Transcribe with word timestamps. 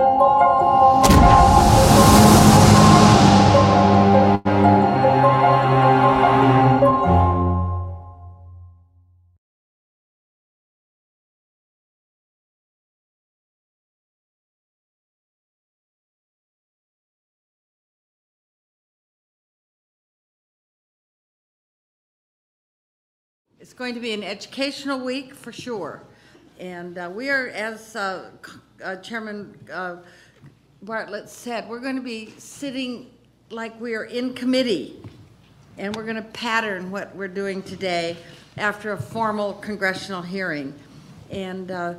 It's 0.00 0.06
going 23.72 23.94
to 23.94 24.00
be 24.00 24.12
an 24.12 24.22
educational 24.22 25.00
week 25.00 25.34
for 25.34 25.50
sure. 25.50 26.04
And 26.58 26.98
uh, 26.98 27.08
we 27.14 27.30
are, 27.30 27.48
as 27.48 27.94
uh, 27.94 28.30
uh, 28.82 28.96
Chairman 28.96 29.56
uh, 29.72 29.96
Bartlett 30.82 31.28
said, 31.28 31.68
we're 31.68 31.78
going 31.78 31.94
to 31.94 32.02
be 32.02 32.34
sitting 32.36 33.10
like 33.50 33.80
we 33.80 33.94
are 33.94 34.04
in 34.04 34.34
committee. 34.34 35.00
And 35.76 35.94
we're 35.94 36.02
going 36.02 36.16
to 36.16 36.22
pattern 36.22 36.90
what 36.90 37.14
we're 37.14 37.28
doing 37.28 37.62
today 37.62 38.16
after 38.56 38.90
a 38.90 39.00
formal 39.00 39.52
congressional 39.54 40.22
hearing. 40.22 40.74
And 41.30 41.70
uh, 41.70 41.94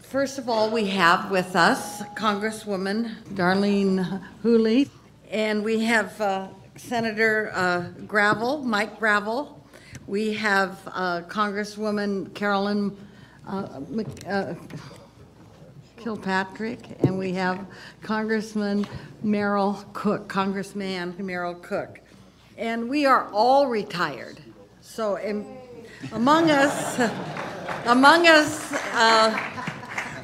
First 0.00 0.38
of 0.38 0.48
all, 0.48 0.70
we 0.70 0.86
have 0.88 1.30
with 1.30 1.56
us 1.56 2.00
Congresswoman 2.14 3.16
Darlene 3.30 4.22
Hooley, 4.42 4.88
and 5.28 5.64
we 5.64 5.80
have 5.80 6.20
uh, 6.20 6.48
Senator 6.76 7.92
Gravel, 8.06 8.58
Mike 8.58 9.00
Gravel. 9.00 9.60
We 10.06 10.34
have 10.34 10.78
Congresswoman 11.28 12.32
Carolyn 12.32 12.96
uh, 13.46 13.80
uh, 14.26 14.54
Kilpatrick, 15.96 16.80
and 17.00 17.18
we 17.18 17.32
have 17.32 17.66
Congressman 18.02 18.86
Merrill 19.22 19.84
Cook, 19.92 20.28
Congressman 20.28 21.14
Merrill 21.18 21.54
Cook. 21.54 22.00
And 22.56 22.88
we 22.88 23.06
are 23.06 23.28
all 23.32 23.66
retired. 23.66 24.38
So 24.80 25.16
em- 25.16 25.46
among 26.12 26.50
us, 26.50 26.98
among 27.86 28.26
us, 28.26 28.72
uh, 28.92 29.38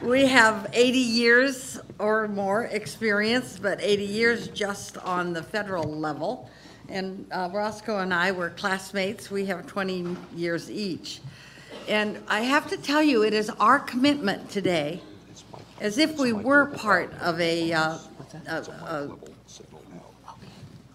we 0.02 0.26
have 0.26 0.70
80 0.72 0.98
years 0.98 1.80
or 1.98 2.28
more 2.28 2.64
experience, 2.64 3.58
but 3.60 3.80
80 3.82 4.04
years 4.04 4.48
just 4.48 4.96
on 4.98 5.32
the 5.32 5.42
federal 5.42 5.84
level. 5.84 6.50
And 6.88 7.26
uh, 7.30 7.50
Roscoe 7.52 7.98
and 7.98 8.12
I 8.12 8.32
were 8.32 8.50
classmates. 8.50 9.30
We 9.30 9.46
have 9.46 9.66
20 9.66 10.16
years 10.34 10.70
each. 10.70 11.20
And 11.88 12.22
I 12.28 12.40
have 12.40 12.68
to 12.70 12.76
tell 12.76 13.02
you, 13.02 13.22
it 13.22 13.34
is 13.34 13.50
our 13.58 13.78
commitment 13.78 14.50
today, 14.50 15.00
as 15.80 15.98
if 15.98 16.18
we 16.18 16.32
were 16.32 16.66
part 16.66 17.12
of 17.20 17.40
a, 17.40 17.72
uh, 17.72 17.98
a- 18.46 18.56
a 18.86 19.10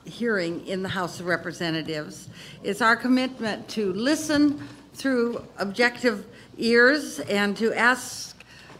hearing 0.06 0.66
in 0.68 0.84
the 0.84 0.90
House 0.90 1.20
of 1.20 1.26
Representatives. 1.26 2.30
It's 2.64 2.82
our 2.82 2.96
commitment 2.96 3.68
to 3.70 3.92
listen 3.94 4.66
through 4.94 5.44
objective 5.58 6.26
ears 6.58 7.20
and 7.20 7.58
to 7.58 7.74
ask 7.74 8.36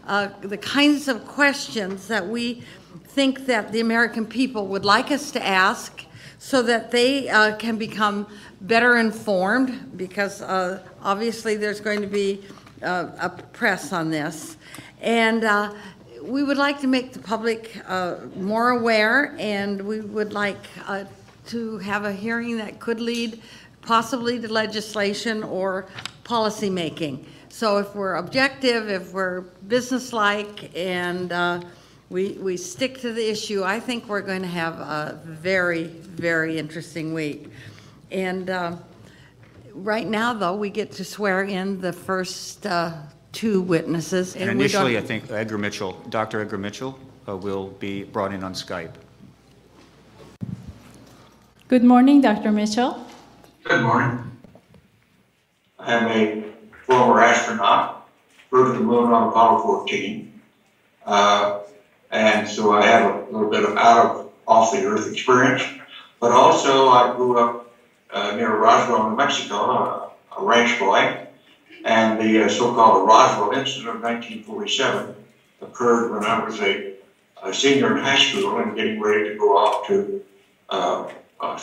uh, 0.06 0.28
the 0.40 0.56
kinds 0.56 1.08
of 1.08 1.26
questions 1.26 2.08
that 2.08 2.26
we 2.26 2.62
think 3.08 3.46
that 3.46 3.72
the 3.72 3.80
American 3.80 4.24
people 4.24 4.68
would 4.68 4.84
like 4.84 5.10
us 5.10 5.32
to 5.32 5.44
ask 5.44 6.04
so 6.38 6.62
that 6.62 6.92
they 6.92 7.28
uh, 7.28 7.56
can 7.56 7.76
become 7.76 8.26
better 8.60 8.96
informed 8.96 9.96
because 9.96 10.40
uh, 10.42 10.80
obviously 11.06 11.54
there's 11.56 11.80
going 11.80 12.00
to 12.00 12.08
be 12.08 12.42
uh, 12.82 13.06
a 13.20 13.28
press 13.30 13.92
on 13.92 14.10
this. 14.10 14.56
And 15.00 15.44
uh, 15.44 15.72
we 16.20 16.42
would 16.42 16.56
like 16.56 16.80
to 16.80 16.88
make 16.88 17.12
the 17.12 17.20
public 17.20 17.80
uh, 17.86 18.16
more 18.34 18.70
aware, 18.70 19.36
and 19.38 19.80
we 19.80 20.00
would 20.00 20.32
like 20.32 20.58
uh, 20.84 21.04
to 21.46 21.78
have 21.78 22.04
a 22.04 22.12
hearing 22.12 22.56
that 22.56 22.80
could 22.80 22.98
lead 22.98 23.40
possibly 23.82 24.40
to 24.40 24.52
legislation 24.52 25.44
or 25.44 25.86
policymaking. 26.24 27.24
So 27.50 27.78
if 27.78 27.94
we're 27.94 28.16
objective, 28.16 28.90
if 28.90 29.12
we're 29.12 29.42
businesslike, 29.68 30.76
and 30.76 31.30
uh, 31.30 31.60
we, 32.10 32.32
we 32.32 32.56
stick 32.56 33.00
to 33.02 33.12
the 33.12 33.30
issue, 33.30 33.62
I 33.62 33.78
think 33.78 34.08
we're 34.08 34.22
going 34.22 34.42
to 34.42 34.48
have 34.48 34.74
a 34.74 35.20
very, 35.24 35.84
very 35.84 36.58
interesting 36.58 37.14
week. 37.14 37.48
And 38.10 38.50
uh, 38.50 38.76
right 39.76 40.06
now, 40.06 40.32
though, 40.32 40.56
we 40.56 40.70
get 40.70 40.92
to 40.92 41.04
swear 41.04 41.42
in 41.44 41.80
the 41.80 41.92
first 41.92 42.66
uh, 42.66 42.92
two 43.32 43.60
witnesses. 43.60 44.34
And 44.34 44.42
we 44.42 44.46
don't- 44.46 44.56
initially, 44.60 44.98
I 44.98 45.00
think 45.00 45.30
Edgar 45.30 45.58
Mitchell, 45.58 45.92
Dr. 46.08 46.40
Edgar 46.40 46.58
Mitchell 46.58 46.98
uh, 47.28 47.36
will 47.36 47.68
be 47.68 48.04
brought 48.04 48.32
in 48.32 48.42
on 48.42 48.54
Skype. 48.54 48.92
Good 51.68 51.84
morning, 51.84 52.20
Dr. 52.20 52.52
Mitchell. 52.52 53.04
Good 53.64 53.82
morning. 53.82 54.22
I 55.78 55.94
am 55.94 56.06
a 56.06 56.44
former 56.86 57.20
astronaut, 57.20 58.08
flew 58.50 58.72
to 58.72 58.78
the 58.78 58.84
moon 58.84 59.12
on 59.12 59.28
Apollo 59.28 59.62
14. 59.62 60.40
Uh, 61.04 61.58
and 62.12 62.48
so 62.48 62.72
I 62.72 62.86
have 62.86 63.14
a 63.14 63.32
little 63.32 63.50
bit 63.50 63.64
of 63.64 63.76
out 63.76 64.06
of 64.06 64.30
off 64.46 64.72
the 64.72 64.84
earth 64.84 65.10
experience. 65.10 65.62
But 66.20 66.30
also, 66.30 66.88
I 66.88 67.14
grew 67.16 67.38
up 67.38 67.65
near 68.36 68.56
Roswell, 68.56 69.10
New 69.10 69.16
Mexico, 69.16 69.54
a, 69.54 70.10
a 70.38 70.44
ranch 70.44 70.78
boy. 70.78 71.26
And 71.84 72.20
the 72.20 72.44
uh, 72.44 72.48
so 72.48 72.74
called 72.74 73.06
Roswell 73.06 73.52
incident 73.52 73.88
of 73.88 74.02
1947 74.02 75.14
occurred 75.62 76.12
when 76.12 76.24
I 76.24 76.44
was 76.44 76.60
a, 76.60 76.94
a 77.42 77.54
senior 77.54 77.96
in 77.96 78.02
high 78.02 78.18
school 78.18 78.58
and 78.58 78.74
getting 78.74 79.00
ready 79.00 79.28
to 79.30 79.36
go 79.36 79.56
off 79.56 79.86
to 79.86 80.22
uh, 80.68 81.08
uh, 81.40 81.60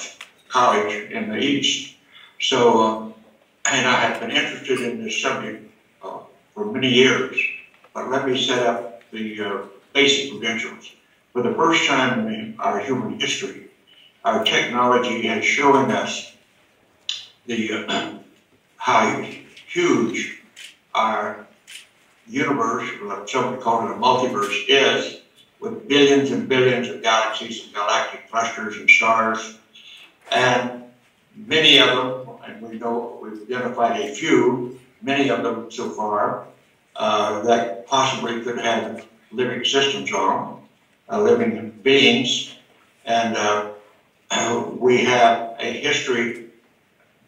college 0.47 1.12
in 1.12 1.30
the 1.30 1.38
East. 1.38 1.96
So, 2.40 2.81
um, 2.81 3.14
and 3.70 3.88
I 3.88 4.00
have 4.00 4.20
been 4.20 4.31
interested 4.31 4.81
in 4.81 5.03
this 5.03 5.22
subject 5.22 5.70
uh, 6.03 6.20
for 6.53 6.72
many 6.72 6.90
years. 6.90 7.38
But 7.94 8.09
let 8.09 8.28
me 8.28 8.41
set 8.41 8.66
up 8.66 9.02
the 9.12 9.44
uh, 9.44 9.58
basic 9.94 10.31
credentials. 10.31 10.91
For 11.31 11.41
the 11.41 11.53
first 11.53 11.85
time 11.88 12.28
in 12.28 12.56
our 12.59 12.80
human 12.80 13.20
history, 13.20 13.68
our 14.24 14.44
technology 14.44 15.28
has 15.28 15.44
shown 15.44 15.91
us 15.91 16.34
the 17.46 17.86
uh, 17.88 18.14
how 18.78 19.22
huge 19.68 20.42
our 20.94 21.48
universe, 22.28 22.90
or 23.02 23.28
some 23.28 23.52
would 23.52 23.62
call 23.62 23.88
it 23.88 23.92
a 23.92 23.96
multiverse, 23.96 24.66
is, 24.68 25.22
with 25.59 25.88
billions 25.88 26.32
and 26.32 26.48
billions 26.48 26.90
of 26.90 27.02
galaxies 27.02 27.66
and 27.66 27.74
galactic 27.74 28.30
clusters 28.30 28.78
and 28.78 28.90
stars. 28.90 29.58
And 30.32 30.84
many 31.36 31.80
of 31.80 31.88
them, 31.88 32.36
and 32.46 32.62
we 32.62 32.78
know 32.78 33.20
we've 33.22 33.42
identified 33.44 34.00
a 34.00 34.14
few, 34.14 34.80
many 35.02 35.30
of 35.30 35.44
them 35.44 35.72
so 35.72 35.90
far, 35.90 36.48
uh, 36.96 37.42
that 37.44 37.88
possibly 37.88 38.42
could 38.42 38.59
have 38.59 39.06
living 39.32 39.66
systems 39.66 40.12
on 40.14 40.46
them, 40.46 40.64
uh, 41.09 41.22
living 41.22 41.72
beings. 41.82 42.56
And 43.06 43.36
uh, 43.36 43.72
we 44.78 45.03
have 45.06 45.56
a 45.59 45.72
history 45.72 46.43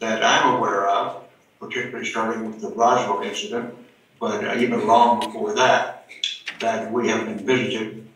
that 0.05 0.23
I'm 0.23 0.55
aware 0.55 0.87
of, 0.87 1.23
particularly 1.59 2.05
starting 2.05 2.45
with 2.45 2.61
the 2.61 2.69
Roswell 2.69 3.23
incident, 3.23 3.73
but 4.19 4.57
even 4.61 4.85
long 4.85 5.19
before 5.19 5.53
that, 5.55 6.07
that 6.59 6.91
we 6.91 7.07
have 7.09 7.25
been 7.25 7.43
visited 7.45 8.07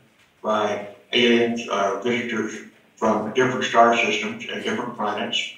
by 0.43 0.87
aliens, 1.11 1.67
uh, 1.67 1.99
visitors 2.01 2.53
from 2.95 3.33
different 3.33 3.63
star 3.65 3.97
systems 3.97 4.45
and 4.51 4.63
different 4.63 4.95
planets. 4.95 5.51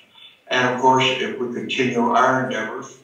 And 0.47 0.73
of 0.73 0.81
course, 0.81 1.03
if 1.05 1.37
we 1.37 1.53
continue 1.53 1.99
our 1.99 2.45
endeavors, 2.45 2.97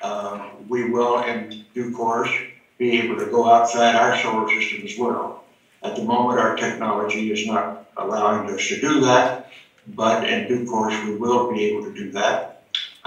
uh, 0.00 0.50
we 0.68 0.88
will 0.88 1.22
in 1.24 1.64
due 1.74 1.92
course 1.96 2.30
be 2.78 3.00
able 3.00 3.16
to 3.18 3.26
go 3.26 3.50
outside 3.50 3.96
our 3.96 4.16
solar 4.22 4.48
system 4.48 4.86
as 4.86 4.96
well. 4.96 5.44
At 5.82 5.96
the 5.96 6.04
moment, 6.04 6.38
our 6.38 6.56
technology 6.56 7.32
is 7.32 7.44
not 7.46 7.90
allowing 7.96 8.48
us 8.50 8.68
to 8.68 8.80
do 8.80 9.00
that, 9.00 9.50
but 9.88 10.28
in 10.28 10.46
due 10.46 10.64
course, 10.66 10.94
we 11.04 11.16
will 11.16 11.52
be 11.52 11.64
able 11.64 11.82
to 11.84 11.92
do 11.92 12.12
that. 12.12 12.47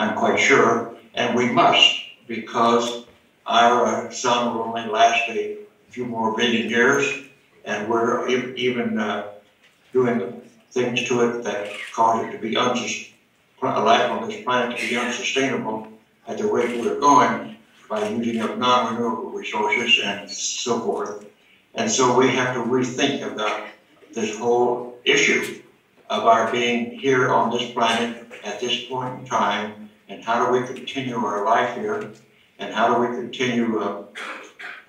I'm 0.02 0.18
quite 0.18 0.40
sure, 0.40 0.96
and 1.14 1.36
we 1.36 1.52
must, 1.52 2.02
because 2.28 3.06
our 3.46 4.12
sun 4.12 4.56
will 4.56 4.64
only 4.64 4.86
last 4.90 5.30
a 5.30 5.58
few 5.90 6.06
more 6.06 6.36
billion 6.36 6.68
years, 6.70 7.06
and 7.66 7.88
we're 7.88 8.28
even 8.28 8.98
uh, 8.98 9.28
doing 9.94 10.42
things 10.72 11.08
to 11.08 11.30
it 11.30 11.44
that 11.44 11.70
cause 11.94 12.26
it 12.26 12.32
to 12.32 12.40
be 12.40 12.56
unsus, 12.56 13.12
life 13.62 14.10
on 14.10 14.28
this 14.28 14.44
planet 14.44 14.76
to 14.76 14.90
be 14.90 14.98
unsustainable 14.98 15.88
at 16.28 16.40
the 16.40 16.48
rate 16.48 16.82
we're 16.82 17.00
going 17.00 17.56
by 17.88 18.10
using 18.10 18.42
up 18.42 18.58
non-renewable 18.58 19.30
resources 19.30 20.00
and 20.04 20.28
so 20.28 20.80
forth. 20.80 21.28
And 21.76 21.92
so 21.92 22.18
we 22.18 22.30
have 22.30 22.56
to 22.56 22.62
rethink 22.62 23.22
about 23.22 23.68
this 24.14 24.36
whole 24.36 24.98
issue 25.06 25.62
of 26.10 26.26
our 26.26 26.52
being 26.52 27.00
here 27.00 27.30
on 27.30 27.52
this 27.52 27.70
planet 27.72 28.26
at 28.44 28.60
this 28.60 28.86
point 28.86 29.20
in 29.20 29.26
time, 29.28 29.81
and 30.12 30.24
how 30.24 30.46
do 30.46 30.52
we 30.52 30.66
continue 30.68 31.16
our 31.16 31.46
life 31.46 31.76
here, 31.76 32.12
and 32.60 32.74
how 32.74 32.94
do 32.94 33.02
we 33.02 33.16
continue 33.16 33.80
uh, 33.80 34.04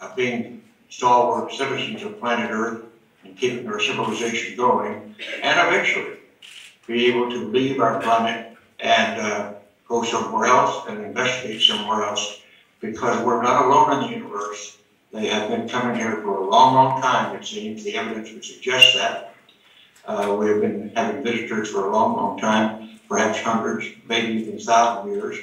uh, 0.01 0.15
being 0.17 0.63
stalwart 0.89 1.53
citizens 1.53 2.03
of 2.03 2.19
planet 2.19 2.51
Earth 2.51 2.85
and 3.23 3.37
keeping 3.37 3.67
our 3.69 3.81
civilization 3.81 4.57
going, 4.57 5.15
and 5.43 5.69
eventually 5.69 6.17
be 6.89 7.07
able 7.07 7.31
to 7.31 7.49
leave 7.49 7.81
our 7.81 8.01
planet 8.03 8.57
and 8.81 9.21
uh, 9.21 9.53
go 9.87 10.03
somewhere 10.03 10.47
else 10.47 10.87
and 10.89 11.05
investigate 11.05 11.63
somewhere 11.63 12.03
else 12.03 12.43
because 12.81 13.25
we're 13.25 13.43
not 13.43 13.65
alone 13.65 14.03
in 14.03 14.11
the 14.11 14.17
universe. 14.17 14.79
They 15.13 15.29
have 15.29 15.51
been 15.51 15.69
coming 15.69 15.95
here 15.95 16.17
for 16.17 16.39
a 16.39 16.51
long, 16.51 16.75
long 16.75 17.01
time, 17.01 17.37
it 17.37 17.45
seems. 17.45 17.85
The 17.85 17.97
evidence 17.97 18.33
would 18.33 18.45
suggest 18.45 18.97
that. 18.97 19.35
Uh, 20.05 20.37
we 20.37 20.49
have 20.49 20.61
been 20.61 20.91
having 20.97 21.23
visitors 21.23 21.71
for 21.71 21.87
a 21.87 21.93
long, 21.93 22.17
long 22.17 22.39
time, 22.41 22.92
perhaps 23.13 23.41
hundreds, 23.43 23.89
maybe 24.09 24.41
even 24.41 24.59
thousand 24.59 25.13
years. 25.13 25.37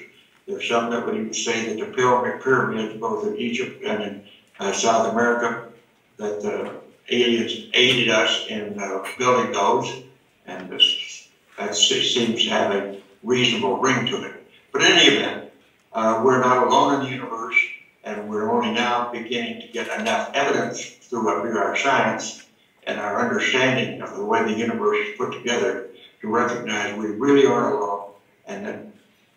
There's 0.48 0.68
some 0.68 0.90
that 0.90 1.06
would 1.06 1.14
even 1.14 1.36
say 1.36 1.68
that 1.68 1.80
the 1.80 1.94
pyramid- 1.94 2.42
pyramids, 2.42 3.00
both 3.00 3.28
in 3.28 3.38
Egypt 3.38 3.84
and 3.86 4.02
in 4.02 4.24
uh, 4.60 4.72
South 4.74 5.14
America, 5.14 5.70
that 6.18 6.42
the 6.42 6.82
aliens 7.12 7.70
aided 7.74 8.10
us 8.10 8.48
in 8.50 8.80
uh, 8.80 9.06
building 9.20 9.52
those, 9.52 10.02
and 10.48 10.68
this, 10.68 11.30
that 11.60 11.76
seems 11.76 12.44
to 12.44 12.50
have 12.50 12.72
a 12.72 13.00
reasonable 13.22 13.78
ring 13.78 14.08
to 14.08 14.24
it. 14.24 14.34
But 14.72 14.82
in 14.82 14.92
any 14.94 15.18
event, 15.18 15.52
uh, 15.94 16.24
we're 16.26 16.42
not 16.42 16.66
alone 16.66 16.96
in 16.96 17.06
the 17.06 17.12
universe, 17.12 17.56
and 18.04 18.28
we're 18.28 18.52
only 18.52 18.72
now 18.72 19.12
beginning 19.12 19.62
to 19.62 19.68
get 19.68 20.00
enough 20.00 20.32
evidence 20.34 20.84
through 20.84 21.30
our, 21.30 21.42
through 21.42 21.60
our 21.60 21.78
science 21.78 22.48
and 22.88 23.00
our 23.00 23.22
understanding 23.22 24.02
of 24.02 24.18
the 24.18 24.26
way 24.26 24.44
the 24.44 24.58
universe 24.58 24.98
is 25.08 25.18
put 25.18 25.34
together 25.34 25.89
to 26.22 26.28
recognize 26.28 26.96
we 26.98 27.08
really 27.08 27.46
are 27.46 27.74
alone, 27.74 28.12
and 28.46 28.66
that 28.66 28.86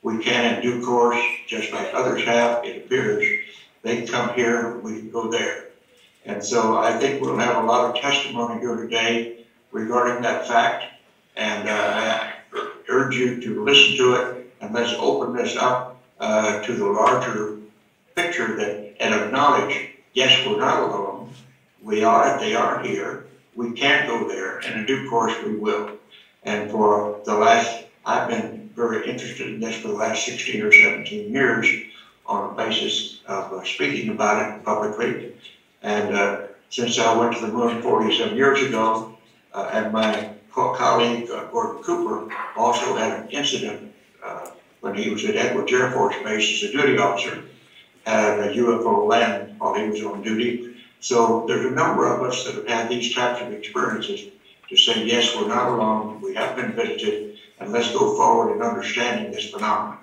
we 0.03 0.19
can, 0.19 0.57
in 0.57 0.63
due 0.63 0.85
course, 0.85 1.21
just 1.47 1.73
like 1.73 1.95
others 1.95 2.25
have, 2.25 2.65
it 2.65 2.85
appears, 2.85 3.25
they 3.83 4.07
come 4.07 4.35
here, 4.35 4.79
we 4.79 4.99
can 4.99 5.11
go 5.11 5.31
there. 5.31 5.67
And 6.25 6.43
so 6.43 6.77
I 6.77 6.99
think 6.99 7.21
we'll 7.21 7.37
have 7.37 7.63
a 7.63 7.67
lot 7.67 7.89
of 7.89 8.01
testimony 8.01 8.61
here 8.61 8.77
today 8.77 9.45
regarding 9.71 10.23
that 10.23 10.47
fact, 10.47 10.85
and 11.37 11.69
uh, 11.69 11.73
I 11.73 12.33
urge 12.89 13.17
you 13.17 13.41
to 13.41 13.65
listen 13.65 13.97
to 13.97 14.15
it, 14.15 14.53
and 14.61 14.73
let's 14.75 14.95
open 14.99 15.35
this 15.35 15.57
up 15.57 16.01
uh, 16.21 16.61
to 16.63 16.73
the 16.75 16.87
larger 16.87 17.59
picture 18.15 18.57
that, 18.57 18.95
and 19.01 19.15
acknowledge, 19.15 19.89
yes, 20.15 20.47
we're 20.47 20.59
not 20.59 20.81
alone. 20.81 21.33
We 21.83 22.05
are, 22.05 22.39
they 22.39 22.55
are 22.55 22.81
here. 22.83 23.27
We 23.57 23.73
can 23.73 24.07
go 24.07 24.29
there, 24.29 24.59
and 24.59 24.81
in 24.81 24.87
due 24.87 25.09
course, 25.11 25.35
we 25.45 25.57
will. 25.57 25.99
And 26.45 26.71
for 26.71 27.21
the 27.25 27.35
last, 27.35 27.85
I've 28.05 28.29
been 28.29 28.71
very 28.75 29.09
interested 29.09 29.49
in 29.49 29.61
this 29.61 29.77
for 29.77 29.89
the 29.89 29.95
last 29.95 30.25
16 30.27 30.63
or 30.63 30.73
17 30.73 31.33
years 31.33 31.69
on 32.27 32.49
the 32.49 32.63
basis 32.63 33.21
of 33.27 33.53
uh, 33.53 33.65
speaking 33.65 34.11
about 34.11 34.59
it 34.59 34.65
publicly. 34.65 35.35
And 35.83 36.15
uh, 36.15 36.47
since 36.71 36.99
I 36.99 37.17
went 37.17 37.35
to 37.35 37.47
the 37.47 37.53
moon 37.53 37.83
47 37.83 38.37
years 38.37 38.63
ago, 38.63 39.17
uh, 39.53 39.71
and 39.73 39.93
my 39.93 40.31
co- 40.51 40.75
colleague 40.75 41.31
uh, 41.31 41.45
Gordon 41.47 41.83
Cooper 41.83 42.35
also 42.57 42.97
had 42.97 43.21
an 43.21 43.29
incident 43.29 43.93
uh, 44.25 44.51
when 44.81 44.95
he 44.95 45.11
was 45.11 45.25
at 45.25 45.37
Edwards 45.37 45.73
Air 45.73 45.91
Force 45.93 46.17
Base 46.25 46.63
as 46.63 46.71
a 46.71 46.73
duty 46.73 46.99
officer, 46.99 47.43
had 48.07 48.41
a 48.41 48.55
UFO 48.55 49.07
land 49.07 49.59
while 49.59 49.75
he 49.75 49.89
was 49.89 50.03
on 50.03 50.23
duty. 50.23 50.77
So 51.01 51.45
there's 51.47 51.67
a 51.67 51.71
number 51.71 52.07
of 52.07 52.23
us 52.23 52.45
that 52.45 52.55
have 52.55 52.67
had 52.67 52.89
these 52.89 53.15
types 53.15 53.43
of 53.43 53.53
experiences 53.53 54.31
to 54.73 54.79
say, 54.79 55.05
yes, 55.05 55.37
we're 55.37 55.49
not 55.49 55.69
alone, 55.69 56.19
we 56.23 56.35
have 56.35 56.57
been 56.57 56.73
visited, 56.73 57.37
and 57.61 57.71
let's 57.73 57.93
go 57.93 58.17
forward 58.17 58.57
in 58.57 58.63
understanding 58.63 59.31
this 59.31 59.51
phenomenon. 59.51 59.99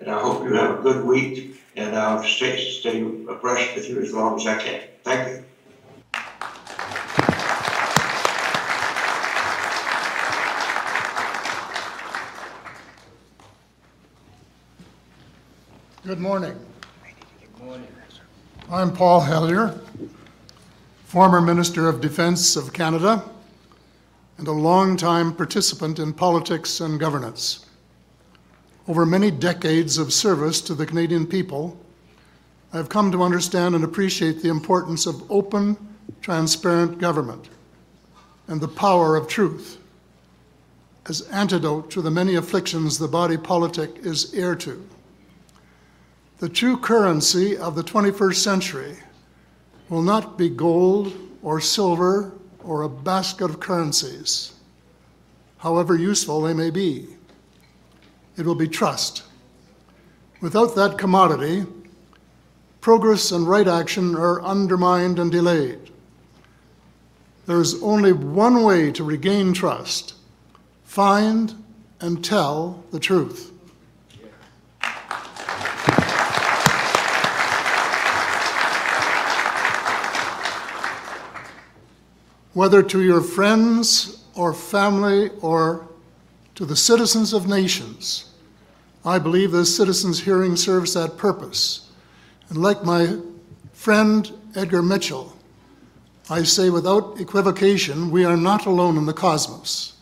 And 0.00 0.10
I 0.10 0.18
hope 0.18 0.42
you 0.42 0.54
have 0.54 0.78
a 0.78 0.82
good 0.82 1.04
week, 1.04 1.60
and 1.76 1.94
I'll 1.94 2.22
stay, 2.22 2.66
stay 2.70 3.02
abreast 3.02 3.74
with 3.74 3.90
you 3.90 4.00
as 4.00 4.14
long 4.14 4.40
as 4.40 4.46
I 4.46 4.56
can. 4.56 4.80
Thank 5.04 5.28
you. 5.28 5.44
Good 16.06 16.20
morning. 16.20 16.58
Good 17.42 17.64
morning. 17.66 17.88
I'm 18.70 18.94
Paul 18.94 19.20
Hellyer, 19.20 19.78
former 21.04 21.42
Minister 21.42 21.86
of 21.90 22.00
Defense 22.00 22.56
of 22.56 22.72
Canada 22.72 23.22
and 24.38 24.48
a 24.48 24.52
longtime 24.52 25.34
participant 25.34 25.98
in 25.98 26.12
politics 26.12 26.80
and 26.80 27.00
governance. 27.00 27.66
Over 28.88 29.06
many 29.06 29.30
decades 29.30 29.98
of 29.98 30.12
service 30.12 30.60
to 30.62 30.74
the 30.74 30.86
Canadian 30.86 31.26
people, 31.26 31.78
I've 32.72 32.88
come 32.88 33.10
to 33.12 33.22
understand 33.22 33.74
and 33.74 33.84
appreciate 33.84 34.42
the 34.42 34.50
importance 34.50 35.06
of 35.06 35.30
open, 35.30 35.76
transparent 36.20 36.98
government 36.98 37.48
and 38.48 38.60
the 38.60 38.68
power 38.68 39.16
of 39.16 39.28
truth 39.28 39.78
as 41.08 41.22
antidote 41.22 41.90
to 41.90 42.02
the 42.02 42.10
many 42.10 42.34
afflictions 42.34 42.98
the 42.98 43.08
body 43.08 43.36
politic 43.36 43.90
is 43.98 44.34
heir 44.34 44.54
to. 44.56 44.86
The 46.38 46.48
true 46.48 46.76
currency 46.76 47.56
of 47.56 47.76
the 47.76 47.82
21st 47.82 48.36
century 48.36 48.96
will 49.88 50.02
not 50.02 50.36
be 50.36 50.48
gold 50.48 51.14
or 51.42 51.60
silver 51.60 52.32
or 52.66 52.82
a 52.82 52.88
basket 52.88 53.44
of 53.44 53.60
currencies, 53.60 54.52
however 55.58 55.96
useful 55.96 56.42
they 56.42 56.54
may 56.54 56.70
be. 56.70 57.06
It 58.36 58.44
will 58.44 58.54
be 58.54 58.68
trust. 58.68 59.22
Without 60.40 60.74
that 60.74 60.98
commodity, 60.98 61.64
progress 62.80 63.32
and 63.32 63.48
right 63.48 63.66
action 63.66 64.14
are 64.14 64.42
undermined 64.42 65.18
and 65.18 65.32
delayed. 65.32 65.90
There 67.46 67.60
is 67.60 67.82
only 67.82 68.12
one 68.12 68.62
way 68.62 68.90
to 68.92 69.04
regain 69.04 69.52
trust 69.52 70.14
find 70.84 71.54
and 72.00 72.24
tell 72.24 72.82
the 72.90 73.00
truth. 73.00 73.52
Whether 82.56 82.82
to 82.82 83.02
your 83.02 83.20
friends 83.20 84.24
or 84.34 84.54
family 84.54 85.28
or 85.42 85.86
to 86.54 86.64
the 86.64 86.74
citizens 86.74 87.34
of 87.34 87.46
nations. 87.46 88.32
I 89.04 89.18
believe 89.18 89.52
this 89.52 89.76
citizens' 89.76 90.20
hearing 90.20 90.56
serves 90.56 90.94
that 90.94 91.18
purpose. 91.18 91.90
And 92.48 92.62
like 92.62 92.82
my 92.82 93.18
friend 93.74 94.32
Edgar 94.54 94.80
Mitchell, 94.80 95.36
I 96.30 96.44
say 96.44 96.70
without 96.70 97.20
equivocation, 97.20 98.10
we 98.10 98.24
are 98.24 98.38
not 98.38 98.64
alone 98.64 98.96
in 98.96 99.04
the 99.04 99.12
cosmos. 99.12 99.92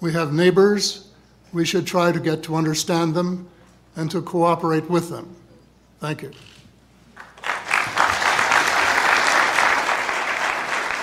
We 0.00 0.14
have 0.14 0.32
neighbors. 0.32 1.10
We 1.52 1.66
should 1.66 1.86
try 1.86 2.10
to 2.10 2.18
get 2.18 2.42
to 2.44 2.56
understand 2.56 3.14
them 3.14 3.50
and 3.96 4.10
to 4.12 4.22
cooperate 4.22 4.88
with 4.88 5.10
them. 5.10 5.36
Thank 6.00 6.22
you. 6.22 6.30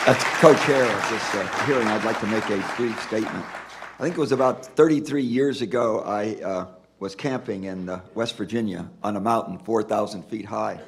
As 0.05 0.21
co-chair 0.41 0.83
of 0.83 1.09
this 1.09 1.33
uh, 1.33 1.65
hearing, 1.65 1.87
I'd 1.87 2.03
like 2.03 2.19
to 2.19 2.27
make 2.27 2.43
a 2.49 2.61
brief 2.75 3.01
statement. 3.03 3.45
I 3.97 4.03
think 4.03 4.17
it 4.17 4.19
was 4.19 4.33
about 4.33 4.65
33 4.65 5.23
years 5.23 5.61
ago, 5.61 6.01
I 6.01 6.35
uh, 6.43 6.65
was 6.99 7.15
camping 7.15 7.63
in 7.63 7.87
uh, 7.87 8.01
West 8.13 8.35
Virginia 8.35 8.89
on 9.01 9.15
a 9.15 9.21
mountain 9.21 9.59
4,000 9.59 10.23
feet 10.23 10.43
high. 10.43 10.81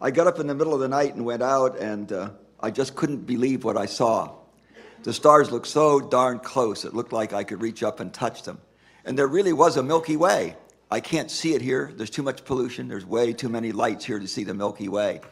I 0.00 0.12
got 0.12 0.28
up 0.28 0.38
in 0.38 0.46
the 0.46 0.54
middle 0.54 0.72
of 0.72 0.78
the 0.78 0.86
night 0.86 1.16
and 1.16 1.24
went 1.24 1.42
out, 1.42 1.80
and 1.80 2.12
uh, 2.12 2.30
I 2.60 2.70
just 2.70 2.94
couldn't 2.94 3.26
believe 3.26 3.64
what 3.64 3.76
I 3.76 3.86
saw. 3.86 4.36
The 5.02 5.12
stars 5.12 5.50
looked 5.50 5.66
so 5.66 5.98
darn 5.98 6.38
close, 6.38 6.84
it 6.84 6.94
looked 6.94 7.12
like 7.12 7.32
I 7.32 7.42
could 7.42 7.60
reach 7.60 7.82
up 7.82 7.98
and 7.98 8.14
touch 8.14 8.44
them. 8.44 8.60
And 9.04 9.18
there 9.18 9.26
really 9.26 9.52
was 9.52 9.76
a 9.76 9.82
Milky 9.82 10.16
Way. 10.16 10.54
I 10.92 11.00
can't 11.00 11.28
see 11.28 11.54
it 11.54 11.60
here. 11.60 11.90
There's 11.92 12.08
too 12.08 12.22
much 12.22 12.44
pollution. 12.44 12.86
There's 12.86 13.04
way 13.04 13.32
too 13.32 13.48
many 13.48 13.72
lights 13.72 14.04
here 14.04 14.20
to 14.20 14.28
see 14.28 14.44
the 14.44 14.54
Milky 14.54 14.88
Way. 14.88 15.22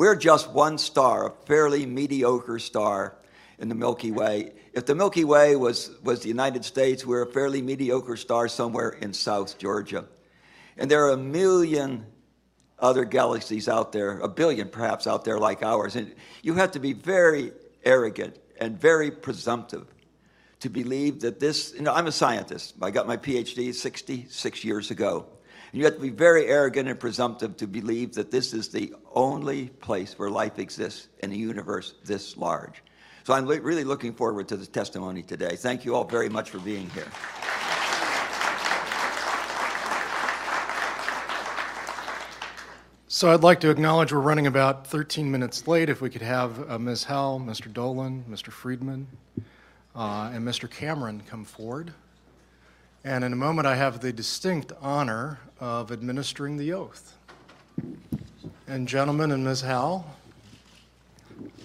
We're 0.00 0.16
just 0.16 0.48
one 0.48 0.78
star, 0.78 1.26
a 1.26 1.30
fairly 1.44 1.84
mediocre 1.84 2.58
star 2.58 3.18
in 3.58 3.68
the 3.68 3.74
Milky 3.74 4.10
Way. 4.10 4.52
If 4.72 4.86
the 4.86 4.94
Milky 4.94 5.24
Way 5.24 5.56
was, 5.56 5.90
was 6.02 6.20
the 6.20 6.28
United 6.28 6.64
States, 6.64 7.04
we're 7.04 7.20
a 7.20 7.30
fairly 7.30 7.60
mediocre 7.60 8.16
star 8.16 8.48
somewhere 8.48 8.88
in 8.88 9.12
South 9.12 9.58
Georgia. 9.58 10.06
And 10.78 10.90
there 10.90 11.04
are 11.04 11.10
a 11.10 11.18
million 11.18 12.06
other 12.78 13.04
galaxies 13.04 13.68
out 13.68 13.92
there, 13.92 14.18
a 14.20 14.28
billion 14.28 14.70
perhaps 14.70 15.06
out 15.06 15.26
there 15.26 15.38
like 15.38 15.62
ours. 15.62 15.96
And 15.96 16.14
you 16.42 16.54
have 16.54 16.72
to 16.72 16.80
be 16.80 16.94
very 16.94 17.52
arrogant 17.84 18.38
and 18.58 18.80
very 18.80 19.10
presumptive 19.10 19.86
to 20.60 20.70
believe 20.70 21.20
that 21.20 21.40
this, 21.40 21.74
you 21.74 21.82
know, 21.82 21.92
I'm 21.92 22.06
a 22.06 22.12
scientist. 22.12 22.74
I 22.80 22.90
got 22.90 23.06
my 23.06 23.18
PhD 23.18 23.74
66 23.74 24.64
years 24.64 24.90
ago. 24.90 25.26
And 25.72 25.78
you 25.78 25.84
have 25.84 25.94
to 25.94 26.00
be 26.00 26.10
very 26.10 26.46
arrogant 26.46 26.88
and 26.88 26.98
presumptive 26.98 27.56
to 27.58 27.66
believe 27.66 28.14
that 28.14 28.30
this 28.30 28.52
is 28.52 28.68
the 28.68 28.92
only 29.14 29.68
place 29.68 30.18
where 30.18 30.30
life 30.30 30.58
exists 30.58 31.08
in 31.20 31.30
a 31.30 31.36
universe 31.36 31.94
this 32.04 32.36
large. 32.36 32.82
So 33.22 33.34
I'm 33.34 33.46
really 33.46 33.84
looking 33.84 34.12
forward 34.12 34.48
to 34.48 34.56
the 34.56 34.66
testimony 34.66 35.22
today. 35.22 35.54
Thank 35.54 35.84
you 35.84 35.94
all 35.94 36.04
very 36.04 36.28
much 36.28 36.50
for 36.50 36.58
being 36.58 36.90
here. 36.90 37.06
So 43.06 43.30
I'd 43.30 43.42
like 43.42 43.60
to 43.60 43.70
acknowledge 43.70 44.12
we're 44.12 44.20
running 44.20 44.46
about 44.46 44.86
13 44.86 45.30
minutes 45.30 45.68
late. 45.68 45.88
If 45.88 46.00
we 46.00 46.10
could 46.10 46.22
have 46.22 46.70
uh, 46.70 46.78
Ms. 46.78 47.04
Hell, 47.04 47.40
Mr. 47.44 47.70
Dolan, 47.70 48.24
Mr. 48.28 48.50
Friedman, 48.50 49.06
uh, 49.94 50.30
and 50.32 50.46
Mr. 50.46 50.70
Cameron 50.70 51.22
come 51.28 51.44
forward. 51.44 51.92
And 53.04 53.24
in 53.24 53.32
a 53.32 53.36
moment, 53.36 53.66
I 53.66 53.76
have 53.76 54.00
the 54.00 54.12
distinct 54.12 54.72
honor 54.80 55.40
of 55.58 55.90
administering 55.90 56.56
the 56.56 56.72
oath. 56.72 57.16
And 58.66 58.86
gentlemen 58.86 59.32
and 59.32 59.44
Ms. 59.44 59.62
Howe, 59.62 60.04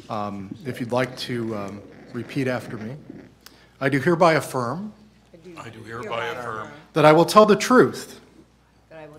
um, 0.09 0.55
if 0.65 0.79
you'd 0.79 0.91
like 0.91 1.15
to 1.17 1.55
um, 1.55 1.81
repeat 2.13 2.47
after 2.47 2.77
me. 2.77 2.95
I 3.81 3.89
do 3.89 3.99
hereby 3.99 4.33
affirm 4.33 4.93
I 5.57 5.69
do 5.69 5.83
hereby 5.83 6.27
affirm 6.27 6.69
that 6.93 7.05
I 7.05 7.11
will 7.11 7.25
tell 7.25 7.45
the 7.45 7.55
truth 7.55 8.21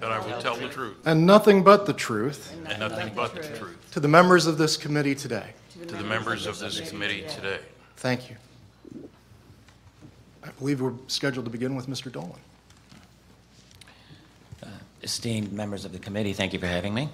that 0.01 0.11
I 0.11 0.19
will 0.19 0.41
tell 0.41 0.57
the 0.57 0.69
truth 0.69 0.97
and 1.05 1.27
nothing 1.27 1.63
but 1.63 1.87
the 1.87 1.93
truth 1.93 2.55
and 2.67 2.81
nothing 2.81 3.13
but 3.15 3.35
the 3.35 3.43
truth 3.57 3.91
to 3.93 4.01
the 4.01 4.09
members 4.09 4.47
of 4.47 4.59
this 4.59 4.77
committee 4.77 5.15
today. 5.15 5.55
to 5.87 5.95
the 5.95 6.05
members 6.05 6.47
of 6.47 6.59
this 6.59 6.89
committee 6.89 7.25
today. 7.29 7.61
Thank 7.97 8.31
you. 8.31 8.37
Believe 10.59 10.81
we're 10.81 10.95
scheduled 11.07 11.45
to 11.45 11.51
begin 11.51 11.77
with 11.77 11.87
Mr. 11.87 12.11
Dolan. 12.11 12.33
Esteemed 15.03 15.53
members 15.53 15.85
of 15.85 15.93
the 15.93 15.99
committee, 15.99 16.33
thank 16.33 16.53
you 16.53 16.59
for 16.59 16.67
having 16.67 16.93
me. 16.93 17.09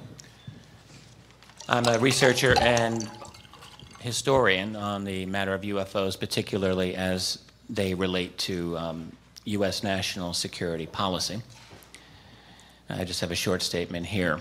I'm 1.68 1.86
a 1.86 1.98
researcher 1.98 2.54
and 2.58 3.08
historian 4.00 4.76
on 4.76 5.04
the 5.04 5.26
matter 5.26 5.52
of 5.52 5.62
UFOs, 5.62 6.18
particularly 6.18 6.94
as 6.94 7.38
they 7.68 7.94
relate 7.94 8.38
to 8.38 8.78
um, 8.78 9.12
U.S. 9.44 9.82
national 9.82 10.32
security 10.32 10.86
policy. 10.86 11.42
I 12.88 13.04
just 13.04 13.20
have 13.20 13.30
a 13.30 13.36
short 13.36 13.62
statement 13.62 14.06
here. 14.06 14.40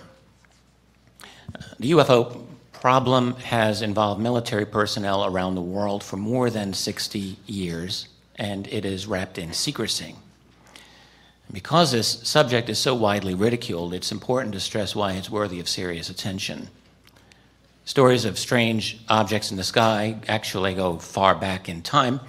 Uh, 1.23 1.59
The 1.79 1.91
UFO 1.91 2.45
problem 2.73 3.35
has 3.35 3.81
involved 3.81 4.21
military 4.21 4.65
personnel 4.65 5.25
around 5.25 5.55
the 5.55 5.61
world 5.61 6.03
for 6.03 6.17
more 6.17 6.49
than 6.49 6.73
60 6.73 7.37
years, 7.45 8.07
and 8.41 8.67
it 8.69 8.85
is 8.85 9.05
wrapped 9.05 9.37
in 9.37 9.53
secrecy. 9.53 10.15
Because 11.51 11.91
this 11.91 12.27
subject 12.27 12.69
is 12.69 12.79
so 12.79 12.95
widely 12.95 13.35
ridiculed, 13.35 13.93
it's 13.93 14.11
important 14.11 14.53
to 14.53 14.59
stress 14.59 14.95
why 14.95 15.13
it's 15.13 15.29
worthy 15.29 15.59
of 15.59 15.69
serious 15.69 16.09
attention. 16.09 16.69
Stories 17.85 18.25
of 18.25 18.39
strange 18.39 18.99
objects 19.07 19.51
in 19.51 19.57
the 19.57 19.63
sky 19.63 20.19
actually 20.27 20.73
go 20.73 20.97
far 20.97 21.35
back 21.35 21.69
in 21.69 21.83
time, 21.83 22.19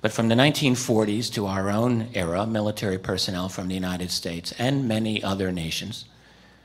but 0.00 0.10
from 0.10 0.28
the 0.28 0.34
1940s 0.34 1.30
to 1.34 1.44
our 1.44 1.68
own 1.68 2.08
era, 2.14 2.46
military 2.46 2.98
personnel 2.98 3.50
from 3.50 3.68
the 3.68 3.74
United 3.74 4.10
States 4.10 4.54
and 4.58 4.88
many 4.88 5.22
other 5.22 5.52
nations 5.52 6.06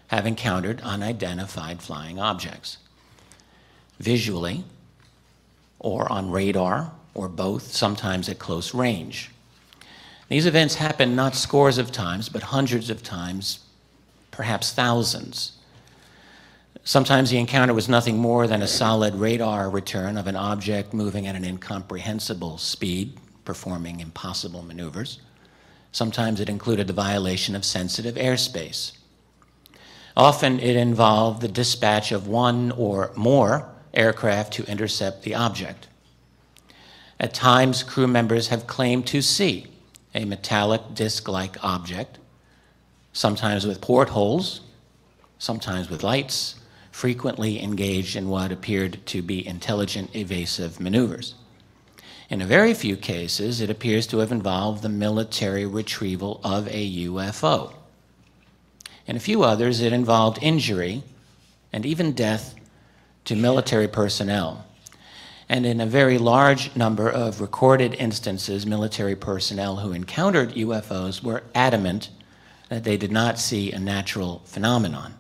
have 0.08 0.26
encountered 0.26 0.80
unidentified 0.80 1.82
flying 1.82 2.20
objects. 2.20 2.78
Visually, 4.00 4.64
or 5.80 6.10
on 6.10 6.32
radar, 6.32 6.94
or 7.14 7.30
both, 7.30 7.74
sometimes 7.74 8.30
at 8.30 8.40
close 8.40 8.74
range. 8.74 9.32
These 10.30 10.46
events 10.46 10.76
happen 10.76 11.16
not 11.16 11.36
scores 11.36 11.78
of 11.78 11.92
times, 11.92 12.30
but 12.30 12.44
hundreds 12.44 12.90
of 12.90 13.04
times, 13.04 13.60
perhaps 14.32 14.72
thousands. 14.72 15.54
Sometimes 16.84 17.30
the 17.30 17.38
encounter 17.38 17.74
was 17.74 17.88
nothing 17.88 18.18
more 18.18 18.48
than 18.48 18.62
a 18.62 18.68
solid 18.68 19.16
radar 19.16 19.70
return 19.70 20.18
of 20.18 20.28
an 20.28 20.36
object 20.36 20.94
moving 20.94 21.28
at 21.28 21.36
an 21.36 21.46
incomprehensible 21.46 22.58
speed, 22.58 23.18
performing 23.46 24.00
impossible 24.00 24.64
maneuvers. 24.64 25.20
Sometimes 25.92 26.40
it 26.40 26.50
included 26.50 26.88
the 26.88 26.94
violation 26.94 27.56
of 27.56 27.64
sensitive 27.64 28.16
airspace. 28.16 28.94
Often 30.18 30.60
it 30.60 30.76
involved 30.76 31.42
the 31.42 31.48
dispatch 31.48 32.12
of 32.12 32.28
one 32.28 32.72
or 32.72 33.12
more 33.16 33.70
aircraft 33.94 34.54
to 34.54 34.66
intercept 34.66 35.24
the 35.24 35.36
object. 35.36 35.88
At 37.20 37.34
times, 37.34 37.84
crew 37.84 38.08
members 38.08 38.48
have 38.48 38.68
claimed 38.68 39.08
to 39.08 39.22
see 39.22 39.68
a 40.16 40.26
metallic 40.26 40.82
disc 40.94 41.28
like 41.28 41.64
object, 41.64 42.20
sometimes 43.14 43.66
with 43.66 43.82
portholes, 43.82 44.62
sometimes 45.38 45.90
with 45.90 46.04
lights, 46.04 46.56
frequently 46.92 47.62
engaged 47.62 48.16
in 48.16 48.30
what 48.30 48.52
appeared 48.52 49.04
to 49.08 49.22
be 49.22 49.46
intelligent 49.46 50.16
evasive 50.16 50.80
maneuvers. 50.80 51.36
In 52.30 52.42
a 52.42 52.48
very 52.48 52.74
few 52.74 52.96
cases, 52.96 53.62
it 53.62 53.70
appears 53.70 54.08
to 54.08 54.20
have 54.20 54.32
involved 54.32 54.82
the 54.82 54.90
military 54.90 55.66
retrieval 55.66 56.40
of 56.44 56.68
a 56.68 57.06
UFO. 57.06 57.74
In 59.06 59.16
a 59.16 59.20
few 59.20 59.44
others, 59.44 59.82
it 59.82 59.92
involved 59.92 60.40
injury 60.42 61.04
and 61.74 61.86
even 61.86 62.14
death 62.14 62.56
to 63.26 63.36
military 63.36 63.88
personnel. 63.88 64.66
And 65.50 65.66
in 65.66 65.82
a 65.82 65.86
very 65.86 66.18
large 66.18 66.76
number 66.76 67.10
of 67.10 67.42
recorded 67.42 67.94
instances, 67.96 68.66
military 68.66 69.16
personnel 69.16 69.78
who 69.78 69.92
encountered 69.92 70.54
UFOs 70.54 71.22
were 71.22 71.44
adamant 71.54 72.10
that 72.70 72.84
they 72.84 72.98
did 72.98 73.12
not 73.12 73.40
see 73.40 73.72
a 73.72 73.80
natural 73.80 74.42
phenomenon. 74.46 75.16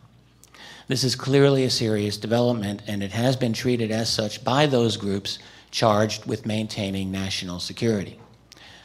This 0.87 1.03
is 1.03 1.15
clearly 1.15 1.63
a 1.63 1.69
serious 1.69 2.17
development, 2.17 2.81
and 2.87 3.03
it 3.03 3.11
has 3.11 3.35
been 3.35 3.53
treated 3.53 3.91
as 3.91 4.09
such 4.09 4.43
by 4.43 4.65
those 4.65 4.97
groups 4.97 5.39
charged 5.71 6.25
with 6.25 6.45
maintaining 6.45 7.11
national 7.11 7.59
security. 7.59 8.19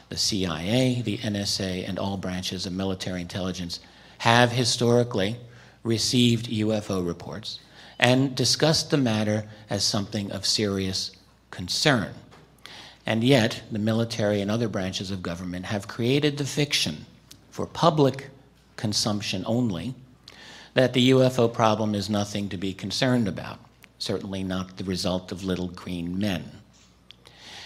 The 0.08 0.16
CIA, 0.16 1.02
the 1.02 1.18
NSA, 1.18 1.88
and 1.88 1.98
all 1.98 2.16
branches 2.16 2.66
of 2.66 2.72
military 2.72 3.20
intelligence 3.20 3.80
have 4.18 4.52
historically 4.52 5.36
received 5.82 6.48
UFO 6.48 7.06
reports 7.06 7.60
and 7.98 8.34
discussed 8.34 8.90
the 8.90 8.96
matter 8.96 9.48
as 9.68 9.84
something 9.84 10.30
of 10.32 10.46
serious 10.46 11.10
concern. 11.50 12.14
And 13.06 13.24
yet, 13.24 13.62
the 13.70 13.78
military 13.78 14.40
and 14.40 14.50
other 14.50 14.68
branches 14.68 15.10
of 15.10 15.22
government 15.22 15.66
have 15.66 15.88
created 15.88 16.36
the 16.36 16.44
fiction 16.44 17.06
for 17.50 17.66
public 17.66 18.30
consumption 18.76 19.42
only 19.46 19.94
that 20.74 20.92
the 20.92 21.10
UFO 21.10 21.52
problem 21.52 21.94
is 21.94 22.08
nothing 22.08 22.48
to 22.50 22.56
be 22.56 22.72
concerned 22.72 23.26
about, 23.26 23.58
certainly 23.98 24.44
not 24.44 24.76
the 24.76 24.84
result 24.84 25.32
of 25.32 25.42
little 25.42 25.68
green 25.68 26.18
men. 26.18 26.50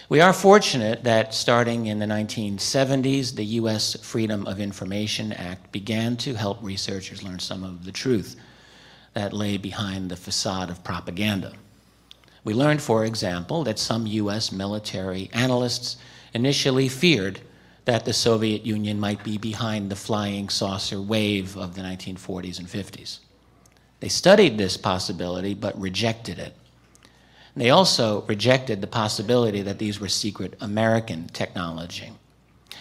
We 0.09 0.21
are 0.21 0.33
fortunate 0.33 1.05
that 1.05 1.35
starting 1.35 1.87
in 1.87 1.99
the 1.99 2.07
1970s, 2.07 3.35
the 3.35 3.45
U.S. 3.45 3.97
Freedom 4.03 4.47
of 4.47 4.61
Information 4.61 5.33
Act 5.33 5.73
began 5.73 6.17
to 6.19 6.35
help 6.35 6.59
researchers 6.63 7.23
learn 7.23 7.39
some 7.39 7.65
of 7.65 7.85
the 7.85 7.93
truth 7.93 8.37
that 9.15 9.33
lay 9.33 9.57
behind 9.57 10.11
the 10.11 10.17
facade 10.17 10.71
of 10.71 10.85
propaganda. 10.85 11.53
We 12.45 12.55
learned, 12.55 12.83
for 12.83 13.05
example, 13.05 13.63
that 13.65 13.79
some 13.79 14.07
U.S. 14.07 14.51
military 14.51 15.31
analysts 15.33 15.97
initially 16.35 16.89
feared 16.89 17.41
that 17.85 18.05
the 18.05 18.13
Soviet 18.13 18.65
Union 18.65 18.99
might 18.99 19.23
be 19.23 19.39
behind 19.39 19.91
the 19.91 19.97
flying 19.97 20.49
saucer 20.49 21.01
wave 21.01 21.57
of 21.57 21.75
the 21.75 21.83
1940s 21.83 22.59
and 22.59 22.69
50s. 22.69 23.19
They 24.01 24.09
studied 24.09 24.59
this 24.59 24.77
possibility 24.77 25.55
but 25.55 25.81
rejected 25.81 26.39
it. 26.39 26.55
They 27.55 27.71
also 27.71 28.23
rejected 28.23 28.81
the 28.81 28.87
possibility 28.87 29.63
that 29.63 29.79
these 29.79 30.01
were 30.01 30.09
secret 30.09 30.57
American 30.61 31.29
technology. 31.29 32.13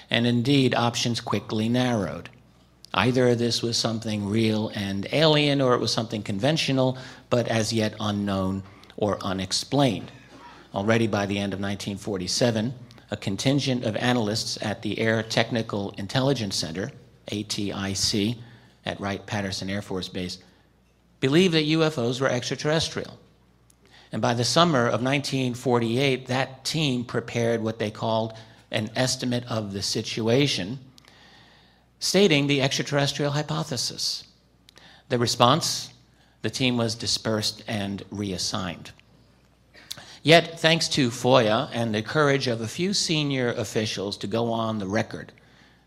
And 0.09 0.25
indeed, 0.25 0.73
options 0.73 1.19
quickly 1.19 1.67
narrowed. 1.69 2.29
Either 2.93 3.35
this 3.35 3.61
was 3.61 3.77
something 3.77 4.27
real 4.27 4.69
and 4.69 5.07
alien, 5.11 5.61
or 5.61 5.73
it 5.73 5.79
was 5.79 5.93
something 5.93 6.23
conventional, 6.23 6.97
but 7.29 7.47
as 7.47 7.71
yet 7.71 7.95
unknown 7.99 8.63
or 9.01 9.17
unexplained. 9.21 10.09
Already 10.73 11.07
by 11.07 11.25
the 11.25 11.37
end 11.37 11.51
of 11.51 11.59
1947, 11.59 12.73
a 13.09 13.17
contingent 13.17 13.83
of 13.83 13.97
analysts 13.97 14.57
at 14.61 14.81
the 14.81 14.97
Air 14.99 15.21
Technical 15.21 15.89
Intelligence 15.97 16.55
Center, 16.55 16.91
ATIC, 17.29 18.37
at 18.85 19.01
Wright 19.01 19.25
Patterson 19.25 19.69
Air 19.69 19.81
Force 19.81 20.07
Base, 20.07 20.37
believed 21.19 21.53
that 21.53 21.65
UFOs 21.65 22.21
were 22.21 22.29
extraterrestrial. 22.29 23.19
And 24.13 24.21
by 24.21 24.33
the 24.33 24.45
summer 24.45 24.85
of 24.85 25.01
1948, 25.01 26.27
that 26.27 26.63
team 26.63 27.03
prepared 27.03 27.61
what 27.61 27.79
they 27.79 27.91
called 27.91 28.33
an 28.71 28.89
estimate 28.95 29.43
of 29.49 29.73
the 29.73 29.81
situation, 29.81 30.79
stating 31.99 32.47
the 32.47 32.61
extraterrestrial 32.61 33.31
hypothesis. 33.31 34.23
The 35.09 35.19
response 35.19 35.90
the 36.41 36.49
team 36.49 36.77
was 36.77 36.95
dispersed 36.95 37.63
and 37.67 38.03
reassigned. 38.11 38.91
Yet, 40.23 40.59
thanks 40.59 40.87
to 40.89 41.09
FOIA 41.09 41.69
and 41.73 41.93
the 41.93 42.03
courage 42.03 42.47
of 42.47 42.61
a 42.61 42.67
few 42.67 42.93
senior 42.93 43.53
officials 43.53 44.17
to 44.17 44.27
go 44.27 44.51
on 44.51 44.77
the 44.77 44.87
record, 44.87 45.31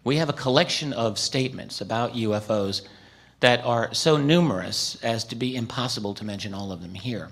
we 0.03 0.17
have 0.17 0.29
a 0.29 0.35
collection 0.35 0.93
of 0.93 1.19
statements 1.19 1.81
about 1.81 2.15
UFOs 2.15 2.83
that 3.41 3.65
are 3.65 3.93
so 3.95 4.17
numerous 4.17 4.97
as 5.03 5.25
to 5.25 5.37
be 5.37 5.57
impossible 5.57 6.15
to 6.15 6.25
mention 6.25 6.53
all 6.53 6.73
of 6.73 6.83
them 6.83 6.95
here. 6.95 7.29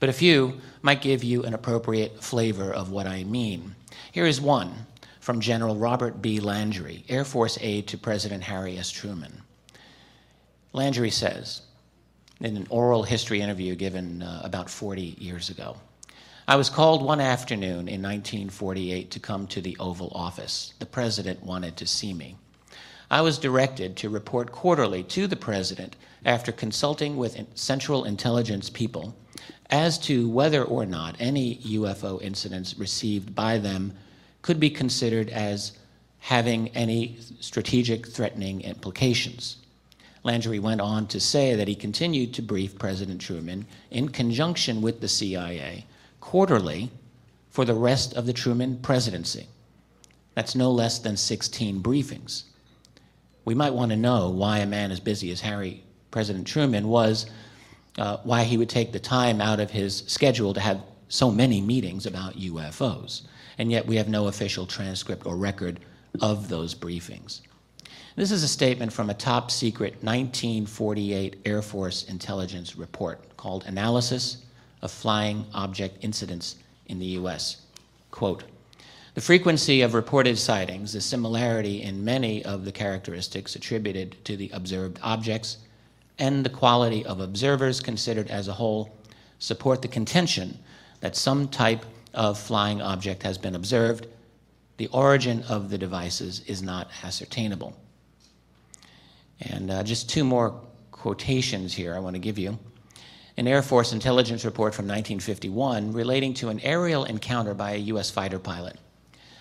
But 0.00 0.08
a 0.08 0.14
few 0.14 0.60
might 0.82 1.02
give 1.02 1.22
you 1.22 1.44
an 1.44 1.54
appropriate 1.54 2.22
flavor 2.22 2.72
of 2.72 2.90
what 2.90 3.06
I 3.06 3.24
mean. 3.24 3.74
Here 4.10 4.26
is 4.26 4.40
one 4.40 4.74
from 5.20 5.40
General 5.40 5.76
Robert 5.76 6.20
B. 6.20 6.40
Landry, 6.40 7.04
Air 7.08 7.24
Force 7.24 7.58
aide 7.60 7.86
to 7.88 7.98
President 7.98 8.42
Harry 8.42 8.78
S. 8.78 8.90
Truman. 8.90 9.42
Landry 10.72 11.10
says, 11.10 11.62
in 12.40 12.56
an 12.56 12.66
oral 12.70 13.02
history 13.02 13.40
interview 13.40 13.74
given 13.74 14.22
uh, 14.22 14.40
about 14.44 14.70
40 14.70 15.16
years 15.18 15.50
ago. 15.50 15.76
I 16.48 16.56
was 16.56 16.70
called 16.70 17.02
one 17.02 17.20
afternoon 17.20 17.86
in 17.86 18.02
1948 18.02 19.10
to 19.10 19.20
come 19.20 19.46
to 19.48 19.60
the 19.60 19.76
Oval 19.78 20.10
Office. 20.14 20.74
The 20.78 20.86
president 20.86 21.42
wanted 21.44 21.76
to 21.76 21.86
see 21.86 22.12
me. 22.12 22.36
I 23.10 23.20
was 23.20 23.38
directed 23.38 23.96
to 23.98 24.08
report 24.08 24.52
quarterly 24.52 25.02
to 25.04 25.26
the 25.26 25.36
president 25.36 25.96
after 26.24 26.52
consulting 26.52 27.16
with 27.16 27.40
Central 27.54 28.04
Intelligence 28.04 28.70
people 28.70 29.14
as 29.68 29.98
to 29.98 30.28
whether 30.28 30.64
or 30.64 30.86
not 30.86 31.16
any 31.18 31.56
UFO 31.58 32.20
incidents 32.20 32.78
received 32.78 33.34
by 33.34 33.58
them 33.58 33.92
could 34.42 34.58
be 34.58 34.70
considered 34.70 35.30
as 35.30 35.72
having 36.18 36.68
any 36.68 37.18
strategic 37.40 38.06
threatening 38.06 38.60
implications. 38.62 39.56
Landry 40.22 40.58
went 40.58 40.80
on 40.80 41.06
to 41.08 41.20
say 41.20 41.54
that 41.54 41.68
he 41.68 41.74
continued 41.74 42.34
to 42.34 42.42
brief 42.42 42.78
President 42.78 43.20
Truman 43.20 43.66
in 43.90 44.10
conjunction 44.10 44.82
with 44.82 45.00
the 45.00 45.08
CIA 45.08 45.86
quarterly 46.20 46.90
for 47.48 47.64
the 47.64 47.74
rest 47.74 48.14
of 48.14 48.26
the 48.26 48.32
Truman 48.32 48.78
presidency. 48.78 49.48
That's 50.34 50.54
no 50.54 50.70
less 50.70 50.98
than 50.98 51.16
16 51.16 51.82
briefings. 51.82 52.44
We 53.44 53.54
might 53.54 53.74
want 53.74 53.90
to 53.90 53.96
know 53.96 54.28
why 54.28 54.58
a 54.58 54.66
man 54.66 54.90
as 54.90 55.00
busy 55.00 55.30
as 55.30 55.40
Harry, 55.40 55.82
President 56.10 56.46
Truman, 56.46 56.88
was, 56.88 57.26
uh, 57.98 58.18
why 58.22 58.44
he 58.44 58.56
would 58.56 58.68
take 58.68 58.92
the 58.92 59.00
time 59.00 59.40
out 59.40 59.58
of 59.58 59.70
his 59.70 60.04
schedule 60.06 60.54
to 60.54 60.60
have 60.60 60.82
so 61.08 61.30
many 61.30 61.60
meetings 61.60 62.06
about 62.06 62.38
UFOs. 62.38 63.22
And 63.58 63.72
yet 63.72 63.86
we 63.86 63.96
have 63.96 64.08
no 64.08 64.28
official 64.28 64.66
transcript 64.66 65.26
or 65.26 65.36
record 65.36 65.80
of 66.20 66.48
those 66.48 66.74
briefings. 66.74 67.40
This 68.16 68.32
is 68.32 68.42
a 68.42 68.48
statement 68.48 68.92
from 68.92 69.08
a 69.08 69.14
top 69.14 69.52
secret 69.52 69.92
1948 70.02 71.36
Air 71.44 71.62
Force 71.62 72.02
intelligence 72.08 72.74
report 72.74 73.36
called 73.36 73.64
Analysis 73.66 74.38
of 74.82 74.90
Flying 74.90 75.46
Object 75.54 76.02
Incidents 76.02 76.56
in 76.88 76.98
the 76.98 77.06
U.S. 77.06 77.62
Quote, 78.10 78.42
the 79.14 79.20
frequency 79.20 79.82
of 79.82 79.94
reported 79.94 80.38
sightings, 80.38 80.92
the 80.92 81.00
similarity 81.00 81.82
in 81.82 82.04
many 82.04 82.44
of 82.44 82.64
the 82.64 82.72
characteristics 82.72 83.54
attributed 83.54 84.16
to 84.24 84.36
the 84.36 84.50
observed 84.52 84.98
objects, 85.02 85.58
and 86.18 86.44
the 86.44 86.50
quality 86.50 87.06
of 87.06 87.20
observers 87.20 87.78
considered 87.78 88.28
as 88.28 88.48
a 88.48 88.52
whole 88.52 88.92
support 89.38 89.82
the 89.82 89.88
contention 89.88 90.58
that 90.98 91.14
some 91.14 91.46
type 91.46 91.84
of 92.12 92.40
flying 92.40 92.82
object 92.82 93.22
has 93.22 93.38
been 93.38 93.54
observed. 93.54 94.08
The 94.78 94.88
origin 94.88 95.44
of 95.44 95.70
the 95.70 95.78
devices 95.78 96.42
is 96.48 96.60
not 96.60 96.90
ascertainable. 97.04 97.76
And 99.40 99.70
uh, 99.70 99.82
just 99.82 100.08
two 100.10 100.24
more 100.24 100.60
quotations 100.90 101.72
here 101.72 101.94
I 101.94 101.98
want 101.98 102.14
to 102.14 102.20
give 102.20 102.38
you. 102.38 102.58
An 103.36 103.46
Air 103.46 103.62
Force 103.62 103.92
intelligence 103.92 104.44
report 104.44 104.74
from 104.74 104.84
1951 104.84 105.92
relating 105.92 106.34
to 106.34 106.50
an 106.50 106.60
aerial 106.60 107.04
encounter 107.04 107.54
by 107.54 107.72
a 107.72 107.78
U.S. 107.78 108.10
fighter 108.10 108.38
pilot. 108.38 108.76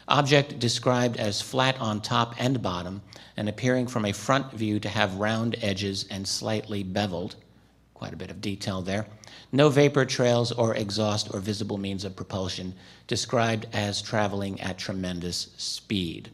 Object 0.07 0.57
described 0.57 1.17
as 1.17 1.41
flat 1.41 1.79
on 1.79 2.01
top 2.01 2.33
and 2.39 2.61
bottom 2.61 3.01
and 3.37 3.47
appearing 3.49 3.87
from 3.87 4.05
a 4.05 4.13
front 4.13 4.51
view 4.53 4.79
to 4.79 4.89
have 4.89 5.15
round 5.15 5.55
edges 5.61 6.05
and 6.09 6.27
slightly 6.27 6.81
beveled. 6.81 7.35
Quite 7.93 8.13
a 8.13 8.17
bit 8.17 8.31
of 8.31 8.41
detail 8.41 8.81
there. 8.81 9.05
No 9.51 9.69
vapor 9.69 10.05
trails 10.05 10.51
or 10.51 10.75
exhaust 10.75 11.33
or 11.33 11.39
visible 11.39 11.77
means 11.77 12.05
of 12.05 12.15
propulsion, 12.15 12.73
described 13.07 13.67
as 13.73 14.01
traveling 14.01 14.59
at 14.61 14.77
tremendous 14.77 15.49
speed. 15.57 16.31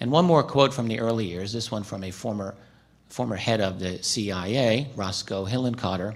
And 0.00 0.10
one 0.10 0.24
more 0.24 0.42
quote 0.42 0.72
from 0.72 0.88
the 0.88 0.98
early 0.98 1.26
years, 1.26 1.52
this 1.52 1.70
one 1.70 1.84
from 1.84 2.02
a 2.02 2.10
former 2.10 2.56
former 3.10 3.36
head 3.36 3.60
of 3.60 3.80
the 3.80 4.02
CIA, 4.02 4.88
Roscoe 4.94 5.44
Hillenkotter, 5.44 6.14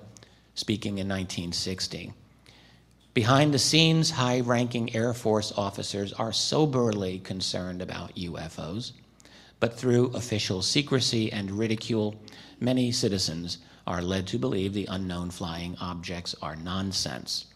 speaking 0.55 0.99
in 0.99 1.09
1960. 1.09 2.13
Behind 3.13 3.53
the 3.53 3.59
scenes, 3.59 4.11
high 4.11 4.41
ranking 4.41 4.95
Air 4.95 5.13
Force 5.13 5.53
officers 5.57 6.13
are 6.13 6.33
soberly 6.33 7.19
concerned 7.19 7.83
about 7.83 8.15
UFOs, 8.15 8.93
but 9.61 9.77
through 9.77 10.13
official 10.15 10.63
secrecy 10.63 11.33
and 11.33 11.51
ridicule, 11.51 12.15
many 12.61 12.93
citizens 12.93 13.59
are 13.87 14.01
led 14.03 14.27
to 14.29 14.39
believe 14.39 14.73
the 14.73 14.89
unknown 14.91 15.31
flying 15.31 15.77
objects 15.81 16.35
are 16.41 16.57
nonsense. 16.57 17.47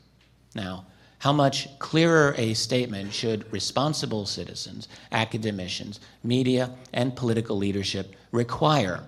Now, 0.55 0.87
how 1.21 1.33
much 1.33 1.69
clearer 1.79 2.35
a 2.39 2.55
statement 2.55 3.13
should 3.13 3.53
responsible 3.53 4.27
citizens, 4.27 4.89
academicians, 5.11 5.99
media, 6.23 6.71
and 6.93 7.17
political 7.17 7.57
leadership 7.57 8.15
require 8.31 9.03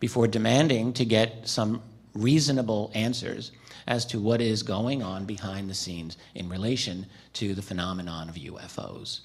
before 0.00 0.26
demanding 0.26 0.92
to 0.94 1.04
get 1.04 1.48
some 1.48 1.82
reasonable 2.14 2.90
answers 2.94 3.52
as 3.86 4.04
to 4.04 4.20
what 4.20 4.40
is 4.40 4.62
going 4.62 5.02
on 5.02 5.24
behind 5.24 5.68
the 5.68 5.74
scenes 5.74 6.16
in 6.34 6.48
relation 6.48 7.06
to 7.32 7.54
the 7.54 7.62
phenomenon 7.62 8.28
of 8.28 8.34
UFOs. 8.34 9.20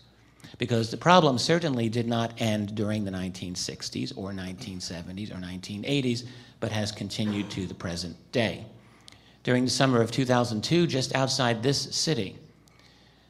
Because 0.58 0.92
the 0.92 0.98
problem 0.98 1.38
certainly 1.38 1.90
did 1.90 2.08
not 2.08 2.40
end 2.40 2.76
during 2.76 3.04
the 3.04 3.12
1960s 3.12 4.18
or 4.18 4.32
1970s 4.32 5.32
or 5.32 5.40
1980s, 5.40 6.26
but 6.60 6.72
has 6.72 6.92
continued 6.92 7.50
to 7.50 7.66
the 7.66 7.74
present 7.74 8.16
day. 8.32 8.66
During 9.44 9.66
the 9.66 9.70
summer 9.70 10.02
of 10.02 10.12
2002, 10.12 10.88
just 10.88 11.16
outside 11.16 11.62
this 11.62 11.96
city, 11.96 12.38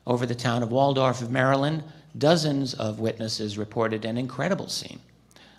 over 0.05 0.25
the 0.25 0.35
town 0.35 0.61
of 0.61 0.71
Waldorf 0.71 1.21
of 1.21 1.31
Maryland, 1.31 1.83
dozens 2.17 2.73
of 2.75 2.99
witnesses 2.99 3.57
reported 3.57 4.05
an 4.05 4.17
incredible 4.17 4.67
scene 4.67 4.99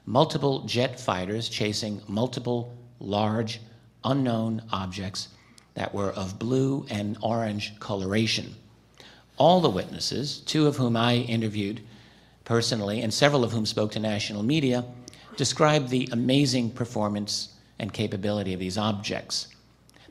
multiple 0.06 0.60
jet 0.60 1.00
fighters 1.00 1.48
chasing 1.48 2.00
multiple 2.08 2.74
large, 3.00 3.60
unknown 4.04 4.62
objects 4.70 5.28
that 5.74 5.94
were 5.94 6.10
of 6.10 6.38
blue 6.38 6.86
and 6.90 7.16
orange 7.22 7.78
coloration. 7.80 8.54
All 9.36 9.60
the 9.60 9.70
witnesses, 9.70 10.38
two 10.40 10.66
of 10.66 10.76
whom 10.76 10.96
I 10.96 11.16
interviewed 11.16 11.80
personally 12.44 13.00
and 13.00 13.12
several 13.12 13.42
of 13.42 13.52
whom 13.52 13.66
spoke 13.66 13.92
to 13.92 13.98
national 13.98 14.42
media, 14.42 14.84
described 15.36 15.88
the 15.88 16.08
amazing 16.12 16.70
performance 16.70 17.54
and 17.78 17.92
capability 17.92 18.52
of 18.52 18.60
these 18.60 18.78
objects. 18.78 19.48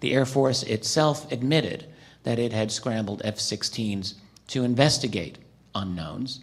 The 0.02 0.14
Air 0.14 0.26
Force 0.26 0.64
itself 0.64 1.32
admitted 1.32 1.86
that 2.24 2.40
it 2.40 2.52
had 2.52 2.72
scrambled 2.72 3.22
F 3.24 3.38
16s 3.38 4.16
to 4.48 4.64
investigate 4.64 5.38
unknowns, 5.74 6.42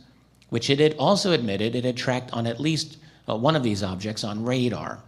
which 0.49 0.71
it 0.71 0.81
had 0.81 0.95
also 0.99 1.33
admitted 1.33 1.75
it 1.75 1.85
had 1.85 1.97
tracked 1.97 2.33
on 2.33 2.47
at 2.47 2.61
least 2.61 2.97
uh, 3.29 3.37
one 3.37 3.57
of 3.57 3.63
these 3.63 3.83
objects 3.83 4.25
on 4.25 4.45
radar. 4.45 5.03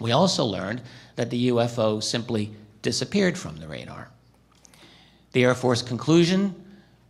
We 0.00 0.12
also 0.12 0.44
learned 0.44 0.82
that 1.16 1.30
the 1.30 1.48
UFO 1.48 2.02
simply 2.02 2.52
disappeared 2.82 3.38
from 3.38 3.56
the 3.56 3.68
radar. 3.68 4.08
The 5.32 5.44
Air 5.44 5.54
Force 5.54 5.82
conclusion 5.82 6.54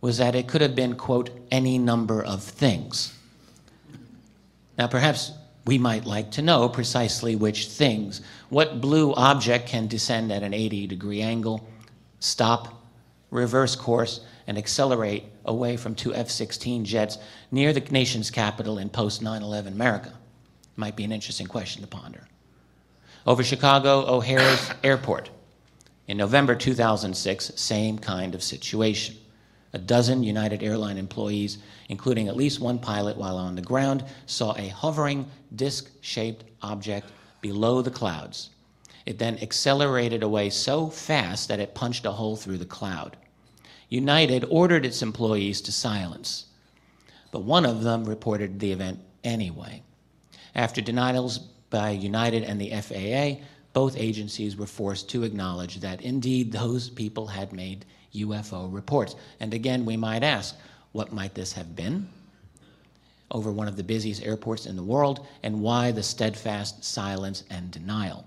was 0.01 0.17
that 0.17 0.35
it 0.35 0.47
could 0.47 0.61
have 0.61 0.75
been, 0.75 0.95
quote, 0.95 1.29
any 1.51 1.77
number 1.77 2.23
of 2.23 2.43
things. 2.43 3.13
Now, 4.77 4.87
perhaps 4.87 5.31
we 5.65 5.77
might 5.77 6.05
like 6.05 6.31
to 6.31 6.41
know 6.41 6.69
precisely 6.69 7.35
which 7.35 7.67
things. 7.67 8.21
What 8.49 8.79
blue 8.79 9.13
object 9.13 9.67
can 9.67 9.87
descend 9.87 10.31
at 10.31 10.43
an 10.43 10.53
80 10.53 10.87
degree 10.87 11.21
angle, 11.21 11.67
stop, 12.19 12.81
reverse 13.31 13.75
course, 13.75 14.21
and 14.47 14.57
accelerate 14.57 15.25
away 15.45 15.77
from 15.77 15.93
two 15.93 16.15
F 16.15 16.29
16 16.29 16.85
jets 16.85 17.17
near 17.51 17.73
the 17.73 17.81
nation's 17.91 18.31
capital 18.31 18.79
in 18.79 18.89
post 18.89 19.21
9 19.21 19.43
11 19.43 19.73
America? 19.73 20.13
Might 20.75 20.95
be 20.95 21.03
an 21.03 21.11
interesting 21.11 21.47
question 21.47 21.81
to 21.81 21.87
ponder. 21.87 22.27
Over 23.25 23.43
Chicago 23.43 24.05
O'Hare's 24.07 24.71
airport. 24.83 25.29
In 26.07 26.15
November 26.15 26.55
2006, 26.55 27.51
same 27.55 27.99
kind 27.99 28.33
of 28.33 28.41
situation. 28.41 29.17
A 29.73 29.77
dozen 29.77 30.23
United 30.23 30.63
Airline 30.63 30.97
employees, 30.97 31.57
including 31.89 32.29
at 32.29 32.37
least 32.37 32.61
one 32.61 32.79
pilot 32.79 33.17
while 33.17 33.35
on 33.35 33.55
the 33.55 33.61
ground, 33.61 34.05
saw 34.25 34.55
a 34.55 34.69
hovering 34.69 35.29
disc 35.53 35.91
shaped 35.99 36.45
object 36.61 37.11
below 37.41 37.81
the 37.81 37.91
clouds. 37.91 38.51
It 39.05 39.19
then 39.19 39.37
accelerated 39.39 40.23
away 40.23 40.49
so 40.49 40.87
fast 40.87 41.49
that 41.49 41.59
it 41.59 41.75
punched 41.75 42.05
a 42.05 42.11
hole 42.11 42.37
through 42.37 42.59
the 42.59 42.65
cloud. 42.65 43.17
United 43.89 44.43
ordered 44.49 44.85
its 44.85 45.01
employees 45.01 45.61
to 45.61 45.71
silence, 45.71 46.45
but 47.31 47.43
one 47.43 47.65
of 47.65 47.83
them 47.83 48.03
reported 48.03 48.59
the 48.59 48.71
event 48.71 48.99
anyway. 49.23 49.81
After 50.55 50.81
denials 50.81 51.39
by 51.69 51.91
United 51.91 52.43
and 52.43 52.59
the 52.59 52.71
FAA, 52.81 53.43
both 53.73 53.95
agencies 53.95 54.57
were 54.57 54.65
forced 54.65 55.09
to 55.09 55.23
acknowledge 55.23 55.79
that 55.81 56.01
indeed 56.01 56.51
those 56.51 56.89
people 56.89 57.27
had 57.27 57.53
made 57.53 57.85
UFO 58.15 58.73
reports. 58.73 59.15
And 59.39 59.53
again, 59.53 59.85
we 59.85 59.95
might 59.95 60.23
ask, 60.23 60.55
what 60.91 61.13
might 61.13 61.35
this 61.35 61.53
have 61.53 61.75
been? 61.75 62.09
Over 63.29 63.51
one 63.51 63.67
of 63.67 63.77
the 63.77 63.83
busiest 63.83 64.23
airports 64.23 64.65
in 64.65 64.75
the 64.75 64.83
world, 64.83 65.27
and 65.43 65.61
why 65.61 65.91
the 65.91 66.03
steadfast 66.03 66.83
silence 66.83 67.43
and 67.49 67.69
denial? 67.69 68.25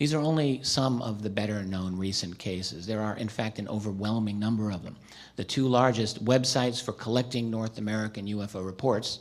These 0.00 0.14
are 0.14 0.20
only 0.20 0.60
some 0.62 1.02
of 1.02 1.22
the 1.22 1.28
better 1.28 1.62
known 1.62 1.94
recent 1.94 2.38
cases. 2.38 2.86
There 2.86 3.02
are, 3.02 3.18
in 3.18 3.28
fact, 3.28 3.58
an 3.58 3.68
overwhelming 3.68 4.38
number 4.38 4.70
of 4.70 4.82
them. 4.82 4.96
The 5.36 5.44
two 5.44 5.68
largest 5.68 6.24
websites 6.24 6.82
for 6.82 6.92
collecting 6.92 7.50
North 7.50 7.76
American 7.76 8.26
UFO 8.26 8.64
reports, 8.64 9.18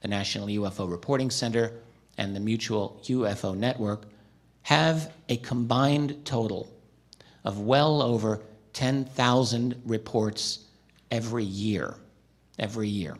the 0.00 0.08
National 0.08 0.48
UFO 0.48 0.90
Reporting 0.90 1.30
Center 1.30 1.74
and 2.18 2.34
the 2.34 2.40
Mutual 2.40 3.00
UFO 3.04 3.56
Network, 3.56 4.06
have 4.62 5.12
a 5.28 5.36
combined 5.36 6.24
total 6.24 6.68
of 7.44 7.60
well 7.60 8.02
over 8.02 8.40
10,000 8.72 9.80
reports 9.84 10.64
every 11.12 11.44
year. 11.44 11.94
Every 12.58 12.88
year. 12.88 13.16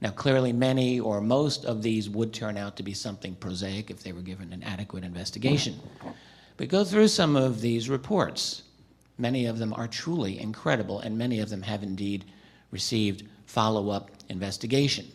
Now, 0.00 0.10
clearly, 0.10 0.52
many 0.52 0.98
or 0.98 1.20
most 1.20 1.64
of 1.64 1.82
these 1.82 2.10
would 2.10 2.32
turn 2.32 2.56
out 2.56 2.76
to 2.78 2.82
be 2.82 2.92
something 2.92 3.36
prosaic 3.36 3.90
if 3.90 4.02
they 4.02 4.12
were 4.12 4.22
given 4.22 4.52
an 4.52 4.62
adequate 4.64 5.04
investigation. 5.04 5.78
But 6.56 6.68
go 6.68 6.84
through 6.84 7.08
some 7.08 7.34
of 7.34 7.60
these 7.60 7.88
reports. 7.88 8.62
Many 9.18 9.46
of 9.46 9.58
them 9.58 9.72
are 9.74 9.88
truly 9.88 10.38
incredible, 10.38 11.00
and 11.00 11.16
many 11.16 11.40
of 11.40 11.48
them 11.48 11.62
have 11.62 11.82
indeed 11.82 12.24
received 12.70 13.24
follow 13.46 13.90
up 13.90 14.10
investigation. 14.28 15.06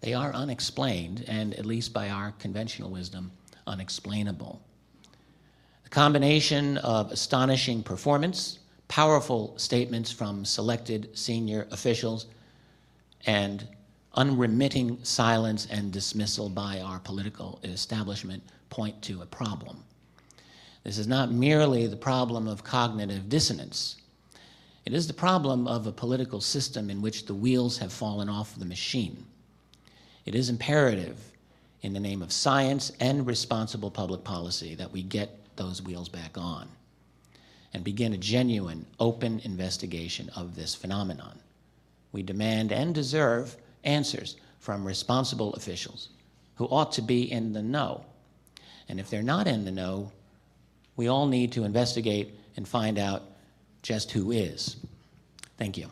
They 0.00 0.14
are 0.14 0.32
unexplained, 0.32 1.24
and 1.28 1.54
at 1.54 1.66
least 1.66 1.92
by 1.92 2.10
our 2.10 2.32
conventional 2.32 2.90
wisdom, 2.90 3.30
unexplainable. 3.66 4.60
The 5.84 5.90
combination 5.90 6.78
of 6.78 7.12
astonishing 7.12 7.82
performance, 7.82 8.58
powerful 8.88 9.54
statements 9.56 10.10
from 10.10 10.44
selected 10.44 11.16
senior 11.16 11.68
officials, 11.70 12.26
and 13.26 13.66
unremitting 14.14 14.98
silence 15.04 15.66
and 15.70 15.92
dismissal 15.92 16.48
by 16.48 16.80
our 16.80 16.98
political 16.98 17.60
establishment 17.62 18.42
point 18.68 19.00
to 19.02 19.22
a 19.22 19.26
problem. 19.26 19.84
This 20.84 20.98
is 20.98 21.06
not 21.06 21.30
merely 21.30 21.86
the 21.86 21.96
problem 21.96 22.48
of 22.48 22.64
cognitive 22.64 23.28
dissonance. 23.28 23.96
It 24.84 24.92
is 24.92 25.06
the 25.06 25.12
problem 25.12 25.68
of 25.68 25.86
a 25.86 25.92
political 25.92 26.40
system 26.40 26.90
in 26.90 27.02
which 27.02 27.26
the 27.26 27.34
wheels 27.34 27.78
have 27.78 27.92
fallen 27.92 28.28
off 28.28 28.56
the 28.56 28.64
machine. 28.64 29.26
It 30.24 30.34
is 30.34 30.48
imperative, 30.48 31.18
in 31.82 31.92
the 31.92 32.00
name 32.00 32.22
of 32.22 32.32
science 32.32 32.90
and 33.00 33.26
responsible 33.26 33.90
public 33.90 34.24
policy, 34.24 34.74
that 34.74 34.92
we 34.92 35.02
get 35.02 35.38
those 35.56 35.82
wheels 35.82 36.08
back 36.08 36.36
on 36.36 36.68
and 37.74 37.84
begin 37.84 38.12
a 38.12 38.18
genuine, 38.18 38.86
open 39.00 39.40
investigation 39.40 40.30
of 40.36 40.54
this 40.54 40.74
phenomenon. 40.74 41.38
We 42.12 42.22
demand 42.22 42.72
and 42.72 42.94
deserve 42.94 43.56
answers 43.84 44.36
from 44.58 44.86
responsible 44.86 45.54
officials 45.54 46.08
who 46.56 46.66
ought 46.66 46.92
to 46.92 47.02
be 47.02 47.30
in 47.30 47.52
the 47.52 47.62
know. 47.62 48.04
And 48.88 49.00
if 49.00 49.08
they're 49.10 49.22
not 49.22 49.46
in 49.46 49.64
the 49.64 49.70
know, 49.70 50.12
we 50.96 51.08
all 51.08 51.26
need 51.26 51.52
to 51.52 51.64
investigate 51.64 52.38
and 52.56 52.66
find 52.66 52.98
out 52.98 53.22
just 53.82 54.10
who 54.12 54.30
is. 54.30 54.76
Thank 55.58 55.76
you. 55.76 55.88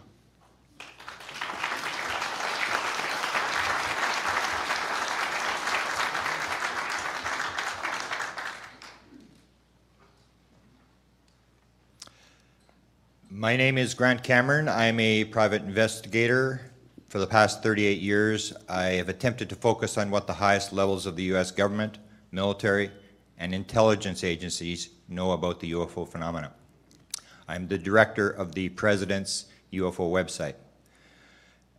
My 13.32 13.56
name 13.56 13.78
is 13.78 13.94
Grant 13.94 14.22
Cameron. 14.22 14.68
I'm 14.68 15.00
a 15.00 15.24
private 15.24 15.62
investigator. 15.62 16.60
For 17.08 17.18
the 17.18 17.26
past 17.26 17.62
38 17.62 17.98
years, 17.98 18.52
I 18.68 18.84
have 18.98 19.08
attempted 19.08 19.48
to 19.48 19.56
focus 19.56 19.96
on 19.96 20.10
what 20.10 20.26
the 20.26 20.34
highest 20.34 20.74
levels 20.74 21.06
of 21.06 21.16
the 21.16 21.22
U.S. 21.24 21.50
government, 21.50 21.98
military, 22.30 22.90
and 23.40 23.55
intelligence 23.55 24.22
agencies 24.22 24.90
know 25.09 25.33
about 25.33 25.59
the 25.59 25.72
UFO 25.72 26.07
phenomena. 26.07 26.53
I'm 27.48 27.66
the 27.66 27.79
director 27.79 28.29
of 28.29 28.55
the 28.55 28.68
President's 28.68 29.46
UFO 29.72 30.12
website. 30.12 30.55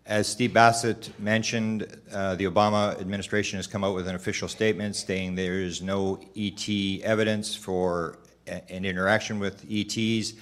As 0.08 0.28
Steve 0.28 0.54
Bassett 0.54 1.18
mentioned, 1.20 1.88
uh, 2.12 2.36
the 2.36 2.46
Obama 2.46 3.00
administration 3.00 3.58
has 3.58 3.68
come 3.68 3.84
out 3.84 3.94
with 3.94 4.08
an 4.08 4.16
official 4.16 4.48
statement 4.48 4.96
stating 4.96 5.36
there 5.36 5.62
is 5.62 5.84
no 5.84 6.20
ET 6.36 6.68
evidence 7.04 7.56
for 7.56 8.18
an 8.48 8.84
interaction 8.84 9.40
with 9.40 9.64
ETs 9.70 10.34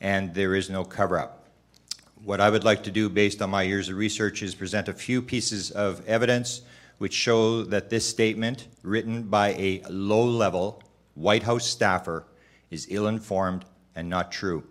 and 0.00 0.34
there 0.34 0.54
is 0.54 0.70
no 0.70 0.82
cover 0.82 1.18
up. 1.18 1.46
What 2.24 2.40
I 2.40 2.48
would 2.48 2.64
like 2.64 2.82
to 2.84 2.90
do, 2.90 3.10
based 3.10 3.42
on 3.42 3.50
my 3.50 3.62
years 3.62 3.90
of 3.90 3.96
research, 3.96 4.42
is 4.42 4.54
present 4.54 4.88
a 4.88 4.94
few 4.94 5.20
pieces 5.20 5.70
of 5.70 6.04
evidence 6.08 6.62
which 7.04 7.12
show 7.12 7.62
that 7.64 7.90
this 7.90 8.08
statement, 8.08 8.66
written 8.82 9.24
by 9.24 9.48
a 9.58 9.82
low 9.90 10.24
level 10.24 10.82
White 11.12 11.42
House 11.42 11.66
staffer, 11.66 12.24
is 12.70 12.86
ill 12.88 13.08
informed 13.08 13.66
and 13.94 14.08
not 14.08 14.32
true. 14.32 14.64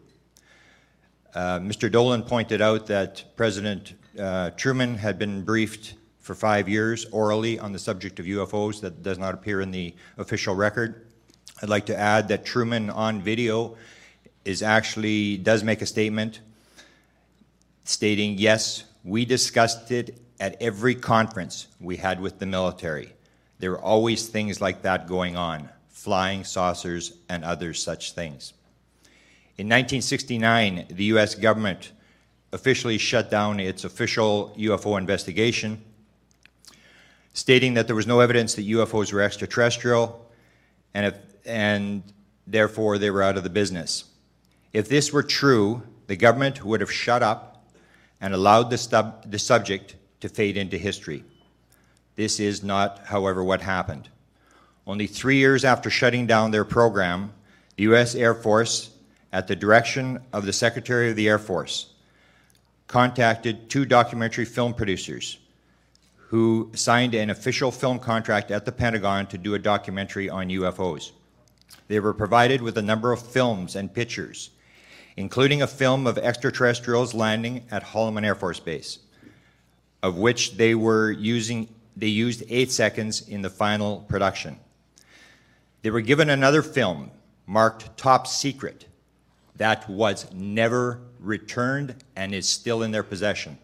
Uh, 1.35 1.59
Mr. 1.59 1.91
Dolan 1.91 2.23
pointed 2.23 2.59
out 2.59 2.87
that 2.87 3.23
President 3.35 3.93
uh, 4.17 4.49
Truman 4.57 4.95
had 4.95 5.19
been 5.19 5.43
briefed 5.43 5.93
for 6.21 6.33
five 6.33 6.67
years 6.67 7.05
orally 7.11 7.59
on 7.59 7.71
the 7.71 7.77
subject 7.77 8.19
of 8.19 8.25
UFOs. 8.25 8.81
That 8.81 9.03
does 9.03 9.19
not 9.19 9.35
appear 9.35 9.61
in 9.61 9.69
the 9.69 9.93
official 10.17 10.55
record. 10.55 11.05
I'd 11.61 11.69
like 11.69 11.85
to 11.85 11.95
add 11.95 12.29
that 12.29 12.45
Truman 12.45 12.89
on 12.89 13.21
video 13.21 13.77
is 14.43 14.63
actually 14.63 15.37
does 15.37 15.63
make 15.63 15.83
a 15.83 15.85
statement 15.85 16.39
stating, 17.83 18.39
yes, 18.39 18.85
we 19.03 19.23
discussed 19.23 19.91
it 19.91 20.17
at 20.43 20.61
every 20.61 20.93
conference 20.93 21.67
we 21.79 21.95
had 21.95 22.19
with 22.19 22.37
the 22.37 22.45
military. 22.45 23.13
There 23.59 23.71
were 23.71 23.79
always 23.79 24.27
things 24.27 24.59
like 24.59 24.81
that 24.81 25.07
going 25.07 25.37
on, 25.37 25.69
flying 25.87 26.43
saucers 26.43 27.13
and 27.29 27.45
other 27.45 27.73
such 27.73 28.11
things. 28.11 28.51
In 29.57 29.67
1969, 29.67 30.87
the 30.89 31.05
US 31.15 31.33
government 31.33 31.93
officially 32.51 32.97
shut 32.97 33.31
down 33.31 33.61
its 33.61 33.85
official 33.85 34.53
UFO 34.57 34.97
investigation, 34.97 35.81
stating 37.33 37.75
that 37.75 37.87
there 37.87 37.95
was 37.95 38.05
no 38.05 38.19
evidence 38.19 38.53
that 38.55 38.67
UFOs 38.67 39.13
were 39.13 39.21
extraterrestrial 39.21 40.29
and, 40.93 41.05
if, 41.05 41.15
and 41.45 42.03
therefore 42.45 42.97
they 42.97 43.09
were 43.09 43.23
out 43.23 43.37
of 43.37 43.43
the 43.43 43.49
business. 43.49 44.03
If 44.73 44.89
this 44.89 45.13
were 45.13 45.23
true, 45.23 45.83
the 46.07 46.17
government 46.17 46.65
would 46.65 46.81
have 46.81 46.91
shut 46.91 47.23
up 47.23 47.65
and 48.19 48.33
allowed 48.33 48.71
the, 48.71 49.13
the 49.25 49.39
subject 49.39 49.95
to 50.23 50.29
fade 50.29 50.55
into 50.55 50.77
history. 50.77 51.21
This 52.15 52.39
is 52.39 52.63
not, 52.63 53.01
however, 53.07 53.43
what 53.43 53.59
happened. 53.59 54.07
Only 54.87 55.05
three 55.05 55.35
years 55.35 55.65
after 55.65 55.89
shutting 55.89 56.25
down 56.25 56.51
their 56.51 56.63
program, 56.63 57.33
the 57.75 57.83
U.S. 57.83 58.15
Air 58.15 58.33
Force, 58.33 58.91
at 59.33 59.49
the 59.49 59.55
direction 59.57 60.21
of 60.31 60.45
the 60.45 60.53
Secretary 60.53 61.09
of 61.09 61.17
the 61.17 61.27
Air 61.27 61.39
Force, 61.39 61.87
contacted 62.87 63.69
two 63.69 63.83
documentary 63.83 64.45
film 64.45 64.73
producers 64.73 65.39
who 66.15 66.71
signed 66.73 67.13
an 67.15 67.29
official 67.29 67.69
film 67.69 67.99
contract 67.99 68.49
at 68.49 68.63
the 68.63 68.71
Pentagon 68.71 69.27
to 69.27 69.37
do 69.37 69.55
a 69.55 69.59
documentary 69.59 70.29
on 70.29 70.47
UFOs. 70.47 71.11
They 71.89 71.99
were 71.99 72.13
provided 72.13 72.61
with 72.61 72.77
a 72.77 72.81
number 72.81 73.11
of 73.11 73.21
films 73.21 73.75
and 73.75 73.93
pictures, 73.93 74.51
including 75.17 75.61
a 75.61 75.67
film 75.67 76.07
of 76.07 76.17
extraterrestrials 76.17 77.13
landing 77.13 77.65
at 77.71 77.83
Holloman 77.83 78.23
Air 78.23 78.35
Force 78.35 78.61
Base, 78.61 78.99
of 80.03 80.17
which 80.17 80.57
they 80.57 80.75
were 80.75 81.11
using 81.11 81.67
they 81.95 82.07
used 82.07 82.43
8 82.49 82.71
seconds 82.71 83.27
in 83.27 83.43
the 83.43 83.49
final 83.49 83.99
production. 84.09 84.59
They 85.83 85.91
were 85.91 86.01
given 86.01 86.29
another 86.29 86.61
film 86.61 87.11
marked 87.45 87.95
top 87.97 88.25
secret 88.25 88.87
that 89.57 89.87
was 89.87 90.31
never 90.33 90.99
returned 91.19 91.95
and 92.15 92.33
is 92.33 92.49
still 92.49 92.81
in 92.81 92.91
their 92.91 93.03
possession. 93.03 93.57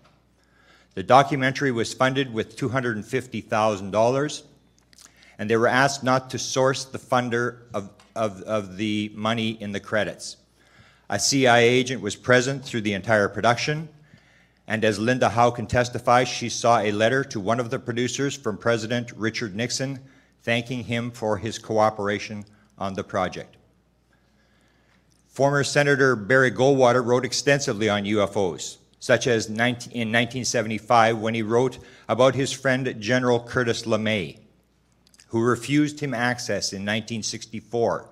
The 0.93 1.03
documentary 1.03 1.71
was 1.71 1.93
funded 1.93 2.31
with 2.31 2.55
$250,000, 2.55 4.43
and 5.39 5.49
they 5.49 5.57
were 5.57 5.67
asked 5.67 6.03
not 6.03 6.29
to 6.29 6.37
source 6.37 6.85
the 6.85 6.99
funder 6.99 7.61
of, 7.73 7.89
of, 8.15 8.41
of 8.43 8.77
the 8.77 9.11
money 9.15 9.51
in 9.61 9.71
the 9.71 9.79
credits. 9.79 10.37
A 11.09 11.19
CIA 11.19 11.67
agent 11.67 12.01
was 12.01 12.15
present 12.15 12.63
through 12.63 12.81
the 12.81 12.93
entire 12.93 13.27
production, 13.27 13.89
and 14.69 14.85
as 14.85 14.99
Linda 14.99 15.29
Howe 15.29 15.49
can 15.49 15.65
testify, 15.65 16.25
she 16.25 16.47
saw 16.47 16.77
a 16.77 16.91
letter 16.91 17.23
to 17.23 17.39
one 17.39 17.59
of 17.59 17.71
the 17.71 17.79
producers 17.79 18.37
from 18.37 18.55
President 18.55 19.11
Richard 19.13 19.55
Nixon 19.55 19.99
thanking 20.43 20.83
him 20.83 21.09
for 21.09 21.39
his 21.39 21.57
cooperation 21.57 22.45
on 22.77 22.93
the 22.93 23.03
project. 23.03 23.57
Former 25.27 25.63
Senator 25.63 26.15
Barry 26.15 26.51
Goldwater 26.51 27.03
wrote 27.03 27.25
extensively 27.25 27.89
on 27.89 28.03
UFOs, 28.03 28.77
such 28.99 29.25
as 29.25 29.47
in 29.47 29.55
1975 29.55 31.17
when 31.17 31.33
he 31.33 31.41
wrote 31.41 31.79
about 32.07 32.35
his 32.35 32.51
friend 32.51 32.95
General 32.99 33.39
Curtis 33.39 33.83
LeMay, 33.87 34.37
who 35.29 35.41
refused 35.41 35.99
him 35.99 36.13
access 36.13 36.73
in 36.73 36.83
1964 36.83 38.07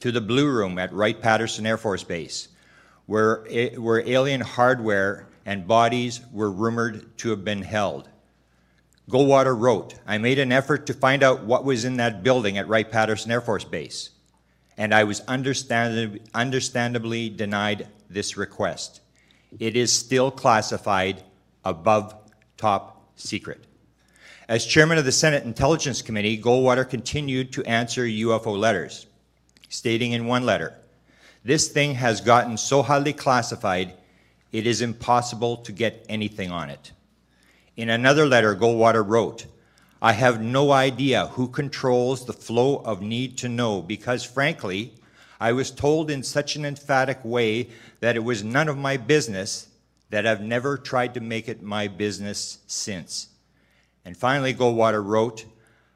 to 0.00 0.12
the 0.12 0.20
Blue 0.20 0.50
Room 0.50 0.78
at 0.78 0.92
Wright 0.92 1.18
Patterson 1.18 1.64
Air 1.64 1.78
Force 1.78 2.04
Base, 2.04 2.48
where, 3.06 3.46
eh, 3.48 3.76
where 3.76 4.06
alien 4.06 4.42
hardware 4.42 5.26
and 5.44 5.66
bodies 5.66 6.20
were 6.32 6.50
rumored 6.50 7.16
to 7.18 7.30
have 7.30 7.44
been 7.44 7.62
held. 7.62 8.08
Goldwater 9.10 9.58
wrote, 9.58 9.94
I 10.06 10.18
made 10.18 10.38
an 10.38 10.52
effort 10.52 10.86
to 10.86 10.94
find 10.94 11.22
out 11.22 11.44
what 11.44 11.64
was 11.64 11.84
in 11.84 11.96
that 11.96 12.22
building 12.22 12.56
at 12.58 12.68
Wright 12.68 12.88
Patterson 12.88 13.30
Air 13.32 13.40
Force 13.40 13.64
Base, 13.64 14.10
and 14.76 14.94
I 14.94 15.04
was 15.04 15.20
understandably, 15.28 16.22
understandably 16.34 17.28
denied 17.28 17.88
this 18.08 18.36
request. 18.36 19.00
It 19.58 19.76
is 19.76 19.92
still 19.92 20.30
classified 20.30 21.22
above 21.64 22.14
top 22.56 23.10
secret. 23.16 23.64
As 24.48 24.66
chairman 24.66 24.98
of 24.98 25.04
the 25.04 25.12
Senate 25.12 25.44
Intelligence 25.44 26.02
Committee, 26.02 26.40
Goldwater 26.40 26.88
continued 26.88 27.52
to 27.52 27.64
answer 27.64 28.04
UFO 28.04 28.58
letters, 28.58 29.06
stating 29.68 30.12
in 30.12 30.26
one 30.26 30.44
letter, 30.44 30.74
This 31.44 31.68
thing 31.68 31.94
has 31.94 32.20
gotten 32.20 32.56
so 32.56 32.82
highly 32.82 33.12
classified, 33.12 33.94
it 34.52 34.66
is 34.66 34.82
impossible 34.82 35.56
to 35.56 35.72
get 35.72 36.04
anything 36.08 36.50
on 36.50 36.70
it. 36.70 36.92
In 37.76 37.88
another 37.88 38.26
letter, 38.26 38.54
Goldwater 38.54 39.06
wrote, 39.06 39.46
I 40.00 40.12
have 40.12 40.42
no 40.42 40.72
idea 40.72 41.28
who 41.28 41.48
controls 41.48 42.26
the 42.26 42.32
flow 42.32 42.76
of 42.84 43.00
need 43.00 43.38
to 43.38 43.48
know 43.48 43.80
because, 43.80 44.24
frankly, 44.24 44.94
I 45.40 45.52
was 45.52 45.70
told 45.70 46.10
in 46.10 46.22
such 46.22 46.54
an 46.54 46.64
emphatic 46.64 47.20
way 47.24 47.68
that 48.00 48.16
it 48.16 48.24
was 48.24 48.44
none 48.44 48.68
of 48.68 48.76
my 48.76 48.96
business 48.96 49.68
that 50.10 50.26
I've 50.26 50.42
never 50.42 50.76
tried 50.76 51.14
to 51.14 51.20
make 51.20 51.48
it 51.48 51.62
my 51.62 51.88
business 51.88 52.58
since. 52.66 53.28
And 54.04 54.16
finally, 54.16 54.52
Goldwater 54.52 55.04
wrote, 55.04 55.46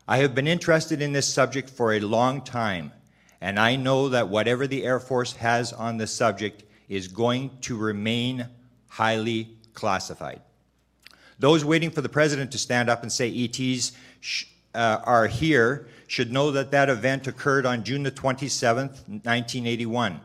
I 0.08 0.18
have 0.18 0.34
been 0.34 0.46
interested 0.46 1.02
in 1.02 1.12
this 1.12 1.32
subject 1.32 1.68
for 1.68 1.92
a 1.92 2.00
long 2.00 2.40
time, 2.40 2.92
and 3.40 3.58
I 3.58 3.76
know 3.76 4.08
that 4.08 4.28
whatever 4.28 4.66
the 4.66 4.84
Air 4.84 5.00
Force 5.00 5.34
has 5.34 5.72
on 5.72 5.98
the 5.98 6.06
subject 6.06 6.62
is 6.88 7.08
going 7.08 7.50
to 7.62 7.76
remain 7.76 8.46
highly 8.88 9.56
classified. 9.74 10.40
Those 11.38 11.64
waiting 11.64 11.90
for 11.90 12.00
the 12.00 12.08
president 12.08 12.52
to 12.52 12.58
stand 12.58 12.88
up 12.88 13.02
and 13.02 13.12
say 13.12 13.30
ETs 13.30 13.92
uh, 14.74 15.00
are 15.04 15.26
here 15.26 15.88
should 16.06 16.32
know 16.32 16.50
that 16.52 16.70
that 16.70 16.88
event 16.88 17.26
occurred 17.26 17.66
on 17.66 17.84
June 17.84 18.02
the 18.02 18.10
27th, 18.10 19.06
1981. 19.08 20.20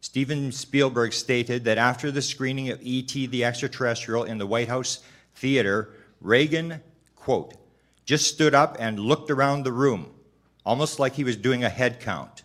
Steven 0.00 0.50
Spielberg 0.50 1.12
stated 1.12 1.64
that 1.64 1.76
after 1.76 2.10
the 2.10 2.22
screening 2.22 2.70
of 2.70 2.80
E.T. 2.82 3.26
the 3.26 3.44
Extraterrestrial 3.44 4.24
in 4.24 4.38
the 4.38 4.46
White 4.46 4.68
House 4.68 5.00
Theater, 5.34 5.90
Reagan, 6.20 6.80
quote, 7.16 7.54
just 8.06 8.26
stood 8.26 8.54
up 8.54 8.76
and 8.80 8.98
looked 8.98 9.30
around 9.30 9.62
the 9.62 9.72
room, 9.72 10.10
almost 10.64 10.98
like 10.98 11.14
he 11.14 11.24
was 11.24 11.36
doing 11.36 11.62
a 11.62 11.68
head 11.68 12.00
count. 12.00 12.42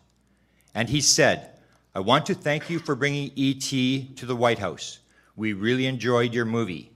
And 0.73 0.89
he 0.89 0.99
said, 0.99 1.51
I 1.95 1.99
want 1.99 2.25
to 2.25 2.35
thank 2.35 2.69
you 2.69 2.79
for 2.79 2.93
bringing 2.93 3.31
E.T. 3.35 4.11
to 4.17 4.25
the 4.25 4.35
White 4.35 4.59
House. 4.59 4.99
We 5.37 5.53
really 5.53 5.85
enjoyed 5.85 6.33
your 6.33 6.43
movie. 6.43 6.91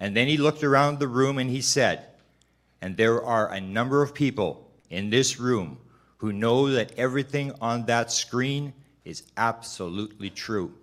And 0.00 0.16
then 0.16 0.26
he 0.26 0.38
looked 0.38 0.64
around 0.64 0.98
the 0.98 1.06
room 1.06 1.38
and 1.38 1.48
he 1.48 1.60
said, 1.60 2.06
and 2.82 2.96
there 2.96 3.22
are 3.22 3.52
a 3.52 3.60
number 3.60 4.02
of 4.02 4.12
people 4.12 4.68
in 4.90 5.08
this 5.08 5.38
room 5.38 5.78
who 6.16 6.32
know 6.32 6.68
that 6.68 6.98
everything 6.98 7.52
on 7.60 7.86
that 7.86 8.10
screen 8.10 8.72
is 9.04 9.22
absolutely 9.36 10.30
true. 10.30 10.74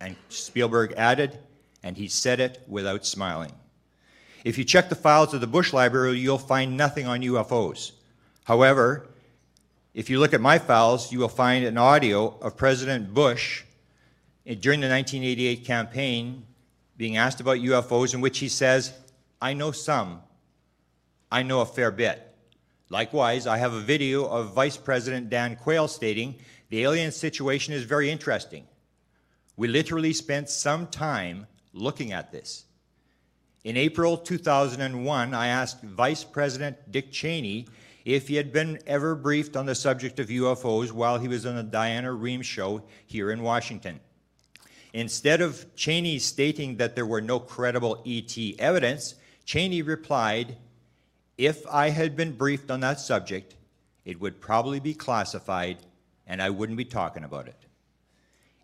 And 0.00 0.14
Spielberg 0.28 0.94
added, 0.96 1.40
and 1.82 1.96
he 1.96 2.06
said 2.06 2.38
it 2.38 2.62
without 2.68 3.04
smiling. 3.04 3.52
If 4.44 4.56
you 4.56 4.62
check 4.62 4.88
the 4.88 4.94
files 4.94 5.34
of 5.34 5.40
the 5.40 5.48
Bush 5.48 5.72
Library, 5.72 6.20
you'll 6.20 6.38
find 6.38 6.76
nothing 6.76 7.08
on 7.08 7.22
UFOs. 7.22 7.90
However, 8.44 9.08
if 9.94 10.08
you 10.08 10.18
look 10.18 10.32
at 10.32 10.40
my 10.40 10.58
files, 10.58 11.12
you 11.12 11.18
will 11.18 11.28
find 11.28 11.64
an 11.64 11.76
audio 11.76 12.38
of 12.40 12.56
President 12.56 13.12
Bush 13.12 13.64
during 14.44 14.80
the 14.80 14.88
1988 14.88 15.64
campaign 15.64 16.46
being 16.96 17.16
asked 17.16 17.40
about 17.40 17.58
UFOs, 17.58 18.14
in 18.14 18.20
which 18.20 18.38
he 18.38 18.48
says, 18.48 18.92
I 19.40 19.52
know 19.52 19.70
some, 19.70 20.22
I 21.30 21.42
know 21.42 21.60
a 21.60 21.66
fair 21.66 21.90
bit. 21.90 22.26
Likewise, 22.88 23.46
I 23.46 23.58
have 23.58 23.72
a 23.72 23.80
video 23.80 24.24
of 24.24 24.54
Vice 24.54 24.76
President 24.76 25.30
Dan 25.30 25.56
Quayle 25.56 25.88
stating 25.88 26.36
the 26.70 26.82
alien 26.84 27.12
situation 27.12 27.74
is 27.74 27.84
very 27.84 28.10
interesting. 28.10 28.66
We 29.56 29.68
literally 29.68 30.14
spent 30.14 30.48
some 30.48 30.86
time 30.86 31.46
looking 31.74 32.12
at 32.12 32.32
this. 32.32 32.64
In 33.64 33.76
April 33.76 34.16
2001, 34.16 35.34
I 35.34 35.46
asked 35.48 35.82
Vice 35.82 36.24
President 36.24 36.76
Dick 36.90 37.12
Cheney 37.12 37.66
if 38.04 38.28
he 38.28 38.36
had 38.36 38.52
been 38.52 38.78
ever 38.86 39.14
briefed 39.14 39.56
on 39.56 39.66
the 39.66 39.74
subject 39.74 40.18
of 40.18 40.28
UFOs 40.28 40.92
while 40.92 41.18
he 41.18 41.28
was 41.28 41.46
on 41.46 41.56
the 41.56 41.62
Diana 41.62 42.08
Rehm 42.08 42.42
show 42.42 42.82
here 43.06 43.30
in 43.30 43.42
Washington. 43.42 44.00
Instead 44.92 45.40
of 45.40 45.74
Cheney 45.74 46.18
stating 46.18 46.76
that 46.76 46.94
there 46.94 47.06
were 47.06 47.20
no 47.20 47.40
credible 47.40 48.02
ET 48.06 48.36
evidence, 48.58 49.14
Cheney 49.44 49.82
replied, 49.82 50.56
If 51.38 51.66
I 51.66 51.90
had 51.90 52.16
been 52.16 52.32
briefed 52.32 52.70
on 52.70 52.80
that 52.80 53.00
subject, 53.00 53.56
it 54.04 54.20
would 54.20 54.40
probably 54.40 54.80
be 54.80 54.94
classified 54.94 55.78
and 56.26 56.42
I 56.42 56.50
wouldn't 56.50 56.78
be 56.78 56.84
talking 56.84 57.24
about 57.24 57.48
it. 57.48 57.56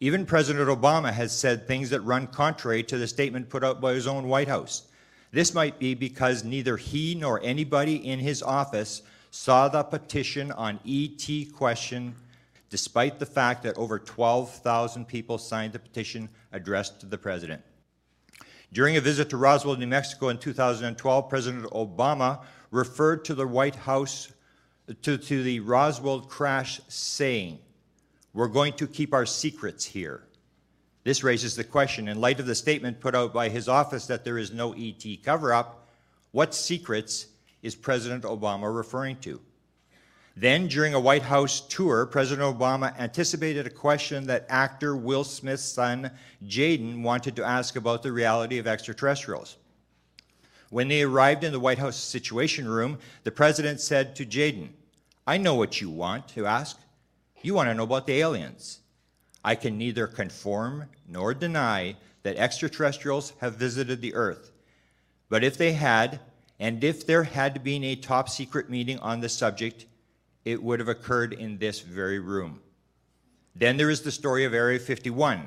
Even 0.00 0.26
President 0.26 0.68
Obama 0.68 1.12
has 1.12 1.36
said 1.36 1.66
things 1.66 1.90
that 1.90 2.00
run 2.02 2.28
contrary 2.28 2.82
to 2.84 2.98
the 2.98 3.08
statement 3.08 3.48
put 3.48 3.64
out 3.64 3.80
by 3.80 3.94
his 3.94 4.06
own 4.06 4.28
White 4.28 4.48
House. 4.48 4.86
This 5.32 5.52
might 5.52 5.78
be 5.78 5.94
because 5.94 6.44
neither 6.44 6.76
he 6.76 7.14
nor 7.14 7.40
anybody 7.42 7.96
in 7.96 8.20
his 8.20 8.42
office 8.42 9.02
saw 9.30 9.68
the 9.68 9.82
petition 9.82 10.52
on 10.52 10.80
ET 10.86 11.52
question, 11.52 12.14
despite 12.70 13.18
the 13.18 13.26
fact 13.26 13.62
that 13.62 13.76
over 13.76 13.98
12,000 13.98 15.06
people 15.06 15.38
signed 15.38 15.72
the 15.72 15.78
petition 15.78 16.28
addressed 16.52 17.00
to 17.00 17.06
the 17.06 17.18
president. 17.18 17.62
During 18.72 18.96
a 18.96 19.00
visit 19.00 19.30
to 19.30 19.36
Roswell, 19.36 19.76
New 19.76 19.86
Mexico 19.86 20.28
in 20.28 20.38
2012, 20.38 21.28
President 21.28 21.64
Obama 21.72 22.44
referred 22.70 23.24
to 23.24 23.34
the 23.34 23.46
White 23.46 23.76
House, 23.76 24.30
to, 25.02 25.16
to 25.16 25.42
the 25.42 25.60
Roswell 25.60 26.20
crash, 26.20 26.80
saying, 26.88 27.58
We're 28.34 28.48
going 28.48 28.74
to 28.74 28.86
keep 28.86 29.14
our 29.14 29.24
secrets 29.24 29.86
here. 29.86 30.22
This 31.04 31.24
raises 31.24 31.56
the 31.56 31.64
question, 31.64 32.08
in 32.08 32.20
light 32.20 32.40
of 32.40 32.46
the 32.46 32.54
statement 32.54 33.00
put 33.00 33.14
out 33.14 33.32
by 33.32 33.48
his 33.48 33.68
office 33.68 34.06
that 34.06 34.24
there 34.24 34.36
is 34.36 34.52
no 34.52 34.74
ET 34.74 35.02
cover 35.22 35.54
up, 35.54 35.88
what 36.32 36.54
secrets 36.54 37.28
is 37.62 37.74
President 37.74 38.24
Obama 38.24 38.74
referring 38.74 39.16
to? 39.16 39.40
Then, 40.36 40.68
during 40.68 40.94
a 40.94 41.00
White 41.00 41.22
House 41.22 41.60
tour, 41.60 42.06
President 42.06 42.56
Obama 42.56 42.96
anticipated 42.96 43.66
a 43.66 43.70
question 43.70 44.24
that 44.28 44.46
actor 44.48 44.94
Will 44.94 45.24
Smith's 45.24 45.64
son, 45.64 46.12
Jaden, 46.46 47.02
wanted 47.02 47.34
to 47.34 47.44
ask 47.44 47.74
about 47.74 48.04
the 48.04 48.12
reality 48.12 48.58
of 48.58 48.68
extraterrestrials. 48.68 49.56
When 50.70 50.86
they 50.86 51.02
arrived 51.02 51.42
in 51.42 51.50
the 51.50 51.58
White 51.58 51.78
House 51.78 51.96
Situation 51.96 52.68
Room, 52.68 52.98
the 53.24 53.32
president 53.32 53.80
said 53.80 54.14
to 54.14 54.24
Jaden, 54.24 54.68
I 55.26 55.38
know 55.38 55.56
what 55.56 55.80
you 55.80 55.90
want 55.90 56.28
to 56.28 56.46
ask. 56.46 56.78
You 57.42 57.54
want 57.54 57.68
to 57.68 57.74
know 57.74 57.82
about 57.82 58.06
the 58.06 58.20
aliens. 58.20 58.80
I 59.44 59.54
can 59.54 59.76
neither 59.76 60.06
conform 60.06 60.84
nor 61.08 61.34
deny 61.34 61.96
that 62.22 62.36
extraterrestrials 62.36 63.32
have 63.40 63.54
visited 63.56 64.00
the 64.00 64.14
Earth. 64.14 64.52
But 65.28 65.42
if 65.42 65.56
they 65.56 65.72
had, 65.72 66.20
and 66.60 66.82
if 66.82 67.06
there 67.06 67.22
had 67.22 67.62
been 67.62 67.84
a 67.84 67.96
top 67.96 68.28
secret 68.28 68.68
meeting 68.68 68.98
on 68.98 69.20
the 69.20 69.28
subject, 69.28 69.86
it 70.44 70.62
would 70.62 70.80
have 70.80 70.88
occurred 70.88 71.32
in 71.32 71.58
this 71.58 71.80
very 71.80 72.18
room. 72.18 72.60
Then 73.54 73.76
there 73.76 73.90
is 73.90 74.02
the 74.02 74.10
story 74.10 74.44
of 74.44 74.54
Area 74.54 74.78
51, 74.78 75.46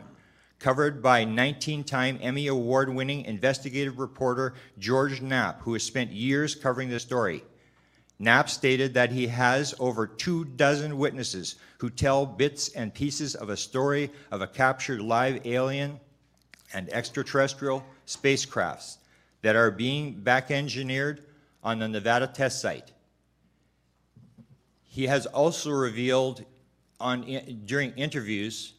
covered 0.60 1.02
by 1.02 1.24
19 1.26 1.84
time 1.84 2.18
Emmy 2.22 2.48
Award 2.48 2.94
winning 2.94 3.26
investigative 3.26 4.00
reporter 4.00 4.54
George 4.80 5.22
Knapp, 5.22 5.62
who 5.62 5.74
has 5.74 5.84
spent 5.84 6.12
years 6.12 6.56
covering 6.56 6.90
the 6.90 7.00
story. 7.00 7.44
Knapp 8.20 8.50
stated 8.50 8.94
that 8.94 9.12
he 9.12 9.28
has 9.28 9.74
over 9.80 10.06
two 10.06 10.46
dozen 10.46 10.98
witnesses 10.98 11.56
who 11.80 11.90
tell 11.90 12.26
bits 12.26 12.70
and 12.70 12.94
pieces 12.94 13.34
of 13.34 13.50
a 13.50 13.58
story 13.58 14.12
of 14.30 14.42
a 14.42 14.48
captured 14.48 15.02
live 15.02 15.46
alien 15.46 16.00
and 16.74 16.88
extraterrestrial 16.94 17.84
spacecrafts 18.06 18.98
that 19.42 19.56
are 19.56 19.72
being 19.72 20.14
back 20.22 20.52
engineered 20.52 21.24
on 21.64 21.80
the 21.80 21.88
Nevada 21.88 22.28
test 22.28 22.62
site. 22.62 22.92
He 24.84 25.08
has 25.08 25.26
also 25.26 25.72
revealed 25.72 26.44
on, 27.00 27.26
during 27.66 27.92
interviews 27.92 28.74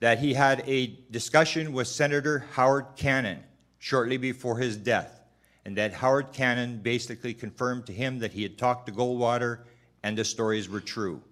that 0.00 0.18
he 0.18 0.34
had 0.34 0.64
a 0.66 0.98
discussion 1.10 1.72
with 1.72 1.86
Senator 1.86 2.44
Howard 2.52 2.86
Cannon 2.96 3.38
shortly 3.78 4.16
before 4.16 4.58
his 4.58 4.76
death, 4.76 5.22
and 5.64 5.76
that 5.76 5.92
Howard 5.92 6.32
Cannon 6.32 6.78
basically 6.78 7.32
confirmed 7.34 7.86
to 7.86 7.92
him 7.92 8.18
that 8.18 8.32
he 8.32 8.42
had 8.42 8.58
talked 8.58 8.86
to 8.86 8.92
Goldwater 8.92 9.60
and 10.02 10.18
the 10.18 10.24
stories 10.24 10.68
were 10.68 10.80
true. 10.80 11.22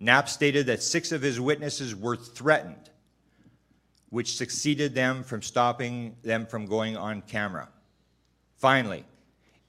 Knapp 0.00 0.28
stated 0.28 0.66
that 0.66 0.82
six 0.82 1.12
of 1.12 1.22
his 1.22 1.40
witnesses 1.40 1.94
were 1.94 2.16
threatened, 2.16 2.90
which 4.14 4.36
succeeded 4.36 4.94
them 4.94 5.24
from 5.24 5.42
stopping 5.42 6.14
them 6.22 6.46
from 6.46 6.66
going 6.66 6.96
on 6.96 7.20
camera. 7.22 7.68
Finally, 8.58 9.04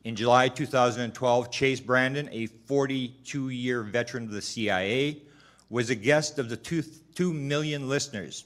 in 0.03 0.15
July 0.15 0.49
2012, 0.49 1.49
Chase 1.49 1.79
Brandon, 1.79 2.29
a 2.31 2.45
42 2.45 3.49
year 3.49 3.81
veteran 3.81 4.25
of 4.25 4.29
the 4.29 4.43
CIA, 4.43 5.23
was 5.71 5.89
a 5.89 5.95
guest 5.95 6.37
of 6.37 6.47
the 6.47 6.57
two, 6.57 6.83
2 7.15 7.33
million 7.33 7.89
listeners 7.89 8.45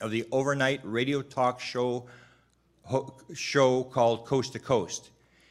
of 0.00 0.10
the 0.10 0.26
overnight 0.32 0.80
radio 0.82 1.20
talk 1.20 1.60
show, 1.60 2.06
ho, 2.84 3.14
show 3.34 3.84
called 3.84 4.24
Coast 4.24 4.54
to 4.54 4.58
Coast. 4.58 5.10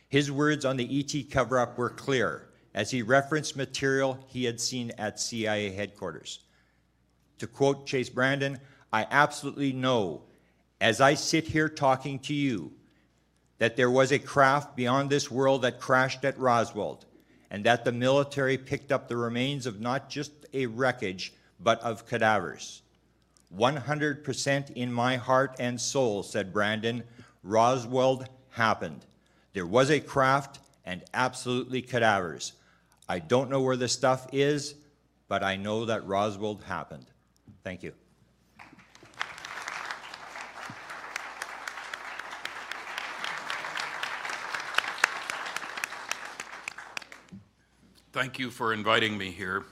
His 0.10 0.32
words 0.32 0.66
on 0.66 0.78
the 0.78 1.00
ET 1.00 1.30
cover 1.30 1.60
up 1.60 1.78
were 1.78 1.92
clear 1.92 2.50
as 2.74 2.90
he 2.90 3.04
referenced 3.04 3.56
material 3.56 4.18
he 4.26 4.44
had 4.44 4.60
seen 4.60 4.92
at 4.98 5.20
CIA 5.20 5.70
headquarters. 5.70 6.40
To 7.38 7.46
quote 7.46 7.86
Chase 7.86 8.10
Brandon, 8.10 8.60
I 8.92 9.06
absolutely 9.10 9.74
know 9.74 10.24
as 10.80 11.02
I 11.02 11.16
sit 11.16 11.48
here 11.48 11.70
talking 11.70 12.20
to 12.20 12.34
you 12.34 12.72
that 13.58 13.76
there 13.76 13.90
was 13.90 14.12
a 14.12 14.20
craft 14.20 14.76
beyond 14.76 15.10
this 15.10 15.32
world 15.32 15.64
that 15.64 15.80
crashed 15.80 16.24
at 16.24 16.38
Roswell, 16.38 17.04
and 17.50 17.64
that 17.64 17.86
the 17.86 17.92
military 17.92 18.58
picked 18.58 18.92
up 18.92 19.08
the 19.08 19.18
remains 19.18 19.66
of 19.66 19.80
not 19.80 20.10
just 20.10 20.32
a 20.54 20.68
wreckage, 20.68 21.34
but 21.60 21.82
of 21.82 22.06
cadavers. 22.06 22.84
100% 23.56 24.72
in 24.72 24.92
my 24.92 25.16
heart 25.16 25.56
and 25.60 25.80
soul, 25.80 26.22
said 26.22 26.54
Brandon, 26.54 27.04
Roswell 27.44 28.26
happened. 28.52 29.06
There 29.54 29.66
was 29.66 29.90
a 29.90 30.00
craft 30.00 30.60
and 30.86 31.04
absolutely 31.14 31.82
cadavers. 31.82 32.54
I 33.10 33.20
don't 33.20 33.50
know 33.50 33.62
where 33.62 33.78
the 33.78 33.88
stuff 33.88 34.28
is, 34.34 34.76
but 35.28 35.44
I 35.44 35.56
know 35.56 35.86
that 35.86 36.06
Roswell 36.06 36.60
happened. 36.68 37.06
Thank 37.64 37.82
you. 37.84 37.94
Thank 48.18 48.40
you 48.40 48.50
for 48.50 48.74
inviting 48.74 49.16
me 49.16 49.30
here. 49.30 49.64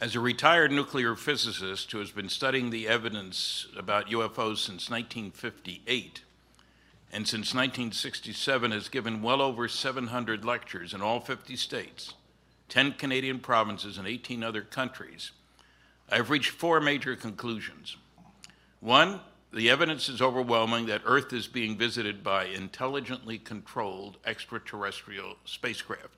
As 0.00 0.16
a 0.16 0.20
retired 0.20 0.72
nuclear 0.72 1.14
physicist 1.14 1.92
who 1.92 2.00
has 2.00 2.10
been 2.10 2.28
studying 2.28 2.70
the 2.70 2.88
evidence 2.88 3.68
about 3.76 4.08
UFOs 4.08 4.56
since 4.56 4.90
1958, 4.90 6.22
and 7.12 7.28
since 7.28 7.54
1967 7.54 8.72
has 8.72 8.88
given 8.88 9.22
well 9.22 9.40
over 9.40 9.68
700 9.68 10.44
lectures 10.44 10.92
in 10.92 11.00
all 11.00 11.20
50 11.20 11.54
states, 11.54 12.14
10 12.68 12.94
Canadian 12.94 13.38
provinces, 13.38 13.96
and 13.96 14.08
18 14.08 14.42
other 14.42 14.62
countries, 14.62 15.30
I've 16.10 16.30
reached 16.30 16.50
four 16.50 16.80
major 16.80 17.14
conclusions. 17.14 17.96
One, 18.80 19.20
the 19.52 19.70
evidence 19.70 20.08
is 20.08 20.20
overwhelming 20.20 20.86
that 20.86 21.02
Earth 21.04 21.32
is 21.32 21.46
being 21.46 21.78
visited 21.78 22.24
by 22.24 22.46
intelligently 22.46 23.38
controlled 23.38 24.16
extraterrestrial 24.26 25.36
spacecraft. 25.44 26.17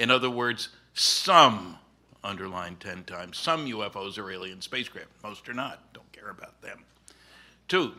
In 0.00 0.10
other 0.10 0.30
words, 0.30 0.70
some, 0.94 1.76
underline 2.24 2.76
10 2.76 3.04
times, 3.04 3.36
some 3.36 3.66
UFOs 3.66 4.16
are 4.16 4.30
alien 4.30 4.62
spacecraft. 4.62 5.10
Most 5.22 5.46
are 5.46 5.52
not. 5.52 5.92
Don't 5.92 6.10
care 6.10 6.30
about 6.30 6.62
them. 6.62 6.84
Two, 7.68 7.92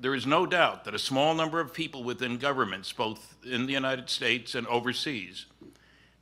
there 0.00 0.14
is 0.14 0.26
no 0.26 0.46
doubt 0.46 0.86
that 0.86 0.94
a 0.94 0.98
small 0.98 1.34
number 1.34 1.60
of 1.60 1.74
people 1.74 2.04
within 2.04 2.38
governments, 2.38 2.90
both 2.90 3.36
in 3.44 3.66
the 3.66 3.74
United 3.74 4.08
States 4.08 4.54
and 4.54 4.66
overseas, 4.66 5.44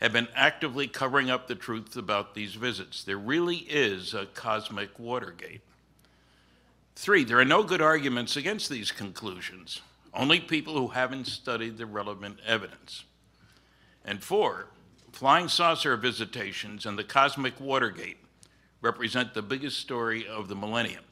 have 0.00 0.12
been 0.12 0.26
actively 0.34 0.88
covering 0.88 1.30
up 1.30 1.46
the 1.46 1.54
truth 1.54 1.94
about 1.94 2.34
these 2.34 2.54
visits. 2.54 3.04
There 3.04 3.16
really 3.16 3.58
is 3.58 4.12
a 4.14 4.26
cosmic 4.26 4.98
Watergate. 4.98 5.60
Three, 6.96 7.22
there 7.22 7.38
are 7.38 7.44
no 7.44 7.62
good 7.62 7.80
arguments 7.80 8.36
against 8.36 8.68
these 8.68 8.90
conclusions, 8.90 9.80
only 10.12 10.40
people 10.40 10.74
who 10.74 10.88
haven't 10.88 11.28
studied 11.28 11.78
the 11.78 11.86
relevant 11.86 12.40
evidence. 12.44 13.04
And 14.04 14.24
four, 14.24 14.66
flying 15.12 15.48
saucer 15.48 15.96
visitations 15.96 16.86
and 16.86 16.98
the 16.98 17.04
cosmic 17.04 17.60
Watergate 17.60 18.18
represent 18.80 19.34
the 19.34 19.42
biggest 19.42 19.78
story 19.78 20.26
of 20.26 20.48
the 20.48 20.54
millennium. 20.54 21.04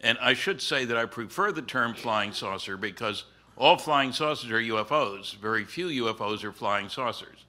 And 0.00 0.18
I 0.20 0.34
should 0.34 0.60
say 0.60 0.84
that 0.84 0.96
I 0.96 1.06
prefer 1.06 1.52
the 1.52 1.62
term 1.62 1.94
flying 1.94 2.32
saucer 2.32 2.76
because 2.76 3.24
all 3.56 3.78
flying 3.78 4.12
saucers 4.12 4.50
are 4.50 4.60
UFOs. 4.60 5.34
Very 5.36 5.64
few 5.64 5.86
UFOs 6.04 6.44
are 6.44 6.52
flying 6.52 6.88
saucers. 6.88 7.44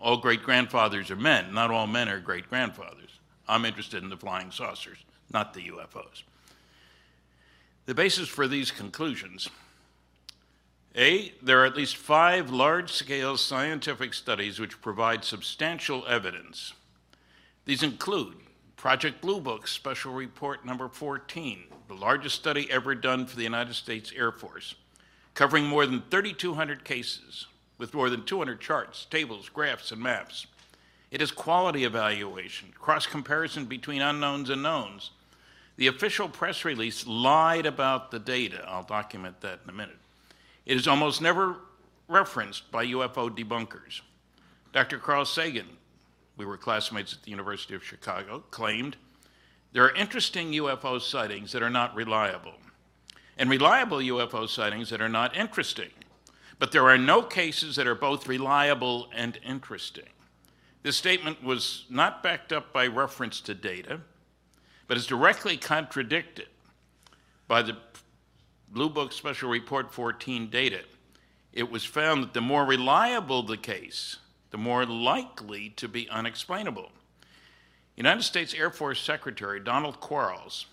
All 0.00 0.16
great 0.16 0.42
grandfathers 0.42 1.10
are 1.10 1.16
men. 1.16 1.52
Not 1.52 1.70
all 1.70 1.86
men 1.86 2.08
are 2.08 2.20
great 2.20 2.48
grandfathers. 2.48 3.18
I'm 3.46 3.64
interested 3.64 4.02
in 4.02 4.08
the 4.08 4.16
flying 4.16 4.50
saucers, 4.50 4.98
not 5.32 5.52
the 5.52 5.68
UFOs. 5.68 6.22
The 7.86 7.94
basis 7.94 8.28
for 8.28 8.48
these 8.48 8.70
conclusions 8.70 9.50
A, 10.96 11.32
there 11.42 11.60
are 11.60 11.66
at 11.66 11.76
least 11.76 11.96
five 11.96 12.50
large 12.50 12.92
scale 12.92 13.36
scientific 13.36 14.14
studies 14.14 14.60
which 14.60 14.80
provide 14.80 15.24
substantial 15.24 16.06
evidence. 16.06 16.72
These 17.64 17.82
include 17.82 18.36
Project 18.76 19.20
Blue 19.20 19.40
Book 19.40 19.66
Special 19.66 20.12
Report 20.12 20.64
Number 20.64 20.88
14, 20.88 21.64
the 21.88 21.94
largest 21.94 22.36
study 22.36 22.70
ever 22.70 22.94
done 22.94 23.26
for 23.26 23.34
the 23.34 23.42
United 23.42 23.74
States 23.74 24.12
Air 24.14 24.30
Force, 24.30 24.76
covering 25.34 25.64
more 25.64 25.84
than 25.84 26.04
3,200 26.10 26.84
cases 26.84 27.48
with 27.76 27.92
more 27.92 28.08
than 28.08 28.24
200 28.24 28.60
charts, 28.60 29.04
tables, 29.06 29.48
graphs, 29.48 29.90
and 29.90 30.00
maps. 30.00 30.46
It 31.10 31.20
is 31.20 31.32
quality 31.32 31.82
evaluation, 31.82 32.72
cross 32.78 33.04
comparison 33.06 33.64
between 33.64 34.00
unknowns 34.00 34.48
and 34.48 34.62
knowns. 34.62 35.10
The 35.76 35.88
official 35.88 36.28
press 36.28 36.64
release 36.64 37.04
lied 37.04 37.66
about 37.66 38.12
the 38.12 38.20
data. 38.20 38.64
I'll 38.68 38.84
document 38.84 39.40
that 39.40 39.58
in 39.64 39.70
a 39.70 39.72
minute. 39.72 39.98
It 40.66 40.76
is 40.76 40.88
almost 40.88 41.20
never 41.20 41.56
referenced 42.08 42.70
by 42.70 42.86
UFO 42.86 43.30
debunkers. 43.30 44.00
Dr. 44.72 44.98
Carl 44.98 45.24
Sagan, 45.24 45.68
we 46.36 46.46
were 46.46 46.56
classmates 46.56 47.12
at 47.12 47.22
the 47.22 47.30
University 47.30 47.74
of 47.74 47.84
Chicago, 47.84 48.40
claimed 48.50 48.96
there 49.72 49.84
are 49.84 49.94
interesting 49.94 50.52
UFO 50.52 51.00
sightings 51.00 51.52
that 51.52 51.62
are 51.62 51.70
not 51.70 51.94
reliable, 51.94 52.54
and 53.36 53.50
reliable 53.50 53.98
UFO 53.98 54.48
sightings 54.48 54.90
that 54.90 55.00
are 55.00 55.08
not 55.08 55.36
interesting. 55.36 55.90
But 56.58 56.72
there 56.72 56.88
are 56.88 56.98
no 56.98 57.22
cases 57.22 57.76
that 57.76 57.86
are 57.86 57.96
both 57.96 58.28
reliable 58.28 59.08
and 59.12 59.38
interesting. 59.44 60.08
This 60.82 60.96
statement 60.96 61.42
was 61.42 61.86
not 61.90 62.22
backed 62.22 62.52
up 62.52 62.72
by 62.72 62.86
reference 62.86 63.40
to 63.42 63.54
data, 63.54 64.00
but 64.86 64.96
is 64.96 65.06
directly 65.06 65.56
contradicted 65.56 66.46
by 67.48 67.62
the 67.62 67.76
Blue 68.74 68.90
Book 68.90 69.12
Special 69.12 69.48
Report 69.48 69.92
14 69.92 70.50
data. 70.50 70.80
It 71.52 71.70
was 71.70 71.84
found 71.84 72.24
that 72.24 72.34
the 72.34 72.40
more 72.40 72.64
reliable 72.64 73.44
the 73.44 73.56
case, 73.56 74.16
the 74.50 74.58
more 74.58 74.84
likely 74.84 75.70
to 75.76 75.86
be 75.86 76.08
unexplainable. 76.08 76.90
United 77.94 78.24
States 78.24 78.52
Air 78.52 78.70
Force 78.70 79.00
Secretary 79.00 79.60
Donald 79.60 80.00
Quarles, 80.00 80.66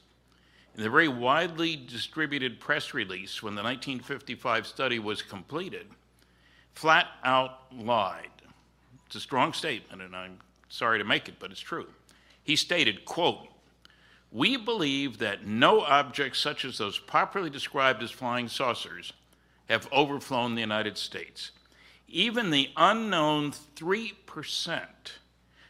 in 0.75 0.81
the 0.81 0.89
very 0.89 1.09
widely 1.09 1.75
distributed 1.75 2.59
press 2.59 2.95
release 2.95 3.43
when 3.43 3.53
the 3.53 3.61
1955 3.61 4.65
study 4.65 4.97
was 4.97 5.21
completed, 5.21 5.85
flat 6.73 7.05
out 7.23 7.71
lied. 7.71 8.31
It's 9.05 9.17
a 9.17 9.19
strong 9.19 9.53
statement, 9.53 10.01
and 10.01 10.15
I'm 10.15 10.39
sorry 10.69 10.97
to 10.97 11.05
make 11.05 11.29
it, 11.29 11.35
but 11.37 11.51
it's 11.51 11.59
true. 11.59 11.85
He 12.43 12.55
stated, 12.55 13.05
quote, 13.05 13.50
we 14.31 14.55
believe 14.55 15.17
that 15.17 15.45
no 15.45 15.81
objects 15.81 16.39
such 16.39 16.63
as 16.63 16.77
those 16.77 16.97
popularly 16.99 17.49
described 17.49 18.01
as 18.01 18.11
flying 18.11 18.47
saucers 18.47 19.11
have 19.69 19.91
overflown 19.91 20.55
the 20.55 20.61
United 20.61 20.97
States. 20.97 21.51
Even 22.07 22.49
the 22.49 22.69
unknown 22.77 23.51
3% 23.51 24.81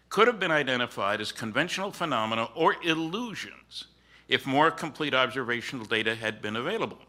could 0.10 0.28
have 0.28 0.40
been 0.40 0.52
identified 0.52 1.22
as 1.22 1.32
conventional 1.32 1.92
phenomena 1.92 2.50
or 2.56 2.76
illusions 2.84 3.86
if 4.28 4.46
more 4.46 4.72
complete 4.72 5.14
observational 5.14 5.86
data 5.86 6.16
had 6.16 6.42
been 6.42 6.56
available. 6.56 7.00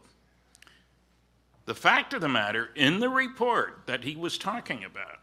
The 1.65 1.75
fact 1.75 2.13
of 2.13 2.21
the 2.21 2.29
matter 2.29 2.69
in 2.75 2.99
the 2.99 3.09
report 3.09 3.83
that 3.85 4.03
he 4.03 4.15
was 4.15 4.37
talking 4.37 4.83
about 4.83 5.19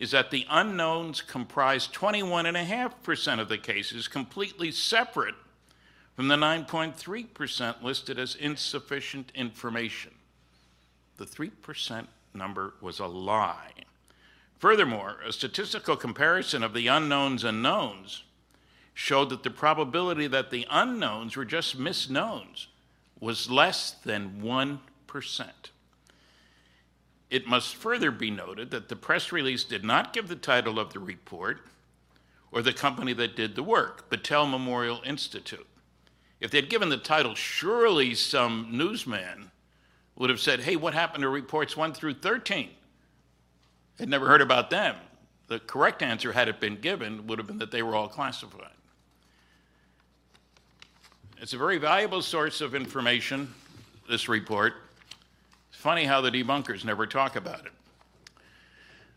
is 0.00 0.10
that 0.12 0.30
the 0.30 0.46
unknowns 0.48 1.20
comprise 1.20 1.86
21.5% 1.86 3.38
of 3.38 3.50
the 3.50 3.58
cases, 3.58 4.08
completely 4.08 4.72
separate 4.72 5.34
from 6.16 6.28
the 6.28 6.36
9.3% 6.36 7.82
listed 7.82 8.18
as 8.18 8.34
insufficient 8.34 9.30
information. 9.34 10.12
The 11.18 11.26
3% 11.26 12.06
number 12.32 12.72
was 12.80 12.98
a 12.98 13.06
lie. 13.06 13.72
Furthermore, 14.58 15.18
a 15.24 15.32
statistical 15.32 15.96
comparison 15.96 16.62
of 16.62 16.72
the 16.72 16.86
unknowns 16.86 17.44
and 17.44 17.62
knowns 17.62 18.24
showed 18.94 19.28
that 19.28 19.42
the 19.42 19.50
probability 19.50 20.26
that 20.26 20.50
the 20.50 20.66
unknowns 20.70 21.36
were 21.36 21.44
just 21.44 21.78
misknowns 21.78 22.66
was 23.20 23.50
less 23.50 23.90
than 23.90 24.40
1%. 24.42 24.78
It 27.30 27.46
must 27.46 27.76
further 27.76 28.10
be 28.10 28.30
noted 28.30 28.70
that 28.72 28.88
the 28.88 28.96
press 28.96 29.30
release 29.30 29.62
did 29.62 29.84
not 29.84 30.12
give 30.12 30.28
the 30.28 30.36
title 30.36 30.80
of 30.80 30.92
the 30.92 30.98
report 30.98 31.60
or 32.50 32.60
the 32.60 32.72
company 32.72 33.12
that 33.12 33.36
did 33.36 33.54
the 33.54 33.62
work, 33.62 34.10
Battelle 34.10 34.50
Memorial 34.50 35.00
Institute. 35.04 35.66
If 36.40 36.50
they'd 36.50 36.68
given 36.68 36.88
the 36.88 36.96
title, 36.96 37.36
surely 37.36 38.14
some 38.14 38.68
newsman 38.72 39.52
would 40.16 40.30
have 40.30 40.40
said, 40.40 40.60
hey, 40.60 40.74
what 40.74 40.92
happened 40.92 41.22
to 41.22 41.28
reports 41.28 41.76
1 41.76 41.92
through 41.92 42.14
13? 42.14 42.70
I'd 44.00 44.08
never 44.08 44.26
heard 44.26 44.40
about 44.40 44.70
them. 44.70 44.96
The 45.46 45.60
correct 45.60 46.02
answer, 46.02 46.32
had 46.32 46.48
it 46.48 46.60
been 46.60 46.80
given, 46.80 47.26
would 47.26 47.38
have 47.38 47.46
been 47.46 47.58
that 47.58 47.70
they 47.70 47.82
were 47.82 47.94
all 47.94 48.08
classified. 48.08 48.70
It's 51.38 51.52
a 51.52 51.58
very 51.58 51.78
valuable 51.78 52.22
source 52.22 52.60
of 52.60 52.74
information, 52.74 53.54
this 54.08 54.28
report. 54.28 54.74
Funny 55.80 56.04
how 56.04 56.20
the 56.20 56.30
debunkers 56.30 56.84
never 56.84 57.06
talk 57.06 57.36
about 57.36 57.64
it. 57.64 57.72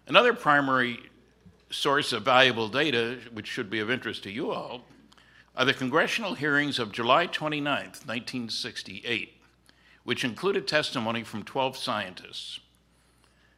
Another 0.07 0.33
primary 0.33 0.97
source 1.69 2.13
of 2.13 2.23
valuable 2.23 2.69
data, 2.69 3.17
which 3.33 3.47
should 3.47 3.69
be 3.69 3.79
of 3.79 3.91
interest 3.91 4.23
to 4.23 4.31
you 4.31 4.49
all, 4.49 4.85
are 5.57 5.65
the 5.65 5.73
congressional 5.73 6.35
hearings 6.35 6.79
of 6.79 6.93
July 6.93 7.25
29, 7.25 7.65
1968, 7.65 9.41
which 10.05 10.23
included 10.23 10.65
testimony 10.65 11.21
from 11.21 11.43
12 11.43 11.75
scientists. 11.75 12.61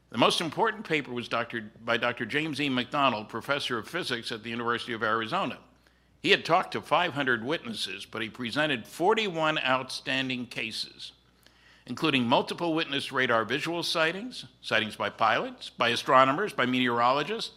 The 0.10 0.18
most 0.18 0.42
important 0.42 0.84
paper 0.84 1.12
was 1.12 1.28
Dr. 1.28 1.72
by 1.86 1.98
Dr. 1.98 2.26
James 2.26 2.60
E. 2.60 2.70
McDonald, 2.70 3.30
professor 3.30 3.78
of 3.78 3.88
physics 3.88 4.32
at 4.32 4.42
the 4.42 4.50
University 4.50 4.94
of 4.94 5.04
Arizona. 5.04 5.60
He 6.24 6.32
had 6.32 6.44
talked 6.44 6.72
to 6.72 6.82
500 6.82 7.44
witnesses, 7.44 8.04
but 8.04 8.24
he 8.24 8.30
presented 8.30 8.88
41 8.88 9.60
outstanding 9.60 10.48
cases, 10.48 11.12
including 11.88 12.26
multiple 12.26 12.74
witness 12.74 13.12
radar 13.12 13.46
visual 13.46 13.84
sightings, 13.84 14.46
sightings 14.62 14.96
by 14.96 15.10
pilots, 15.10 15.70
by 15.70 15.90
astronomers, 15.90 16.54
by 16.54 16.66
meteorologists. 16.66 17.52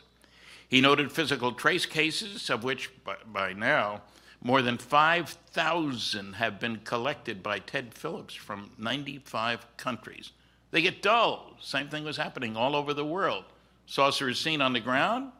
He 0.68 0.80
noted 0.80 1.10
physical 1.10 1.52
trace 1.52 1.86
cases, 1.86 2.50
of 2.50 2.62
which 2.62 2.90
by, 3.04 3.16
by 3.26 3.52
now 3.54 4.02
more 4.40 4.62
than 4.62 4.78
5,000 4.78 6.34
have 6.34 6.60
been 6.60 6.76
collected 6.78 7.42
by 7.42 7.58
Ted 7.58 7.92
Phillips 7.94 8.34
from 8.34 8.70
95 8.78 9.76
countries. 9.76 10.32
They 10.70 10.82
get 10.82 11.02
dull. 11.02 11.56
Same 11.60 11.88
thing 11.88 12.04
was 12.04 12.16
happening 12.16 12.56
all 12.56 12.76
over 12.76 12.94
the 12.94 13.04
world. 13.04 13.44
Saucer 13.86 14.28
is 14.28 14.38
seen 14.38 14.60
on 14.60 14.72
the 14.72 14.80
ground. 14.80 15.32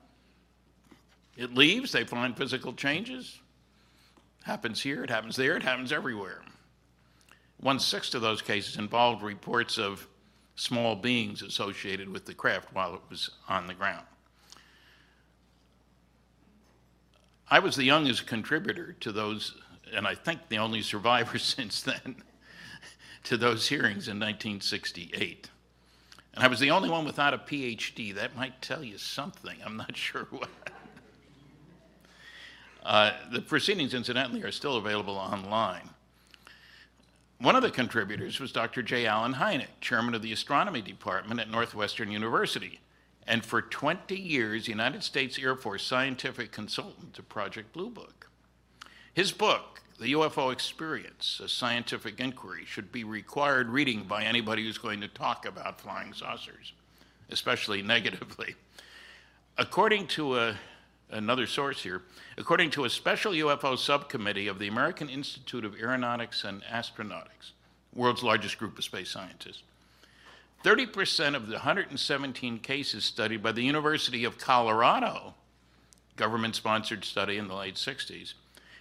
It 1.36 1.54
leaves, 1.54 1.92
they 1.92 2.04
find 2.04 2.36
physical 2.36 2.72
changes. 2.72 3.38
Happens 4.42 4.82
here, 4.82 5.04
it 5.04 5.10
happens 5.10 5.36
there, 5.36 5.56
it 5.56 5.62
happens 5.62 5.92
everywhere. 5.92 6.42
One 7.60 7.78
sixth 7.80 8.14
of 8.14 8.22
those 8.22 8.40
cases 8.40 8.76
involved 8.76 9.22
reports 9.22 9.78
of 9.78 10.06
small 10.54 10.96
beings 10.96 11.42
associated 11.42 12.08
with 12.08 12.24
the 12.24 12.34
craft 12.34 12.72
while 12.72 12.94
it 12.94 13.00
was 13.10 13.30
on 13.48 13.66
the 13.66 13.74
ground. 13.74 14.06
I 17.50 17.60
was 17.60 17.76
the 17.76 17.84
youngest 17.84 18.26
contributor 18.26 18.94
to 19.00 19.10
those, 19.10 19.56
and 19.92 20.06
I 20.06 20.14
think 20.14 20.48
the 20.48 20.58
only 20.58 20.82
survivor 20.82 21.38
since 21.38 21.82
then, 21.82 22.16
to 23.24 23.36
those 23.36 23.68
hearings 23.68 24.08
in 24.08 24.18
1968. 24.18 25.50
And 26.34 26.44
I 26.44 26.48
was 26.48 26.60
the 26.60 26.70
only 26.70 26.88
one 26.88 27.04
without 27.04 27.34
a 27.34 27.38
PhD. 27.38 28.14
That 28.14 28.36
might 28.36 28.62
tell 28.62 28.84
you 28.84 28.98
something. 28.98 29.56
I'm 29.64 29.76
not 29.76 29.96
sure 29.96 30.26
what. 30.30 30.48
Uh, 32.84 33.12
the 33.32 33.40
proceedings, 33.40 33.92
incidentally, 33.92 34.42
are 34.42 34.52
still 34.52 34.76
available 34.76 35.16
online. 35.16 35.90
One 37.40 37.54
of 37.54 37.62
the 37.62 37.70
contributors 37.70 38.40
was 38.40 38.50
Dr. 38.50 38.82
J. 38.82 39.06
Allen 39.06 39.34
Hynek, 39.34 39.80
chairman 39.80 40.14
of 40.14 40.22
the 40.22 40.32
astronomy 40.32 40.82
department 40.82 41.38
at 41.38 41.48
Northwestern 41.48 42.10
University, 42.10 42.80
and 43.28 43.44
for 43.44 43.62
20 43.62 44.16
years, 44.16 44.66
United 44.66 45.04
States 45.04 45.38
Air 45.38 45.54
Force 45.54 45.84
scientific 45.84 46.50
consultant 46.50 47.14
to 47.14 47.22
Project 47.22 47.72
Blue 47.72 47.90
Book. 47.90 48.28
His 49.14 49.30
book, 49.30 49.82
The 50.00 50.14
UFO 50.14 50.52
Experience, 50.52 51.40
a 51.42 51.48
scientific 51.48 52.18
inquiry, 52.18 52.64
should 52.64 52.90
be 52.90 53.04
required 53.04 53.68
reading 53.68 54.02
by 54.02 54.24
anybody 54.24 54.64
who's 54.64 54.78
going 54.78 55.00
to 55.02 55.08
talk 55.08 55.46
about 55.46 55.80
flying 55.80 56.14
saucers, 56.14 56.72
especially 57.30 57.82
negatively. 57.82 58.56
According 59.56 60.08
to 60.08 60.38
a, 60.38 60.56
another 61.10 61.46
source 61.46 61.82
here, 61.82 62.02
according 62.36 62.70
to 62.70 62.84
a 62.84 62.90
special 62.90 63.32
UFO 63.32 63.76
subcommittee 63.78 64.48
of 64.48 64.58
the 64.58 64.68
American 64.68 65.08
Institute 65.08 65.64
of 65.64 65.74
Aeronautics 65.74 66.44
and 66.44 66.62
Astronautics, 66.64 67.52
world's 67.94 68.22
largest 68.22 68.58
group 68.58 68.78
of 68.78 68.84
space 68.84 69.10
scientists, 69.10 69.62
30% 70.64 71.34
of 71.34 71.46
the 71.46 71.54
117 71.54 72.58
cases 72.58 73.04
studied 73.04 73.42
by 73.42 73.52
the 73.52 73.62
University 73.62 74.24
of 74.24 74.38
Colorado, 74.38 75.34
government 76.16 76.56
sponsored 76.56 77.04
study 77.04 77.38
in 77.38 77.48
the 77.48 77.54
late 77.54 77.76
60s, 77.76 78.34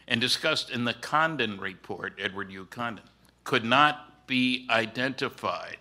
and 0.07 0.19
discussed 0.19 0.69
in 0.69 0.85
the 0.85 0.93
Condon 0.93 1.59
report, 1.59 2.13
Edward 2.19 2.51
U. 2.51 2.65
Condon, 2.65 3.03
could 3.43 3.63
not 3.63 4.27
be 4.27 4.65
identified. 4.69 5.77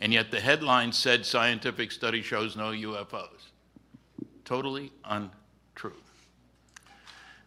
And 0.00 0.12
yet 0.12 0.30
the 0.30 0.40
headline 0.40 0.92
said 0.92 1.24
scientific 1.24 1.92
study 1.92 2.22
shows 2.22 2.56
no 2.56 2.72
UFOs. 2.72 3.50
Totally 4.44 4.90
untrue. 5.04 5.41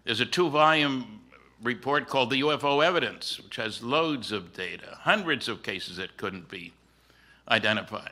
There's 0.05 0.19
a 0.19 0.25
two 0.25 0.49
volume 0.49 1.21
report 1.63 2.07
called 2.07 2.29
the 2.29 2.41
UFO 2.41 2.85
Evidence, 2.85 3.39
which 3.39 3.55
has 3.55 3.81
loads 3.81 4.31
of 4.31 4.53
data, 4.53 4.99
hundreds 5.01 5.47
of 5.47 5.63
cases 5.63 5.97
that 5.97 6.15
couldn't 6.15 6.47
be 6.47 6.73
identified. 7.49 8.11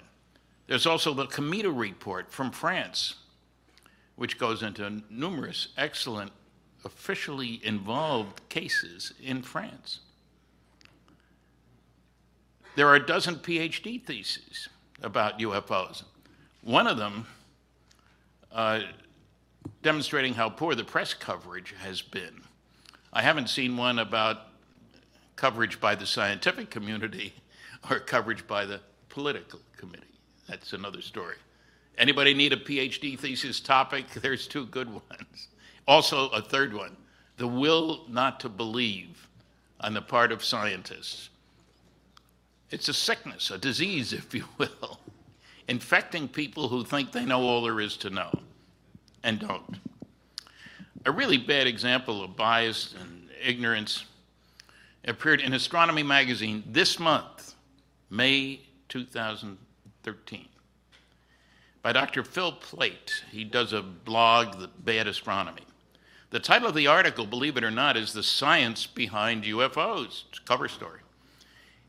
There's 0.68 0.88
also 0.88 1.14
the 1.14 1.28
Cometa 1.28 1.72
report 1.72 2.32
from 2.32 2.52
France, 2.52 3.16
which 4.16 4.40
goes 4.40 4.64
into 4.64 5.04
numerous 5.10 5.68
excellent 5.78 6.32
officially 6.84 7.62
involved 7.64 8.42
cases 8.50 9.14
in 9.22 9.44
France. 9.44 10.00
There 12.76 12.88
are 12.88 12.96
a 12.96 13.06
dozen 13.06 13.36
PhD 13.36 14.04
theses 14.04 14.68
about 15.02 15.40
UFOs. 15.40 16.04
One 16.64 16.88
of 16.88 16.98
them 16.98 17.28
uh, 18.52 18.82
demonstrating 19.82 20.34
how 20.34 20.50
poor 20.50 20.76
the 20.76 20.84
press 20.84 21.14
coverage 21.14 21.74
has 21.80 22.02
been. 22.02 22.42
I 23.12 23.22
haven't 23.22 23.50
seen 23.50 23.78
one 23.78 24.00
about 24.00 24.48
coverage 25.36 25.80
by 25.80 25.96
the 25.96 26.06
scientific 26.06 26.70
community 26.70 27.34
or 27.90 28.00
coverage 28.00 28.48
by 28.48 28.66
the 28.66 28.80
political 29.10 29.60
committee. 29.78 30.04
That's 30.48 30.74
another 30.74 31.02
story. 31.02 31.36
Anybody 31.98 32.34
need 32.34 32.54
a 32.54 32.58
PhD 32.58 33.20
thesis 33.20 33.60
topic? 33.60 34.10
There's 34.22 34.48
two 34.48 34.66
good 34.66 34.90
ones. 34.90 35.48
Also, 35.88 36.30
a 36.30 36.42
third 36.42 36.74
one 36.74 36.98
the 37.38 37.48
will 37.48 38.06
not 38.08 38.40
to 38.40 38.50
believe 38.50 39.28
on 39.80 39.94
the 39.94 40.02
part 40.02 40.32
of 40.32 40.44
scientists. 40.44 41.30
It's 42.70 42.88
a 42.88 42.94
sickness, 42.94 43.50
a 43.50 43.58
disease, 43.58 44.14
if 44.14 44.34
you 44.34 44.46
will, 44.58 45.00
infecting 45.68 46.28
people 46.28 46.70
who 46.70 46.84
think 46.84 47.12
they 47.12 47.26
know 47.26 47.42
all 47.42 47.64
there 47.64 47.80
is 47.80 47.98
to 47.98 48.10
know 48.10 48.32
and 49.24 49.40
don't. 49.40 49.80
A 51.06 51.12
really 51.12 51.38
bad 51.38 51.68
example 51.68 52.24
of 52.24 52.36
bias 52.36 52.94
and 53.00 53.30
ignorance 53.44 54.06
appeared 55.06 55.42
in 55.42 55.54
Astronomy 55.54 56.04
magazine 56.04 56.64
this 56.68 57.00
month, 57.00 57.56
May 58.10 58.62
2013, 58.90 60.48
by 61.82 61.92
Dr. 61.92 62.24
Phil 62.24 62.54
Plait. 62.54 63.24
He 63.32 63.44
does 63.44 63.74
a 63.74 63.82
blog, 63.82 64.60
The 64.60 64.70
Bad 64.80 65.08
Astronomy. 65.08 65.64
The 66.30 66.40
title 66.40 66.70
of 66.70 66.76
the 66.76 66.88
article, 66.88 67.26
believe 67.26 67.58
it 67.58 67.64
or 67.64 67.72
not, 67.72 67.98
is 67.98 68.14
The 68.14 68.24
Science 68.24 68.88
Behind 68.88 69.44
UFOs. 69.44 70.24
It's 70.30 70.40
a 70.40 70.44
cover 70.44 70.68
story. 70.68 71.02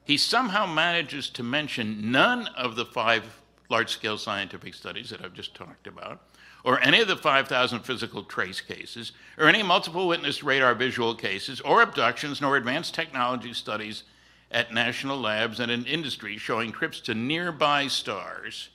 He 0.05 0.19
somehow 0.19 0.67
manages 0.67 1.31
to 1.31 1.43
mention 1.43 2.11
none 2.11 2.49
of 2.49 2.77
the 2.77 2.85
five 2.85 3.41
large 3.71 3.91
scale 3.91 4.19
scientific 4.19 4.75
studies 4.75 5.09
that 5.11 5.25
I've 5.25 5.33
just 5.33 5.55
talked 5.55 5.87
about, 5.87 6.21
or 6.65 6.81
any 6.81 7.01
of 7.01 7.09
the 7.09 7.17
5,000 7.17 7.81
physical 7.81 8.25
trace 8.25 8.61
cases, 8.61 9.13
or 9.39 9.47
any 9.47 9.63
multiple 9.63 10.09
witness 10.09 10.43
radar 10.43 10.75
visual 10.75 11.15
cases, 11.15 11.61
or 11.61 11.83
abductions, 11.83 12.41
nor 12.41 12.57
advanced 12.57 12.95
technology 12.95 13.53
studies 13.53 14.05
at 14.51 14.73
national 14.73 15.21
labs 15.21 15.61
and 15.61 15.71
in 15.71 15.85
industry 15.85 16.39
showing 16.39 16.73
trips 16.73 17.01
to 17.01 17.15
nearby 17.15 17.87
stars 17.87 18.71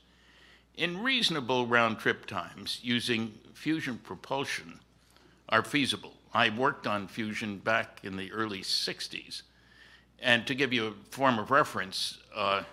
in 0.76 1.02
reasonable 1.02 1.66
round 1.66 2.00
trip 2.00 2.26
times 2.26 2.80
using 2.82 3.34
fusion 3.54 3.98
propulsion 3.98 4.80
are 5.50 5.64
feasible. 5.64 6.14
I 6.34 6.50
worked 6.50 6.86
on 6.86 7.08
fusion 7.08 7.58
back 7.58 8.00
in 8.04 8.16
the 8.16 8.32
early 8.32 8.62
60s. 8.62 9.42
And 10.22 10.46
to 10.48 10.54
give 10.54 10.72
you 10.72 10.88
a 10.88 10.94
form 11.12 11.40
of 11.40 11.50
reference, 11.50 12.20
uh, 12.36 12.64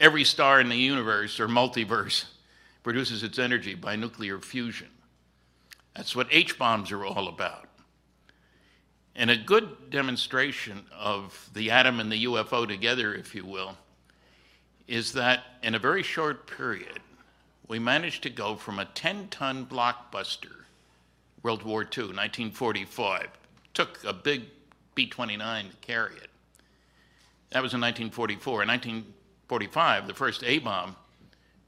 every 0.00 0.24
star 0.24 0.60
in 0.60 0.68
the 0.68 0.76
universe 0.76 1.38
or 1.38 1.48
multiverse 1.48 2.24
produces 2.82 3.22
its 3.22 3.38
energy 3.38 3.74
by 3.74 3.96
nuclear 3.96 4.38
fusion. 4.38 4.88
That's 5.94 6.16
what 6.16 6.28
H 6.30 6.58
bombs 6.58 6.92
are 6.92 7.04
all 7.04 7.28
about. 7.28 7.68
And 9.16 9.30
a 9.30 9.36
good 9.36 9.90
demonstration 9.90 10.84
of 10.96 11.50
the 11.52 11.70
atom 11.70 12.00
and 12.00 12.10
the 12.10 12.24
UFO 12.24 12.66
together, 12.66 13.14
if 13.14 13.34
you 13.34 13.44
will, 13.44 13.76
is 14.86 15.12
that 15.12 15.44
in 15.62 15.74
a 15.74 15.78
very 15.78 16.02
short 16.02 16.46
period, 16.46 17.00
we 17.68 17.78
managed 17.78 18.22
to 18.22 18.30
go 18.30 18.56
from 18.56 18.78
a 18.78 18.84
10 18.84 19.28
ton 19.28 19.66
blockbuster, 19.66 20.64
World 21.42 21.62
War 21.62 21.82
II, 21.82 22.04
1945, 22.04 23.28
took 23.74 24.02
a 24.04 24.12
big 24.12 24.44
B 24.94 25.06
29 25.06 25.70
to 25.70 25.76
carry 25.76 26.14
it. 26.16 26.30
That 27.50 27.62
was 27.62 27.74
in 27.74 27.80
1944. 27.80 28.62
In 28.62 28.68
1945, 28.68 30.06
the 30.06 30.14
first 30.14 30.44
A 30.44 30.58
bomb, 30.58 30.96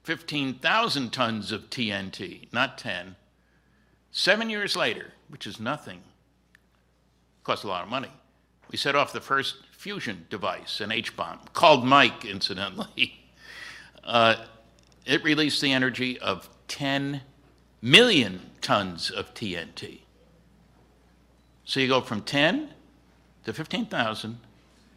15,000 0.03 1.13
tons 1.13 1.53
of 1.53 1.71
TNT, 1.71 2.53
not 2.53 2.79
10. 2.79 3.17
Seven 4.11 4.51
years 4.51 4.77
later, 4.77 5.13
which 5.29 5.47
is 5.47 5.61
nothing, 5.61 6.01
cost 7.45 7.65
a 7.65 7.69
lot 7.69 7.85
of 7.85 7.89
money. 7.89 8.11
We 8.71 8.77
set 8.77 8.97
off 8.97 9.13
the 9.13 9.21
first 9.21 9.57
fusion 9.71 10.27
device, 10.31 10.81
an 10.81 10.93
H 10.93 11.17
bomb, 11.17 11.41
called 11.53 11.85
Mike, 11.85 12.25
incidentally. 12.25 13.19
Uh, 14.05 14.47
it 15.07 15.23
released 15.23 15.61
the 15.61 15.73
energy 15.73 16.19
of 16.19 16.49
10 16.67 17.21
million 17.81 18.41
tons 18.61 19.13
of 19.13 19.33
TNT. 19.33 20.01
So 21.65 21.79
you 21.79 21.87
go 21.87 22.01
from 22.01 22.23
10 22.23 22.71
to 23.45 23.53
15,000 23.53 24.39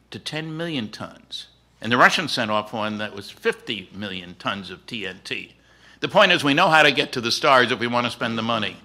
to 0.10 0.20
10 0.20 0.58
million 0.58 0.89
tons. 0.89 1.49
And 1.82 1.91
the 1.91 1.97
Russians 1.97 2.32
sent 2.32 2.51
off 2.51 2.73
one 2.73 2.97
that 2.97 3.13
was 3.13 3.30
50 3.30 3.89
million 3.93 4.36
tons 4.39 4.69
of 4.69 4.86
TNT. 4.86 5.51
The 5.99 6.07
point 6.07 6.32
is, 6.32 6.43
we 6.43 6.53
know 6.53 6.69
how 6.69 6.84
to 6.84 6.91
get 6.91 7.11
to 7.13 7.21
the 7.21 7.32
stars 7.32 7.71
if 7.71 7.80
we 7.80 7.88
want 7.88 8.05
to 8.05 8.11
spend 8.11 8.38
the 8.38 8.43
money. 8.43 8.78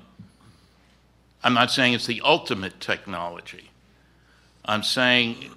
I'm 1.43 1.55
not 1.55 1.71
saying 1.71 1.95
it's 1.95 2.07
the 2.07 2.21
ultimate 2.25 2.81
technology. 2.81 3.71
I'm 4.65 4.83
saying 4.83 5.51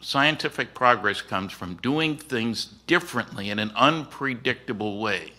scientific 0.00 0.74
progress 0.74 1.20
comes 1.20 1.52
from 1.52 1.76
doing 1.76 2.16
things 2.16 2.64
differently 2.86 3.50
in 3.50 3.58
an 3.58 3.72
unpredictable 3.76 5.00
way. 5.00 5.32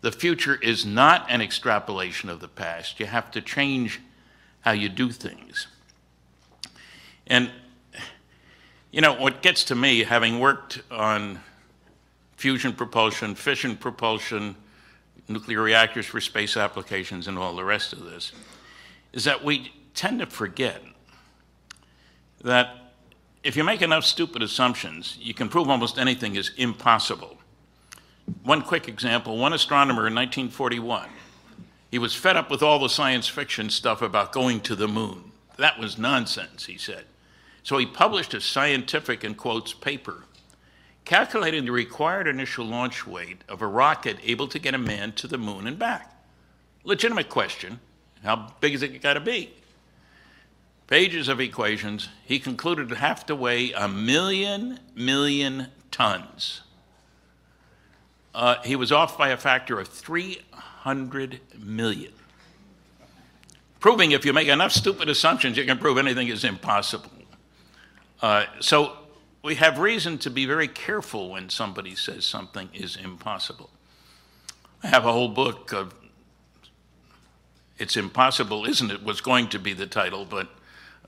The 0.00 0.12
future 0.12 0.56
is 0.56 0.84
not 0.84 1.26
an 1.28 1.40
extrapolation 1.40 2.28
of 2.28 2.40
the 2.40 2.48
past. 2.48 3.00
You 3.00 3.06
have 3.06 3.30
to 3.32 3.40
change 3.40 4.00
how 4.60 4.72
you 4.72 4.88
do 4.88 5.10
things. 5.10 5.66
And, 7.26 7.50
you 8.90 9.00
know, 9.00 9.14
what 9.14 9.42
gets 9.42 9.64
to 9.64 9.74
me, 9.74 10.02
having 10.02 10.38
worked 10.38 10.82
on 10.90 11.40
fusion 12.36 12.72
propulsion, 12.72 13.34
fission 13.34 13.76
propulsion, 13.76 14.56
nuclear 15.28 15.60
reactors 15.60 16.06
for 16.06 16.20
space 16.20 16.56
applications, 16.56 17.28
and 17.28 17.36
all 17.36 17.54
the 17.54 17.64
rest 17.64 17.92
of 17.92 18.04
this, 18.04 18.32
is 19.12 19.24
that 19.24 19.44
we 19.44 19.72
tend 19.94 20.20
to 20.20 20.26
forget 20.26 20.82
that 22.42 22.92
if 23.42 23.56
you 23.56 23.64
make 23.64 23.82
enough 23.82 24.04
stupid 24.04 24.42
assumptions, 24.42 25.18
you 25.20 25.34
can 25.34 25.48
prove 25.48 25.68
almost 25.68 25.98
anything 25.98 26.36
is 26.36 26.52
impossible. 26.56 27.36
One 28.42 28.62
quick 28.62 28.88
example 28.88 29.38
one 29.38 29.52
astronomer 29.52 30.06
in 30.06 30.14
1941, 30.14 31.08
he 31.90 31.98
was 31.98 32.14
fed 32.14 32.36
up 32.36 32.50
with 32.50 32.62
all 32.62 32.78
the 32.78 32.88
science 32.88 33.28
fiction 33.28 33.70
stuff 33.70 34.02
about 34.02 34.32
going 34.32 34.60
to 34.60 34.76
the 34.76 34.88
moon. 34.88 35.32
That 35.56 35.78
was 35.78 35.98
nonsense, 35.98 36.66
he 36.66 36.78
said. 36.78 37.04
So 37.68 37.76
he 37.76 37.84
published 37.84 38.32
a 38.32 38.40
scientific, 38.40 39.24
in 39.24 39.34
quotes, 39.34 39.74
paper 39.74 40.24
calculating 41.04 41.66
the 41.66 41.70
required 41.70 42.26
initial 42.26 42.64
launch 42.64 43.06
weight 43.06 43.44
of 43.46 43.60
a 43.60 43.66
rocket 43.66 44.16
able 44.24 44.48
to 44.48 44.58
get 44.58 44.72
a 44.72 44.78
man 44.78 45.12
to 45.12 45.26
the 45.26 45.36
moon 45.36 45.66
and 45.66 45.78
back. 45.78 46.10
Legitimate 46.82 47.28
question 47.28 47.78
how 48.24 48.54
big 48.60 48.72
is 48.72 48.82
it 48.82 49.02
got 49.02 49.14
to 49.14 49.20
be? 49.20 49.50
Pages 50.86 51.28
of 51.28 51.42
equations. 51.42 52.08
He 52.24 52.38
concluded 52.38 52.90
it 52.90 52.96
have 52.96 53.26
to 53.26 53.36
weigh 53.36 53.72
a 53.72 53.86
million 53.86 54.80
million 54.94 55.66
tons. 55.90 56.62
Uh, 58.34 58.62
he 58.64 58.76
was 58.76 58.90
off 58.90 59.18
by 59.18 59.28
a 59.28 59.36
factor 59.36 59.78
of 59.78 59.88
300 59.88 61.40
million. 61.58 62.14
Proving 63.78 64.12
if 64.12 64.24
you 64.24 64.32
make 64.32 64.48
enough 64.48 64.72
stupid 64.72 65.10
assumptions, 65.10 65.58
you 65.58 65.66
can 65.66 65.76
prove 65.76 65.98
anything 65.98 66.28
is 66.28 66.44
impossible. 66.44 67.10
Uh, 68.20 68.46
so 68.60 68.96
we 69.42 69.54
have 69.54 69.78
reason 69.78 70.18
to 70.18 70.30
be 70.30 70.44
very 70.44 70.68
careful 70.68 71.30
when 71.30 71.48
somebody 71.48 71.94
says 71.94 72.26
something 72.26 72.68
is 72.74 72.96
impossible. 72.96 73.70
I 74.82 74.88
have 74.88 75.06
a 75.06 75.12
whole 75.12 75.28
book 75.28 75.72
of 75.72 75.94
It's 77.78 77.96
Impossible, 77.96 78.64
Isn't 78.64 78.90
It? 78.90 79.02
was 79.04 79.20
going 79.20 79.48
to 79.50 79.58
be 79.58 79.72
the 79.72 79.86
title, 79.86 80.24
but 80.24 80.48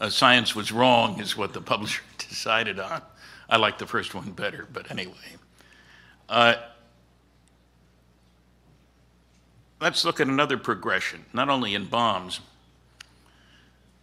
uh, 0.00 0.08
Science 0.08 0.54
Was 0.54 0.72
Wrong 0.72 1.20
is 1.20 1.36
what 1.36 1.52
the 1.52 1.60
publisher 1.72 2.02
decided 2.18 2.78
on. 2.78 3.02
I 3.48 3.56
like 3.56 3.78
the 3.78 3.86
first 3.86 4.14
one 4.14 4.30
better, 4.30 4.68
but 4.72 4.90
anyway. 4.90 5.36
Uh, 6.28 6.54
let's 9.80 10.04
look 10.04 10.20
at 10.20 10.28
another 10.28 10.56
progression, 10.56 11.24
not 11.32 11.48
only 11.48 11.74
in 11.74 11.86
bombs. 11.86 12.40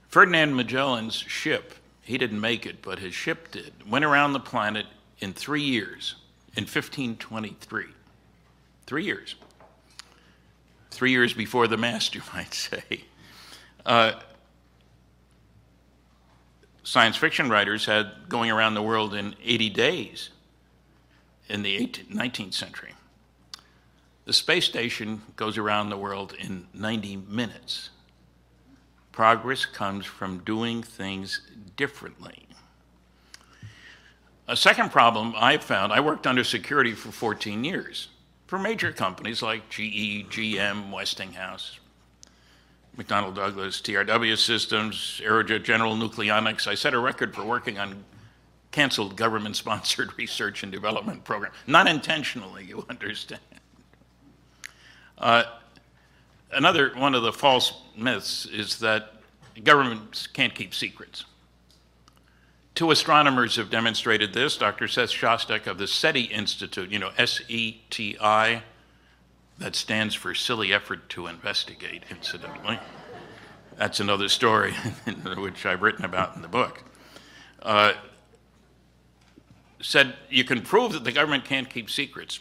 Ferdinand 0.09 0.55
Magellan's 0.55 1.15
ship 1.15 1.73
he 2.07 2.17
didn't 2.17 2.39
make 2.39 2.65
it, 2.65 2.81
but 2.81 2.99
his 2.99 3.13
ship 3.13 3.51
did. 3.51 3.73
Went 3.85 4.05
around 4.05 4.31
the 4.31 4.39
planet 4.39 4.85
in 5.19 5.33
three 5.33 5.61
years, 5.61 6.15
in 6.55 6.63
1523. 6.63 7.83
Three 8.85 9.03
years. 9.03 9.35
Three 10.89 11.11
years 11.11 11.33
before 11.33 11.67
the 11.67 11.75
mast, 11.75 12.15
you 12.15 12.21
might 12.33 12.53
say. 12.53 13.03
Uh, 13.85 14.13
science 16.81 17.17
fiction 17.17 17.49
writers 17.49 17.85
had 17.85 18.29
going 18.29 18.51
around 18.51 18.75
the 18.75 18.81
world 18.81 19.13
in 19.13 19.35
80 19.43 19.69
days 19.71 20.29
in 21.49 21.61
the 21.61 21.77
18th, 21.77 22.07
19th 22.07 22.53
century. 22.53 22.93
The 24.23 24.31
space 24.31 24.63
station 24.63 25.23
goes 25.35 25.57
around 25.57 25.89
the 25.89 25.97
world 25.97 26.33
in 26.39 26.67
90 26.73 27.17
minutes. 27.27 27.89
Progress 29.17 29.65
comes 29.65 30.05
from 30.05 30.43
doing 30.43 30.83
things 30.83 31.41
differently. 31.75 32.45
A 34.47 34.55
second 34.55 34.91
problem 34.91 35.33
I 35.35 35.57
found 35.57 35.91
I 35.91 36.01
worked 36.01 36.27
under 36.27 36.43
security 36.43 36.93
for 36.93 37.11
14 37.11 37.63
years 37.63 38.09
for 38.45 38.59
major 38.59 38.91
companies 38.91 39.41
like 39.41 39.69
GE, 39.69 40.29
GM, 40.29 40.91
Westinghouse, 40.91 41.79
McDonnell 42.95 43.33
Douglas, 43.33 43.81
TRW 43.81 44.37
Systems, 44.37 45.19
Aerojet 45.25 45.63
General 45.63 45.95
Nucleonics. 45.95 46.67
I 46.67 46.75
set 46.75 46.93
a 46.93 46.99
record 46.99 47.33
for 47.33 47.43
working 47.43 47.79
on 47.79 48.05
canceled 48.69 49.15
government 49.15 49.55
sponsored 49.55 50.11
research 50.19 50.61
and 50.61 50.71
development 50.71 51.23
program. 51.23 51.53
Not 51.65 51.87
intentionally, 51.87 52.65
you 52.65 52.85
understand. 52.91 53.41
Uh, 55.17 55.45
another 56.51 56.91
one 56.95 57.15
of 57.15 57.23
the 57.23 57.33
false 57.33 57.73
myths 57.95 58.45
is 58.45 58.79
that 58.79 59.13
governments 59.63 60.27
can't 60.27 60.53
keep 60.53 60.73
secrets. 60.73 61.25
Two 62.75 62.91
astronomers 62.91 63.55
have 63.55 63.71
demonstrated 63.71 64.33
this. 64.33 64.55
Dr. 64.55 64.87
Seth 64.87 65.09
Shostak 65.09 65.65
of 65.65 65.79
the 65.79 65.87
SETI 65.87 66.25
Institute, 66.25 66.91
you 66.91 66.99
know, 66.99 67.09
S 67.17 67.41
E 67.47 67.81
T 67.89 68.15
I, 68.21 68.61
that 69.57 69.75
stands 69.75 70.13
for 70.13 70.35
Silly 70.35 70.71
Effort 70.71 71.09
to 71.09 71.25
Investigate, 71.25 72.03
incidentally. 72.11 72.79
That's 73.77 73.99
another 73.99 74.29
story, 74.29 74.73
which 75.37 75.65
I've 75.65 75.81
written 75.81 76.05
about 76.05 76.35
in 76.35 76.43
the 76.43 76.47
book. 76.47 76.83
Uh, 77.63 77.93
said 79.81 80.15
you 80.29 80.43
can 80.43 80.61
prove 80.61 80.93
that 80.93 81.03
the 81.03 81.11
government 81.11 81.45
can't 81.45 81.69
keep 81.69 81.89
secrets 81.89 82.39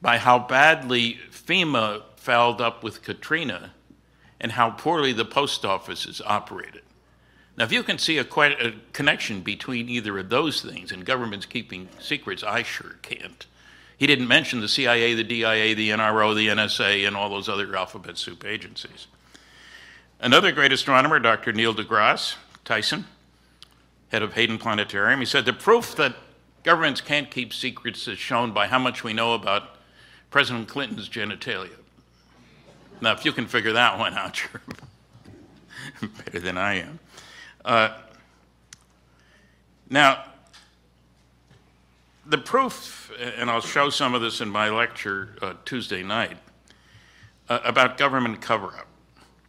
by 0.00 0.18
how 0.18 0.38
badly 0.38 1.18
FEMA 1.30 2.02
fouled 2.26 2.60
up 2.60 2.82
with 2.82 3.04
Katrina 3.04 3.70
and 4.40 4.50
how 4.50 4.70
poorly 4.70 5.12
the 5.12 5.24
post 5.24 5.64
office 5.64 6.06
is 6.06 6.20
operated. 6.26 6.82
Now, 7.56 7.64
if 7.64 7.72
you 7.72 7.84
can 7.84 7.98
see 7.98 8.18
a, 8.18 8.24
quite 8.24 8.60
a 8.60 8.74
connection 8.92 9.42
between 9.42 9.88
either 9.88 10.18
of 10.18 10.28
those 10.28 10.60
things 10.60 10.90
and 10.90 11.06
governments 11.06 11.46
keeping 11.46 11.88
secrets, 12.00 12.42
I 12.42 12.64
sure 12.64 12.96
can't. 13.02 13.46
He 13.96 14.08
didn't 14.08 14.26
mention 14.26 14.60
the 14.60 14.66
CIA, 14.66 15.14
the 15.14 15.22
DIA, 15.22 15.76
the 15.76 15.90
NRO, 15.90 16.34
the 16.34 16.48
NSA, 16.48 17.06
and 17.06 17.16
all 17.16 17.30
those 17.30 17.48
other 17.48 17.76
alphabet 17.76 18.18
soup 18.18 18.44
agencies. 18.44 19.06
Another 20.18 20.50
great 20.50 20.72
astronomer, 20.72 21.20
Dr. 21.20 21.52
Neil 21.52 21.74
deGrasse 21.74 22.34
Tyson, 22.64 23.04
head 24.08 24.24
of 24.24 24.32
Hayden 24.34 24.58
Planetarium, 24.58 25.20
he 25.20 25.26
said 25.26 25.44
the 25.44 25.52
proof 25.52 25.94
that 25.94 26.16
governments 26.64 27.00
can't 27.00 27.30
keep 27.30 27.54
secrets 27.54 28.08
is 28.08 28.18
shown 28.18 28.50
by 28.50 28.66
how 28.66 28.80
much 28.80 29.04
we 29.04 29.12
know 29.12 29.32
about 29.32 29.76
President 30.28 30.66
Clinton's 30.66 31.08
genitalia. 31.08 31.70
Now, 33.00 33.12
if 33.12 33.24
you 33.24 33.32
can 33.32 33.46
figure 33.46 33.72
that 33.72 33.98
one 33.98 34.14
out, 34.14 34.40
you're 36.00 36.10
better 36.10 36.40
than 36.40 36.56
I 36.56 36.74
am. 36.80 36.98
Uh, 37.64 37.90
now, 39.90 40.24
the 42.24 42.38
proof, 42.38 43.12
and 43.20 43.50
I'll 43.50 43.60
show 43.60 43.90
some 43.90 44.14
of 44.14 44.22
this 44.22 44.40
in 44.40 44.48
my 44.48 44.70
lecture 44.70 45.36
uh, 45.42 45.54
Tuesday 45.64 46.02
night, 46.02 46.38
uh, 47.48 47.60
about 47.64 47.98
government 47.98 48.40
cover 48.40 48.68
up. 48.68 48.86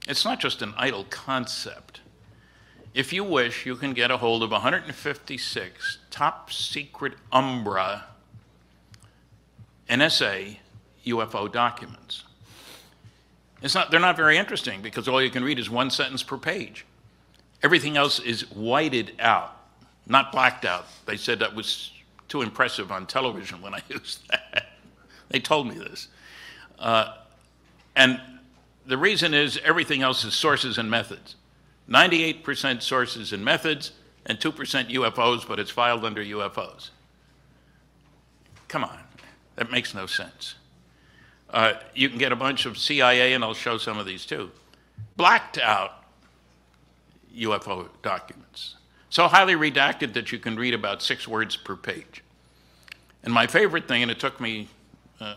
It's 0.08 0.24
not 0.24 0.40
just 0.40 0.62
an 0.62 0.74
idle 0.78 1.06
concept. 1.10 2.02
If 2.94 3.12
you 3.12 3.24
wish, 3.24 3.66
you 3.66 3.76
can 3.76 3.94
get 3.94 4.12
a 4.12 4.18
hold 4.18 4.44
of 4.44 4.52
156 4.52 5.98
top 6.10 6.52
secret 6.52 7.14
Umbra 7.32 8.06
NSA 9.90 10.58
UFO 11.06 11.52
documents. 11.52 12.24
It's 13.62 13.74
not, 13.74 13.90
they're 13.90 14.00
not 14.00 14.16
very 14.16 14.38
interesting 14.38 14.82
because 14.82 15.08
all 15.08 15.22
you 15.22 15.30
can 15.30 15.44
read 15.44 15.60
is 15.60 15.70
one 15.70 15.90
sentence 15.90 16.24
per 16.24 16.38
page. 16.38 16.86
Everything 17.64 17.98
else 17.98 18.20
is 18.20 18.50
whited 18.52 19.14
out, 19.20 19.58
not 20.06 20.32
blacked 20.32 20.64
out. 20.64 20.86
They 21.06 21.18
said 21.18 21.40
that 21.40 21.56
was 21.56 21.92
too 22.28 22.42
impressive 22.42 22.92
on 22.92 23.08
television 23.08 23.62
when 23.62 23.74
I 23.74 23.82
used 23.90 24.28
that. 24.30 24.68
they 25.30 25.40
told 25.40 25.68
me 25.68 25.76
this. 25.76 26.08
Uh, 26.78 27.16
and 27.96 28.22
the 28.86 28.98
reason 28.98 29.34
is 29.34 29.60
everything 29.64 30.02
else 30.02 30.24
is 30.24 30.34
sources 30.34 30.78
and 30.78 30.90
methods. 30.90 31.36
98% 31.90 32.82
sources 32.82 33.34
and 33.34 33.44
methods, 33.44 33.94
and 34.26 34.40
2% 34.40 34.90
UFOs, 34.92 35.48
but 35.48 35.58
it's 35.58 35.72
filed 35.72 36.04
under 36.04 36.24
UFOs. 36.24 36.90
Come 38.68 38.84
on, 38.84 39.00
that 39.56 39.72
makes 39.72 39.94
no 39.94 40.06
sense. 40.06 40.56
Uh, 41.50 41.74
you 41.96 42.10
can 42.10 42.18
get 42.18 42.32
a 42.32 42.36
bunch 42.36 42.66
of 42.66 42.78
CIA, 42.78 43.34
and 43.34 43.44
I'll 43.44 43.54
show 43.54 43.78
some 43.78 43.98
of 43.98 44.06
these 44.06 44.26
too, 44.26 44.52
blacked 45.16 45.58
out 45.58 46.04
UFO 47.36 47.88
documents. 48.02 48.76
so 49.10 49.28
highly 49.28 49.54
redacted 49.54 50.14
that 50.14 50.32
you 50.32 50.40
can 50.40 50.58
read 50.58 50.74
about 50.74 51.02
six 51.02 51.28
words 51.28 51.56
per 51.56 51.76
page. 51.76 52.24
And 53.24 53.34
my 53.34 53.48
favorite 53.48 53.88
thing, 53.88 54.02
and 54.02 54.12
it 54.12 54.20
took 54.20 54.40
me 54.40 54.68
uh, 55.20 55.36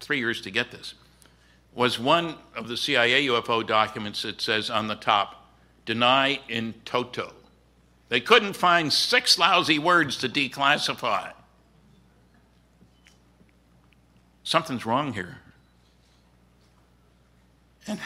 three 0.00 0.18
years 0.18 0.40
to 0.42 0.50
get 0.50 0.70
this, 0.70 0.94
was 1.74 1.98
one 1.98 2.36
of 2.54 2.68
the 2.68 2.76
CIA 2.76 3.26
UFO 3.26 3.66
documents 3.66 4.22
that 4.22 4.40
says 4.40 4.68
on 4.68 4.88
the 4.88 4.94
top, 4.94 5.48
deny 5.86 6.40
in 6.48 6.74
toto. 6.84 7.32
They 8.08 8.20
couldn't 8.20 8.54
find 8.54 8.92
six 8.92 9.38
lousy 9.38 9.78
words 9.78 10.16
to 10.18 10.28
declassify. 10.28 11.32
Something's 14.48 14.86
wrong 14.86 15.12
here. 15.12 15.36
And 17.86 18.00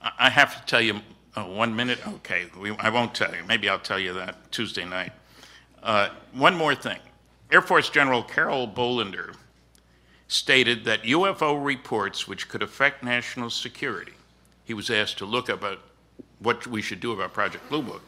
I 0.00 0.30
have 0.30 0.58
to 0.58 0.64
tell 0.64 0.80
you, 0.80 1.02
oh, 1.36 1.52
one 1.52 1.76
minute? 1.76 1.98
Okay, 2.08 2.46
we, 2.58 2.70
I 2.78 2.88
won't 2.88 3.14
tell 3.14 3.34
you. 3.34 3.42
Maybe 3.46 3.68
I'll 3.68 3.78
tell 3.78 3.98
you 3.98 4.14
that 4.14 4.50
Tuesday 4.50 4.86
night. 4.86 5.12
Uh, 5.82 6.08
one 6.32 6.54
more 6.54 6.74
thing. 6.74 6.98
Air 7.52 7.60
Force 7.60 7.90
General 7.90 8.22
Carroll 8.22 8.66
Bolender 8.66 9.34
stated 10.28 10.86
that 10.86 11.02
UFO 11.02 11.62
reports 11.62 12.26
which 12.26 12.48
could 12.48 12.62
affect 12.62 13.04
national 13.04 13.50
security, 13.50 14.14
he 14.64 14.72
was 14.72 14.88
asked 14.88 15.18
to 15.18 15.26
look 15.26 15.50
about 15.50 15.78
what 16.38 16.66
we 16.66 16.80
should 16.80 17.00
do 17.00 17.12
about 17.12 17.34
Project 17.34 17.68
Blue 17.68 17.82
Book, 17.82 18.02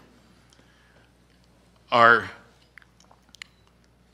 are 1.93 2.30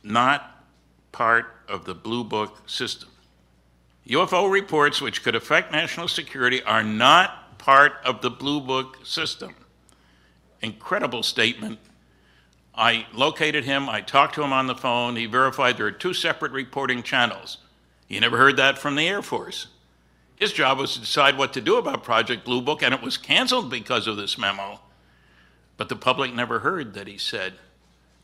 not 0.03 0.65
part 1.13 1.55
of 1.69 1.85
the 1.85 1.95
Blue 1.95 2.25
Book 2.25 2.69
system. 2.69 3.11
UFO 4.09 4.51
reports 4.51 5.01
which 5.01 5.23
could 5.23 5.35
affect 5.35 5.73
national 5.73 6.09
security 6.09 6.63
are 6.63 6.83
not 6.83 7.59
part 7.59 7.95
of 8.05 8.21
the 8.21 8.31
Blue 8.31 8.61
Book 8.61 8.99
system. 9.05 9.55
Incredible 10.61 11.23
statement. 11.23 11.79
I 12.75 13.07
located 13.13 13.65
him, 13.65 13.89
I 13.89 14.01
talked 14.01 14.35
to 14.37 14.43
him 14.43 14.53
on 14.53 14.67
the 14.67 14.75
phone, 14.75 15.17
he 15.17 15.27
verified 15.27 15.77
there 15.77 15.87
are 15.87 15.93
two 15.93 16.15
separate 16.15 16.53
reporting 16.53 17.03
channels. 17.03 17.59
He 18.09 18.19
never 18.19 18.39
heard 18.39 18.57
that 18.57 18.79
from 18.79 18.97
the 18.97 19.07
Air 19.07 19.23
Force. 19.23 19.69
His 20.37 20.53
job 20.53 20.79
was 20.79 20.95
to 20.95 21.01
decide 21.01 21.39
what 21.39 21.53
to 21.53 21.61
do 21.61 21.77
about 21.77 22.03
Project 22.03 22.45
Blue 22.45 22.63
Book, 22.63 22.83
and 22.83 22.93
it 22.93 23.03
was 23.03 23.17
canceled 23.17 23.71
because 23.71 24.07
of 24.07 24.17
this 24.17 24.37
memo. 24.37 24.81
But 25.77 25.89
the 25.89 25.97
public 25.97 26.35
never 26.35 26.59
heard 26.61 26.95
that 26.95 27.07
he 27.07 27.19
said 27.19 27.55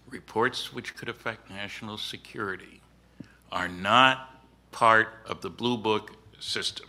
reports 0.08 0.72
which 0.72 0.96
could 0.96 1.08
affect 1.08 1.50
national 1.50 1.98
security 1.98 2.80
are 3.52 3.68
not 3.68 4.37
part 4.70 5.08
of 5.26 5.40
the 5.40 5.50
Blue 5.50 5.76
Book 5.76 6.12
system. 6.38 6.86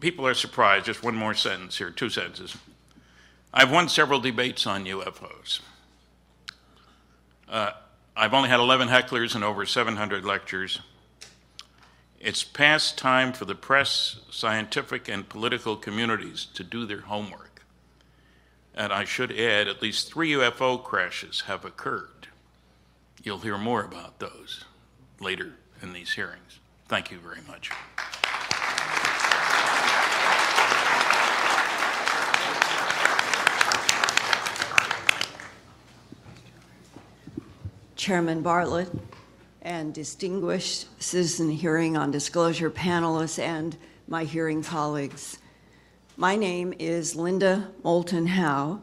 People 0.00 0.26
are 0.26 0.34
surprised. 0.34 0.86
Just 0.86 1.02
one 1.02 1.16
more 1.16 1.34
sentence 1.34 1.78
here, 1.78 1.90
two 1.90 2.08
sentences. 2.08 2.56
I've 3.52 3.70
won 3.70 3.88
several 3.88 4.20
debates 4.20 4.66
on 4.66 4.84
UFOs. 4.84 5.60
Uh, 7.48 7.72
I've 8.14 8.34
only 8.34 8.48
had 8.48 8.60
11 8.60 8.88
hecklers 8.88 9.34
and 9.34 9.42
over 9.42 9.64
700 9.64 10.24
lectures. 10.24 10.80
It's 12.20 12.42
past 12.42 12.98
time 12.98 13.32
for 13.32 13.44
the 13.44 13.54
press, 13.54 14.20
scientific, 14.30 15.08
and 15.08 15.28
political 15.28 15.76
communities 15.76 16.46
to 16.54 16.64
do 16.64 16.84
their 16.84 17.02
homework. 17.02 17.62
And 18.74 18.92
I 18.92 19.04
should 19.04 19.30
add, 19.32 19.68
at 19.68 19.82
least 19.82 20.12
three 20.12 20.32
UFO 20.32 20.82
crashes 20.82 21.42
have 21.42 21.64
occurred. 21.64 22.17
You'll 23.28 23.36
hear 23.36 23.58
more 23.58 23.84
about 23.84 24.20
those 24.20 24.64
later 25.20 25.52
in 25.82 25.92
these 25.92 26.12
hearings. 26.12 26.60
Thank 26.88 27.10
you 27.10 27.18
very 27.18 27.42
much. 27.46 27.70
Chairman 37.96 38.40
Bartlett 38.40 38.90
and 39.60 39.92
distinguished 39.92 40.86
citizen 40.98 41.50
hearing 41.50 41.98
on 41.98 42.10
disclosure 42.10 42.70
panelists 42.70 43.38
and 43.38 43.76
my 44.06 44.24
hearing 44.24 44.62
colleagues. 44.62 45.38
My 46.16 46.34
name 46.34 46.72
is 46.78 47.14
Linda 47.14 47.72
Moulton 47.84 48.28
Howe. 48.28 48.80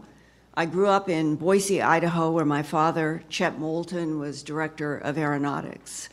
I 0.58 0.66
grew 0.66 0.88
up 0.88 1.10
in 1.10 1.36
Boise, 1.36 1.82
Idaho, 1.82 2.32
where 2.32 2.46
my 2.46 2.64
father, 2.64 3.24
Chet 3.28 3.60
Moulton, 3.60 4.20
was 4.20 4.42
director 4.42 4.98
of 4.98 5.18
aeronautics. 5.18 6.08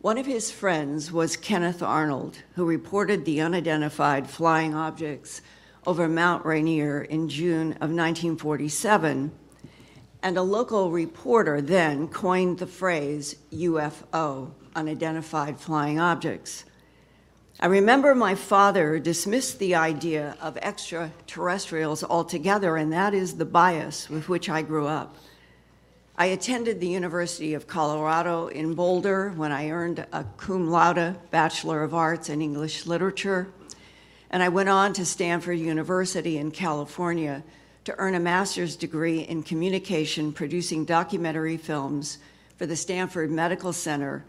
One 0.00 0.16
of 0.16 0.24
his 0.24 0.50
friends 0.50 1.12
was 1.12 1.36
Kenneth 1.36 1.82
Arnold, 1.82 2.38
who 2.54 2.64
reported 2.64 3.26
the 3.26 3.42
unidentified 3.42 4.30
flying 4.30 4.74
objects 4.74 5.42
over 5.86 6.08
Mount 6.08 6.46
Rainier 6.46 7.02
in 7.02 7.28
June 7.28 7.72
of 7.72 7.90
1947 7.90 9.30
and 10.22 10.36
a 10.38 10.42
local 10.42 10.90
reporter 10.90 11.60
then 11.60 12.08
coined 12.08 12.58
the 12.58 12.66
phrase 12.66 13.36
UFO, 13.52 14.52
unidentified 14.74 15.60
flying 15.60 16.00
objects. 16.00 16.64
I 17.58 17.66
remember 17.68 18.14
my 18.14 18.34
father 18.34 18.98
dismissed 18.98 19.58
the 19.58 19.76
idea 19.76 20.36
of 20.42 20.58
extraterrestrials 20.58 22.04
altogether, 22.04 22.76
and 22.76 22.92
that 22.92 23.14
is 23.14 23.38
the 23.38 23.46
bias 23.46 24.10
with 24.10 24.28
which 24.28 24.50
I 24.50 24.60
grew 24.60 24.86
up. 24.86 25.16
I 26.18 26.26
attended 26.26 26.80
the 26.80 26.88
University 26.88 27.54
of 27.54 27.66
Colorado 27.66 28.48
in 28.48 28.74
Boulder 28.74 29.30
when 29.30 29.52
I 29.52 29.70
earned 29.70 30.06
a 30.12 30.24
cum 30.36 30.70
laude 30.70 31.16
Bachelor 31.30 31.82
of 31.82 31.94
Arts 31.94 32.28
in 32.28 32.42
English 32.42 32.84
Literature, 32.84 33.48
and 34.30 34.42
I 34.42 34.50
went 34.50 34.68
on 34.68 34.92
to 34.92 35.06
Stanford 35.06 35.58
University 35.58 36.36
in 36.36 36.50
California 36.50 37.42
to 37.84 37.94
earn 37.96 38.14
a 38.14 38.20
master's 38.20 38.76
degree 38.76 39.20
in 39.20 39.42
communication, 39.42 40.30
producing 40.30 40.84
documentary 40.84 41.56
films 41.56 42.18
for 42.58 42.66
the 42.66 42.76
Stanford 42.76 43.30
Medical 43.30 43.72
Center. 43.72 44.26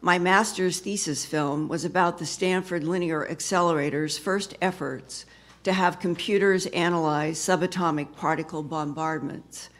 My 0.00 0.18
master's 0.18 0.80
thesis 0.80 1.24
film 1.24 1.68
was 1.68 1.84
about 1.84 2.18
the 2.18 2.26
Stanford 2.26 2.84
Linear 2.84 3.28
Accelerator's 3.28 4.18
first 4.18 4.54
efforts 4.60 5.24
to 5.64 5.72
have 5.72 5.98
computers 5.98 6.66
analyze 6.66 7.38
subatomic 7.38 8.14
particle 8.14 8.62
bombardments. 8.62 9.70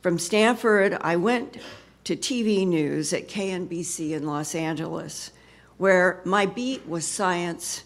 From 0.00 0.18
Stanford, 0.18 0.96
I 1.02 1.16
went 1.16 1.58
to 2.04 2.16
TV 2.16 2.66
news 2.66 3.12
at 3.12 3.28
KNBC 3.28 4.12
in 4.12 4.26
Los 4.26 4.54
Angeles, 4.54 5.32
where 5.76 6.22
my 6.24 6.46
beat 6.46 6.88
was 6.88 7.06
science, 7.06 7.84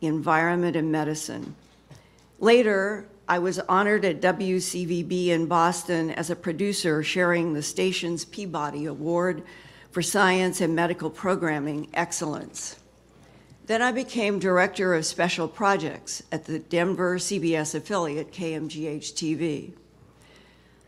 environment, 0.00 0.74
and 0.74 0.90
medicine. 0.90 1.54
Later, 2.40 3.06
I 3.28 3.38
was 3.38 3.60
honored 3.60 4.04
at 4.04 4.20
WCVB 4.20 5.28
in 5.28 5.46
Boston 5.46 6.10
as 6.10 6.30
a 6.30 6.36
producer 6.36 7.02
sharing 7.04 7.52
the 7.52 7.62
station's 7.62 8.24
Peabody 8.24 8.86
Award 8.86 9.44
for 9.92 10.00
Science 10.00 10.62
and 10.62 10.74
Medical 10.74 11.10
Programming 11.10 11.86
Excellence. 11.92 12.76
Then 13.66 13.82
I 13.82 13.92
became 13.92 14.38
director 14.38 14.94
of 14.94 15.04
special 15.04 15.46
projects 15.46 16.22
at 16.32 16.46
the 16.46 16.58
Denver 16.58 17.18
CBS 17.18 17.74
affiliate 17.74 18.32
KMGH 18.32 19.12
TV. 19.12 19.72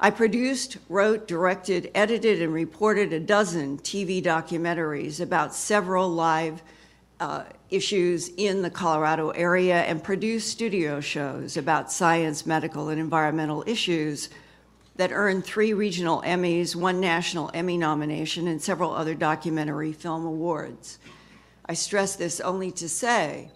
I 0.00 0.10
produced, 0.10 0.78
wrote, 0.88 1.28
directed, 1.28 1.90
edited, 1.94 2.40
and 2.40 2.52
reported 2.52 3.12
a 3.12 3.20
dozen 3.20 3.78
TV 3.78 4.24
documentaries 4.24 5.20
about 5.20 5.54
several 5.54 6.08
live 6.08 6.62
uh, 7.20 7.44
issues 7.68 8.30
in 8.38 8.62
the 8.62 8.70
Colorado 8.70 9.30
area 9.30 9.82
and 9.82 10.02
produced 10.02 10.48
studio 10.48 10.98
shows 11.00 11.58
about 11.58 11.92
science, 11.92 12.46
medical, 12.46 12.88
and 12.88 12.98
environmental 12.98 13.64
issues 13.66 14.30
that 14.96 15.12
earned 15.12 15.44
three 15.44 15.72
regional 15.72 16.22
Emmys, 16.22 16.76
one 16.76 17.00
national 17.00 17.50
Emmy 17.52 17.76
nomination, 17.76 18.46
and 18.46 18.62
several 18.62 18.92
other 18.92 19.14
documentary 19.14 19.92
film 19.92 20.24
awards. 20.24 20.98
I 21.66 21.74
stress 21.74 22.14
this 22.16 22.40
only 22.40 22.70
to 22.72 22.88
say 22.88 23.50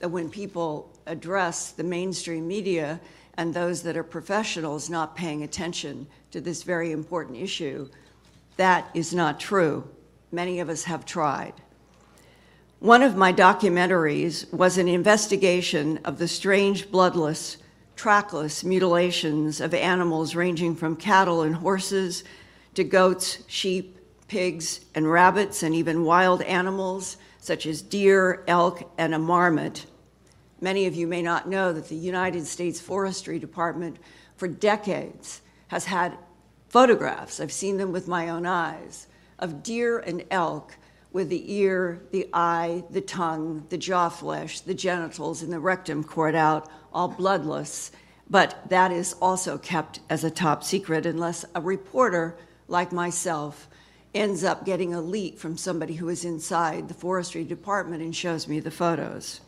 that 0.00 0.10
when 0.10 0.28
people 0.28 0.90
address 1.06 1.70
the 1.70 1.84
mainstream 1.84 2.46
media 2.46 3.00
and 3.34 3.54
those 3.54 3.82
that 3.82 3.96
are 3.96 4.04
professionals 4.04 4.90
not 4.90 5.16
paying 5.16 5.42
attention 5.42 6.06
to 6.30 6.40
this 6.40 6.62
very 6.62 6.92
important 6.92 7.38
issue, 7.38 7.88
that 8.56 8.90
is 8.94 9.14
not 9.14 9.40
true. 9.40 9.88
Many 10.30 10.60
of 10.60 10.68
us 10.68 10.84
have 10.84 11.06
tried. 11.06 11.54
One 12.80 13.02
of 13.02 13.16
my 13.16 13.32
documentaries 13.32 14.52
was 14.52 14.76
an 14.76 14.88
investigation 14.88 16.00
of 16.04 16.18
the 16.18 16.28
strange, 16.28 16.90
bloodless, 16.90 17.56
trackless 17.96 18.64
mutilations 18.64 19.60
of 19.60 19.74
animals 19.74 20.34
ranging 20.34 20.74
from 20.74 20.96
cattle 20.96 21.42
and 21.42 21.56
horses 21.56 22.24
to 22.74 22.84
goats, 22.84 23.42
sheep, 23.46 23.98
pigs, 24.28 24.80
and 24.94 25.10
rabbits, 25.10 25.62
and 25.62 25.74
even 25.74 26.04
wild 26.04 26.42
animals 26.42 27.16
such 27.38 27.66
as 27.66 27.82
deer, 27.82 28.42
elk, 28.46 28.90
and 28.96 29.14
a 29.14 29.18
marmot. 29.18 29.86
Many 30.60 30.86
of 30.86 30.94
you 30.94 31.06
may 31.06 31.22
not 31.22 31.48
know 31.48 31.72
that 31.72 31.88
the 31.88 31.96
United 31.96 32.46
States 32.46 32.80
Forestry 32.80 33.38
Department 33.38 33.98
for 34.36 34.46
decades 34.46 35.42
has 35.68 35.86
had 35.86 36.16
photographs, 36.68 37.40
I've 37.40 37.52
seen 37.52 37.76
them 37.76 37.92
with 37.92 38.08
my 38.08 38.28
own 38.28 38.46
eyes, 38.46 39.08
of 39.38 39.62
deer 39.62 39.98
and 39.98 40.24
elk 40.30 40.76
with 41.12 41.28
the 41.28 41.52
ear, 41.52 42.02
the 42.10 42.28
eye, 42.32 42.84
the 42.90 43.00
tongue, 43.00 43.66
the 43.68 43.78
jaw 43.78 44.08
flesh, 44.08 44.60
the 44.60 44.74
genitals, 44.74 45.42
and 45.42 45.52
the 45.52 45.60
rectum 45.60 46.02
cord 46.02 46.34
out, 46.34 46.68
all 46.92 47.08
bloodless, 47.08 47.92
But 48.30 48.70
that 48.70 48.92
is 48.92 49.14
also 49.20 49.58
kept 49.58 50.00
as 50.08 50.24
a 50.24 50.30
top 50.30 50.64
secret 50.64 51.04
unless 51.04 51.44
a 51.54 51.60
reporter 51.60 52.34
like 52.66 52.90
myself 52.90 53.68
ends 54.14 54.42
up 54.42 54.64
getting 54.64 54.94
a 54.94 55.02
leak 55.02 55.38
from 55.38 55.58
somebody 55.58 55.94
who 55.94 56.08
is 56.08 56.24
inside 56.24 56.88
the 56.88 56.94
forestry 56.94 57.44
department 57.44 58.02
and 58.02 58.16
shows 58.16 58.48
me 58.48 58.58
the 58.58 58.70
photos. 58.70 59.42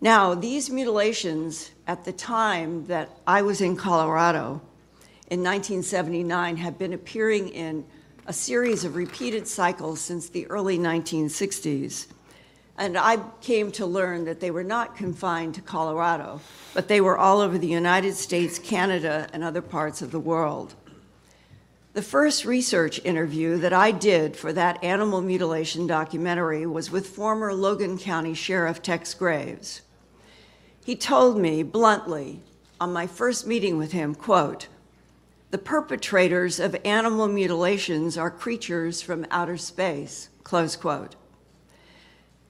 Now, 0.00 0.34
these 0.34 0.68
mutilations 0.68 1.70
at 1.86 2.04
the 2.04 2.12
time 2.12 2.86
that 2.86 3.08
I 3.26 3.40
was 3.40 3.62
in 3.62 3.76
Colorado 3.76 4.60
in 5.30 5.42
1979 5.42 6.58
have 6.58 6.78
been 6.78 6.92
appearing 6.92 7.48
in 7.48 7.86
a 8.26 8.32
series 8.32 8.84
of 8.84 8.96
repeated 8.96 9.46
cycles 9.46 10.00
since 10.00 10.28
the 10.28 10.46
early 10.46 10.78
1960s. 10.78 12.06
And 12.78 12.96
I 12.96 13.18
came 13.40 13.70
to 13.72 13.86
learn 13.86 14.24
that 14.24 14.40
they 14.40 14.50
were 14.50 14.64
not 14.64 14.96
confined 14.96 15.54
to 15.56 15.60
Colorado, 15.60 16.40
but 16.72 16.88
they 16.88 17.00
were 17.00 17.18
all 17.18 17.40
over 17.40 17.58
the 17.58 17.66
United 17.66 18.14
States, 18.14 18.58
Canada, 18.58 19.28
and 19.32 19.44
other 19.44 19.62
parts 19.62 20.00
of 20.00 20.10
the 20.10 20.18
world. 20.18 20.74
The 21.92 22.02
first 22.02 22.44
research 22.44 23.00
interview 23.04 23.58
that 23.58 23.72
I 23.72 23.92
did 23.92 24.36
for 24.36 24.52
that 24.54 24.82
animal 24.82 25.20
mutilation 25.20 25.86
documentary 25.86 26.66
was 26.66 26.90
with 26.90 27.06
former 27.06 27.54
Logan 27.54 27.98
County 27.98 28.34
Sheriff 28.34 28.82
Tex 28.82 29.14
Graves. 29.14 29.82
He 30.84 30.96
told 30.96 31.38
me 31.38 31.62
bluntly 31.62 32.40
on 32.80 32.92
my 32.92 33.06
first 33.06 33.46
meeting 33.46 33.78
with 33.78 33.92
him, 33.92 34.14
quote, 34.14 34.66
the 35.54 35.58
perpetrators 35.58 36.58
of 36.58 36.74
animal 36.84 37.28
mutilations 37.28 38.18
are 38.18 38.28
creatures 38.28 39.00
from 39.00 39.24
outer 39.30 39.56
space, 39.56 40.28
close 40.42 40.74
quote. 40.74 41.14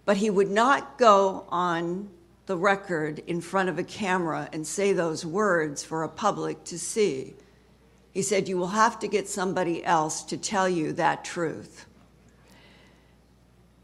But 0.06 0.16
he 0.16 0.30
would 0.30 0.50
not 0.50 0.96
go 0.96 1.44
on 1.50 2.08
the 2.46 2.56
record 2.56 3.18
in 3.26 3.42
front 3.42 3.68
of 3.68 3.78
a 3.78 3.84
camera 3.84 4.48
and 4.54 4.66
say 4.66 4.94
those 4.94 5.26
words 5.26 5.84
for 5.84 6.02
a 6.02 6.08
public 6.08 6.64
to 6.64 6.78
see. 6.78 7.34
He 8.10 8.22
said, 8.22 8.48
You 8.48 8.56
will 8.56 8.68
have 8.68 8.98
to 9.00 9.06
get 9.06 9.28
somebody 9.28 9.84
else 9.84 10.22
to 10.22 10.38
tell 10.38 10.66
you 10.66 10.94
that 10.94 11.26
truth. 11.26 11.84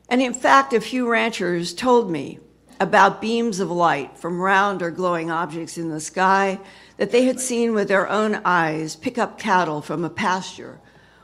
And 0.08 0.22
in 0.22 0.32
fact, 0.32 0.72
a 0.72 0.80
few 0.80 1.06
ranchers 1.06 1.74
told 1.74 2.10
me 2.10 2.38
about 2.80 3.20
beams 3.20 3.60
of 3.60 3.70
light 3.70 4.16
from 4.16 4.40
round 4.40 4.80
or 4.80 4.90
glowing 4.90 5.30
objects 5.30 5.76
in 5.76 5.90
the 5.90 6.00
sky 6.00 6.58
that 7.00 7.12
they 7.12 7.24
had 7.24 7.40
seen 7.40 7.72
with 7.72 7.88
their 7.88 8.06
own 8.10 8.34
eyes 8.44 8.94
pick 8.94 9.16
up 9.16 9.38
cattle 9.38 9.80
from 9.80 10.04
a 10.04 10.10
pasture 10.10 10.78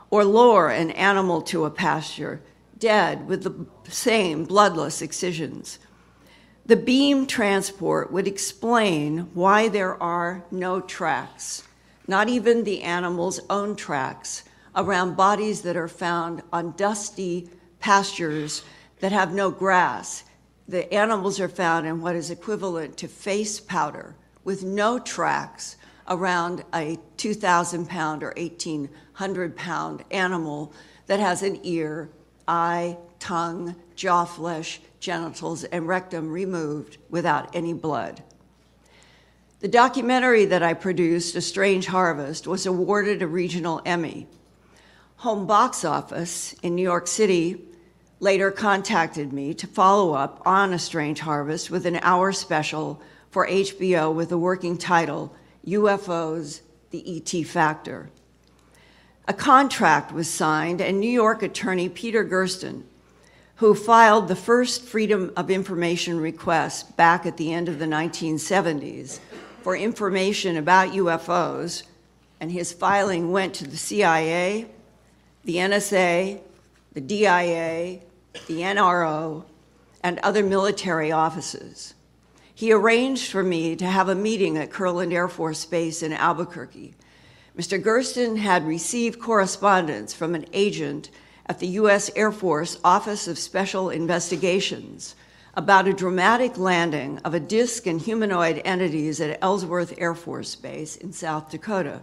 or 0.09 0.25
lure 0.25 0.69
an 0.69 0.89
animal 0.89 1.39
to 1.39 1.65
a 1.65 1.69
pasture, 1.69 2.41
dead 2.79 3.27
with 3.27 3.43
the 3.43 3.53
same 3.87 4.43
bloodless 4.43 5.03
excisions. 5.03 5.77
The 6.65 6.77
beam 6.77 7.27
transport 7.27 8.11
would 8.11 8.27
explain 8.27 9.29
why 9.35 9.67
there 9.67 10.01
are 10.01 10.43
no 10.49 10.81
tracks, 10.81 11.61
not 12.07 12.27
even 12.27 12.63
the 12.63 12.81
animal's 12.81 13.39
own 13.47 13.75
tracks, 13.75 14.45
around 14.75 15.15
bodies 15.15 15.61
that 15.61 15.77
are 15.77 15.87
found 15.87 16.41
on 16.51 16.71
dusty 16.71 17.51
pastures 17.79 18.63
that 18.99 19.11
have 19.11 19.31
no 19.31 19.51
grass 19.51 20.23
the 20.67 20.91
animals 20.91 21.39
are 21.39 21.47
found 21.47 21.85
in 21.85 22.01
what 22.01 22.15
is 22.15 22.31
equivalent 22.31 22.97
to 22.97 23.07
face 23.07 23.59
powder 23.59 24.15
with 24.47 24.63
no 24.63 24.97
tracks 24.97 25.75
around 26.07 26.63
a 26.73 26.97
2,000 27.17 27.85
pound 27.85 28.23
or 28.23 28.33
1,800 28.37 29.57
pound 29.57 30.01
animal 30.09 30.71
that 31.07 31.19
has 31.19 31.43
an 31.43 31.59
ear, 31.63 32.09
eye, 32.47 32.95
tongue, 33.19 33.75
jaw 33.97 34.23
flesh, 34.23 34.79
genitals, 35.01 35.65
and 35.65 35.85
rectum 35.85 36.31
removed 36.31 36.97
without 37.09 37.53
any 37.53 37.73
blood. 37.73 38.23
The 39.59 39.67
documentary 39.67 40.45
that 40.45 40.63
I 40.63 40.73
produced, 40.75 41.35
A 41.35 41.41
Strange 41.41 41.87
Harvest, 41.87 42.47
was 42.47 42.65
awarded 42.65 43.21
a 43.21 43.27
regional 43.27 43.81
Emmy. 43.85 44.27
Home 45.17 45.45
Box 45.45 45.83
Office 45.83 46.53
in 46.63 46.73
New 46.73 46.83
York 46.83 47.07
City 47.07 47.65
later 48.21 48.51
contacted 48.51 49.33
me 49.33 49.53
to 49.55 49.67
follow 49.67 50.13
up 50.13 50.41
on 50.45 50.71
A 50.71 50.79
Strange 50.79 51.19
Harvest 51.19 51.69
with 51.69 51.85
an 51.85 51.99
hour 52.01 52.31
special 52.31 53.01
for 53.37 53.47
HBO 53.47 54.11
with 54.11 54.29
the 54.29 54.37
working 54.39 54.79
title 54.79 55.31
UFOs 55.67 56.61
The 56.89 57.17
ET 57.17 57.45
Factor. 57.45 58.09
A 59.27 59.33
contract 59.35 60.11
was 60.11 60.27
signed, 60.27 60.81
and 60.81 60.99
New 60.99 61.07
York 61.07 61.43
attorney 61.43 61.87
Peter 61.87 62.23
Gersten, 62.23 62.83
who 63.57 63.75
filed 63.75 64.27
the 64.27 64.35
first 64.35 64.81
Freedom 64.81 65.31
of 65.37 65.51
Information 65.51 66.19
request 66.19 66.97
back 66.97 67.27
at 67.27 67.37
the 67.37 67.53
end 67.53 67.69
of 67.69 67.77
the 67.77 67.85
1970s 67.85 69.19
for 69.61 69.77
information 69.77 70.57
about 70.57 70.93
UFOs, 70.93 71.83
and 72.39 72.51
his 72.51 72.73
filing 72.73 73.31
went 73.31 73.53
to 73.53 73.67
the 73.67 73.77
CIA, 73.77 74.65
the 75.43 75.57
NSA, 75.57 76.41
the 76.93 77.01
DIA, 77.01 77.99
the 78.47 78.61
NRO, 78.61 79.43
and 80.01 80.17
other 80.23 80.43
military 80.43 81.11
offices. 81.11 81.93
He 82.57 82.73
arranged 82.73 83.31
for 83.31 83.43
me 83.43 83.75
to 83.75 83.85
have 83.85 84.09
a 84.09 84.15
meeting 84.15 84.57
at 84.57 84.71
Kirtland 84.71 85.13
Air 85.13 85.27
Force 85.27 85.63
Base 85.63 86.01
in 86.01 86.11
Albuquerque. 86.11 86.95
Mr. 87.55 87.79
Gersten 87.79 88.37
had 88.37 88.65
received 88.65 89.21
correspondence 89.21 90.11
from 90.11 90.33
an 90.33 90.43
agent 90.53 91.11
at 91.45 91.59
the 91.59 91.67
U.S. 91.67 92.09
Air 92.15 92.31
Force 92.31 92.79
Office 92.83 93.27
of 93.27 93.37
Special 93.37 93.91
Investigations 93.91 95.13
about 95.53 95.87
a 95.87 95.93
dramatic 95.93 96.57
landing 96.57 97.19
of 97.19 97.35
a 97.35 97.39
disc 97.39 97.85
and 97.85 98.01
humanoid 98.01 98.59
entities 98.65 99.21
at 99.21 99.37
Ellsworth 99.39 99.93
Air 99.99 100.15
Force 100.15 100.55
Base 100.55 100.95
in 100.95 101.13
South 101.13 101.51
Dakota. 101.51 102.01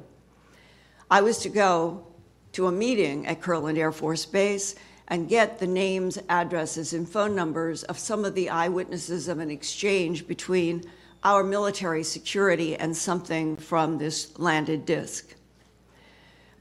I 1.10 1.20
was 1.20 1.38
to 1.38 1.48
go 1.48 2.06
to 2.52 2.68
a 2.68 2.72
meeting 2.72 3.26
at 3.26 3.42
Kirtland 3.42 3.76
Air 3.76 3.90
Force 3.90 4.24
Base 4.24 4.76
and 5.08 5.28
get 5.28 5.58
the 5.58 5.66
names, 5.66 6.18
addresses, 6.28 6.92
and 6.92 7.08
phone 7.08 7.34
numbers 7.34 7.82
of 7.84 7.98
some 7.98 8.24
of 8.24 8.34
the 8.34 8.48
eyewitnesses 8.48 9.28
of 9.28 9.38
an 9.38 9.50
exchange 9.50 10.26
between 10.26 10.82
our 11.22 11.42
military 11.42 12.02
security 12.02 12.76
and 12.76 12.96
something 12.96 13.56
from 13.56 13.98
this 13.98 14.38
landed 14.38 14.84
disc. 14.84 15.34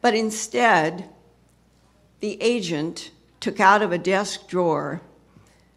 But 0.02 0.16
instead, 0.16 1.10
the 2.20 2.41
agent 2.41 3.12
took 3.39 3.60
out 3.60 3.82
of 3.82 3.91
a 3.91 3.98
desk 3.98 4.48
drawer 4.48 5.02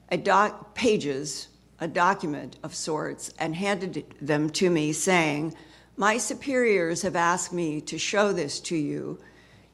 a 0.09 0.17
doc, 0.17 0.75
pages, 0.75 1.49
a 1.81 1.89
document 1.89 2.57
of 2.63 2.75
sorts, 2.75 3.33
and 3.39 3.57
handed 3.57 4.05
them 4.21 4.49
to 4.51 4.71
me, 4.71 4.93
saying, 4.93 5.55
My 5.97 6.17
superiors 6.17 7.03
have 7.03 7.17
asked 7.17 7.53
me 7.53 7.81
to 7.83 7.99
show 7.99 8.33
this 8.33 8.61
to 8.61 8.77
you. 8.77 9.19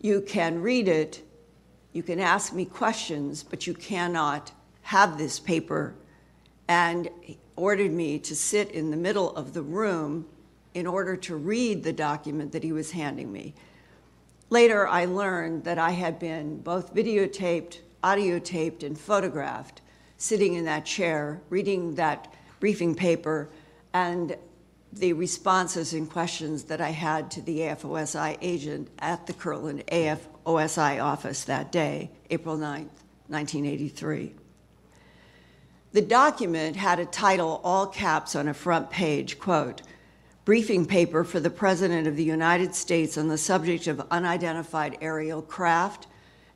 You 0.01 0.23
can 0.23 0.63
read 0.63 0.89
it 0.89 1.23
you 1.93 2.03
can 2.03 2.21
ask 2.21 2.53
me 2.53 2.65
questions, 2.65 3.43
but 3.43 3.67
you 3.67 3.75
cannot 3.75 4.53
have 4.83 5.19
this 5.19 5.39
paper, 5.39 5.95
and 6.69 7.09
ordered 7.57 7.93
me 7.93 8.19
to 8.19 8.35
sit 8.35 8.71
in 8.71 8.91
the 8.91 8.97
middle 8.97 9.35
of 9.37 9.53
the 9.53 9.63
room 9.63 10.27
in 10.75 10.87
order 10.87 11.17
to 11.17 11.37
read 11.37 11.83
the 11.83 11.93
document 11.93 12.53
that 12.53 12.63
he 12.63 12.73
was 12.73 12.93
handing 12.93 13.31
me. 13.31 13.55
Later, 14.49 14.89
I 14.89 15.05
learned 15.05 15.65
that 15.65 15.79
I 15.79 15.91
had 15.91 16.19
been 16.19 16.59
both 16.59 16.95
videotaped, 16.95 17.79
audio 18.03 18.39
taped, 18.39 18.83
and 18.83 18.99
photographed 18.99 19.81
sitting 20.17 20.55
in 20.55 20.65
that 20.65 20.85
chair, 20.85 21.41
reading 21.51 21.97
that 21.97 22.33
briefing 22.61 22.95
paper, 22.95 23.49
and 23.93 24.37
the 24.93 25.13
responses 25.15 25.95
and 25.95 26.09
questions 26.09 26.65
that 26.65 26.81
I 26.81 26.91
had 26.91 27.31
to 27.33 27.43
the 27.43 27.61
AFOSI 27.61 28.39
agent 28.41 28.89
at 28.99 29.27
the 29.27 29.33
Kirtland 29.33 29.85
AFOSI 30.47 31.03
office 31.03 31.45
that 31.45 31.73
day, 31.73 32.11
April 32.31 32.57
9th, 32.57 32.91
1983. 33.29 34.35
The 35.93 36.03
document 36.03 36.77
had 36.77 36.99
a 36.99 37.07
title, 37.07 37.61
all 37.63 37.87
caps 37.87 38.35
on 38.35 38.49
a 38.49 38.55
front 38.55 38.91
page, 38.91 39.39
quote, 39.39 39.83
briefing 40.45 40.87
paper 40.87 41.23
for 41.23 41.39
the 41.39 41.51
President 41.51 42.07
of 42.07 42.17
the 42.17 42.25
United 42.25 42.75
States 42.75 43.17
on 43.17 43.29
the 43.29 43.39
subject 43.39 43.87
of 43.87 44.05
unidentified 44.11 44.99
aerial 45.01 45.43
craft. 45.43 46.07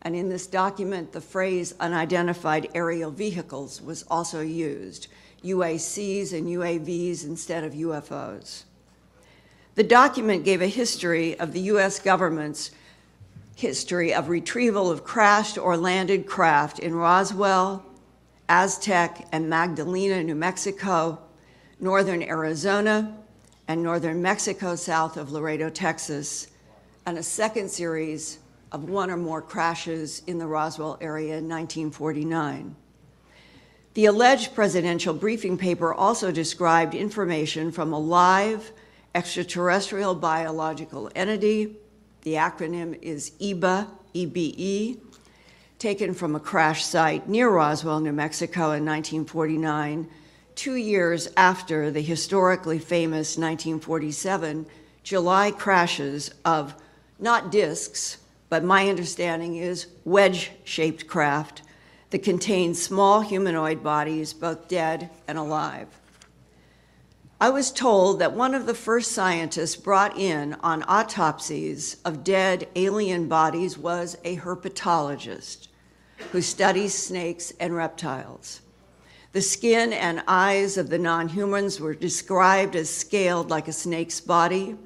And 0.03 0.17
in 0.17 0.29
this 0.29 0.47
document, 0.47 1.13
the 1.13 1.21
phrase 1.21 1.75
unidentified 1.79 2.69
aerial 2.75 3.11
vehicles 3.11 3.81
was 3.81 4.05
also 4.05 4.41
used. 4.41 5.09
UACs 5.45 6.33
and 6.33 6.47
UAVs 6.49 7.25
instead 7.25 7.63
of 7.63 7.75
UFOs. 7.75 8.65
The 9.77 9.85
document 9.85 10.45
gave 10.45 10.63
a 10.63 10.67
history 10.67 11.39
of 11.39 11.53
the 11.53 11.61
U.S. 11.61 12.01
government's 12.01 12.71
history 13.57 14.13
of 14.13 14.29
retrieval 14.29 14.91
of 14.91 15.03
crashed 15.03 15.57
or 15.57 15.79
landed 15.79 16.27
craft 16.27 16.79
in 16.79 16.95
Roswell, 16.95 17.85
Aztec, 18.51 19.27
and 19.33 19.49
Magdalena, 19.49 20.23
New 20.23 20.35
Mexico, 20.35 21.19
northern 21.81 22.23
Arizona, 22.23 23.17
and 23.67 23.83
northern 23.83 24.21
Mexico 24.21 24.77
south 24.77 25.17
of 25.17 25.33
Laredo, 25.33 25.71
Texas, 25.71 26.49
and 27.07 27.17
a 27.17 27.23
second 27.23 27.71
series 27.71 28.39
of 28.73 28.91
one 28.91 29.11
or 29.11 29.17
more 29.17 29.41
crashes 29.41 30.23
in 30.27 30.39
the 30.39 30.47
Roswell 30.47 30.99
area 31.01 31.39
in 31.39 31.49
1949. 31.49 32.77
The 33.95 34.05
alleged 34.05 34.55
presidential 34.55 35.15
briefing 35.15 35.57
paper 35.57 35.95
also 35.95 36.31
described 36.31 36.95
information 36.95 37.73
from 37.73 37.95
a 37.95 37.99
live 37.99 38.71
extraterrestrial 39.15 40.15
biological 40.15 41.11
entity. 41.15 41.77
The 42.27 42.35
acronym 42.35 43.01
is 43.03 43.31
EBA, 43.41 43.87
EBE, 44.13 44.99
taken 45.79 46.13
from 46.13 46.35
a 46.35 46.41
crash 46.41 46.85
site 46.85 47.29
near 47.29 47.49
Roswell, 47.49 48.01
New 48.01 48.13
Mexico 48.13 48.73
in 48.73 48.85
1949, 48.85 50.09
two 50.57 50.75
years 50.75 51.29
after 51.37 51.89
the 51.89 52.01
historically 52.01 52.81
famous 52.81 53.37
1947 53.39 54.67
July 55.05 55.53
crashes 55.53 56.35
of 56.45 56.75
not 57.21 57.53
disks, 57.53 58.19
but 58.49 58.65
my 58.65 58.89
understanding 58.89 59.55
is 59.55 59.87
wedge 60.05 60.51
shaped 60.65 61.07
craft 61.07 61.63
that 62.11 62.25
contained 62.25 62.77
small 62.77 63.21
humanoid 63.21 63.85
bodies, 63.85 64.33
both 64.33 64.67
dead 64.67 65.11
and 65.29 65.39
alive. 65.39 65.87
I 67.39 67.51
was 67.51 67.71
told 67.71 68.19
that 68.21 68.33
one 68.33 68.55
of 68.55 68.65
the 68.65 68.75
first 68.75 69.13
scientists 69.13 69.77
brought 69.77 70.17
in 70.17 70.55
on 70.61 70.83
autopsies 70.85 71.99
of 72.03 72.25
dead 72.25 72.67
alien 72.75 73.29
bodies 73.29 73.77
was 73.77 74.17
a 74.25 74.37
herpetologist 74.37 75.69
who 76.33 76.41
studies 76.41 76.95
snakes 76.95 77.53
and 77.61 77.77
reptiles. 77.77 78.63
The 79.33 79.43
skin 79.43 79.93
and 79.93 80.23
eyes 80.27 80.79
of 80.79 80.89
the 80.89 80.99
non 80.99 81.29
humans 81.29 81.79
were 81.79 81.93
described 81.93 82.75
as 82.75 82.89
scaled 82.89 83.51
like 83.51 83.69
a 83.69 83.73
snake's 83.73 84.19
body, 84.19 84.77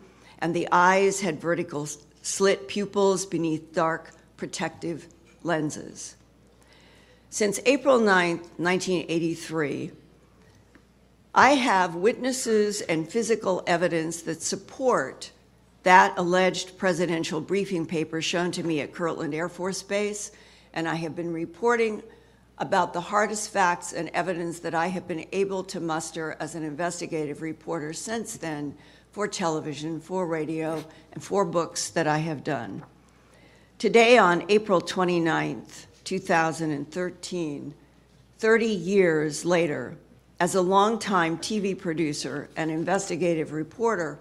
and 0.41 0.53
the 0.53 0.67
eyes 0.73 1.21
had 1.21 1.41
vertical 1.41 1.87
slit 2.23 2.67
pupils 2.67 3.27
beneath 3.27 3.73
dark 3.73 4.11
protective 4.37 5.07
lenses. 5.45 6.17
Since 7.29 7.61
April 7.65 8.01
9, 8.01 8.39
1983, 8.57 9.93
I 11.35 11.51
have 11.51 11.95
witnesses 11.95 12.81
and 12.81 13.09
physical 13.09 13.63
evidence 13.67 14.23
that 14.23 14.43
support 14.43 15.31
that 15.85 16.19
alleged 16.19 16.77
presidential 16.77 17.41
briefing 17.41 17.87
paper 17.87 18.21
shown 18.21 18.51
to 18.51 18.65
me 18.65 18.81
at 18.81 18.93
Kirtland 18.93 19.33
Air 19.33 19.49
Force 19.49 19.83
Base, 19.83 20.33
and 20.75 20.89
I 20.89 20.97
have 20.97 21.15
been 21.15 21.33
reporting 21.33 22.03
about 22.59 22.93
the 22.93 23.01
hardest 23.01 23.51
facts 23.51 23.93
and 23.93 24.11
evidence 24.11 24.59
that 24.59 24.75
I 24.75 24.89
have 24.89 25.07
been 25.07 25.25
able 25.31 25.63
to 25.65 25.81
muster 25.81 26.37
as 26.41 26.57
an 26.57 26.65
investigative 26.65 27.43
reporter 27.43 27.93
since 27.93 28.37
then 28.37 28.77
for 29.13 29.29
television, 29.29 30.01
for 30.01 30.27
radio, 30.27 30.85
and 31.13 31.23
for 31.23 31.45
books 31.45 31.91
that 31.91 32.09
I 32.09 32.19
have 32.19 32.45
done. 32.45 32.83
Today, 33.79 34.19
on 34.19 34.45
April 34.49 34.81
29th, 34.81 35.87
2013, 36.05 37.75
30 38.39 38.67
years 38.67 39.45
later, 39.45 39.97
as 40.41 40.55
a 40.55 40.63
longtime 40.63 41.37
TV 41.37 41.79
producer 41.79 42.49
and 42.57 42.71
investigative 42.71 43.53
reporter 43.53 44.19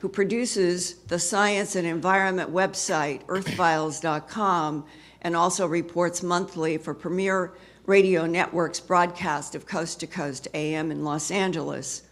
who 0.00 0.08
produces 0.08 0.94
the 1.06 1.18
science 1.18 1.76
and 1.76 1.86
environment 1.86 2.52
website, 2.52 3.24
earthfiles.com, 3.28 4.84
and 5.22 5.36
also 5.36 5.64
reports 5.64 6.20
monthly 6.20 6.76
for 6.76 6.92
Premier 6.92 7.52
Radio 7.86 8.26
Network's 8.26 8.80
broadcast 8.80 9.54
of 9.54 9.64
Coast 9.64 10.00
to 10.00 10.06
Coast 10.08 10.48
AM 10.52 10.90
in 10.90 11.04
Los 11.04 11.30
Angeles, 11.30 12.02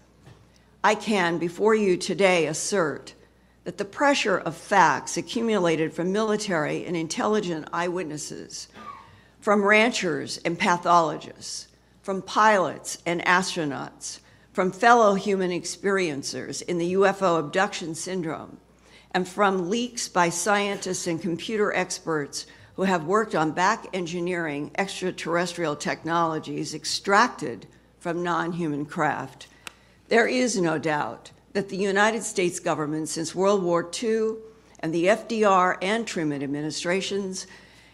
I 0.83 0.95
can, 0.95 1.39
before 1.39 1.75
you 1.75 1.97
today, 1.97 2.47
assert 2.47 3.15
that 3.65 3.77
the 3.77 3.85
pressure 3.85 4.39
of 4.39 4.57
facts 4.57 5.17
accumulated 5.17 5.93
from 5.93 6.13
military 6.13 6.87
and 6.87 6.97
intelligent 6.97 7.69
eyewitnesses, 7.73 8.69
from 9.41 9.63
ranchers 9.63 10.39
and 10.39 10.59
pathologists, 10.59 11.67
from 12.03 12.23
pilots 12.23 12.99
and 13.05 13.23
astronauts, 13.25 14.21
from 14.53 14.73
fellow 14.73 15.15
human 15.15 15.51
experiencers 15.51 16.63
in 16.63 16.79
the 16.79 16.95
UFO 16.95 17.39
abduction 17.39 17.95
syndrome, 17.95 18.59
and 19.13 19.29
from 19.29 19.69
leaks 19.69 20.09
by 20.09 20.29
scientists 20.29 21.07
and 21.07 21.21
computer 21.21 21.75
experts 21.75 22.47
who 22.77 22.83
have 22.83 23.05
worked 23.05 23.35
on 23.35 23.53
back 23.53 23.87
engineering 23.93 24.71
extraterrestrial 24.79 25.77
technologies 25.77 26.75
extracted 26.75 27.67
from 27.99 28.23
non 28.23 28.53
human 28.53 28.87
craft. 28.87 29.47
There 30.09 30.27
is 30.27 30.61
no 30.61 30.79
doubt 30.79 31.31
that 31.53 31.69
the 31.69 31.77
United 31.77 32.23
States 32.23 32.59
government, 32.59 33.09
since 33.09 33.35
World 33.35 33.63
War 33.63 33.89
II 34.03 34.37
and 34.79 34.95
the 34.95 35.07
FDR 35.07 35.77
and 35.83 36.07
Truman 36.07 36.43
administrations, 36.43 37.47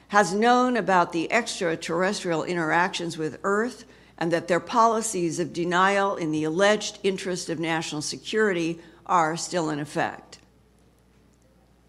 has 0.08 0.32
known 0.32 0.76
about 0.76 1.12
the 1.12 1.30
extraterrestrial 1.32 2.44
interactions 2.44 3.18
with 3.18 3.40
Earth 3.42 3.84
and 4.18 4.32
that 4.32 4.48
their 4.48 4.60
policies 4.60 5.38
of 5.38 5.52
denial 5.52 6.16
in 6.16 6.32
the 6.32 6.44
alleged 6.44 6.98
interest 7.02 7.50
of 7.50 7.58
national 7.58 8.02
security 8.02 8.78
are 9.04 9.36
still 9.36 9.70
in 9.70 9.78
effect. 9.78 10.38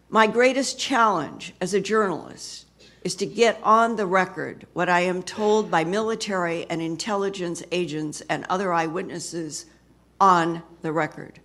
My 0.10 0.28
greatest 0.28 0.80
challenge 0.80 1.54
as 1.60 1.74
a 1.74 1.82
journalist 1.82 2.66
is 3.04 3.16
to 3.16 3.26
get 3.26 3.60
on 3.64 3.96
the 3.96 4.06
record 4.06 4.68
what 4.74 4.90
I 4.90 5.02
am 5.02 5.24
told 5.24 5.72
by 5.72 5.84
military 5.84 6.66
and 6.70 6.82
intelligence 6.82 7.64
agents 7.72 8.22
and 8.30 8.46
other 8.50 8.74
eyewitnesses 8.74 9.66
on 10.20 10.64
the 10.82 10.92
record. 10.92 11.40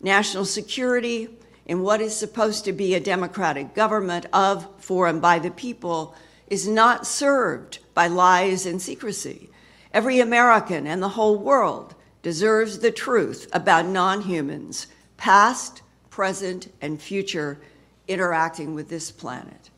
National 0.00 0.44
security 0.44 1.28
in 1.66 1.82
what 1.82 2.00
is 2.00 2.16
supposed 2.16 2.64
to 2.64 2.72
be 2.72 2.94
a 2.94 3.00
democratic 3.00 3.74
government 3.74 4.26
of, 4.32 4.68
for, 4.78 5.06
and 5.06 5.22
by 5.22 5.38
the 5.38 5.50
people 5.50 6.14
is 6.48 6.66
not 6.66 7.06
served 7.06 7.78
by 7.94 8.06
lies 8.08 8.66
and 8.66 8.82
secrecy. 8.82 9.48
Every 9.92 10.20
American 10.20 10.86
and 10.86 11.02
the 11.02 11.10
whole 11.10 11.36
world 11.36 11.94
deserves 12.22 12.78
the 12.78 12.90
truth 12.90 13.46
about 13.52 13.86
non 13.86 14.22
humans, 14.22 14.86
past, 15.18 15.82
present, 16.08 16.72
and 16.80 17.00
future, 17.00 17.60
interacting 18.08 18.74
with 18.74 18.88
this 18.88 19.10
planet. 19.10 19.70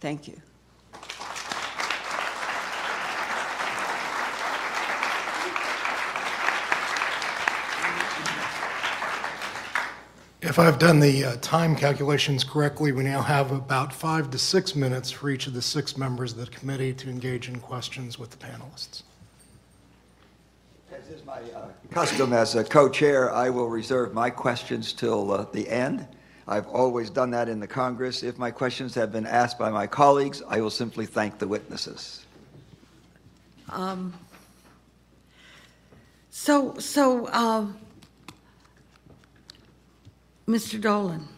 Thank 0.00 0.26
you. 0.26 0.40
If 10.40 10.58
I've 10.58 10.80
done 10.80 10.98
the 10.98 11.24
uh, 11.24 11.36
time 11.36 11.76
calculations 11.76 12.42
correctly, 12.42 12.90
we 12.90 13.04
now 13.04 13.22
have 13.22 13.52
about 13.52 13.94
five 13.94 14.28
to 14.32 14.38
six 14.38 14.74
minutes 14.74 15.12
for 15.12 15.30
each 15.30 15.46
of 15.46 15.54
the 15.54 15.62
six 15.62 15.96
members 15.96 16.32
of 16.32 16.38
the 16.38 16.46
committee 16.46 16.92
to 16.94 17.08
engage 17.08 17.48
in 17.48 17.60
questions 17.60 18.18
with 18.18 18.30
the 18.32 18.36
panelists. 18.36 19.04
As 21.12 21.18
is 21.18 21.26
my 21.26 21.42
uh, 21.54 21.68
custom 21.90 22.32
as 22.32 22.54
a 22.54 22.64
co-chair, 22.64 23.30
I 23.34 23.50
will 23.50 23.68
reserve 23.68 24.14
my 24.14 24.30
questions 24.30 24.94
till 24.94 25.30
uh, 25.30 25.44
the 25.52 25.68
end. 25.68 26.06
I've 26.48 26.66
always 26.68 27.10
done 27.10 27.30
that 27.32 27.50
in 27.50 27.60
the 27.60 27.66
Congress. 27.66 28.22
If 28.22 28.38
my 28.38 28.50
questions 28.50 28.94
have 28.94 29.12
been 29.12 29.26
asked 29.26 29.58
by 29.58 29.68
my 29.68 29.86
colleagues, 29.86 30.42
I 30.48 30.62
will 30.62 30.70
simply 30.70 31.04
thank 31.04 31.38
the 31.38 31.46
witnesses. 31.46 32.24
Um, 33.68 34.14
So, 36.30 36.78
so, 36.78 37.30
um, 37.30 37.76
Mr. 40.48 40.80
Dolan, 40.80 41.28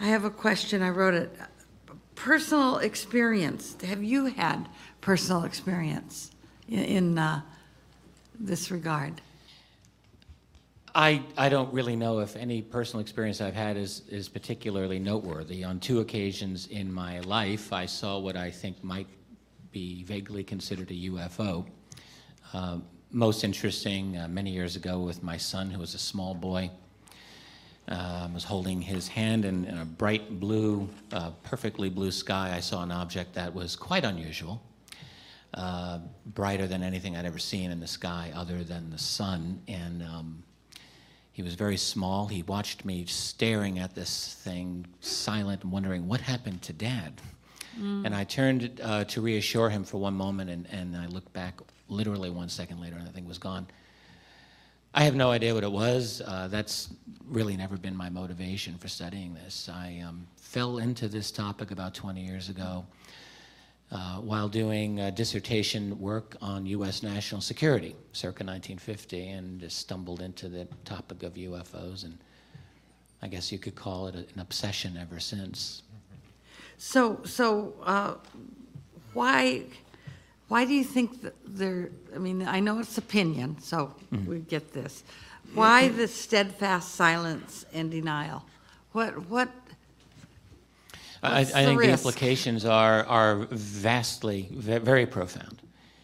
I 0.00 0.06
have 0.06 0.24
a 0.24 0.30
question, 0.30 0.80
I 0.80 0.88
wrote 0.88 1.12
it. 1.12 1.36
Personal 2.14 2.78
experience, 2.78 3.76
have 3.82 4.02
you 4.02 4.26
had 4.26 4.70
personal 5.02 5.44
experience 5.44 6.29
in, 6.70 7.18
uh, 7.18 7.42
this 8.38 8.70
regard? 8.70 9.20
I, 10.94 11.22
I 11.36 11.48
don't 11.48 11.72
really 11.72 11.94
know 11.94 12.18
if 12.18 12.34
any 12.34 12.62
personal 12.62 13.00
experience 13.00 13.40
I've 13.40 13.54
had 13.54 13.76
is, 13.76 14.02
is 14.08 14.28
particularly 14.28 14.98
noteworthy. 14.98 15.62
On 15.62 15.78
two 15.78 16.00
occasions 16.00 16.66
in 16.66 16.92
my 16.92 17.20
life, 17.20 17.72
I 17.72 17.86
saw 17.86 18.18
what 18.18 18.36
I 18.36 18.50
think 18.50 18.82
might 18.82 19.06
be 19.70 20.02
vaguely 20.02 20.42
considered 20.42 20.90
a 20.90 20.94
UFO. 20.94 21.64
Uh, 22.52 22.78
most 23.12 23.44
interesting, 23.44 24.16
uh, 24.16 24.26
many 24.28 24.50
years 24.50 24.74
ago, 24.74 24.98
with 25.00 25.22
my 25.22 25.36
son, 25.36 25.70
who 25.70 25.78
was 25.78 25.94
a 25.94 25.98
small 25.98 26.34
boy. 26.34 26.70
Uh, 27.88 28.28
was 28.32 28.44
holding 28.44 28.80
his 28.80 29.08
hand 29.08 29.44
in, 29.44 29.64
in 29.64 29.78
a 29.78 29.84
bright 29.84 30.38
blue, 30.38 30.88
uh, 31.12 31.30
perfectly 31.42 31.88
blue 31.90 32.12
sky. 32.12 32.52
I 32.54 32.60
saw 32.60 32.84
an 32.84 32.92
object 32.92 33.34
that 33.34 33.52
was 33.52 33.74
quite 33.74 34.04
unusual, 34.04 34.62
uh, 35.54 35.98
brighter 36.26 36.66
than 36.66 36.82
anything 36.82 37.16
I'd 37.16 37.26
ever 37.26 37.38
seen 37.38 37.70
in 37.70 37.80
the 37.80 37.86
sky 37.86 38.32
other 38.34 38.62
than 38.62 38.90
the 38.90 38.98
sun. 38.98 39.60
And 39.66 40.02
um, 40.02 40.42
he 41.32 41.42
was 41.42 41.54
very 41.54 41.76
small. 41.76 42.26
He 42.26 42.42
watched 42.42 42.84
me 42.84 43.04
staring 43.06 43.78
at 43.78 43.94
this 43.94 44.34
thing, 44.44 44.86
silent 45.00 45.62
and 45.62 45.72
wondering 45.72 46.06
what 46.06 46.20
happened 46.20 46.62
to 46.62 46.72
Dad. 46.72 47.20
Mm. 47.80 48.06
And 48.06 48.14
I 48.14 48.24
turned 48.24 48.80
uh, 48.82 49.04
to 49.04 49.20
reassure 49.20 49.70
him 49.70 49.84
for 49.84 49.98
one 49.98 50.14
moment, 50.14 50.50
and, 50.50 50.66
and 50.70 50.96
I 50.96 51.06
looked 51.06 51.32
back 51.32 51.60
literally 51.88 52.30
one 52.30 52.48
second 52.48 52.80
later, 52.80 52.96
and 52.96 53.06
the 53.06 53.12
thing 53.12 53.26
was 53.26 53.38
gone. 53.38 53.66
I 54.92 55.04
have 55.04 55.14
no 55.14 55.30
idea 55.30 55.54
what 55.54 55.62
it 55.62 55.70
was. 55.70 56.20
Uh, 56.26 56.48
that's 56.48 56.92
really 57.26 57.56
never 57.56 57.76
been 57.76 57.96
my 57.96 58.10
motivation 58.10 58.76
for 58.76 58.88
studying 58.88 59.34
this. 59.34 59.68
I 59.72 60.02
um, 60.04 60.26
fell 60.36 60.78
into 60.78 61.06
this 61.06 61.30
topic 61.30 61.70
about 61.70 61.94
20 61.94 62.20
years 62.20 62.48
ago. 62.48 62.84
Uh, 63.92 64.16
while 64.18 64.48
doing 64.48 65.00
uh, 65.00 65.10
dissertation 65.10 65.98
work 65.98 66.36
on 66.40 66.64
U.S. 66.66 67.02
national 67.02 67.40
security 67.40 67.96
circa 68.12 68.44
1950 68.44 69.28
and 69.28 69.60
just 69.60 69.78
stumbled 69.78 70.20
into 70.20 70.48
the 70.48 70.68
topic 70.84 71.22
of 71.22 71.34
UFOs. 71.34 72.04
And 72.04 72.18
I 73.22 73.28
guess 73.28 73.50
you 73.50 73.58
could 73.58 73.74
call 73.74 74.06
it 74.06 74.14
an 74.14 74.40
obsession 74.40 74.96
ever 74.96 75.18
since. 75.18 75.82
So, 76.78 77.20
so 77.24 77.74
uh, 77.84 78.14
why, 79.12 79.64
why 80.48 80.64
do 80.64 80.72
you 80.72 80.84
think 80.84 81.22
that 81.22 81.34
there, 81.44 81.90
I 82.14 82.18
mean, 82.18 82.46
I 82.46 82.60
know 82.60 82.78
it's 82.78 82.96
opinion, 82.96 83.60
so 83.60 83.94
we 84.26 84.38
get 84.38 84.72
this. 84.72 85.04
Why 85.54 85.88
the 85.88 86.06
steadfast 86.06 86.94
silence 86.94 87.66
and 87.72 87.90
denial? 87.90 88.44
What, 88.92 89.28
what, 89.28 89.48
I, 91.22 91.40
I 91.40 91.44
think 91.44 91.80
the 91.80 91.90
implications 91.90 92.64
are, 92.64 93.04
are 93.04 93.46
vastly, 93.50 94.48
very 94.52 95.06
profound. 95.06 95.62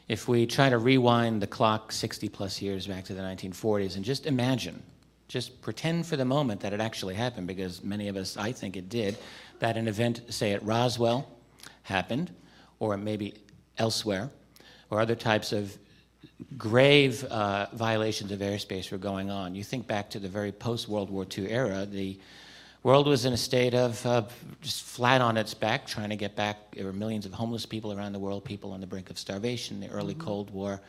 If 0.08 0.28
we 0.28 0.46
try 0.46 0.68
to 0.68 0.78
rewind 0.78 1.42
the 1.42 1.46
clock 1.46 1.90
60 1.90 2.28
plus 2.28 2.60
years 2.62 2.86
back 2.86 3.04
to 3.04 3.14
the 3.14 3.22
1940s 3.22 3.96
and 3.96 4.04
just 4.04 4.26
imagine, 4.26 4.82
just 5.28 5.60
pretend 5.62 6.06
for 6.06 6.16
the 6.16 6.24
moment 6.24 6.60
that 6.60 6.72
it 6.72 6.80
actually 6.80 7.14
happened, 7.14 7.46
because 7.46 7.82
many 7.82 8.08
of 8.08 8.16
us, 8.16 8.36
I 8.36 8.52
think 8.52 8.76
it 8.76 8.88
did, 8.88 9.16
that 9.58 9.76
an 9.76 9.88
event, 9.88 10.22
say 10.28 10.52
at 10.52 10.62
Roswell, 10.62 11.28
happened, 11.82 12.32
or 12.78 12.96
maybe 12.96 13.34
elsewhere, 13.78 14.30
or 14.90 15.00
other 15.00 15.16
types 15.16 15.52
of 15.52 15.76
grave 16.56 17.24
uh, 17.24 17.66
violations 17.72 18.30
of 18.30 18.40
airspace 18.40 18.90
were 18.92 18.98
going 18.98 19.30
on. 19.30 19.54
You 19.54 19.64
think 19.64 19.86
back 19.86 20.10
to 20.10 20.18
the 20.18 20.28
very 20.28 20.52
post 20.52 20.88
World 20.88 21.10
War 21.10 21.26
II 21.36 21.50
era, 21.50 21.86
the 21.86 22.18
world 22.86 23.08
was 23.08 23.24
in 23.24 23.32
a 23.32 23.36
state 23.36 23.74
of 23.74 24.06
uh, 24.06 24.22
just 24.60 24.84
flat 24.84 25.20
on 25.20 25.36
its 25.36 25.54
back, 25.54 25.88
trying 25.88 26.08
to 26.08 26.14
get 26.14 26.36
back. 26.36 26.70
There 26.70 26.84
were 26.84 26.92
millions 26.92 27.26
of 27.26 27.32
homeless 27.32 27.66
people 27.66 27.92
around 27.92 28.12
the 28.12 28.20
world, 28.20 28.44
people 28.44 28.70
on 28.70 28.80
the 28.80 28.86
brink 28.86 29.10
of 29.10 29.18
starvation, 29.18 29.80
the 29.80 29.88
early 29.88 30.14
Cold 30.14 30.50
War. 30.50 30.80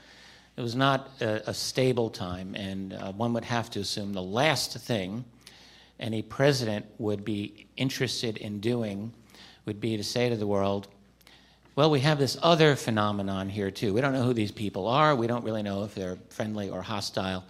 It 0.58 0.62
was 0.62 0.76
not 0.76 1.10
a, 1.22 1.50
a 1.50 1.54
stable 1.56 2.12
time, 2.12 2.54
and 2.54 2.94
uh, 2.94 3.14
one 3.14 3.34
would 3.34 3.46
have 3.46 3.72
to 3.72 3.80
assume 3.80 4.14
the 4.14 4.22
last 4.22 4.78
thing 4.78 5.26
any 6.00 6.22
president 6.22 6.86
would 7.00 7.26
be 7.26 7.66
interested 7.78 8.38
in 8.38 8.60
doing 8.60 9.12
would 9.66 9.82
be 9.82 9.98
to 9.98 10.04
say 10.04 10.30
to 10.30 10.36
the 10.36 10.46
world, 10.46 10.90
well, 11.76 11.90
we 11.90 12.02
have 12.02 12.20
this 12.20 12.38
other 12.44 12.76
phenomenon 12.76 13.50
here 13.50 13.72
too. 13.72 13.96
We 13.96 14.02
don't 14.02 14.14
know 14.14 14.24
who 14.24 14.34
these 14.34 14.52
people 14.52 14.88
are. 14.88 15.16
We 15.16 15.26
don't 15.26 15.44
really 15.44 15.64
know 15.64 15.84
if 15.84 15.96
they're 15.96 16.20
friendly 16.30 16.70
or 16.70 16.84
hostile. 16.84 17.44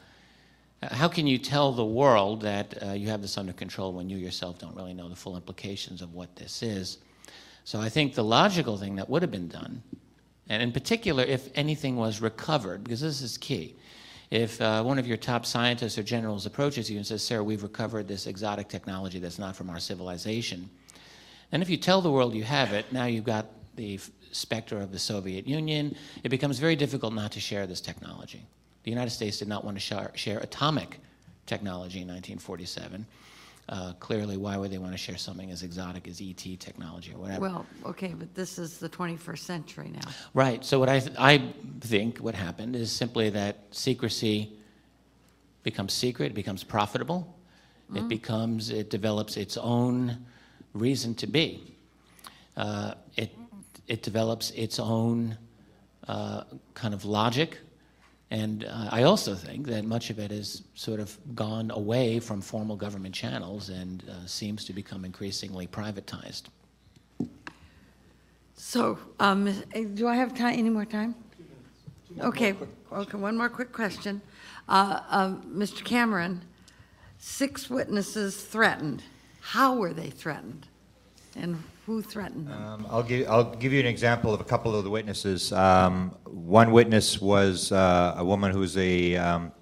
Uh, 0.81 0.93
How 0.93 1.07
can 1.07 1.27
you 1.27 1.37
tell 1.37 1.71
the 1.71 1.85
world 1.85 2.41
that 2.41 2.83
uh, 2.83 2.91
you 2.91 3.07
have 3.09 3.21
this 3.21 3.37
under 3.37 3.53
control 3.53 3.93
when 3.93 4.09
you 4.09 4.17
yourself 4.17 4.59
don't 4.59 4.75
really 4.75 4.93
know 4.93 5.09
the 5.09 5.15
full 5.15 5.35
implications 5.35 6.01
of 6.01 6.13
what 6.13 6.35
this 6.35 6.61
is? 6.61 6.99
So 7.63 7.81
I 7.81 7.89
think 7.89 8.13
the 8.13 8.23
logical 8.23 8.77
thing 8.77 8.95
that 8.95 9.09
would 9.09 9.21
have 9.21 9.31
been 9.31 9.49
done, 9.49 9.83
and 10.47 10.63
in 10.63 10.71
particular 10.71 11.23
if 11.23 11.49
anything 11.55 11.97
was 11.97 12.21
recovered, 12.21 12.83
because 12.83 13.01
this 13.01 13.21
is 13.21 13.37
key. 13.37 13.75
If 14.29 14.61
uh, 14.61 14.83
one 14.83 14.99
of 14.99 15.07
your 15.07 15.17
top 15.17 15.45
scientists 15.45 15.97
or 15.97 16.03
generals 16.03 16.45
approaches 16.45 16.89
you 16.89 16.97
and 16.97 17.05
says, 17.05 17.23
Sir, 17.23 17.43
we've 17.43 17.63
recovered 17.63 18.07
this 18.07 18.27
exotic 18.27 18.67
technology 18.67 19.19
that's 19.19 19.39
not 19.39 19.55
from 19.55 19.69
our 19.69 19.79
civilization, 19.79 20.69
and 21.51 21.61
if 21.61 21.69
you 21.69 21.77
tell 21.77 22.01
the 22.01 22.11
world 22.11 22.33
you 22.35 22.43
have 22.43 22.73
it, 22.73 22.91
now 22.91 23.05
you've 23.05 23.23
got 23.23 23.47
the 23.75 23.99
specter 24.31 24.79
of 24.79 24.91
the 24.91 24.99
Soviet 24.99 25.47
Union. 25.47 25.95
It 26.23 26.29
becomes 26.29 26.59
very 26.59 26.75
difficult 26.75 27.13
not 27.13 27.31
to 27.33 27.39
share 27.39 27.67
this 27.67 27.81
technology. 27.81 28.45
The 28.87 28.91
United 28.91 29.09
States 29.09 29.39
did 29.39 29.49
not 29.49 29.65
want 29.65 29.75
to 29.75 29.81
share, 29.81 30.13
share 30.15 30.37
atomic 30.37 31.01
technology 31.45 31.99
in 31.99 32.07
1947. 32.07 33.05
Uh, 33.67 33.91
clearly, 33.99 34.37
why 34.37 34.55
would 34.55 34.71
they 34.71 34.77
want 34.77 34.93
to 34.93 34.97
share 34.97 35.17
something 35.17 35.51
as 35.51 35.61
exotic 35.61 36.07
as 36.07 36.21
ET 36.21 36.57
technology 36.57 37.11
or 37.11 37.19
whatever? 37.19 37.41
well, 37.41 37.65
okay, 37.85 38.13
but 38.17 38.33
this 38.33 38.57
is 38.57 38.77
the 38.77 38.87
21st 38.87 39.39
century 39.39 39.91
now. 39.93 40.09
Right. 40.33 40.63
So 40.63 40.79
what 40.79 40.87
I, 40.87 40.99
th- 41.01 41.17
I 41.19 41.51
think 41.81 42.19
what 42.19 42.33
happened 42.33 42.77
is 42.77 42.89
simply 42.89 43.29
that 43.31 43.57
secrecy 43.71 44.53
becomes 45.63 45.91
secret, 45.91 46.27
it 46.27 46.35
becomes 46.35 46.63
profitable, 46.63 47.37
it 47.93 48.07
becomes, 48.07 48.69
it 48.69 48.89
develops 48.89 49.35
its 49.35 49.57
own 49.57 50.25
reason 50.73 51.13
to 51.15 51.27
be. 51.27 51.75
Uh, 52.55 52.93
it, 53.17 53.35
it 53.89 54.01
develops 54.01 54.51
its 54.51 54.79
own 54.79 55.37
uh, 56.07 56.45
kind 56.73 56.93
of 56.93 57.03
logic. 57.03 57.57
And 58.29 58.65
uh, 58.65 58.89
I 58.91 59.03
also 59.03 59.35
think 59.35 59.67
that 59.67 59.85
much 59.85 60.09
of 60.09 60.19
it 60.19 60.31
has 60.31 60.63
sort 60.75 60.99
of 60.99 61.17
gone 61.33 61.71
away 61.71 62.19
from 62.19 62.41
formal 62.41 62.75
government 62.75 63.15
channels 63.15 63.69
and 63.69 64.03
uh, 64.09 64.25
seems 64.25 64.65
to 64.65 64.73
become 64.73 65.05
increasingly 65.05 65.65
privatized. 65.65 66.43
So, 68.55 68.97
um, 69.19 69.47
eh, 69.73 69.85
do 69.93 70.07
I 70.07 70.15
have 70.15 70.35
time, 70.35 70.59
any 70.59 70.69
more 70.69 70.85
time? 70.85 71.15
Okay, 72.19 72.55
okay, 72.91 73.17
one 73.17 73.37
more 73.37 73.49
quick 73.49 73.71
question. 73.71 74.21
Uh, 74.67 75.01
um, 75.09 75.43
Mr. 75.43 75.83
Cameron, 75.85 76.41
six 77.19 77.69
witnesses 77.69 78.43
threatened. 78.43 79.03
How 79.39 79.75
were 79.75 79.93
they 79.93 80.09
threatened? 80.09 80.67
And 81.35 81.63
who 81.87 82.01
threatened 82.01 82.45
them? 82.45 82.61
Um, 82.61 82.87
I'll 82.89 83.01
give, 83.01 83.29
I'll 83.29 83.55
give 83.55 83.71
you 83.71 83.79
an 83.79 83.85
example 83.85 84.33
of 84.33 84.41
a 84.41 84.43
couple 84.43 84.75
of 84.75 84.83
the 84.83 84.89
witnesses. 84.89 85.53
Um, 85.53 86.09
one 86.25 86.71
witness 86.71 87.21
was 87.21 87.71
uh, 87.71 88.15
a 88.17 88.25
woman 88.25 88.51
who 88.51 88.59
was 88.59 88.75
a 88.75 89.15
um, 89.15 89.53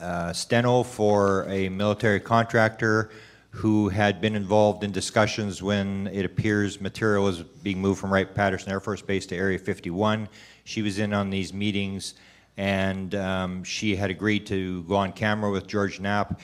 uh, 0.00 0.32
steno 0.32 0.82
for 0.82 1.46
a 1.50 1.68
military 1.68 2.18
contractor 2.18 3.10
who 3.50 3.90
had 3.90 4.22
been 4.22 4.34
involved 4.36 4.84
in 4.84 4.90
discussions 4.90 5.62
when 5.62 6.06
it 6.14 6.24
appears 6.24 6.80
material 6.80 7.24
was 7.24 7.42
being 7.42 7.78
moved 7.78 8.00
from 8.00 8.10
Wright 8.10 8.34
Patterson 8.34 8.72
Air 8.72 8.80
Force 8.80 9.02
Base 9.02 9.26
to 9.26 9.36
Area 9.36 9.58
51. 9.58 10.30
She 10.64 10.80
was 10.80 10.98
in 10.98 11.12
on 11.12 11.28
these 11.28 11.52
meetings, 11.52 12.14
and 12.56 13.14
um, 13.14 13.64
she 13.64 13.94
had 13.96 14.08
agreed 14.08 14.46
to 14.46 14.82
go 14.84 14.96
on 14.96 15.12
camera 15.12 15.50
with 15.50 15.66
George 15.66 16.00
Knapp. 16.00 16.40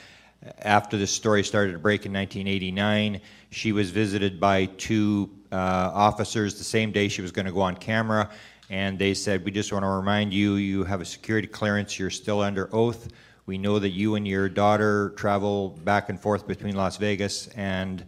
After 0.59 0.97
this 0.97 1.11
story 1.11 1.43
started 1.43 1.73
to 1.73 1.79
break 1.79 2.05
in 2.05 2.13
1989, 2.13 3.21
she 3.49 3.71
was 3.71 3.89
visited 3.89 4.39
by 4.39 4.65
two 4.65 5.29
uh, 5.51 5.55
officers 5.55 6.57
the 6.57 6.63
same 6.63 6.91
day 6.91 7.07
she 7.07 7.21
was 7.21 7.31
going 7.31 7.47
to 7.47 7.51
go 7.51 7.61
on 7.61 7.75
camera, 7.75 8.29
and 8.69 8.99
they 8.99 9.13
said, 9.13 9.43
We 9.43 9.51
just 9.51 9.71
want 9.73 9.83
to 9.83 9.89
remind 9.89 10.33
you, 10.33 10.55
you 10.55 10.83
have 10.83 11.01
a 11.01 11.05
security 11.05 11.47
clearance, 11.47 11.97
you're 11.97 12.09
still 12.09 12.41
under 12.41 12.69
oath. 12.73 13.09
We 13.45 13.57
know 13.57 13.79
that 13.79 13.89
you 13.89 14.15
and 14.15 14.27
your 14.27 14.49
daughter 14.49 15.11
travel 15.15 15.69
back 15.69 16.09
and 16.09 16.19
forth 16.19 16.45
between 16.47 16.75
Las 16.75 16.97
Vegas 16.97 17.47
and 17.49 18.05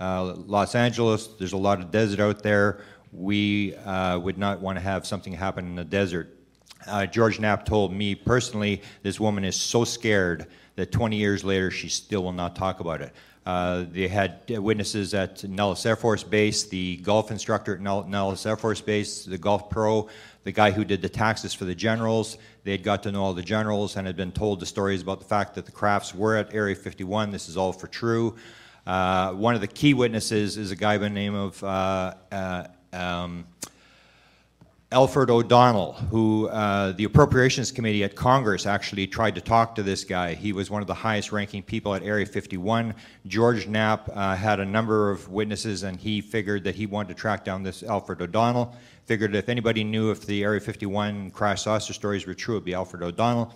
uh, 0.00 0.34
Los 0.34 0.74
Angeles. 0.74 1.26
There's 1.38 1.52
a 1.52 1.58
lot 1.58 1.80
of 1.80 1.90
desert 1.90 2.20
out 2.20 2.42
there. 2.42 2.80
We 3.12 3.76
uh, 3.76 4.18
would 4.18 4.38
not 4.38 4.60
want 4.60 4.78
to 4.78 4.82
have 4.82 5.06
something 5.06 5.32
happen 5.32 5.66
in 5.66 5.74
the 5.76 5.84
desert. 5.84 6.34
Uh, 6.86 7.04
George 7.04 7.38
Knapp 7.38 7.66
told 7.66 7.92
me 7.92 8.14
personally, 8.14 8.82
this 9.02 9.20
woman 9.20 9.44
is 9.44 9.56
so 9.56 9.84
scared 9.84 10.46
that 10.78 10.92
20 10.92 11.16
years 11.16 11.42
later 11.42 11.72
she 11.72 11.88
still 11.88 12.22
will 12.22 12.32
not 12.32 12.54
talk 12.54 12.78
about 12.78 13.02
it. 13.02 13.12
Uh, 13.44 13.84
they 13.90 14.06
had 14.06 14.48
witnesses 14.48 15.12
at 15.12 15.42
Nellis 15.42 15.84
Air 15.84 15.96
Force 15.96 16.22
Base, 16.22 16.64
the 16.64 16.98
golf 16.98 17.32
instructor 17.32 17.74
at 17.74 17.80
Nell- 17.80 18.04
Nellis 18.04 18.46
Air 18.46 18.56
Force 18.56 18.80
Base, 18.80 19.24
the 19.24 19.38
golf 19.38 19.70
pro, 19.70 20.08
the 20.44 20.52
guy 20.52 20.70
who 20.70 20.84
did 20.84 21.02
the 21.02 21.08
taxes 21.08 21.52
for 21.52 21.64
the 21.64 21.74
generals. 21.74 22.38
They 22.62 22.70
had 22.70 22.84
got 22.84 23.02
to 23.04 23.12
know 23.12 23.24
all 23.24 23.34
the 23.34 23.42
generals 23.42 23.96
and 23.96 24.06
had 24.06 24.16
been 24.16 24.30
told 24.30 24.60
the 24.60 24.66
stories 24.66 25.02
about 25.02 25.18
the 25.18 25.24
fact 25.24 25.56
that 25.56 25.66
the 25.66 25.72
crafts 25.72 26.14
were 26.14 26.36
at 26.36 26.54
Area 26.54 26.76
51. 26.76 27.32
This 27.32 27.48
is 27.48 27.56
all 27.56 27.72
for 27.72 27.88
true. 27.88 28.36
Uh, 28.86 29.32
one 29.32 29.56
of 29.56 29.60
the 29.60 29.66
key 29.66 29.94
witnesses 29.94 30.56
is 30.56 30.70
a 30.70 30.76
guy 30.76 30.96
by 30.96 31.04
the 31.04 31.10
name 31.10 31.34
of 31.34 31.64
uh, 31.64 32.14
uh, 32.30 32.66
um, 32.92 33.46
Alfred 34.90 35.28
O'Donnell, 35.28 35.92
who 35.92 36.48
uh, 36.48 36.92
the 36.92 37.04
Appropriations 37.04 37.70
Committee 37.70 38.04
at 38.04 38.16
Congress 38.16 38.64
actually 38.64 39.06
tried 39.06 39.34
to 39.34 39.40
talk 39.42 39.74
to 39.74 39.82
this 39.82 40.02
guy. 40.02 40.32
He 40.32 40.54
was 40.54 40.70
one 40.70 40.80
of 40.80 40.88
the 40.88 40.94
highest 40.94 41.30
ranking 41.30 41.62
people 41.62 41.94
at 41.94 42.02
Area 42.02 42.24
51. 42.24 42.94
George 43.26 43.66
Knapp 43.66 44.08
uh, 44.14 44.34
had 44.34 44.60
a 44.60 44.64
number 44.64 45.10
of 45.10 45.28
witnesses, 45.28 45.82
and 45.82 45.98
he 46.00 46.22
figured 46.22 46.64
that 46.64 46.74
he 46.74 46.86
wanted 46.86 47.08
to 47.08 47.14
track 47.20 47.44
down 47.44 47.62
this 47.62 47.82
Alfred 47.82 48.22
O'Donnell. 48.22 48.74
Figured 49.04 49.34
if 49.34 49.50
anybody 49.50 49.84
knew 49.84 50.10
if 50.10 50.24
the 50.24 50.42
Area 50.42 50.58
51 50.58 51.32
crash 51.32 51.64
saucer 51.64 51.92
stories 51.92 52.26
were 52.26 52.32
true, 52.32 52.54
it 52.54 52.58
would 52.60 52.64
be 52.64 52.72
Alfred 52.72 53.02
O'Donnell. 53.02 53.54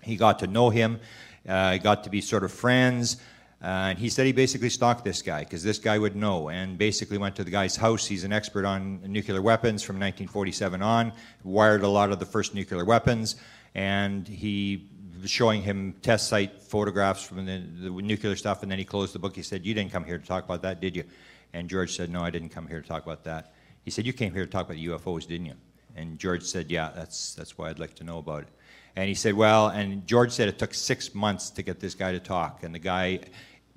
He 0.00 0.16
got 0.16 0.38
to 0.38 0.46
know 0.46 0.70
him, 0.70 1.00
uh, 1.46 1.76
got 1.76 2.02
to 2.04 2.10
be 2.10 2.22
sort 2.22 2.44
of 2.44 2.50
friends. 2.50 3.18
Uh, 3.62 3.90
and 3.90 3.98
he 3.98 4.08
said 4.08 4.26
he 4.26 4.32
basically 4.32 4.68
stalked 4.68 5.04
this 5.04 5.22
guy 5.22 5.40
because 5.40 5.62
this 5.62 5.78
guy 5.78 5.96
would 5.96 6.16
know 6.16 6.48
and 6.48 6.76
basically 6.76 7.16
went 7.16 7.36
to 7.36 7.44
the 7.44 7.50
guy's 7.50 7.76
house. 7.76 8.04
He's 8.04 8.24
an 8.24 8.32
expert 8.32 8.64
on 8.64 9.00
nuclear 9.06 9.40
weapons 9.40 9.84
from 9.84 9.96
1947 9.96 10.82
on, 10.82 11.12
wired 11.44 11.84
a 11.84 11.88
lot 11.88 12.10
of 12.10 12.18
the 12.18 12.26
first 12.26 12.54
nuclear 12.56 12.84
weapons, 12.84 13.36
and 13.76 14.26
he 14.26 14.88
was 15.20 15.30
showing 15.30 15.62
him 15.62 15.94
test 16.02 16.28
site 16.28 16.60
photographs 16.60 17.22
from 17.22 17.46
the, 17.46 17.62
the 17.80 17.90
nuclear 17.90 18.34
stuff. 18.34 18.62
And 18.62 18.70
then 18.70 18.78
he 18.78 18.84
closed 18.84 19.14
the 19.14 19.20
book. 19.20 19.36
He 19.36 19.42
said, 19.42 19.64
You 19.64 19.74
didn't 19.74 19.92
come 19.92 20.04
here 20.04 20.18
to 20.18 20.26
talk 20.26 20.44
about 20.44 20.62
that, 20.62 20.80
did 20.80 20.96
you? 20.96 21.04
And 21.52 21.70
George 21.70 21.94
said, 21.96 22.10
No, 22.10 22.22
I 22.22 22.30
didn't 22.30 22.48
come 22.48 22.66
here 22.66 22.82
to 22.82 22.88
talk 22.88 23.04
about 23.04 23.22
that. 23.24 23.54
He 23.84 23.90
said, 23.90 24.04
You 24.04 24.12
came 24.12 24.34
here 24.34 24.44
to 24.44 24.50
talk 24.50 24.66
about 24.66 24.78
UFOs, 24.78 25.26
didn't 25.26 25.46
you? 25.46 25.54
And 25.94 26.18
George 26.18 26.42
said, 26.42 26.70
Yeah, 26.70 26.90
that's, 26.94 27.34
that's 27.34 27.56
why 27.56 27.70
I'd 27.70 27.78
like 27.78 27.94
to 27.94 28.04
know 28.04 28.18
about 28.18 28.42
it. 28.42 28.48
And 28.96 29.08
he 29.08 29.14
said, 29.14 29.34
Well, 29.34 29.68
and 29.68 30.06
George 30.06 30.32
said 30.32 30.48
it 30.48 30.58
took 30.58 30.74
six 30.74 31.14
months 31.14 31.50
to 31.50 31.62
get 31.62 31.80
this 31.80 31.94
guy 31.94 32.12
to 32.12 32.20
talk. 32.20 32.62
And 32.62 32.74
the 32.74 32.80
guy, 32.80 33.20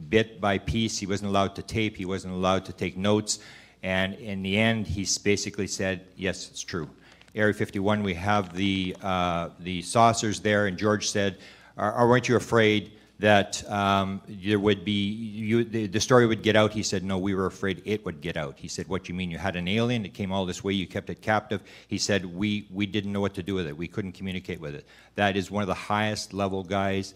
bit 0.10 0.42
by 0.42 0.58
piece, 0.58 0.98
he 0.98 1.06
wasn't 1.06 1.30
allowed 1.30 1.56
to 1.56 1.64
tape, 1.64 1.98
he 1.98 2.06
wasn't 2.06 2.34
allowed 2.34 2.66
to 2.66 2.74
take 2.74 2.98
notes. 2.98 3.40
And 3.84 4.16
in 4.16 4.42
the 4.42 4.58
end, 4.58 4.88
he 4.88 5.08
basically 5.24 5.68
said, 5.68 6.08
yes, 6.16 6.50
it's 6.50 6.62
true. 6.62 6.90
Area 7.36 7.54
51, 7.54 8.02
we 8.02 8.14
have 8.14 8.56
the, 8.56 8.96
uh, 9.02 9.50
the 9.60 9.82
saucers 9.82 10.40
there, 10.40 10.68
and 10.68 10.78
George 10.78 11.10
said, 11.10 11.38
"Are- 11.78 11.92
aren't 11.92 12.30
you 12.30 12.38
afraid 12.38 12.94
that 13.20 13.70
um, 13.70 14.22
there 14.28 14.60
would 14.60 14.84
be, 14.84 15.10
you, 15.12 15.64
the, 15.64 15.88
the 15.88 16.00
story 16.00 16.26
would 16.28 16.44
get 16.44 16.56
out? 16.56 16.72
He 16.72 16.84
said, 16.84 17.04
no, 17.04 17.18
we 17.18 17.36
were 17.36 17.46
afraid 17.46 17.82
it 17.86 18.04
would 18.06 18.22
get 18.22 18.38
out. 18.38 18.58
He 18.58 18.68
said, 18.68 18.88
what 18.88 19.08
you 19.08 19.16
mean, 19.16 19.32
you 19.32 19.38
had 19.38 19.56
an 19.56 19.68
alien, 19.68 20.06
it 20.06 20.14
came 20.14 20.32
all 20.32 20.46
this 20.46 20.64
way, 20.64 20.74
you 20.74 20.88
kept 20.88 21.10
it 21.10 21.22
captive? 21.22 21.62
He 21.88 21.98
said, 21.98 22.26
we, 22.26 22.68
we 22.74 22.86
didn't 22.86 23.14
know 23.14 23.22
what 23.22 23.34
to 23.36 23.44
do 23.44 23.54
with 23.54 23.68
it, 23.68 23.76
we 23.76 23.88
couldn't 23.88 24.14
communicate 24.14 24.60
with 24.60 24.76
it. 24.76 24.86
That 25.16 25.38
is 25.38 25.52
one 25.52 25.62
of 25.62 25.68
the 25.68 25.74
highest 25.74 26.34
level 26.34 26.64
guys 26.64 27.14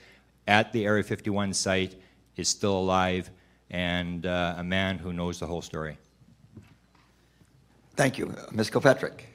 at 0.47 0.71
the 0.71 0.85
Area 0.85 1.03
51 1.03 1.53
site, 1.53 1.95
is 2.35 2.47
still 2.47 2.77
alive, 2.77 3.29
and 3.69 4.25
uh, 4.25 4.55
a 4.57 4.63
man 4.63 4.97
who 4.97 5.13
knows 5.13 5.39
the 5.39 5.47
whole 5.47 5.61
story. 5.61 5.97
Thank 7.95 8.17
you. 8.17 8.33
Ms. 8.51 8.69
Kilpatrick. 8.69 9.27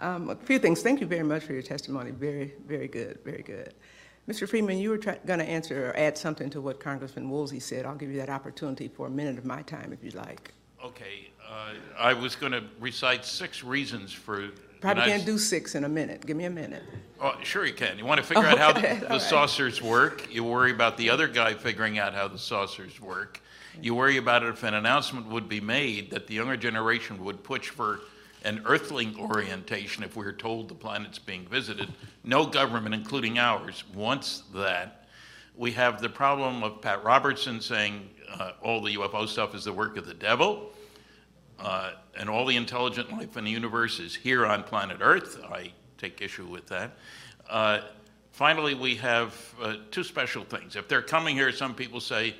Um, 0.00 0.30
a 0.30 0.36
few 0.36 0.58
things. 0.58 0.82
Thank 0.82 1.00
you 1.00 1.06
very 1.06 1.22
much 1.22 1.44
for 1.44 1.52
your 1.52 1.62
testimony. 1.62 2.10
Very, 2.10 2.54
very 2.66 2.88
good, 2.88 3.18
very 3.24 3.42
good. 3.42 3.74
Mr. 4.28 4.48
Friedman, 4.48 4.78
you 4.78 4.90
were 4.90 4.98
going 4.98 5.38
to 5.38 5.44
answer 5.44 5.90
or 5.90 5.96
add 5.96 6.16
something 6.16 6.48
to 6.50 6.60
what 6.60 6.80
Congressman 6.80 7.28
Woolsey 7.28 7.60
said. 7.60 7.84
I'll 7.84 7.94
give 7.94 8.10
you 8.10 8.18
that 8.18 8.30
opportunity 8.30 8.88
for 8.88 9.06
a 9.06 9.10
minute 9.10 9.38
of 9.38 9.44
my 9.44 9.62
time 9.62 9.92
if 9.92 10.02
you'd 10.02 10.14
like. 10.14 10.52
Okay, 10.82 11.30
uh, 11.46 11.74
I 11.98 12.14
was 12.14 12.34
going 12.36 12.52
to 12.52 12.64
recite 12.80 13.24
six 13.24 13.62
reasons 13.62 14.12
for. 14.12 14.50
Probably 14.84 15.04
can't 15.04 15.24
do 15.24 15.38
six 15.38 15.74
in 15.74 15.84
a 15.84 15.88
minute. 15.88 16.26
Give 16.26 16.36
me 16.36 16.44
a 16.44 16.50
minute. 16.50 16.82
Oh, 17.18 17.34
sure 17.42 17.64
you 17.64 17.72
can. 17.72 17.96
You 17.96 18.04
want 18.04 18.20
to 18.20 18.26
figure 18.26 18.44
out 18.44 18.58
how 18.64 18.70
Okay, 18.70 18.98
the, 18.98 19.02
all 19.06 19.08
the 19.08 19.08
right. 19.14 19.22
saucers 19.22 19.80
work. 19.80 20.28
You 20.30 20.44
worry 20.44 20.72
about 20.72 20.98
the 20.98 21.08
other 21.08 21.26
guy 21.26 21.54
figuring 21.54 21.98
out 21.98 22.12
how 22.12 22.28
the 22.28 22.38
saucers 22.38 23.00
work. 23.00 23.40
You 23.80 23.94
worry 23.94 24.18
about 24.18 24.42
it 24.42 24.50
if 24.50 24.62
an 24.62 24.74
announcement 24.74 25.26
would 25.28 25.48
be 25.48 25.58
made 25.60 26.10
that 26.10 26.26
the 26.26 26.34
younger 26.34 26.58
generation 26.58 27.24
would 27.24 27.42
push 27.42 27.70
for 27.70 28.00
an 28.44 28.60
earthling 28.66 29.18
orientation 29.18 30.04
if 30.04 30.16
we 30.16 30.24
were 30.26 30.34
told 30.34 30.68
the 30.68 30.74
planet's 30.74 31.18
being 31.18 31.46
visited. 31.46 31.90
No 32.22 32.44
government, 32.44 32.94
including 32.94 33.38
ours, 33.38 33.84
wants 33.94 34.42
that. 34.54 35.06
We 35.56 35.72
have 35.72 36.02
the 36.02 36.10
problem 36.10 36.62
of 36.62 36.82
Pat 36.82 37.02
Robertson 37.02 37.58
saying 37.62 38.10
uh, 38.30 38.52
all 38.62 38.82
the 38.82 38.96
UFO 38.96 39.26
stuff 39.26 39.54
is 39.54 39.64
the 39.64 39.72
work 39.72 39.96
of 39.96 40.04
the 40.04 40.12
devil. 40.14 40.72
Uh, 41.64 41.92
and 42.18 42.28
all 42.28 42.44
the 42.44 42.56
intelligent 42.56 43.10
life 43.10 43.38
in 43.38 43.44
the 43.44 43.50
universe 43.50 43.98
is 43.98 44.14
here 44.14 44.44
on 44.44 44.62
planet 44.62 44.98
Earth. 45.00 45.40
I 45.50 45.72
take 45.96 46.20
issue 46.20 46.46
with 46.46 46.66
that. 46.66 46.92
Uh, 47.48 47.80
finally, 48.32 48.74
we 48.74 48.96
have 48.96 49.34
uh, 49.62 49.76
two 49.90 50.04
special 50.04 50.44
things. 50.44 50.76
If 50.76 50.88
they're 50.88 51.02
coming 51.02 51.36
here, 51.36 51.50
some 51.52 51.74
people 51.74 52.00
say 52.00 52.36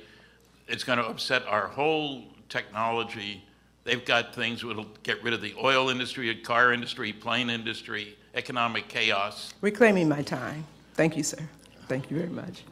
it's 0.67 0.83
going 0.83 0.99
to 0.99 1.05
upset 1.05 1.43
our 1.47 1.67
whole 1.67 2.23
technology. 2.49 3.43
They've 3.83 4.05
got 4.05 4.35
things 4.35 4.61
that'll 4.61 4.85
get 5.01 5.23
rid 5.23 5.33
of 5.33 5.41
the 5.41 5.55
oil 5.61 5.89
industry, 5.89 6.27
the 6.27 6.41
car 6.41 6.71
industry, 6.71 7.11
plane 7.11 7.49
industry, 7.49 8.15
economic 8.35 8.87
chaos. 8.87 9.55
Reclaiming 9.61 10.07
my 10.07 10.21
time. 10.21 10.65
Thank 10.93 11.17
you, 11.17 11.23
sir. 11.23 11.39
Thank 11.87 12.11
you 12.11 12.17
very 12.17 12.29
much. 12.29 12.63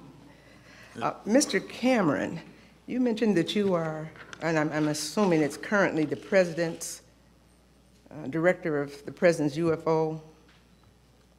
Uh, 1.01 1.13
Mr. 1.25 1.67
Cameron, 1.67 2.39
you 2.85 2.99
mentioned 2.99 3.35
that 3.37 3.55
you 3.55 3.73
are, 3.73 4.11
and 4.43 4.59
I'm, 4.59 4.71
I'm 4.71 4.89
assuming 4.89 5.41
it's 5.41 5.57
currently 5.57 6.03
the 6.03 6.17
president's 6.17 7.01
uh, 8.11 8.27
director 8.27 8.81
of 8.81 9.03
the 9.05 9.11
president's 9.11 9.57
UFO 9.57 10.21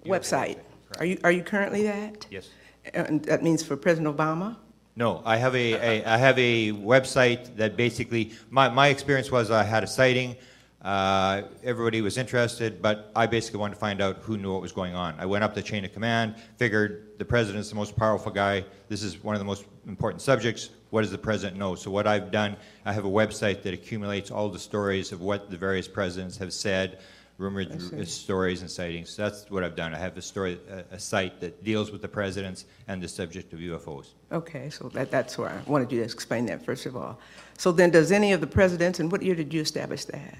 website. 0.06 0.58
Are 0.98 1.04
you, 1.04 1.20
are 1.22 1.30
you 1.30 1.42
currently 1.42 1.82
that? 1.84 2.26
Yes. 2.30 2.48
And 2.94 3.22
that 3.24 3.42
means 3.42 3.62
for 3.62 3.76
President 3.76 4.14
Obama? 4.14 4.56
No, 4.96 5.22
I 5.24 5.36
have 5.36 5.54
a, 5.54 5.72
a 5.74 6.04
I 6.04 6.16
have 6.16 6.38
a 6.38 6.70
website 6.70 7.56
that 7.56 7.76
basically 7.76 8.32
my, 8.50 8.68
my 8.68 8.88
experience 8.88 9.30
was 9.30 9.50
I 9.50 9.64
had 9.64 9.82
a 9.82 9.86
sighting. 9.86 10.36
Uh, 10.80 11.42
everybody 11.64 12.00
was 12.00 12.16
interested, 12.18 12.80
but 12.80 13.10
I 13.16 13.26
basically 13.26 13.58
wanted 13.58 13.74
to 13.74 13.80
find 13.80 14.00
out 14.02 14.18
who 14.18 14.36
knew 14.36 14.52
what 14.52 14.60
was 14.60 14.70
going 14.70 14.94
on. 14.94 15.18
I 15.18 15.26
went 15.26 15.42
up 15.42 15.54
the 15.54 15.62
chain 15.62 15.84
of 15.84 15.92
command, 15.92 16.36
figured 16.58 17.18
the 17.18 17.24
president's 17.24 17.70
the 17.70 17.74
most 17.74 17.96
powerful 17.96 18.30
guy. 18.30 18.64
This 18.88 19.02
is 19.02 19.24
one 19.24 19.34
of 19.34 19.40
the 19.40 19.46
most 19.46 19.64
important 19.88 20.20
subjects. 20.22 20.68
What 20.94 21.00
does 21.00 21.10
the 21.10 21.18
president 21.18 21.58
know? 21.58 21.74
So 21.74 21.90
what 21.90 22.06
I've 22.06 22.30
done, 22.30 22.56
I 22.84 22.92
have 22.92 23.04
a 23.04 23.10
website 23.10 23.62
that 23.62 23.74
accumulates 23.74 24.30
all 24.30 24.48
the 24.48 24.60
stories 24.60 25.10
of 25.10 25.20
what 25.20 25.50
the 25.50 25.56
various 25.56 25.88
presidents 25.88 26.36
have 26.36 26.52
said, 26.52 27.00
rumored 27.36 28.06
stories 28.06 28.60
and 28.60 28.70
sightings. 28.70 29.10
So 29.10 29.22
That's 29.22 29.50
what 29.50 29.64
I've 29.64 29.74
done. 29.74 29.92
I 29.92 29.98
have 29.98 30.16
a 30.16 30.22
story, 30.22 30.56
a, 30.70 30.94
a 30.94 30.98
site 31.00 31.40
that 31.40 31.64
deals 31.64 31.90
with 31.90 32.00
the 32.00 32.06
presidents 32.06 32.66
and 32.86 33.02
the 33.02 33.08
subject 33.08 33.52
of 33.52 33.58
UFOs. 33.58 34.10
Okay, 34.30 34.70
so 34.70 34.88
that, 34.90 35.10
that's 35.10 35.36
where 35.36 35.48
I 35.48 35.68
wanted 35.68 35.90
you 35.90 35.98
to 35.98 36.04
explain 36.04 36.46
that 36.46 36.64
first 36.64 36.86
of 36.86 36.94
all. 36.94 37.18
So 37.58 37.72
then, 37.72 37.90
does 37.90 38.12
any 38.12 38.32
of 38.32 38.40
the 38.40 38.46
presidents, 38.46 39.00
and 39.00 39.10
what 39.10 39.20
year 39.20 39.34
did 39.34 39.52
you 39.52 39.62
establish 39.62 40.04
that? 40.04 40.38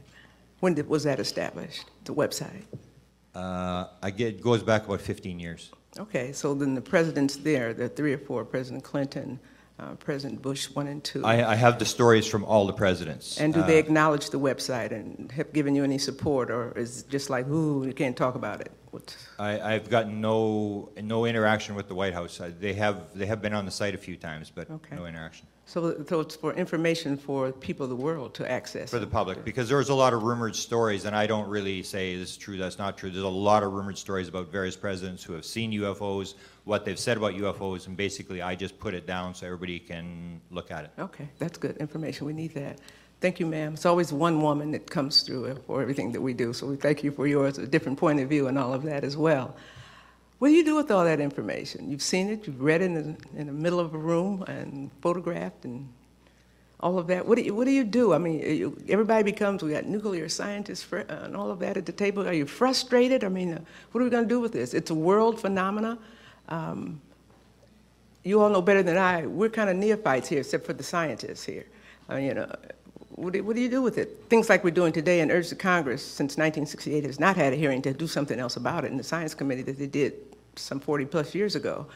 When 0.60 0.74
did, 0.74 0.88
was 0.88 1.02
that 1.02 1.18
established, 1.18 1.90
the 2.04 2.14
website? 2.14 2.62
Uh, 3.34 3.86
I 4.00 4.12
get, 4.12 4.34
it 4.34 4.40
goes 4.40 4.62
back 4.62 4.86
about 4.86 5.00
15 5.00 5.40
years. 5.40 5.72
Okay, 5.98 6.30
so 6.30 6.54
then 6.54 6.76
the 6.76 6.80
presidents 6.80 7.34
there, 7.34 7.74
the 7.74 7.88
three 7.88 8.12
or 8.12 8.18
four, 8.18 8.44
President 8.44 8.84
Clinton, 8.84 9.40
uh, 9.78 9.94
President 9.96 10.40
Bush 10.40 10.66
one 10.70 10.86
and 10.86 11.02
two. 11.02 11.24
I, 11.24 11.52
I 11.52 11.54
have 11.56 11.78
the 11.78 11.84
stories 11.84 12.26
from 12.26 12.44
all 12.44 12.66
the 12.66 12.72
presidents. 12.72 13.40
And 13.40 13.52
do 13.52 13.62
they 13.62 13.76
Uh, 13.76 13.80
acknowledge 13.80 14.30
the 14.30 14.38
website 14.38 14.92
and 14.92 15.32
have 15.32 15.52
given 15.52 15.74
you 15.74 15.82
any 15.82 15.98
support, 15.98 16.50
or 16.50 16.72
is 16.78 17.00
it 17.00 17.08
just 17.10 17.28
like, 17.28 17.48
ooh, 17.48 17.84
you 17.84 17.92
can't 17.92 18.16
talk 18.16 18.34
about 18.36 18.60
it? 18.60 18.70
I, 19.40 19.74
I've 19.74 19.90
gotten 19.90 20.20
no, 20.20 20.90
no 21.02 21.24
interaction 21.26 21.74
with 21.74 21.88
the 21.88 21.96
White 21.96 22.14
House. 22.14 22.40
I- 22.40 22.50
They 22.50 22.74
have, 22.74 23.12
they 23.12 23.26
have 23.26 23.42
been 23.42 23.52
on 23.52 23.64
the 23.64 23.72
site 23.72 23.92
a 23.92 23.98
few 23.98 24.16
times, 24.16 24.52
but 24.54 24.70
Okay. 24.70 24.94
no 24.94 25.06
interaction. 25.06 25.48
so, 25.66 26.04
so 26.08 26.20
it's 26.20 26.36
for 26.36 26.52
information 26.54 27.16
for 27.16 27.50
people 27.50 27.82
of 27.84 27.90
the 27.90 27.96
world 27.96 28.34
to 28.34 28.48
access? 28.48 28.90
For 28.90 29.00
the 29.00 29.08
public, 29.08 29.44
because 29.44 29.68
there's 29.68 29.88
a 29.88 29.94
lot 29.94 30.12
of 30.14 30.22
rumored 30.22 30.54
stories, 30.54 31.06
and 31.06 31.16
I 31.16 31.26
don't 31.26 31.48
really 31.48 31.82
say 31.82 32.16
this 32.16 32.30
is 32.30 32.36
true, 32.36 32.56
that's 32.56 32.78
not 32.78 32.96
true. 32.96 33.10
There's 33.10 33.24
a 33.24 33.28
lot 33.28 33.64
of 33.64 33.72
rumored 33.72 33.98
stories 33.98 34.28
about 34.28 34.52
various 34.52 34.76
presidents 34.76 35.24
who 35.24 35.32
have 35.32 35.44
seen 35.44 35.72
UFOs, 35.72 36.34
what 36.64 36.84
they've 36.84 36.98
said 36.98 37.16
about 37.16 37.34
UFOs, 37.34 37.86
and 37.86 37.96
basically 37.96 38.40
I 38.40 38.54
just 38.54 38.78
put 38.78 38.94
it 38.94 39.06
down 39.06 39.34
so 39.34 39.46
everybody 39.46 39.78
can 39.78 40.40
look 40.50 40.70
at 40.70 40.84
it. 40.84 40.90
Okay, 40.98 41.28
that's 41.38 41.58
good 41.58 41.76
information. 41.76 42.26
We 42.26 42.32
need 42.32 42.54
that. 42.54 42.80
Thank 43.20 43.40
you, 43.40 43.46
ma'am. 43.46 43.74
It's 43.74 43.86
always 43.86 44.12
one 44.12 44.42
woman 44.42 44.70
that 44.72 44.90
comes 44.90 45.22
through 45.22 45.54
for 45.66 45.80
everything 45.80 46.12
that 46.12 46.20
we 46.20 46.34
do, 46.34 46.52
so 46.52 46.66
we 46.66 46.76
thank 46.76 47.04
you 47.04 47.10
for 47.10 47.26
yours, 47.26 47.58
a 47.58 47.66
different 47.66 47.98
point 47.98 48.20
of 48.20 48.28
view 48.28 48.48
and 48.48 48.58
all 48.58 48.74
of 48.74 48.82
that 48.84 49.04
as 49.04 49.16
well. 49.16 49.54
What 50.38 50.48
do 50.48 50.54
you 50.54 50.64
do 50.64 50.76
with 50.76 50.90
all 50.90 51.04
that 51.04 51.20
information? 51.20 51.90
You've 51.90 52.02
seen 52.02 52.28
it, 52.28 52.46
you've 52.46 52.60
read 52.60 52.82
it 52.82 52.86
in 52.86 52.94
the, 52.94 53.40
in 53.40 53.46
the 53.46 53.52
middle 53.52 53.80
of 53.80 53.94
a 53.94 53.98
room 53.98 54.42
and 54.42 54.90
photographed 55.00 55.64
and 55.64 55.88
all 56.80 56.98
of 56.98 57.06
that. 57.06 57.26
What 57.26 57.36
do 57.36 57.42
you, 57.42 57.54
what 57.54 57.64
do, 57.64 57.70
you 57.70 57.84
do? 57.84 58.12
I 58.12 58.18
mean, 58.18 58.40
you, 58.40 58.76
everybody 58.88 59.22
becomes, 59.22 59.62
we 59.62 59.70
got 59.70 59.86
nuclear 59.86 60.28
scientists 60.28 60.86
uh, 60.92 61.04
and 61.08 61.34
all 61.34 61.50
of 61.50 61.60
that 61.60 61.78
at 61.78 61.86
the 61.86 61.92
table. 61.92 62.28
Are 62.28 62.32
you 62.34 62.46
frustrated? 62.46 63.24
I 63.24 63.28
mean, 63.28 63.54
uh, 63.54 63.60
what 63.92 64.02
are 64.02 64.04
we 64.04 64.10
going 64.10 64.24
to 64.24 64.28
do 64.28 64.40
with 64.40 64.52
this? 64.52 64.74
It's 64.74 64.90
a 64.90 64.94
world 64.94 65.40
phenomena. 65.40 65.98
Um, 66.48 67.00
you 68.22 68.40
all 68.40 68.50
know 68.50 68.62
better 68.62 68.82
than 68.82 68.96
I. 68.96 69.26
We're 69.26 69.50
kind 69.50 69.68
of 69.70 69.76
neophytes 69.76 70.28
here, 70.28 70.40
except 70.40 70.64
for 70.64 70.72
the 70.72 70.82
scientists 70.82 71.44
here. 71.44 71.66
I 72.08 72.16
mean, 72.16 72.24
you 72.24 72.34
know, 72.34 72.52
what 73.10 73.32
do, 73.32 73.44
what 73.44 73.54
do 73.54 73.62
you 73.62 73.68
do 73.68 73.82
with 73.82 73.98
it? 73.98 74.24
Things 74.28 74.48
like 74.48 74.64
we're 74.64 74.70
doing 74.70 74.92
today 74.92 75.20
and 75.20 75.30
urge 75.30 75.48
the 75.48 75.54
Congress, 75.54 76.02
since 76.02 76.36
1968 76.36 77.04
has 77.04 77.20
not 77.20 77.36
had 77.36 77.52
a 77.52 77.56
hearing 77.56 77.82
to 77.82 77.92
do 77.92 78.06
something 78.06 78.40
else 78.40 78.56
about 78.56 78.84
it 78.84 78.90
in 78.90 78.96
the 78.96 79.04
Science 79.04 79.34
Committee 79.34 79.62
that 79.62 79.78
they 79.78 79.86
did 79.86 80.14
some 80.56 80.80
40 80.80 81.04
plus 81.06 81.34
years 81.34 81.54
ago. 81.54 81.86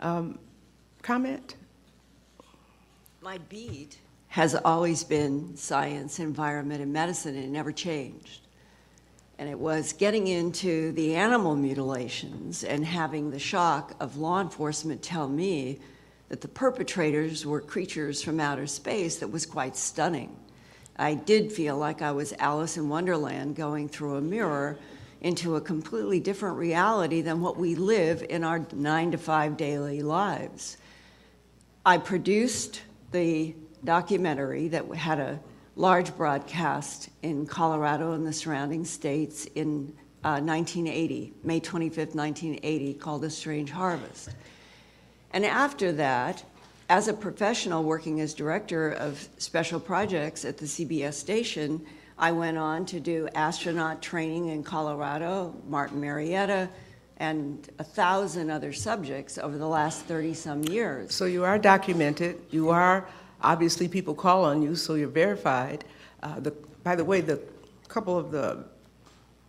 Um, 0.00 0.38
comment? 1.02 1.56
My 3.20 3.38
beat 3.48 3.98
has 4.28 4.54
always 4.54 5.04
been 5.04 5.56
science, 5.56 6.18
environment, 6.18 6.82
and 6.82 6.92
medicine, 6.92 7.36
and 7.36 7.44
it 7.44 7.50
never 7.50 7.70
changed. 7.70 8.43
And 9.38 9.48
it 9.48 9.58
was 9.58 9.92
getting 9.92 10.28
into 10.28 10.92
the 10.92 11.16
animal 11.16 11.56
mutilations 11.56 12.62
and 12.62 12.84
having 12.84 13.30
the 13.30 13.38
shock 13.38 13.94
of 13.98 14.16
law 14.16 14.40
enforcement 14.40 15.02
tell 15.02 15.28
me 15.28 15.80
that 16.28 16.40
the 16.40 16.48
perpetrators 16.48 17.44
were 17.44 17.60
creatures 17.60 18.22
from 18.22 18.40
outer 18.40 18.66
space 18.66 19.16
that 19.16 19.28
was 19.28 19.44
quite 19.44 19.76
stunning. 19.76 20.36
I 20.96 21.14
did 21.14 21.52
feel 21.52 21.76
like 21.76 22.02
I 22.02 22.12
was 22.12 22.32
Alice 22.38 22.76
in 22.76 22.88
Wonderland 22.88 23.56
going 23.56 23.88
through 23.88 24.16
a 24.16 24.20
mirror 24.20 24.78
into 25.20 25.56
a 25.56 25.60
completely 25.60 26.20
different 26.20 26.56
reality 26.56 27.20
than 27.20 27.40
what 27.40 27.56
we 27.56 27.74
live 27.74 28.24
in 28.28 28.44
our 28.44 28.64
nine 28.72 29.10
to 29.10 29.18
five 29.18 29.56
daily 29.56 30.02
lives. 30.02 30.76
I 31.84 31.98
produced 31.98 32.82
the 33.10 33.54
documentary 33.82 34.68
that 34.68 34.86
had 34.94 35.18
a 35.18 35.40
large 35.76 36.16
broadcast 36.16 37.08
in 37.22 37.46
Colorado 37.46 38.12
and 38.12 38.26
the 38.26 38.32
surrounding 38.32 38.84
states 38.84 39.46
in 39.54 39.92
uh, 40.22 40.40
1980, 40.40 41.32
May 41.42 41.60
25th, 41.60 42.14
1980, 42.14 42.94
called 42.94 43.24
A 43.24 43.30
Strange 43.30 43.70
Harvest. 43.70 44.30
And 45.32 45.44
after 45.44 45.92
that, 45.92 46.44
as 46.88 47.08
a 47.08 47.12
professional 47.12 47.82
working 47.82 48.20
as 48.20 48.34
director 48.34 48.90
of 48.90 49.28
special 49.38 49.80
projects 49.80 50.44
at 50.44 50.58
the 50.58 50.66
CBS 50.66 51.14
station, 51.14 51.84
I 52.16 52.32
went 52.32 52.56
on 52.56 52.86
to 52.86 53.00
do 53.00 53.28
astronaut 53.34 54.00
training 54.00 54.48
in 54.48 54.62
Colorado, 54.62 55.54
Martin 55.66 56.00
Marietta, 56.00 56.68
and 57.16 57.68
a 57.78 57.84
thousand 57.84 58.50
other 58.50 58.72
subjects 58.72 59.38
over 59.38 59.58
the 59.58 59.66
last 59.66 60.04
30 60.06 60.34
some 60.34 60.62
years. 60.64 61.14
So 61.14 61.24
you 61.24 61.44
are 61.44 61.58
documented. 61.58 62.40
You 62.50 62.70
are 62.70 63.06
obviously 63.44 63.86
people 63.86 64.14
call 64.14 64.44
on 64.44 64.62
you, 64.62 64.74
so 64.74 64.94
you're 64.94 65.08
verified. 65.08 65.84
Uh, 66.22 66.40
the 66.40 66.50
By 66.82 66.96
the 66.96 67.04
way, 67.04 67.20
the 67.20 67.40
couple 67.88 68.18
of 68.18 68.30
the 68.32 68.64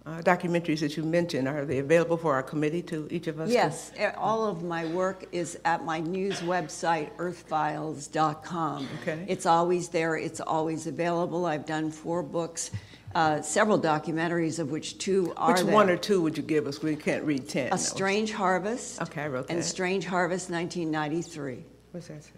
uh, 0.06 0.22
documentaries 0.22 0.82
that 0.82 0.96
you 0.96 1.04
mentioned, 1.04 1.48
are 1.48 1.66
they 1.66 1.80
available 1.80 2.16
for 2.16 2.36
our 2.36 2.44
committee 2.44 2.84
to 2.84 3.08
each 3.10 3.26
of 3.26 3.40
us? 3.40 3.50
Yes, 3.50 3.92
eh, 3.98 4.12
all 4.18 4.46
of 4.46 4.62
my 4.62 4.86
work 4.86 5.26
is 5.32 5.58
at 5.66 5.84
my 5.84 6.00
news 6.00 6.42
website, 6.42 7.10
earthfiles.com. 7.18 8.88
Okay. 9.02 9.26
It's 9.28 9.48
always 9.48 9.90
there, 9.90 10.16
it's 10.16 10.42
always 10.42 10.86
available. 10.86 11.48
I've 11.48 11.66
done 11.66 11.90
four 11.90 12.22
books, 12.22 12.70
uh, 13.16 13.42
several 13.42 13.80
documentaries, 13.80 14.60
of 14.60 14.70
which 14.70 15.00
two 15.00 15.34
are 15.38 15.54
Which 15.54 15.64
there. 15.64 15.74
one 15.74 15.90
or 15.90 15.98
two 15.98 16.22
would 16.22 16.38
you 16.38 16.44
give 16.44 16.68
us? 16.68 16.84
We 16.84 16.96
can't 16.96 17.24
read 17.24 17.50
10. 17.50 17.68
A 17.68 17.70
no. 17.72 17.78
Strange 17.78 18.32
Harvest. 18.32 19.02
Okay, 19.02 19.24
I 19.24 19.28
wrote 19.28 19.48
that. 19.48 19.54
And. 19.54 19.66
Strange 19.66 20.06
Harvest 20.06 20.52
1993. 20.52 21.64
What's 21.92 22.10
that 22.10 22.24
say? 22.24 22.30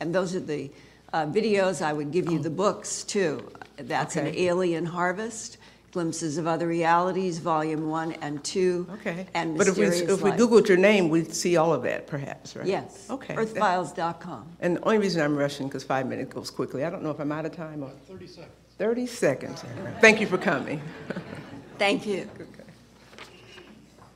And 0.00 0.14
those 0.14 0.34
are 0.34 0.40
the 0.40 0.70
uh, 1.16 1.26
videos. 1.26 1.82
I 1.82 1.92
would 1.92 2.10
give 2.10 2.30
you 2.30 2.38
the 2.38 2.50
books, 2.50 3.02
too. 3.04 3.50
That's 3.76 4.16
an. 4.16 4.26
Okay. 4.26 4.46
Alien 4.46 4.84
Harvest, 4.84 5.58
Glimpses 5.92 6.36
of 6.36 6.46
Other 6.46 6.66
Realities, 6.66 7.38
Volume 7.38 7.88
1 7.88 8.12
and 8.20 8.42
2. 8.44 8.86
Okay. 8.94 9.26
And 9.34 9.56
But 9.56 9.68
if 9.68 9.76
we, 9.76 9.86
Mysterious 9.86 10.18
if 10.18 10.22
we 10.22 10.30
Life. 10.30 10.40
Googled 10.40 10.68
your 10.68 10.76
name, 10.76 11.08
we'd 11.08 11.34
see 11.34 11.56
all 11.56 11.72
of 11.72 11.82
that, 11.84 12.06
perhaps, 12.06 12.54
right? 12.54 12.66
Yes. 12.66 13.06
Okay. 13.10 13.34
Earthfiles.com. 13.34 14.48
And 14.60 14.76
the 14.76 14.82
only 14.84 14.98
reason 14.98 15.22
I'm 15.22 15.36
rushing, 15.36 15.68
because 15.68 15.84
five 15.84 16.06
minutes 16.06 16.34
goes 16.34 16.50
quickly, 16.50 16.84
I 16.84 16.90
don't 16.90 17.02
know 17.02 17.10
if 17.10 17.18
I'm 17.18 17.32
out 17.32 17.46
of 17.46 17.52
time 17.52 17.82
or. 17.82 17.90
30 18.08 18.26
seconds. 18.26 18.52
30 18.78 19.06
seconds. 19.06 19.64
Thank 20.00 20.20
you 20.20 20.26
for 20.26 20.36
coming. 20.36 20.82
Thank 21.78 22.06
you. 22.06 22.28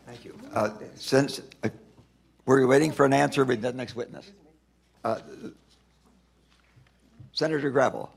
Thank 0.07 0.25
you. 0.25 0.39
Uh, 0.53 0.71
Since, 0.97 1.41
uh, 1.63 1.69
were 2.45 2.61
you 2.61 2.67
waiting 2.67 2.93
for 2.93 3.07
an 3.07 3.13
answer 3.13 3.45
with 3.45 3.63
the 3.63 3.73
next 3.73 3.95
witness? 3.95 4.31
Uh, 5.05 5.21
Senator 7.33 7.71
Gravel. 7.71 8.13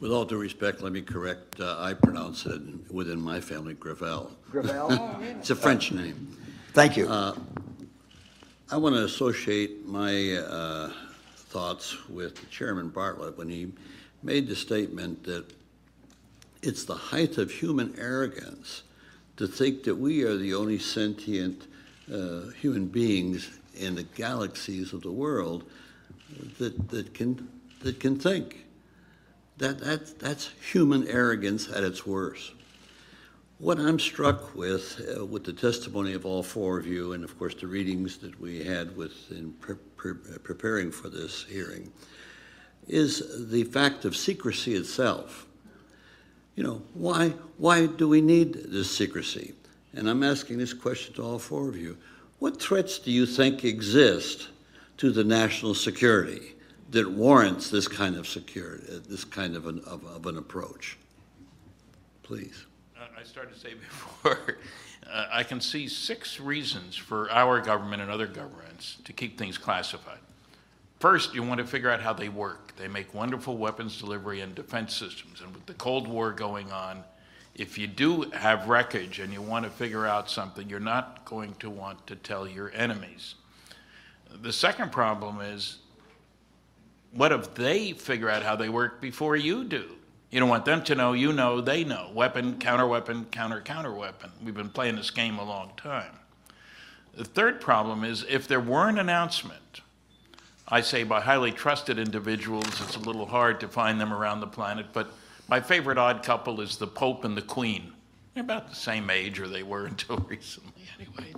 With 0.00 0.10
all 0.10 0.24
due 0.24 0.36
respect, 0.36 0.82
let 0.82 0.92
me 0.92 1.00
correct, 1.00 1.60
uh, 1.60 1.76
I 1.78 1.94
pronounce 1.94 2.44
it 2.46 2.60
within 2.92 3.20
my 3.20 3.40
family 3.40 3.74
Gravel. 3.74 4.30
Gravel? 4.50 5.16
It's 5.38 5.50
a 5.50 5.56
French 5.56 5.92
name. 5.92 6.36
Thank 6.72 6.96
you. 6.96 7.08
Uh, 7.08 7.34
I 8.70 8.76
want 8.76 8.96
to 8.96 9.04
associate 9.04 9.86
my 9.86 10.32
uh, 10.32 10.90
thoughts 11.36 12.08
with 12.08 12.50
Chairman 12.50 12.88
Bartlett 12.88 13.38
when 13.38 13.48
he 13.48 13.72
made 14.22 14.48
the 14.48 14.56
statement 14.56 15.22
that 15.24 15.44
it's 16.62 16.84
the 16.84 16.94
height 16.94 17.38
of 17.38 17.50
human 17.50 17.94
arrogance 17.98 18.82
to 19.36 19.46
think 19.46 19.84
that 19.84 19.94
we 19.94 20.22
are 20.24 20.36
the 20.36 20.54
only 20.54 20.78
sentient 20.78 21.66
uh, 22.12 22.50
human 22.60 22.86
beings 22.86 23.50
in 23.74 23.94
the 23.94 24.02
galaxies 24.02 24.92
of 24.92 25.02
the 25.02 25.12
world 25.12 25.64
that, 26.58 26.88
that 26.90 27.14
can 27.14 27.48
that 27.82 28.00
can 28.00 28.18
think. 28.18 28.64
That, 29.58 29.78
that 29.80 30.18
that's 30.18 30.50
human 30.72 31.06
arrogance 31.06 31.68
at 31.68 31.84
its 31.84 32.04
worst. 32.06 32.52
What 33.58 33.78
I'm 33.78 34.00
struck 34.00 34.54
with, 34.56 35.00
uh, 35.16 35.24
with 35.24 35.44
the 35.44 35.52
testimony 35.52 36.12
of 36.12 36.26
all 36.26 36.42
four 36.42 36.76
of 36.76 36.86
you, 36.86 37.12
and 37.12 37.22
of 37.22 37.38
course 37.38 37.54
the 37.54 37.68
readings 37.68 38.18
that 38.18 38.38
we 38.40 38.64
had 38.64 38.96
with 38.96 39.30
in 39.30 39.52
pre- 39.52 39.76
pre- 39.96 40.14
preparing 40.42 40.90
for 40.90 41.08
this 41.08 41.44
hearing, 41.44 41.92
is 42.88 43.48
the 43.48 43.64
fact 43.64 44.04
of 44.04 44.16
secrecy 44.16 44.74
itself. 44.74 45.46
You 46.56 46.64
know, 46.64 46.82
why 46.94 47.30
why 47.58 47.86
do 47.86 48.08
we 48.08 48.20
need 48.20 48.54
this 48.54 48.90
secrecy? 48.90 49.54
And 49.94 50.10
I'm 50.10 50.24
asking 50.24 50.58
this 50.58 50.74
question 50.74 51.14
to 51.14 51.22
all 51.22 51.38
four 51.38 51.68
of 51.68 51.76
you. 51.76 51.96
What 52.40 52.60
threats 52.60 52.98
do 52.98 53.12
you 53.12 53.24
think 53.24 53.64
exist 53.64 54.48
to 54.98 55.10
the 55.10 55.24
national 55.24 55.74
security 55.74 56.54
that 56.90 57.10
warrants 57.10 57.70
this 57.70 57.88
kind 57.88 58.16
of 58.16 58.28
security, 58.28 58.84
this 59.08 59.24
kind 59.24 59.56
of 59.56 59.66
an, 59.66 59.80
of, 59.86 60.04
of 60.06 60.26
an 60.26 60.36
approach? 60.36 60.96
Please. 62.22 62.66
Uh, 62.96 63.06
I 63.18 63.24
started 63.24 63.54
to 63.54 63.60
say 63.60 63.74
before, 63.74 64.58
uh, 65.10 65.26
I 65.32 65.42
can 65.42 65.60
see 65.60 65.88
six 65.88 66.40
reasons 66.40 66.96
for 66.96 67.30
our 67.30 67.60
government 67.60 68.02
and 68.02 68.10
other 68.10 68.26
governments 68.26 68.98
to 69.04 69.12
keep 69.12 69.38
things 69.38 69.58
classified. 69.58 70.18
First, 71.00 71.34
you 71.34 71.42
want 71.42 71.58
to 71.58 71.66
figure 71.66 71.90
out 71.90 72.00
how 72.00 72.14
they 72.14 72.30
work. 72.30 72.74
They 72.76 72.88
make 72.88 73.12
wonderful 73.12 73.58
weapons 73.58 73.98
delivery 73.98 74.40
and 74.40 74.54
defense 74.54 74.94
systems. 74.94 75.42
And 75.42 75.52
with 75.52 75.66
the 75.66 75.74
Cold 75.74 76.08
War 76.08 76.32
going 76.32 76.72
on, 76.72 77.04
if 77.54 77.78
you 77.78 77.86
do 77.86 78.22
have 78.32 78.68
wreckage 78.68 79.18
and 79.18 79.32
you 79.32 79.42
want 79.42 79.64
to 79.64 79.70
figure 79.70 80.06
out 80.06 80.30
something, 80.30 80.68
you're 80.68 80.80
not 80.80 81.24
going 81.24 81.54
to 81.56 81.70
want 81.70 82.06
to 82.06 82.16
tell 82.16 82.48
your 82.48 82.72
enemies. 82.74 83.34
The 84.42 84.52
second 84.52 84.92
problem 84.92 85.40
is 85.40 85.78
what 87.12 87.32
if 87.32 87.54
they 87.54 87.92
figure 87.92 88.28
out 88.28 88.42
how 88.42 88.56
they 88.56 88.68
work 88.68 89.00
before 89.00 89.36
you 89.36 89.64
do? 89.64 89.90
You 90.30 90.40
don't 90.40 90.48
want 90.48 90.64
them 90.64 90.82
to 90.84 90.96
know, 90.96 91.12
you 91.12 91.32
know, 91.32 91.60
they 91.60 91.84
know. 91.84 92.10
Weapon, 92.12 92.58
counter 92.58 92.86
weapon, 92.86 93.26
counter 93.30 93.60
counter 93.60 93.92
weapon. 93.92 94.32
We've 94.42 94.54
been 94.54 94.68
playing 94.68 94.96
this 94.96 95.10
game 95.10 95.38
a 95.38 95.44
long 95.44 95.70
time. 95.76 96.10
The 97.14 97.24
third 97.24 97.60
problem 97.60 98.02
is 98.02 98.24
if 98.28 98.48
there 98.48 98.60
were 98.60 98.88
an 98.88 98.98
announcement, 98.98 99.82
I 100.66 100.80
say 100.80 101.04
by 101.04 101.20
highly 101.20 101.52
trusted 101.52 102.00
individuals, 102.00 102.66
it's 102.80 102.96
a 102.96 103.00
little 103.00 103.26
hard 103.26 103.60
to 103.60 103.68
find 103.68 104.00
them 104.00 104.12
around 104.12 104.40
the 104.40 104.48
planet, 104.48 104.86
but 104.92 105.12
my 105.48 105.60
favorite 105.60 105.98
odd 105.98 106.24
couple 106.24 106.60
is 106.60 106.78
the 106.78 106.86
Pope 106.86 107.24
and 107.24 107.36
the 107.36 107.42
Queen. 107.42 107.92
They're 108.32 108.42
about 108.42 108.68
the 108.68 108.74
same 108.74 109.10
age, 109.10 109.38
or 109.38 109.46
they 109.46 109.62
were 109.62 109.86
until 109.86 110.16
recently, 110.16 110.82
anyway. 110.98 111.32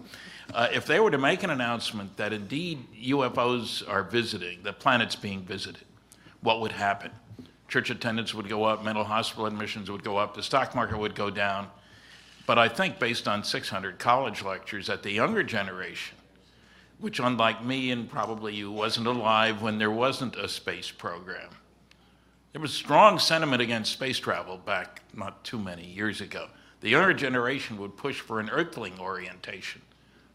Uh, 0.55 0.69
if 0.73 0.87
they 0.87 1.01
were 1.01 1.11
to 1.11 1.19
make 1.19 1.43
an 1.43 1.51
announcement 1.51 2.17
that 2.17 2.33
indeed 2.33 2.87
UFOs 3.05 3.87
are 3.89 4.03
visiting, 4.03 4.63
the 4.63 4.73
planet's 4.73 5.17
being 5.17 5.43
visited, 5.43 5.85
what 6.41 6.61
would 6.61 6.73
happen? 6.73 7.11
Church 7.69 7.91
attendance 7.91 8.33
would 8.33 8.49
go 8.49 8.65
up, 8.65 8.85
mental 8.85 9.05
hospital 9.05 9.47
admissions 9.47 9.91
would 9.91 10.05
go 10.05 10.17
up, 10.17 10.35
the 10.35 10.43
stock 10.43 10.75
market 10.75 10.99
would 10.99 11.15
go 11.15 11.31
down. 11.31 11.69
But 12.47 12.59
I 12.59 12.69
think, 12.69 13.01
based 13.01 13.27
on 13.27 13.43
600 13.43 13.99
college 13.99 14.43
lectures, 14.43 14.87
that 14.87 15.03
the 15.03 15.11
younger 15.11 15.43
generation, 15.43 16.17
which, 17.01 17.19
unlike 17.19 17.65
me 17.65 17.91
and 17.91 18.09
probably 18.09 18.55
you, 18.55 18.71
wasn't 18.71 19.09
alive 19.09 19.63
when 19.63 19.79
there 19.79 19.91
wasn't 19.91 20.37
a 20.37 20.49
space 20.49 20.91
program, 20.91 21.51
there 22.53 22.63
was 22.63 22.73
strong 22.73 23.19
sentiment 23.19 23.61
against 23.61 23.93
space 23.93 24.19
travel 24.19 24.57
back 24.57 25.03
not 25.13 25.45
too 25.45 25.59
many 25.59 25.85
years 25.85 26.21
ago. 26.21 26.49
The 26.81 26.91
younger 26.91 27.13
generation 27.13 27.77
would 27.79 27.97
push 27.97 28.21
for 28.21 28.39
an 28.39 28.49
earthling 28.49 28.99
orientation. 29.01 29.83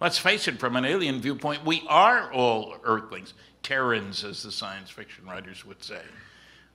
Let's 0.01 0.17
face 0.17 0.47
it, 0.47 0.59
from 0.59 0.75
an 0.75 0.83
alien 0.83 1.21
viewpoint, 1.21 1.63
we 1.63 1.83
are 1.87 2.33
all 2.33 2.75
earthlings, 2.83 3.35
Terrans, 3.61 4.23
as 4.23 4.41
the 4.41 4.51
science 4.51 4.89
fiction 4.89 5.27
writers 5.27 5.63
would 5.63 5.83
say. 5.83 6.01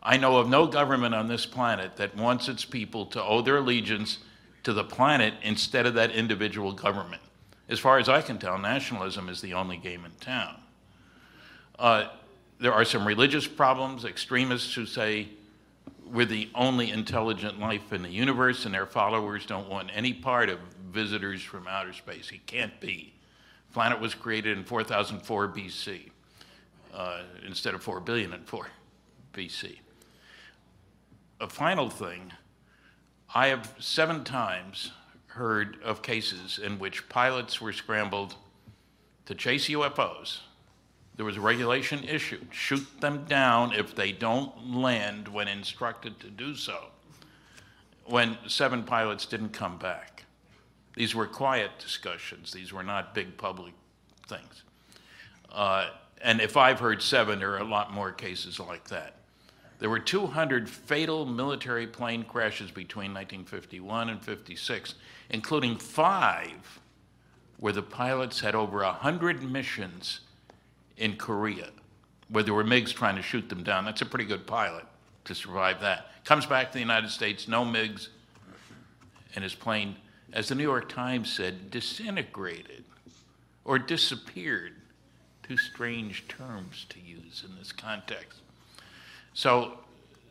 I 0.01 0.17
know 0.17 0.37
of 0.37 0.49
no 0.49 0.69
government 0.69 1.13
on 1.13 1.27
this 1.27 1.45
planet 1.45 1.97
that 1.97 2.17
wants 2.17 2.49
its 2.49 2.65
people 2.65 3.05
to 3.07 3.23
owe 3.23 3.43
their 3.43 3.57
allegiance 3.57 4.19
to 4.63 4.73
the 4.73 4.85
planet 4.85 5.35
instead 5.43 5.87
of 5.87 5.95
that 5.95 6.13
individual 6.13 6.73
government. 6.73 7.21
As 7.69 7.81
far 7.81 7.99
as 7.99 8.09
I 8.09 8.23
can 8.23 8.39
tell, 8.39 8.59
nationalism 8.59 9.29
is 9.29 9.41
the 9.41 9.55
only 9.55 9.77
game 9.77 10.05
in 10.05 10.13
town. 10.21 10.61
Uh, 11.81 12.05
there 12.61 12.73
are 12.73 12.85
some 12.85 13.05
religious 13.05 13.49
problems, 13.49 14.05
extremists 14.05 14.73
who 14.73 14.87
say 14.87 15.27
we're 16.05 16.27
the 16.27 16.49
only 16.55 16.93
intelligent 16.93 17.59
life 17.59 17.93
in 17.93 18.03
the 18.03 18.09
universe 18.09 18.65
and 18.67 18.73
their 18.73 18.87
followers 18.87 19.47
don't 19.47 19.69
want 19.69 19.91
any 19.93 20.13
part 20.13 20.49
of 20.49 20.61
visitors 20.93 21.43
from 21.43 21.67
outer 21.67 21.93
space. 21.93 22.31
It 22.31 22.47
can't 22.47 22.79
be. 22.79 23.15
Planet 23.77 24.01
was 24.01 24.15
created 24.15 24.57
in 24.57 24.65
4004 24.65 25.49
BC 25.49 26.09
uh, 26.95 27.21
instead 27.47 27.75
of 27.75 27.83
4 27.83 28.01
billion 28.01 28.33
4 28.47 28.69
BC. 29.35 29.77
A 31.43 31.47
final 31.47 31.91
thing, 31.91 32.33
I 33.35 33.49
have 33.49 33.75
seven 33.79 34.25
times 34.25 34.93
heard 35.27 35.77
of 35.85 36.01
cases 36.01 36.59
in 36.59 36.79
which 36.79 37.07
pilots 37.11 37.61
were 37.61 37.75
scrambled 37.75 38.37
to 39.27 39.35
chase 39.35 39.69
UFOs. 39.69 40.39
There 41.17 41.27
was 41.27 41.37
a 41.37 41.43
regulation 41.43 42.03
issued 42.03 42.49
shoot 42.53 42.87
them 43.03 43.27
down 43.27 43.75
if 43.75 43.95
they 43.95 44.11
don't 44.11 44.75
land 44.75 45.29
when 45.29 45.49
instructed 45.49 46.19
to 46.21 46.31
do 46.31 46.55
so. 46.55 46.79
When 48.07 48.39
seven 48.49 48.85
pilots 48.85 49.27
didn't 49.27 49.51
come 49.51 49.77
back. 49.77 50.16
These 50.97 51.15
were 51.15 51.27
quiet 51.27 51.71
discussions, 51.79 52.53
these 52.53 52.73
were 52.73 52.83
not 52.83 53.15
big 53.15 53.37
public 53.37 53.75
things. 54.27 54.65
Uh, 55.53 55.91
and 56.21 56.41
if 56.41 56.57
I've 56.57 56.81
heard 56.81 57.03
seven, 57.03 57.39
there 57.39 57.53
are 57.53 57.59
a 57.59 57.65
lot 57.65 57.93
more 57.93 58.11
cases 58.11 58.59
like 58.59 58.89
that. 58.89 59.15
There 59.79 59.91
were 59.91 60.01
200 60.01 60.69
fatal 60.69 61.27
military 61.27 61.87
plane 61.87 62.25
crashes 62.25 62.71
between 62.71 63.13
1951 63.13 64.09
and 64.09 64.23
56, 64.25 64.95
including 65.31 65.77
five 65.77 66.81
where 67.59 67.73
the 67.73 67.83
pilots 67.83 68.41
had 68.41 68.55
over 68.55 68.79
100 68.79 69.43
missions 69.43 70.21
in 70.97 71.17
Korea, 71.17 71.71
where 72.29 72.43
there 72.43 72.55
were 72.55 72.65
MiGs 72.65 72.93
trying 72.93 73.17
to 73.17 73.23
shoot 73.23 73.49
them 73.49 73.63
down. 73.63 73.85
That's 73.85 74.03
a 74.03 74.07
pretty 74.07 74.25
good 74.25 74.47
pilot 74.47 74.85
to 75.25 75.35
survive 75.35 75.81
that. 75.81 76.07
Comes 76.25 76.47
back 76.47 76.69
to 76.69 76.73
the 76.75 76.81
United 76.81 77.11
States, 77.11 77.49
no 77.49 77.65
MiGs, 77.65 78.09
and 79.35 79.43
his 79.43 79.55
plane, 79.55 79.97
as 80.33 80.49
the 80.49 80.55
New 80.55 80.63
York 80.63 80.89
Times 80.89 81.33
said, 81.33 81.71
disintegrated 81.71 82.85
or 83.65 83.79
disappeared. 83.79 84.73
Two 85.43 85.57
strange 85.57 86.27
terms 86.27 86.87
to 86.89 86.99
use 87.01 87.45
in 87.49 87.57
this 87.57 87.71
context. 87.71 88.41
So 89.33 89.79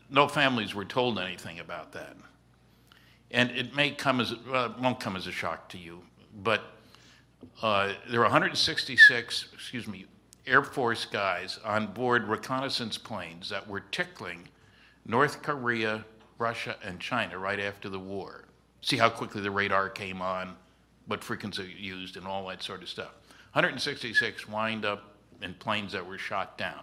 no 0.10 0.28
families 0.28 0.76
were 0.76 0.86
told 0.86 1.20
anything 1.20 1.60
about 1.60 1.94
that. 1.94 2.18
And 3.32 3.52
it 3.52 3.76
may 3.76 3.92
come 3.92 4.20
as, 4.20 4.34
well, 4.50 4.66
it 4.68 4.80
won't 4.80 5.00
come 5.00 5.16
as 5.16 5.28
a 5.28 5.32
shock 5.32 5.70
to 5.70 5.78
you, 5.78 6.02
but 6.44 6.64
uh, 7.62 7.94
there 8.10 8.20
were 8.20 8.26
166, 8.26 9.48
excuse 9.54 9.88
me, 9.88 10.06
Air 10.48 10.64
Force 10.64 11.06
guys 11.06 11.60
on 11.66 11.88
board 11.88 12.28
reconnaissance 12.28 12.98
planes 12.98 13.50
that 13.50 13.68
were 13.68 13.80
tickling 13.80 14.48
North 15.06 15.42
Korea, 15.42 16.06
Russia, 16.38 16.76
and 16.84 17.00
China 17.00 17.38
right 17.38 17.60
after 17.60 17.90
the 17.90 18.00
war. 18.00 18.45
See 18.86 18.98
how 18.98 19.10
quickly 19.10 19.42
the 19.42 19.50
radar 19.50 19.90
came 19.90 20.22
on, 20.22 20.56
what 21.08 21.24
frequency 21.24 21.64
it 21.64 21.78
used, 21.78 22.18
and 22.18 22.28
all 22.28 22.48
that 22.50 22.62
sort 22.62 22.84
of 22.84 22.88
stuff. 22.88 23.16
166 23.54 24.48
wind 24.48 24.86
up 24.86 25.16
in 25.42 25.56
planes 25.56 25.94
that 25.94 26.06
were 26.06 26.20
shot 26.20 26.56
down. 26.56 26.82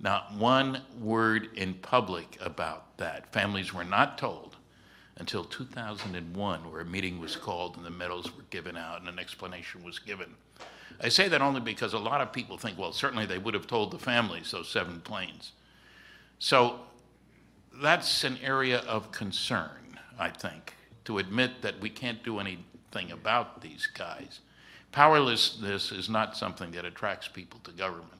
Not 0.00 0.32
one 0.32 0.80
word 0.98 1.50
in 1.54 1.74
public 1.74 2.38
about 2.40 2.96
that. 2.96 3.30
Families 3.30 3.74
were 3.74 3.84
not 3.84 4.16
told 4.16 4.56
until 5.18 5.44
2001, 5.44 6.72
where 6.72 6.80
a 6.80 6.84
meeting 6.86 7.20
was 7.20 7.36
called 7.36 7.76
and 7.76 7.84
the 7.84 7.90
medals 7.90 8.34
were 8.34 8.44
given 8.48 8.78
out 8.78 9.00
and 9.00 9.08
an 9.10 9.18
explanation 9.18 9.84
was 9.84 9.98
given. 9.98 10.32
I 11.02 11.10
say 11.10 11.28
that 11.28 11.42
only 11.42 11.60
because 11.60 11.92
a 11.92 11.98
lot 11.98 12.22
of 12.22 12.32
people 12.32 12.56
think, 12.56 12.78
well, 12.78 12.92
certainly 12.92 13.26
they 13.26 13.36
would 13.36 13.52
have 13.52 13.66
told 13.66 13.90
the 13.90 13.98
families 13.98 14.50
those 14.50 14.70
seven 14.70 15.02
planes. 15.02 15.52
So 16.38 16.80
that's 17.82 18.24
an 18.24 18.38
area 18.42 18.78
of 18.78 19.12
concern, 19.12 19.98
I 20.18 20.30
think, 20.30 20.72
to 21.06 21.18
admit 21.18 21.62
that 21.62 21.80
we 21.80 21.88
can't 21.88 22.22
do 22.22 22.38
anything 22.38 23.10
about 23.10 23.62
these 23.62 23.86
guys. 23.86 24.40
Powerlessness 24.92 25.92
is 25.92 26.08
not 26.08 26.36
something 26.36 26.70
that 26.72 26.84
attracts 26.84 27.28
people 27.28 27.60
to 27.64 27.72
government. 27.72 28.12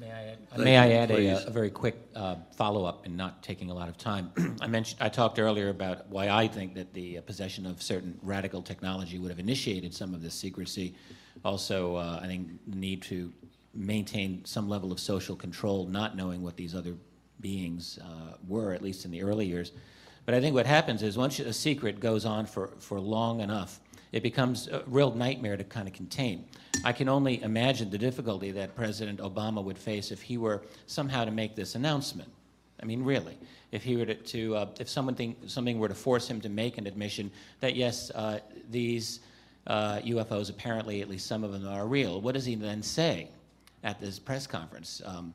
May 0.00 0.10
I 0.10 0.24
add, 0.24 0.50
Thank 0.50 0.64
may 0.64 0.76
I 0.76 0.90
add 0.90 1.10
a, 1.12 1.46
a 1.46 1.50
very 1.50 1.70
quick 1.70 1.96
uh, 2.16 2.34
follow-up 2.56 3.06
and 3.06 3.16
not 3.16 3.42
taking 3.44 3.70
a 3.70 3.74
lot 3.74 3.88
of 3.88 3.96
time? 3.96 4.32
I 4.60 4.66
mentioned, 4.66 5.00
I 5.00 5.08
talked 5.08 5.38
earlier 5.38 5.68
about 5.68 6.08
why 6.08 6.28
I 6.28 6.48
think 6.48 6.74
that 6.74 6.92
the 6.92 7.18
uh, 7.18 7.20
possession 7.20 7.64
of 7.64 7.80
certain 7.80 8.18
radical 8.22 8.60
technology 8.60 9.20
would 9.20 9.30
have 9.30 9.38
initiated 9.38 9.94
some 9.94 10.12
of 10.12 10.20
this 10.20 10.34
secrecy. 10.34 10.96
Also, 11.44 11.94
uh, 11.94 12.18
I 12.20 12.26
think 12.26 12.48
the 12.66 12.76
need 12.76 13.02
to 13.02 13.32
maintain 13.72 14.44
some 14.44 14.68
level 14.68 14.90
of 14.90 14.98
social 14.98 15.36
control, 15.36 15.86
not 15.86 16.16
knowing 16.16 16.42
what 16.42 16.56
these 16.56 16.74
other 16.74 16.96
beings 17.40 18.00
uh, 18.02 18.34
were, 18.48 18.72
at 18.72 18.82
least 18.82 19.04
in 19.04 19.12
the 19.12 19.22
early 19.22 19.46
years. 19.46 19.70
But 20.26 20.34
I 20.34 20.40
think 20.40 20.54
what 20.54 20.66
happens 20.66 21.02
is 21.02 21.16
once 21.16 21.38
a 21.38 21.52
secret 21.52 22.00
goes 22.00 22.24
on 22.24 22.46
for, 22.46 22.70
for 22.78 22.98
long 22.98 23.40
enough, 23.40 23.80
it 24.12 24.22
becomes 24.22 24.68
a 24.68 24.82
real 24.86 25.12
nightmare 25.12 25.56
to 25.56 25.64
kind 25.64 25.88
of 25.88 25.94
contain. 25.94 26.44
I 26.84 26.92
can 26.92 27.08
only 27.08 27.42
imagine 27.42 27.90
the 27.90 27.98
difficulty 27.98 28.52
that 28.52 28.74
President 28.74 29.18
Obama 29.18 29.62
would 29.62 29.76
face 29.76 30.12
if 30.12 30.22
he 30.22 30.38
were 30.38 30.62
somehow 30.86 31.24
to 31.24 31.30
make 31.30 31.56
this 31.56 31.74
announcement. 31.74 32.30
I 32.80 32.86
mean, 32.86 33.02
really, 33.02 33.36
if 33.72 33.82
he 33.82 33.96
were 33.96 34.06
to, 34.06 34.14
to 34.14 34.56
uh, 34.56 34.66
if 34.78 34.88
something, 34.88 35.36
something 35.46 35.78
were 35.78 35.88
to 35.88 35.94
force 35.94 36.28
him 36.28 36.40
to 36.42 36.48
make 36.48 36.78
an 36.78 36.86
admission 36.86 37.30
that 37.60 37.74
yes, 37.74 38.10
uh, 38.10 38.38
these 38.70 39.20
uh, 39.66 39.98
UFOs 39.98 40.50
apparently, 40.50 41.02
at 41.02 41.08
least 41.08 41.26
some 41.26 41.44
of 41.44 41.52
them, 41.52 41.66
are 41.66 41.86
real, 41.86 42.20
what 42.20 42.34
does 42.34 42.44
he 42.44 42.54
then 42.54 42.82
say 42.82 43.28
at 43.82 44.00
this 44.00 44.18
press 44.18 44.46
conference? 44.46 45.02
Um, 45.04 45.34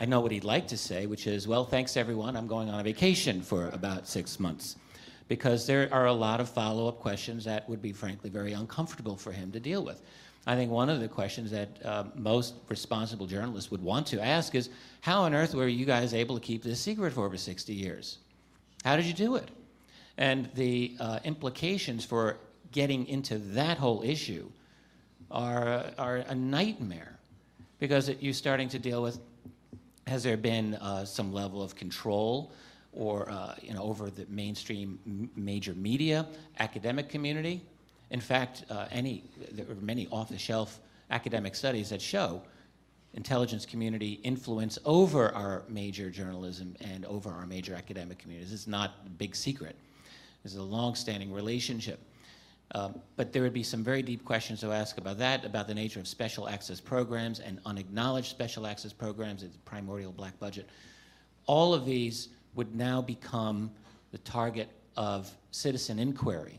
I 0.00 0.04
know 0.04 0.20
what 0.20 0.30
he'd 0.30 0.44
like 0.44 0.68
to 0.68 0.76
say, 0.76 1.06
which 1.06 1.26
is, 1.26 1.48
well, 1.48 1.64
thanks 1.64 1.96
everyone, 1.96 2.36
I'm 2.36 2.46
going 2.46 2.70
on 2.70 2.78
a 2.78 2.84
vacation 2.84 3.42
for 3.42 3.68
about 3.70 4.06
six 4.06 4.38
months. 4.38 4.76
Because 5.26 5.66
there 5.66 5.92
are 5.92 6.06
a 6.06 6.12
lot 6.12 6.40
of 6.40 6.48
follow 6.48 6.86
up 6.86 7.00
questions 7.00 7.44
that 7.46 7.68
would 7.68 7.82
be, 7.82 7.92
frankly, 7.92 8.30
very 8.30 8.52
uncomfortable 8.52 9.16
for 9.16 9.32
him 9.32 9.50
to 9.50 9.58
deal 9.58 9.84
with. 9.84 10.00
I 10.46 10.54
think 10.54 10.70
one 10.70 10.88
of 10.88 11.00
the 11.00 11.08
questions 11.08 11.50
that 11.50 11.84
uh, 11.84 12.04
most 12.14 12.54
responsible 12.68 13.26
journalists 13.26 13.72
would 13.72 13.82
want 13.82 14.06
to 14.06 14.24
ask 14.24 14.54
is 14.54 14.70
how 15.00 15.22
on 15.22 15.34
earth 15.34 15.52
were 15.52 15.66
you 15.66 15.84
guys 15.84 16.14
able 16.14 16.36
to 16.36 16.40
keep 16.40 16.62
this 16.62 16.80
secret 16.80 17.12
for 17.12 17.26
over 17.26 17.36
60 17.36 17.74
years? 17.74 18.18
How 18.84 18.96
did 18.96 19.04
you 19.04 19.12
do 19.12 19.34
it? 19.34 19.48
And 20.16 20.48
the 20.54 20.96
uh, 21.00 21.18
implications 21.24 22.04
for 22.04 22.36
getting 22.70 23.04
into 23.08 23.38
that 23.38 23.78
whole 23.78 24.02
issue 24.02 24.48
are, 25.30 25.86
are 25.98 26.18
a 26.18 26.36
nightmare 26.36 27.18
because 27.80 28.08
it, 28.08 28.22
you're 28.22 28.32
starting 28.32 28.68
to 28.68 28.78
deal 28.78 29.02
with 29.02 29.18
has 30.08 30.22
there 30.22 30.36
been 30.36 30.74
uh, 30.74 31.04
some 31.04 31.32
level 31.32 31.62
of 31.62 31.74
control 31.76 32.52
or 32.92 33.30
uh, 33.30 33.54
you 33.62 33.74
know 33.74 33.82
over 33.82 34.10
the 34.10 34.26
mainstream 34.28 35.30
major 35.36 35.74
media 35.74 36.26
academic 36.58 37.08
community? 37.08 37.62
In 38.10 38.20
fact 38.20 38.64
uh, 38.70 38.86
any 38.90 39.24
there 39.52 39.66
are 39.70 39.74
many 39.76 40.08
off-the-shelf 40.10 40.80
academic 41.10 41.54
studies 41.54 41.90
that 41.90 42.02
show 42.02 42.42
intelligence 43.14 43.64
community 43.64 44.20
influence 44.22 44.78
over 44.84 45.34
our 45.34 45.62
major 45.68 46.10
journalism 46.10 46.74
and 46.80 47.04
over 47.06 47.30
our 47.30 47.46
major 47.46 47.74
academic 47.74 48.18
communities. 48.18 48.52
It's 48.52 48.66
not 48.66 48.92
a 49.06 49.10
big 49.10 49.34
secret. 49.34 49.76
There's 50.42 50.56
a 50.56 50.62
long-standing 50.62 51.32
relationship 51.32 51.98
um, 52.74 53.00
but 53.16 53.32
there 53.32 53.42
would 53.42 53.54
be 53.54 53.62
some 53.62 53.82
very 53.82 54.02
deep 54.02 54.24
questions 54.24 54.60
to 54.60 54.72
ask 54.72 54.98
about 54.98 55.18
that, 55.18 55.44
about 55.44 55.66
the 55.66 55.74
nature 55.74 56.00
of 56.00 56.06
special 56.06 56.48
access 56.48 56.80
programs 56.80 57.40
and 57.40 57.60
unacknowledged 57.64 58.28
special 58.28 58.66
access 58.66 58.92
programs, 58.92 59.42
the 59.42 59.48
primordial 59.64 60.12
black 60.12 60.38
budget. 60.38 60.68
All 61.46 61.72
of 61.72 61.86
these 61.86 62.28
would 62.54 62.74
now 62.74 63.00
become 63.00 63.70
the 64.12 64.18
target 64.18 64.68
of 64.96 65.30
citizen 65.50 65.98
inquiry. 65.98 66.58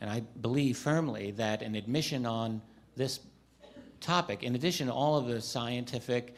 And 0.00 0.10
I 0.10 0.20
believe 0.40 0.78
firmly 0.78 1.30
that 1.32 1.62
an 1.62 1.74
admission 1.74 2.26
on 2.26 2.60
this 2.96 3.20
topic, 4.00 4.42
in 4.42 4.54
addition 4.54 4.88
to 4.88 4.92
all 4.92 5.16
of 5.16 5.26
the 5.26 5.40
scientific 5.40 6.34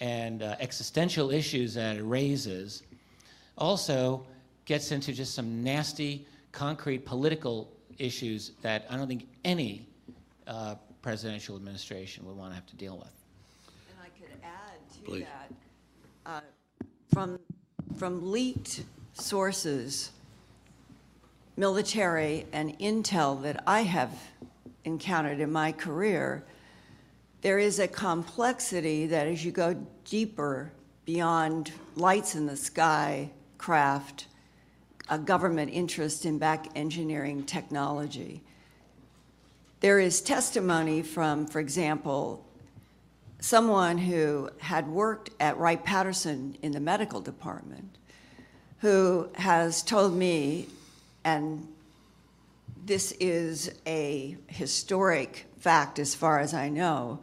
and 0.00 0.42
uh, 0.42 0.56
existential 0.60 1.30
issues 1.30 1.74
that 1.74 1.96
it 1.96 2.02
raises, 2.02 2.82
also 3.58 4.24
gets 4.66 4.92
into 4.92 5.12
just 5.12 5.34
some 5.34 5.64
nasty, 5.64 6.26
concrete 6.52 7.04
political 7.04 7.72
issues 7.98 8.52
that 8.62 8.86
I 8.90 8.96
don't 8.96 9.08
think 9.08 9.28
any 9.44 9.86
uh, 10.46 10.76
presidential 11.02 11.56
administration 11.56 12.26
would 12.26 12.36
want 12.36 12.50
to 12.50 12.54
have 12.54 12.66
to 12.66 12.76
deal 12.76 12.98
with. 12.98 13.12
And 13.88 13.98
I 14.02 14.08
could 14.18 14.36
add 14.42 14.94
to 14.94 14.98
Please. 15.02 15.24
that, 16.26 16.30
uh, 16.30 16.40
from, 17.12 17.38
from 17.96 18.30
leaked 18.30 18.84
sources, 19.14 20.10
military 21.56 22.46
and 22.52 22.78
intel 22.78 23.42
that 23.42 23.62
I 23.66 23.82
have 23.82 24.10
encountered 24.84 25.40
in 25.40 25.52
my 25.52 25.72
career, 25.72 26.44
there 27.42 27.58
is 27.58 27.78
a 27.78 27.88
complexity 27.88 29.06
that 29.06 29.26
as 29.26 29.44
you 29.44 29.52
go 29.52 29.74
deeper 30.04 30.72
beyond 31.04 31.72
lights 31.96 32.34
in 32.34 32.46
the 32.46 32.56
sky 32.56 33.30
craft, 33.58 34.26
a 35.10 35.18
government 35.18 35.72
interest 35.72 36.24
in 36.24 36.38
back 36.38 36.68
engineering 36.76 37.42
technology. 37.42 38.40
There 39.80 39.98
is 39.98 40.20
testimony 40.20 41.02
from, 41.02 41.46
for 41.46 41.58
example, 41.58 42.46
someone 43.40 43.98
who 43.98 44.50
had 44.58 44.86
worked 44.86 45.30
at 45.40 45.58
Wright 45.58 45.82
Patterson 45.82 46.56
in 46.62 46.72
the 46.72 46.80
medical 46.80 47.20
department, 47.20 47.96
who 48.78 49.28
has 49.34 49.82
told 49.82 50.14
me, 50.14 50.68
and 51.24 51.66
this 52.84 53.12
is 53.18 53.72
a 53.86 54.36
historic 54.46 55.46
fact 55.58 55.98
as 55.98 56.14
far 56.14 56.38
as 56.38 56.54
I 56.54 56.68
know, 56.68 57.20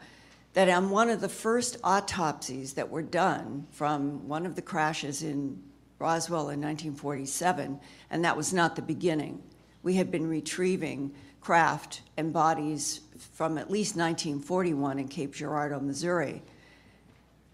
that 0.53 0.67
on 0.69 0.89
one 0.89 1.09
of 1.09 1.21
the 1.21 1.29
first 1.29 1.77
autopsies 1.83 2.73
that 2.73 2.89
were 2.89 3.03
done 3.03 3.67
from 3.71 4.27
one 4.27 4.45
of 4.45 4.55
the 4.55 4.61
crashes 4.61 5.21
in 5.21 5.61
Roswell 5.99 6.49
in 6.49 6.61
1947, 6.61 7.79
and 8.09 8.25
that 8.25 8.37
was 8.37 8.53
not 8.53 8.75
the 8.75 8.81
beginning. 8.81 9.41
We 9.83 9.95
had 9.95 10.11
been 10.11 10.27
retrieving 10.27 11.13
craft 11.41 12.01
and 12.17 12.33
bodies 12.33 13.01
from 13.33 13.57
at 13.57 13.71
least 13.71 13.95
1941 13.95 14.99
in 14.99 15.07
Cape 15.07 15.33
Girardeau, 15.33 15.79
Missouri. 15.79 16.41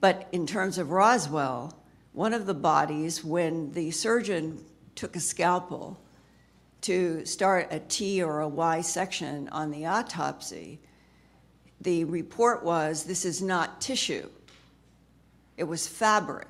But 0.01 0.27
in 0.31 0.45
terms 0.45 0.77
of 0.77 0.91
Roswell, 0.91 1.77
one 2.11 2.33
of 2.33 2.45
the 2.45 2.53
bodies, 2.53 3.23
when 3.23 3.71
the 3.71 3.91
surgeon 3.91 4.63
took 4.95 5.15
a 5.15 5.19
scalpel 5.19 5.99
to 6.81 7.25
start 7.25 7.69
a 7.71 7.79
T 7.79 8.21
or 8.21 8.41
a 8.41 8.47
Y 8.47 8.81
section 8.81 9.47
on 9.49 9.71
the 9.71 9.85
autopsy, 9.85 10.79
the 11.79 12.03
report 12.03 12.63
was 12.63 13.03
this 13.03 13.25
is 13.25 13.41
not 13.41 13.79
tissue, 13.79 14.29
it 15.57 15.63
was 15.63 15.87
fabric. 15.87 16.47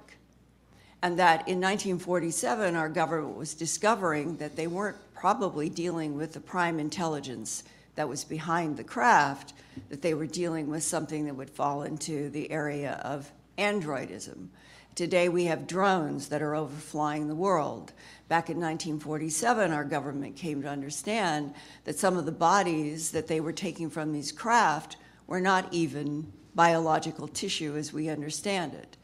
And 1.03 1.19
that 1.19 1.49
in 1.49 1.59
1947, 1.59 2.77
our 2.77 2.87
government 2.87 3.35
was 3.35 3.53
discovering 3.53 4.37
that 4.37 4.55
they 4.55 4.67
weren't 4.67 4.95
probably 5.13 5.67
dealing 5.67 6.15
with 6.15 6.31
the 6.31 6.39
prime 6.39 6.79
intelligence 6.79 7.65
that 7.95 8.07
was 8.07 8.23
behind 8.23 8.77
the 8.77 8.85
craft, 8.85 9.51
that 9.89 10.01
they 10.01 10.13
were 10.13 10.25
dealing 10.25 10.69
with 10.69 10.81
something 10.81 11.25
that 11.25 11.35
would 11.35 11.49
fall 11.49 11.83
into 11.83 12.29
the 12.29 12.49
area 12.49 13.01
of 13.03 13.29
androidism. 13.57 14.47
Today, 14.95 15.27
we 15.27 15.43
have 15.45 15.67
drones 15.67 16.29
that 16.29 16.41
are 16.41 16.55
overflying 16.55 17.27
the 17.27 17.35
world. 17.35 17.91
Back 18.29 18.49
in 18.49 18.55
1947, 18.55 19.73
our 19.73 19.83
government 19.83 20.37
came 20.37 20.61
to 20.61 20.69
understand 20.69 21.53
that 21.83 21.99
some 21.99 22.15
of 22.15 22.25
the 22.25 22.31
bodies 22.31 23.11
that 23.11 23.27
they 23.27 23.41
were 23.41 23.51
taking 23.51 23.89
from 23.89 24.13
these 24.13 24.31
craft 24.31 24.95
were 25.27 25.41
not 25.41 25.67
even 25.73 26.31
biological 26.55 27.27
tissue 27.27 27.75
as 27.75 27.91
we 27.91 28.07
understand 28.07 28.73
it. 28.73 28.95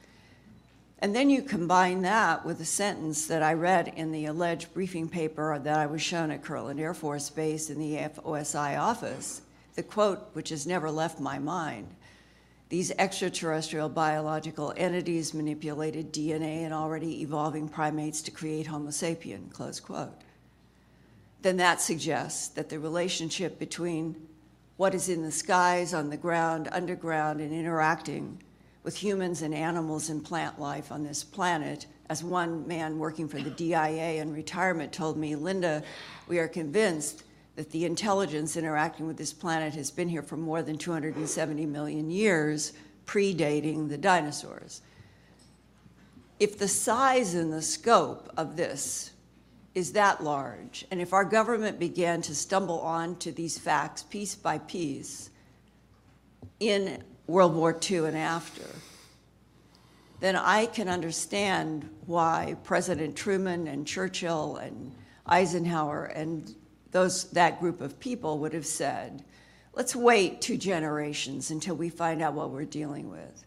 And 1.02 1.16
then 1.16 1.30
you 1.30 1.42
combine 1.42 2.02
that 2.02 2.46
with 2.46 2.60
a 2.60 2.66
sentence 2.66 3.26
that 3.28 3.42
I 3.42 3.54
read 3.54 3.94
in 3.96 4.12
the 4.12 4.26
alleged 4.26 4.74
briefing 4.74 5.08
paper 5.08 5.58
that 5.58 5.78
I 5.78 5.86
was 5.86 6.02
shown 6.02 6.30
at 6.30 6.44
Kirtland 6.44 6.80
Air 6.80 6.94
Force 6.94 7.30
Base 7.30 7.70
in 7.70 7.80
the 7.80 7.96
FOSI 7.96 8.78
office, 8.78 9.42
the 9.76 9.84
quote, 9.84 10.30
which 10.34 10.50
has 10.50 10.68
never 10.68 10.92
left 10.92 11.22
my 11.22 11.40
mind. 11.40 11.88
These 12.68 12.92
extraterrestrial 12.92 13.88
biological 13.88 14.74
entities 14.76 15.34
manipulated 15.34 16.12
DNA 16.12 16.64
in 16.64 16.74
already 16.74 17.22
evolving 17.22 17.70
primates 17.70 18.22
to 18.24 18.32
create 18.32 18.68
Homo 18.68 18.90
sapien, 18.90 19.52
close 19.54 19.80
quote. 19.80 20.22
Then 21.42 21.56
that 21.58 21.80
suggests 21.80 22.50
that 22.50 22.68
the 22.68 22.78
relationship 22.78 23.58
between 23.58 24.18
what 24.76 24.94
is 24.94 25.08
in 25.08 25.24
the 25.24 25.32
skies, 25.32 25.94
on 25.94 26.10
the 26.10 26.18
ground, 26.18 26.68
underground, 26.74 27.40
and 27.40 27.54
interacting 27.54 28.42
with 28.84 28.96
humans 28.96 29.42
and 29.42 29.54
animals 29.54 30.10
and 30.10 30.24
plant 30.24 30.60
life 30.60 30.92
on 30.92 31.04
this 31.04 31.24
planet. 31.24 31.86
As 32.10 32.24
one 32.24 32.68
man 32.68 32.98
working 32.98 33.28
for 33.28 33.40
the 33.40 33.50
DIA 33.50 34.22
in 34.22 34.34
retirement 34.34 34.92
told 34.92 35.18
me, 35.18 35.36
Linda, 35.36 35.84
we 36.28 36.40
are 36.40 36.48
convinced 36.48 37.24
that 37.56 37.72
the 37.72 37.86
intelligence 37.86 38.56
interacting 38.56 39.06
with 39.06 39.18
this 39.18 39.34
planet 39.34 39.74
has 39.76 39.92
been 39.92 40.08
here 40.08 40.24
for 40.24 40.38
more 40.38 40.62
than 40.62 40.78
270 40.78 41.66
million 41.66 42.10
years, 42.10 42.74
predating 43.06 43.90
the 43.90 43.98
dinosaurs. 43.98 44.82
If 46.40 46.58
the 46.58 46.70
size 46.70 47.36
and 47.36 47.52
the 47.52 47.62
scope 47.62 48.32
of 48.38 48.56
this 48.56 49.12
is 49.76 49.92
that 49.92 50.24
large, 50.24 50.86
and 50.90 51.02
if 51.02 51.12
our 51.12 51.26
government 51.26 51.80
began 51.80 52.22
to 52.24 52.34
stumble 52.34 52.80
onto 52.80 53.32
these 53.32 53.58
facts 53.58 54.04
piece 54.04 54.36
by 54.36 54.58
piece 54.60 55.30
in 56.60 57.04
World 57.30 57.56
War 57.56 57.78
II 57.90 58.00
and 58.00 58.18
after, 58.18 58.66
then 60.20 60.36
I 60.36 60.66
can 60.66 60.90
understand 60.90 61.88
why 62.06 62.56
President 62.64 63.16
Truman 63.16 63.68
and 63.68 63.88
Churchill 63.88 64.58
and 64.58 64.94
Eisenhower 65.26 66.06
and 66.06 66.54
those, 66.92 67.30
that 67.32 67.60
group 67.60 67.82
of 67.82 68.00
people 68.00 68.40
would 68.40 68.54
have 68.54 68.66
said, 68.66 69.24
let's 69.74 69.96
wait 69.96 70.42
two 70.42 70.58
generations 70.58 71.52
until 71.52 71.76
we 71.76 71.90
find 71.90 72.22
out 72.22 72.34
what 72.34 72.50
we're 72.50 72.66
dealing 72.66 73.10
with. 73.10 73.46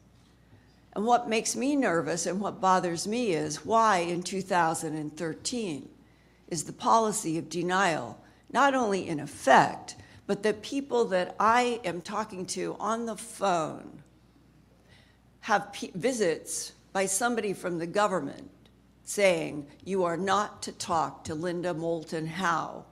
And 0.95 1.05
what 1.05 1.29
makes 1.29 1.57
me 1.57 1.75
nervous 1.75 2.27
and 2.27 2.41
what 2.41 2.61
bothers 2.61 3.09
me 3.09 3.33
is 3.33 3.65
why 3.65 3.99
in 3.99 4.23
2013 4.23 5.89
is 6.49 6.65
the 6.65 6.73
policy 6.73 7.37
of 7.37 7.49
denial 7.49 8.19
not 8.53 8.75
only 8.75 9.09
in 9.09 9.19
effect, 9.19 9.97
but 10.27 10.43
the 10.43 10.55
people 10.55 11.05
that 11.07 11.35
I 11.39 11.81
am 11.85 12.01
talking 12.01 12.47
to 12.47 12.77
on 12.79 13.07
the 13.07 13.17
phone 13.17 14.03
have 15.41 15.75
visits 15.95 16.73
by 16.93 17.07
somebody 17.07 17.53
from 17.53 17.79
the 17.79 17.87
government 17.87 18.51
saying, 19.05 19.67
You 19.85 20.05
are 20.05 20.17
not 20.17 20.63
to 20.63 20.73
talk 20.73 21.25
to 21.25 21.35
Linda 21.35 21.75
Moulton 21.75 22.27
Howe 22.27 22.85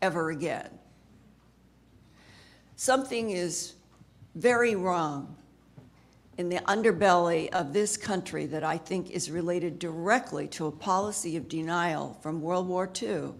ever 0.00 0.30
again. 0.30 0.70
Something 2.76 3.30
is 3.30 3.74
very 4.36 4.76
wrong 4.76 5.36
in 6.36 6.48
the 6.48 6.58
underbelly 6.58 7.48
of 7.48 7.72
this 7.72 7.96
country 7.96 8.46
that 8.46 8.62
I 8.62 8.78
think 8.78 9.10
is 9.10 9.28
related 9.28 9.80
directly 9.80 10.46
to 10.48 10.66
a 10.66 10.72
policy 10.72 11.36
of 11.36 11.48
denial 11.48 12.16
from 12.22 12.40
World 12.40 12.68
War 12.68 12.88
II 13.02 13.32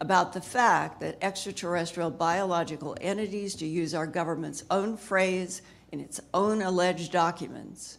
about 0.00 0.32
the 0.32 0.40
fact 0.40 1.00
that 1.00 1.18
extraterrestrial 1.22 2.10
biological 2.10 2.96
entities, 3.00 3.54
to 3.56 3.66
use 3.66 3.94
our 3.94 4.06
government's 4.06 4.64
own 4.70 4.96
phrase 4.96 5.62
in 5.90 6.00
its 6.00 6.20
own 6.32 6.62
alleged 6.62 7.10
documents, 7.12 7.98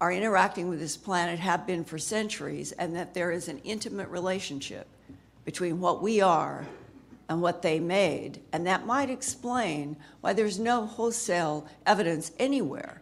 are 0.00 0.12
interacting 0.12 0.68
with 0.68 0.80
this 0.80 0.96
planet, 0.96 1.38
have 1.38 1.66
been 1.66 1.84
for 1.84 1.98
centuries, 1.98 2.72
and 2.72 2.96
that 2.96 3.14
there 3.14 3.30
is 3.30 3.46
an 3.46 3.58
intimate 3.58 4.08
relationship 4.08 4.88
between 5.44 5.80
what 5.80 6.02
we 6.02 6.20
are 6.20 6.66
and 7.28 7.40
what 7.40 7.62
they 7.62 7.78
made. 7.78 8.40
And 8.52 8.66
that 8.66 8.84
might 8.84 9.10
explain 9.10 9.96
why 10.20 10.32
there's 10.32 10.58
no 10.58 10.86
wholesale 10.86 11.66
evidence 11.86 12.32
anywhere 12.38 13.00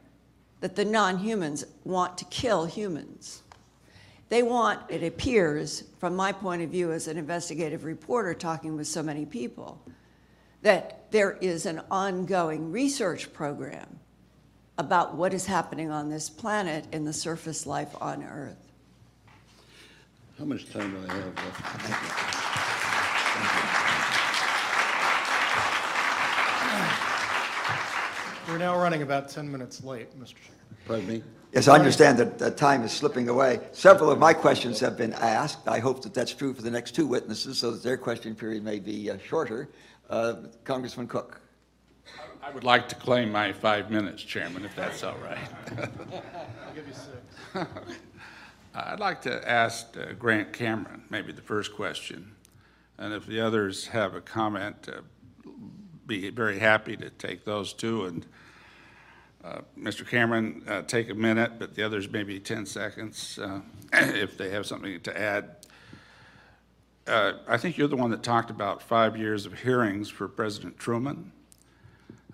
that 0.60 0.76
the 0.76 0.84
non 0.84 1.18
humans 1.18 1.64
want 1.84 2.18
to 2.18 2.24
kill 2.26 2.66
humans. 2.66 3.42
They 4.30 4.42
want, 4.44 4.80
it 4.88 5.02
appears, 5.02 5.84
from 5.98 6.14
my 6.14 6.30
point 6.32 6.62
of 6.62 6.70
view 6.70 6.92
as 6.92 7.08
an 7.08 7.18
investigative 7.18 7.84
reporter 7.84 8.32
talking 8.32 8.76
with 8.76 8.86
so 8.86 9.02
many 9.02 9.26
people, 9.26 9.84
that 10.62 11.10
there 11.10 11.32
is 11.40 11.66
an 11.66 11.82
ongoing 11.90 12.70
research 12.70 13.32
program 13.32 13.98
about 14.78 15.16
what 15.16 15.34
is 15.34 15.46
happening 15.46 15.90
on 15.90 16.08
this 16.08 16.30
planet 16.30 16.86
and 16.92 17.04
the 17.04 17.12
surface 17.12 17.66
life 17.66 17.94
on 18.00 18.22
Earth. 18.22 18.70
How 20.38 20.44
much 20.44 20.70
time 20.72 20.92
do 20.92 20.98
I 20.98 21.12
have 21.12 21.34
left? 21.36 21.60
We're 28.48 28.58
now 28.58 28.78
running 28.78 29.02
about 29.02 29.28
10 29.28 29.50
minutes 29.50 29.82
late, 29.82 30.16
Mr. 30.20 30.36
Chair. 30.36 30.54
Pardon 30.86 31.08
me? 31.08 31.22
Yes, 31.52 31.66
I 31.66 31.74
understand 31.74 32.16
that 32.18 32.38
that 32.38 32.56
time 32.56 32.84
is 32.84 32.92
slipping 32.92 33.28
away. 33.28 33.60
Several 33.72 34.12
of 34.12 34.20
my 34.20 34.32
questions 34.32 34.78
have 34.80 34.96
been 34.96 35.12
asked. 35.14 35.66
I 35.66 35.80
hope 35.80 36.00
that 36.02 36.14
that's 36.14 36.32
true 36.32 36.54
for 36.54 36.62
the 36.62 36.70
next 36.70 36.94
two 36.94 37.06
witnesses 37.06 37.58
so 37.58 37.72
that 37.72 37.82
their 37.82 37.96
question 37.96 38.36
period 38.36 38.62
may 38.62 38.78
be 38.78 39.10
uh, 39.10 39.18
shorter. 39.18 39.68
Uh, 40.08 40.34
Congressman 40.62 41.08
Cook. 41.08 41.40
I 42.40 42.50
would 42.50 42.62
like 42.62 42.88
to 42.90 42.94
claim 42.94 43.32
my 43.32 43.52
five 43.52 43.90
minutes, 43.90 44.22
Chairman, 44.22 44.64
if 44.64 44.76
that's 44.76 45.02
all 45.02 45.18
right. 45.18 45.38
I'll 45.76 46.74
give 46.74 46.86
you 46.86 46.94
six. 46.94 47.66
I'd 48.74 49.00
like 49.00 49.20
to 49.22 49.48
ask 49.48 49.96
uh, 49.96 50.12
Grant 50.12 50.52
Cameron, 50.52 51.02
maybe 51.10 51.32
the 51.32 51.42
first 51.42 51.74
question, 51.74 52.30
and 52.96 53.12
if 53.12 53.26
the 53.26 53.40
others 53.40 53.88
have 53.88 54.14
a 54.14 54.20
comment, 54.20 54.88
uh, 54.88 55.00
be 56.06 56.30
very 56.30 56.60
happy 56.60 56.96
to 56.96 57.10
take 57.10 57.44
those 57.44 57.72
too. 57.72 58.04
And 58.04 58.26
uh, 59.42 59.60
Mr. 59.78 60.06
Cameron, 60.06 60.62
uh, 60.68 60.82
take 60.82 61.08
a 61.08 61.14
minute, 61.14 61.52
but 61.58 61.74
the 61.74 61.82
others 61.82 62.10
maybe 62.10 62.38
10 62.38 62.66
seconds 62.66 63.38
uh, 63.38 63.60
if 63.92 64.36
they 64.36 64.50
have 64.50 64.66
something 64.66 65.00
to 65.00 65.18
add. 65.18 65.56
Uh, 67.06 67.32
I 67.48 67.56
think 67.56 67.78
you're 67.78 67.88
the 67.88 67.96
one 67.96 68.10
that 68.10 68.22
talked 68.22 68.50
about 68.50 68.82
five 68.82 69.16
years 69.16 69.46
of 69.46 69.54
hearings 69.60 70.08
for 70.08 70.28
President 70.28 70.78
Truman. 70.78 71.32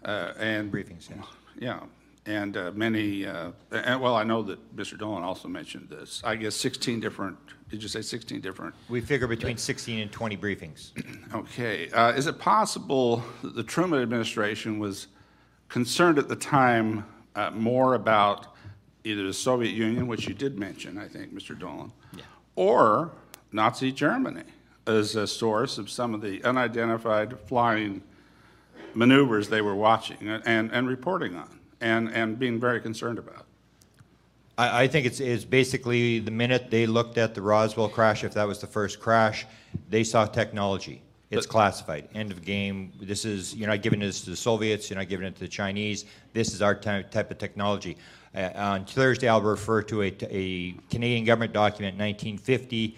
Uh, 0.04 0.32
and 0.38 0.72
briefings, 0.72 1.08
yeah. 1.08 1.22
Yeah, 1.58 1.80
and 2.26 2.56
uh, 2.56 2.72
many, 2.74 3.24
and, 3.24 4.00
well, 4.00 4.14
I 4.14 4.24
know 4.24 4.42
that 4.42 4.76
Mr. 4.76 4.98
Dolan 4.98 5.22
also 5.22 5.48
mentioned 5.48 5.88
this. 5.88 6.20
I 6.24 6.36
guess 6.36 6.54
16 6.54 7.00
different, 7.00 7.36
did 7.70 7.82
you 7.82 7.88
say 7.88 8.02
16 8.02 8.40
different? 8.40 8.74
We 8.88 9.00
figure 9.00 9.26
between 9.26 9.56
16 9.56 10.00
and 10.00 10.12
20 10.12 10.36
briefings. 10.36 10.90
Okay. 11.34 11.84
is 12.16 12.26
it 12.26 12.38
possible 12.38 13.22
that 13.42 13.54
the 13.54 13.62
Truman 13.62 14.02
administration 14.02 14.78
was 14.78 15.06
concerned 15.68 16.18
at 16.18 16.28
the 16.28 16.36
time 16.36 17.04
uh, 17.34 17.50
more 17.50 17.94
about 17.94 18.54
either 19.04 19.26
the 19.26 19.32
Soviet 19.32 19.72
Union, 19.72 20.06
which 20.06 20.26
you 20.26 20.34
did 20.34 20.58
mention, 20.58 20.98
I 20.98 21.06
think, 21.08 21.34
Mr. 21.34 21.58
Dolan, 21.58 21.92
Yeah. 22.16 22.24
or 22.56 23.12
Nazi 23.52 23.92
Germany 23.92 24.42
as 24.86 25.16
a 25.16 25.26
source 25.26 25.78
of 25.78 25.90
some 25.90 26.14
of 26.14 26.20
the 26.20 26.42
unidentified 26.44 27.38
flying 27.46 28.02
maneuvers 28.94 29.48
they 29.48 29.60
were 29.60 29.74
watching 29.74 30.16
and, 30.28 30.72
and 30.72 30.88
reporting 30.88 31.36
on 31.36 31.60
and, 31.80 32.08
and 32.08 32.38
being 32.38 32.58
very 32.58 32.80
concerned 32.80 33.18
about. 33.18 33.44
I, 34.56 34.84
I 34.84 34.88
think 34.88 35.06
it's, 35.06 35.20
it's 35.20 35.44
basically 35.44 36.18
the 36.18 36.30
minute 36.30 36.70
they 36.70 36.86
looked 36.86 37.18
at 37.18 37.34
the 37.34 37.42
Roswell 37.42 37.88
crash, 37.88 38.24
if 38.24 38.34
that 38.34 38.46
was 38.48 38.60
the 38.60 38.66
first 38.66 39.00
crash, 39.00 39.46
they 39.90 40.02
saw 40.02 40.26
technology. 40.26 41.02
It's 41.30 41.46
classified. 41.46 42.08
End 42.14 42.30
of 42.30 42.44
game. 42.44 42.92
This 43.00 43.24
is, 43.24 43.54
you're 43.54 43.68
not 43.68 43.82
giving 43.82 43.98
this 43.98 44.22
to 44.22 44.30
the 44.30 44.36
Soviets, 44.36 44.88
you're 44.88 44.98
not 44.98 45.08
giving 45.08 45.26
it 45.26 45.34
to 45.34 45.40
the 45.40 45.48
Chinese. 45.48 46.04
This 46.32 46.54
is 46.54 46.62
our 46.62 46.74
type, 46.74 47.10
type 47.10 47.30
of 47.30 47.38
technology. 47.38 47.96
Uh, 48.34 48.50
on 48.54 48.84
Thursday, 48.84 49.28
I'll 49.28 49.40
refer 49.40 49.82
to 49.82 50.02
a, 50.02 50.16
a 50.30 50.72
Canadian 50.90 51.24
government 51.24 51.52
document, 51.52 51.94
1950, 51.94 52.96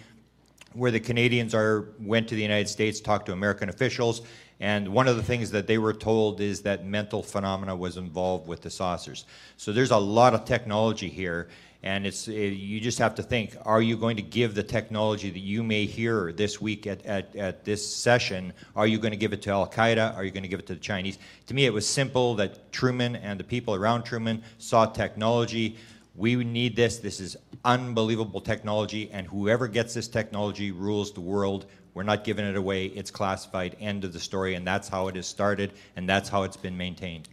where 0.73 0.91
the 0.91 0.99
Canadians 0.99 1.55
are, 1.55 1.89
went 1.99 2.27
to 2.27 2.35
the 2.35 2.41
United 2.41 2.67
States, 2.67 2.99
talked 2.99 3.25
to 3.27 3.31
American 3.31 3.69
officials, 3.69 4.21
and 4.59 4.87
one 4.89 5.07
of 5.07 5.15
the 5.15 5.23
things 5.23 5.49
that 5.51 5.67
they 5.67 5.77
were 5.77 5.93
told 5.93 6.41
is 6.41 6.61
that 6.63 6.85
mental 6.85 7.23
phenomena 7.23 7.75
was 7.75 7.95
involved 7.97 8.47
with 8.47 8.61
the 8.61 8.69
saucers. 8.69 9.25
So 9.55 9.71
there's 9.71 9.91
a 9.91 9.97
lot 9.97 10.33
of 10.33 10.43
technology 10.43 11.07
here, 11.07 11.47
and 11.81 12.05
it's 12.05 12.27
uh, 12.27 12.31
you 12.31 12.79
just 12.79 12.99
have 12.99 13.15
to 13.15 13.23
think: 13.23 13.55
Are 13.63 13.81
you 13.81 13.95
going 13.95 14.17
to 14.17 14.21
give 14.21 14.53
the 14.53 14.63
technology 14.63 15.29
that 15.29 15.39
you 15.39 15.63
may 15.63 15.85
hear 15.85 16.31
this 16.31 16.59
week 16.59 16.87
at, 16.87 17.05
at, 17.05 17.35
at 17.35 17.63
this 17.63 17.95
session? 17.95 18.53
Are 18.75 18.87
you 18.87 18.97
going 18.97 19.11
to 19.11 19.17
give 19.17 19.31
it 19.31 19.41
to 19.43 19.51
Al 19.51 19.67
Qaeda? 19.67 20.15
Are 20.15 20.23
you 20.23 20.31
going 20.31 20.43
to 20.43 20.49
give 20.49 20.59
it 20.59 20.67
to 20.67 20.73
the 20.73 20.79
Chinese? 20.79 21.17
To 21.47 21.53
me, 21.53 21.65
it 21.65 21.73
was 21.73 21.87
simple 21.87 22.35
that 22.35 22.71
Truman 22.71 23.15
and 23.15 23.39
the 23.39 23.45
people 23.45 23.75
around 23.75 24.03
Truman 24.03 24.43
saw 24.57 24.85
technology. 24.85 25.77
We 26.15 26.35
need 26.35 26.75
this. 26.75 26.97
This 26.97 27.21
is 27.21 27.37
unbelievable 27.63 28.41
technology, 28.41 29.09
and 29.11 29.25
whoever 29.25 29.67
gets 29.69 29.93
this 29.93 30.09
technology 30.09 30.71
rules 30.71 31.13
the 31.13 31.21
world. 31.21 31.65
We're 31.93 32.03
not 32.03 32.23
giving 32.23 32.45
it 32.45 32.55
away. 32.55 32.85
It's 32.87 33.09
classified. 33.09 33.75
End 33.79 34.03
of 34.03 34.13
the 34.13 34.19
story. 34.19 34.55
And 34.55 34.67
that's 34.67 34.87
how 34.87 35.07
it 35.07 35.15
has 35.15 35.27
started, 35.27 35.73
and 35.95 36.07
that's 36.07 36.29
how 36.29 36.43
it's 36.43 36.57
been 36.57 36.77
maintained. 36.77 37.29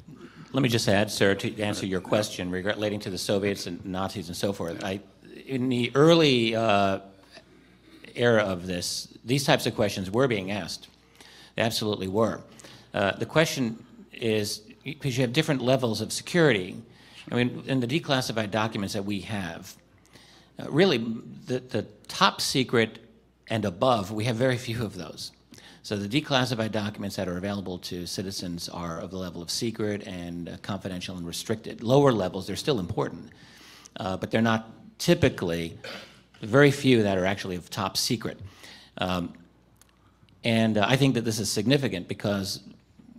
Let 0.57 0.63
me 0.63 0.71
just 0.71 0.89
add, 0.89 1.11
sir, 1.11 1.35
to 1.35 1.61
answer 1.61 1.85
your 1.85 2.01
question 2.01 2.51
relating 2.51 2.99
to 3.01 3.11
the 3.11 3.19
Soviets 3.19 3.67
and 3.67 3.85
Nazis 3.85 4.29
and 4.29 4.35
so 4.35 4.55
forth. 4.55 4.83
I, 4.83 5.01
in 5.47 5.69
the 5.69 5.93
early 5.95 6.57
uh, 6.57 7.01
era 8.15 8.43
of 8.43 8.67
this, 8.67 9.09
these 9.23 9.45
types 9.45 9.67
of 9.67 9.75
questions 9.75 10.11
were 10.11 10.27
being 10.27 10.51
asked. 10.51 10.89
They 11.57 11.63
absolutely 11.63 12.09
were. 12.09 12.41
Uh, 12.95 13.13
the 13.19 13.27
question 13.27 13.85
is 14.15 14.63
because 14.83 15.19
you 15.19 15.25
have 15.25 15.35
different 15.35 15.61
levels 15.61 16.01
of 16.01 16.11
security. 16.11 16.75
I 17.31 17.35
mean, 17.35 17.63
in 17.67 17.81
the 17.81 17.87
declassified 17.87 18.51
documents 18.51 18.95
that 18.95 19.05
we 19.05 19.21
have, 19.21 19.77
uh, 20.59 20.71
really, 20.71 20.97
the, 20.97 21.59
the 21.59 21.83
top 22.09 22.41
secret 22.41 22.99
and 23.49 23.67
above, 23.67 24.11
we 24.11 24.25
have 24.25 24.37
very 24.37 24.57
few 24.57 24.83
of 24.87 24.97
those. 24.97 25.33
So 25.87 25.97
the 25.97 26.09
declassified 26.09 26.73
documents 26.73 27.15
that 27.15 27.29
are 27.29 27.37
available 27.37 27.79
to 27.79 28.07
citizens 28.07 28.69
are 28.69 28.99
of 28.99 29.13
the 29.13 29.19
level 29.19 29.41
of 29.41 29.53
secret 29.53 30.05
and 30.05 30.49
uh, 30.49 30.57
confidential 30.61 31.17
and 31.17 31.25
restricted. 31.25 31.81
Lower 31.81 32.11
levels, 32.11 32.45
they're 32.45 32.57
still 32.57 32.81
important, 32.81 33.31
uh, 34.01 34.17
but 34.17 34.33
they're 34.33 34.43
not 34.43 34.69
typically, 34.99 35.79
very 36.43 36.73
few 36.73 37.05
that 37.05 37.17
are 37.17 37.25
actually 37.25 37.55
of 37.55 37.71
top 37.71 37.97
secret. 37.97 38.41
Um, 38.99 39.35
and 40.43 40.77
uh, 40.77 40.87
I 40.89 40.97
think 40.97 41.15
that 41.15 41.25
this 41.25 41.39
is 41.39 41.49
significant 41.49 42.09
because 42.09 42.65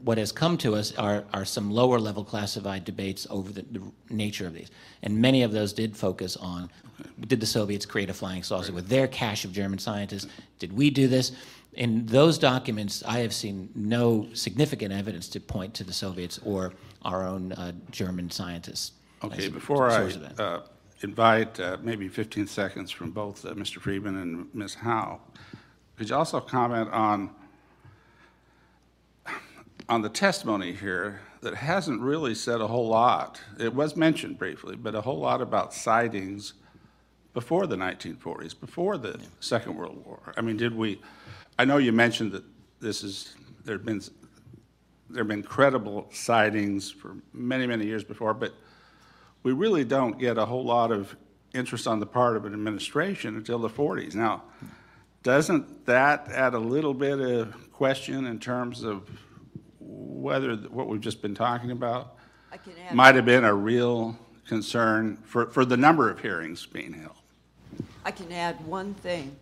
what 0.03 0.17
has 0.17 0.33
come 0.33 0.57
to 0.57 0.75
us 0.75 0.93
are, 0.97 1.23
are 1.33 1.45
some 1.45 1.71
lower 1.71 2.01
level 2.01 2.25
classified 2.25 2.83
debates 2.83 3.25
over 3.29 3.49
the, 3.49 3.61
the 3.71 3.81
nature 4.09 4.45
of 4.45 4.53
these. 4.53 4.71
And 5.03 5.21
many 5.21 5.43
of 5.43 5.53
those 5.53 5.71
did 5.71 5.95
focus 5.95 6.35
on 6.35 6.69
did 7.27 7.39
the 7.39 7.45
Soviets 7.45 7.85
create 7.85 8.09
a 8.09 8.13
flying 8.13 8.43
saucer 8.43 8.73
with 8.73 8.87
their 8.87 9.07
cache 9.07 9.45
of 9.45 9.51
German 9.51 9.79
scientists? 9.79 10.27
Did 10.59 10.73
we 10.73 10.89
do 10.89 11.07
this? 11.07 11.31
In 11.77 12.07
those 12.07 12.39
documents, 12.39 13.03
I 13.05 13.19
have 13.19 13.31
seen 13.31 13.69
no 13.75 14.27
significant 14.33 14.91
evidence 14.91 15.27
to 15.29 15.39
point 15.39 15.75
to 15.75 15.83
the 15.83 15.93
Soviets 15.93 16.39
or 16.43 16.73
our 17.03 17.25
own 17.25 17.51
uh, 17.51 17.71
German 17.91 18.31
scientists. 18.31 18.93
Okay, 19.23 19.47
before 19.47 19.87
I 19.87 19.97
source 19.97 20.15
of 20.15 20.35
that. 20.35 20.43
uh, 20.43 20.61
invite 21.01 21.59
uh, 21.59 21.77
maybe 21.83 22.07
15 22.07 22.47
seconds 22.47 22.89
from 22.89 23.11
both 23.11 23.45
uh, 23.45 23.53
Mr. 23.53 23.79
Friedman 23.79 24.17
and 24.17 24.47
Ms. 24.55 24.73
Howe, 24.73 25.21
could 25.97 26.09
you 26.09 26.15
also 26.15 26.39
comment 26.39 26.89
on, 26.91 27.29
on 29.87 30.01
the 30.01 30.09
testimony 30.09 30.73
here 30.73 31.21
that 31.41 31.53
hasn't 31.53 32.01
really 32.01 32.33
said 32.33 32.59
a 32.59 32.67
whole 32.67 32.87
lot? 32.87 33.39
It 33.59 33.75
was 33.75 33.95
mentioned 33.95 34.39
briefly, 34.39 34.75
but 34.75 34.95
a 34.95 35.01
whole 35.01 35.19
lot 35.19 35.43
about 35.43 35.75
sightings 35.75 36.53
before 37.35 37.67
the 37.67 37.75
1940s, 37.75 38.59
before 38.59 38.97
the 38.97 39.19
Second 39.39 39.75
World 39.75 40.03
War. 40.03 40.33
I 40.35 40.41
mean, 40.41 40.57
did 40.57 40.75
we, 40.75 40.99
I 41.59 41.65
know 41.65 41.77
you 41.77 41.91
mentioned 41.91 42.31
that 42.33 42.43
this 42.79 43.03
is, 43.03 43.35
there've 43.65 43.83
been, 43.83 44.01
there've 45.09 45.27
been 45.27 45.43
credible 45.43 46.07
sightings 46.13 46.91
for 46.91 47.15
many, 47.33 47.65
many 47.65 47.85
years 47.85 48.03
before, 48.03 48.33
but 48.33 48.53
we 49.41 49.53
really 49.53 49.83
don't 49.83 50.19
get 50.19 50.37
a 50.37 50.45
whole 50.45 50.63
lot 50.63 50.91
of 50.91 51.15
interest 51.55 51.87
on 51.87 51.99
the 51.99 52.05
part 52.05 52.37
of 52.37 52.45
an 52.45 52.53
administration 52.53 53.35
until 53.35 53.57
the 53.57 53.69
40s. 53.69 54.13
Now, 54.13 54.43
doesn't 55.23 55.85
that 55.87 56.27
add 56.29 56.53
a 56.53 56.59
little 56.59 56.93
bit 56.93 57.19
of 57.19 57.71
question 57.71 58.27
in 58.27 58.39
terms 58.39 58.83
of 58.83 59.09
whether 59.79 60.55
what 60.55 60.87
we've 60.87 61.01
just 61.01 61.21
been 61.21 61.35
talking 61.35 61.71
about 61.71 62.17
I 62.51 62.57
can 62.57 62.73
add- 62.87 62.95
might 62.95 63.15
have 63.15 63.25
been 63.25 63.45
a 63.45 63.53
real 63.53 64.17
concern 64.47 65.17
for, 65.23 65.47
for 65.47 65.65
the 65.65 65.77
number 65.77 66.09
of 66.09 66.19
hearings 66.19 66.65
being 66.65 66.93
held? 66.93 67.15
I 68.05 68.11
can 68.11 68.31
add 68.31 68.63
one 68.65 68.93
thing. 68.93 69.35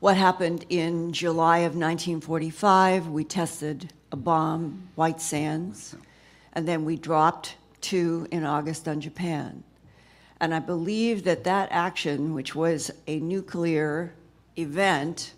What 0.00 0.16
happened 0.16 0.64
in 0.68 1.12
July 1.12 1.58
of 1.58 1.72
1945, 1.74 3.08
we 3.08 3.24
tested 3.24 3.92
a 4.12 4.16
bomb, 4.16 4.90
White 4.94 5.20
Sands, 5.20 5.96
and 6.52 6.68
then 6.68 6.84
we 6.84 6.94
dropped 6.94 7.56
two 7.80 8.28
in 8.30 8.44
August 8.44 8.86
on 8.86 9.00
Japan. 9.00 9.64
And 10.40 10.54
I 10.54 10.60
believe 10.60 11.24
that 11.24 11.42
that 11.44 11.70
action, 11.72 12.32
which 12.32 12.54
was 12.54 12.92
a 13.08 13.18
nuclear 13.18 14.14
event, 14.56 15.34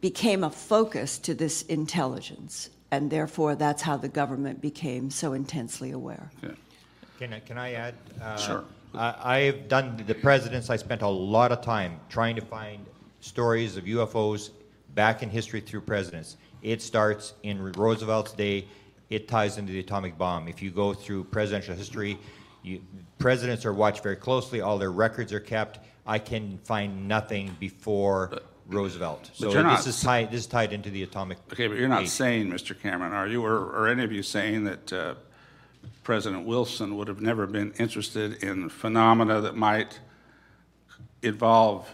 became 0.00 0.42
a 0.42 0.50
focus 0.50 1.18
to 1.18 1.34
this 1.34 1.60
intelligence. 1.62 2.70
And 2.90 3.10
therefore, 3.10 3.54
that's 3.54 3.82
how 3.82 3.98
the 3.98 4.08
government 4.08 4.62
became 4.62 5.10
so 5.10 5.34
intensely 5.34 5.90
aware. 5.90 6.30
Can 7.18 7.34
I, 7.34 7.40
can 7.40 7.58
I 7.58 7.72
add? 7.74 7.94
Uh, 8.22 8.36
Sure. 8.36 8.64
I, 8.94 9.14
I've 9.38 9.68
done 9.68 10.02
the 10.06 10.14
presidents. 10.14 10.70
I 10.70 10.76
spent 10.76 11.02
a 11.02 11.08
lot 11.08 11.52
of 11.52 11.60
time 11.60 12.00
trying 12.08 12.36
to 12.36 12.42
find 12.42 12.84
stories 13.20 13.76
of 13.76 13.84
UFOs 13.84 14.50
back 14.94 15.22
in 15.22 15.30
history 15.30 15.60
through 15.60 15.82
presidents. 15.82 16.36
It 16.62 16.82
starts 16.82 17.34
in 17.42 17.72
Roosevelt's 17.72 18.32
day. 18.32 18.66
It 19.10 19.28
ties 19.28 19.58
into 19.58 19.72
the 19.72 19.80
atomic 19.80 20.18
bomb. 20.18 20.48
If 20.48 20.62
you 20.62 20.70
go 20.70 20.92
through 20.94 21.24
presidential 21.24 21.74
history, 21.74 22.18
you, 22.62 22.82
presidents 23.18 23.64
are 23.64 23.72
watched 23.72 24.02
very 24.02 24.16
closely. 24.16 24.60
All 24.60 24.78
their 24.78 24.90
records 24.92 25.32
are 25.32 25.40
kept. 25.40 25.78
I 26.06 26.18
can 26.18 26.58
find 26.64 27.06
nothing 27.08 27.56
before 27.60 28.40
Roosevelt. 28.66 29.30
but 29.30 29.36
So 29.36 29.44
you're 29.52 29.62
this 29.62 29.64
not- 29.64 29.86
is 29.86 30.00
tied. 30.02 30.30
This 30.30 30.40
is 30.42 30.46
tied 30.46 30.72
into 30.72 30.90
the 30.90 31.02
atomic. 31.02 31.38
Okay, 31.52 31.68
but 31.68 31.78
you're 31.78 31.88
not 31.88 32.02
age. 32.02 32.08
saying, 32.08 32.48
Mr. 32.50 32.78
Cameron, 32.78 33.12
are 33.12 33.26
you, 33.26 33.44
or, 33.44 33.54
or 33.70 33.88
any 33.88 34.04
of 34.04 34.12
you 34.12 34.22
saying 34.22 34.64
that 34.64 34.92
uh, 34.92 35.14
President 36.08 36.46
Wilson 36.46 36.96
would 36.96 37.06
have 37.06 37.20
never 37.20 37.46
been 37.46 37.70
interested 37.72 38.42
in 38.42 38.70
phenomena 38.70 39.42
that 39.42 39.56
might 39.56 40.00
involve 41.20 41.86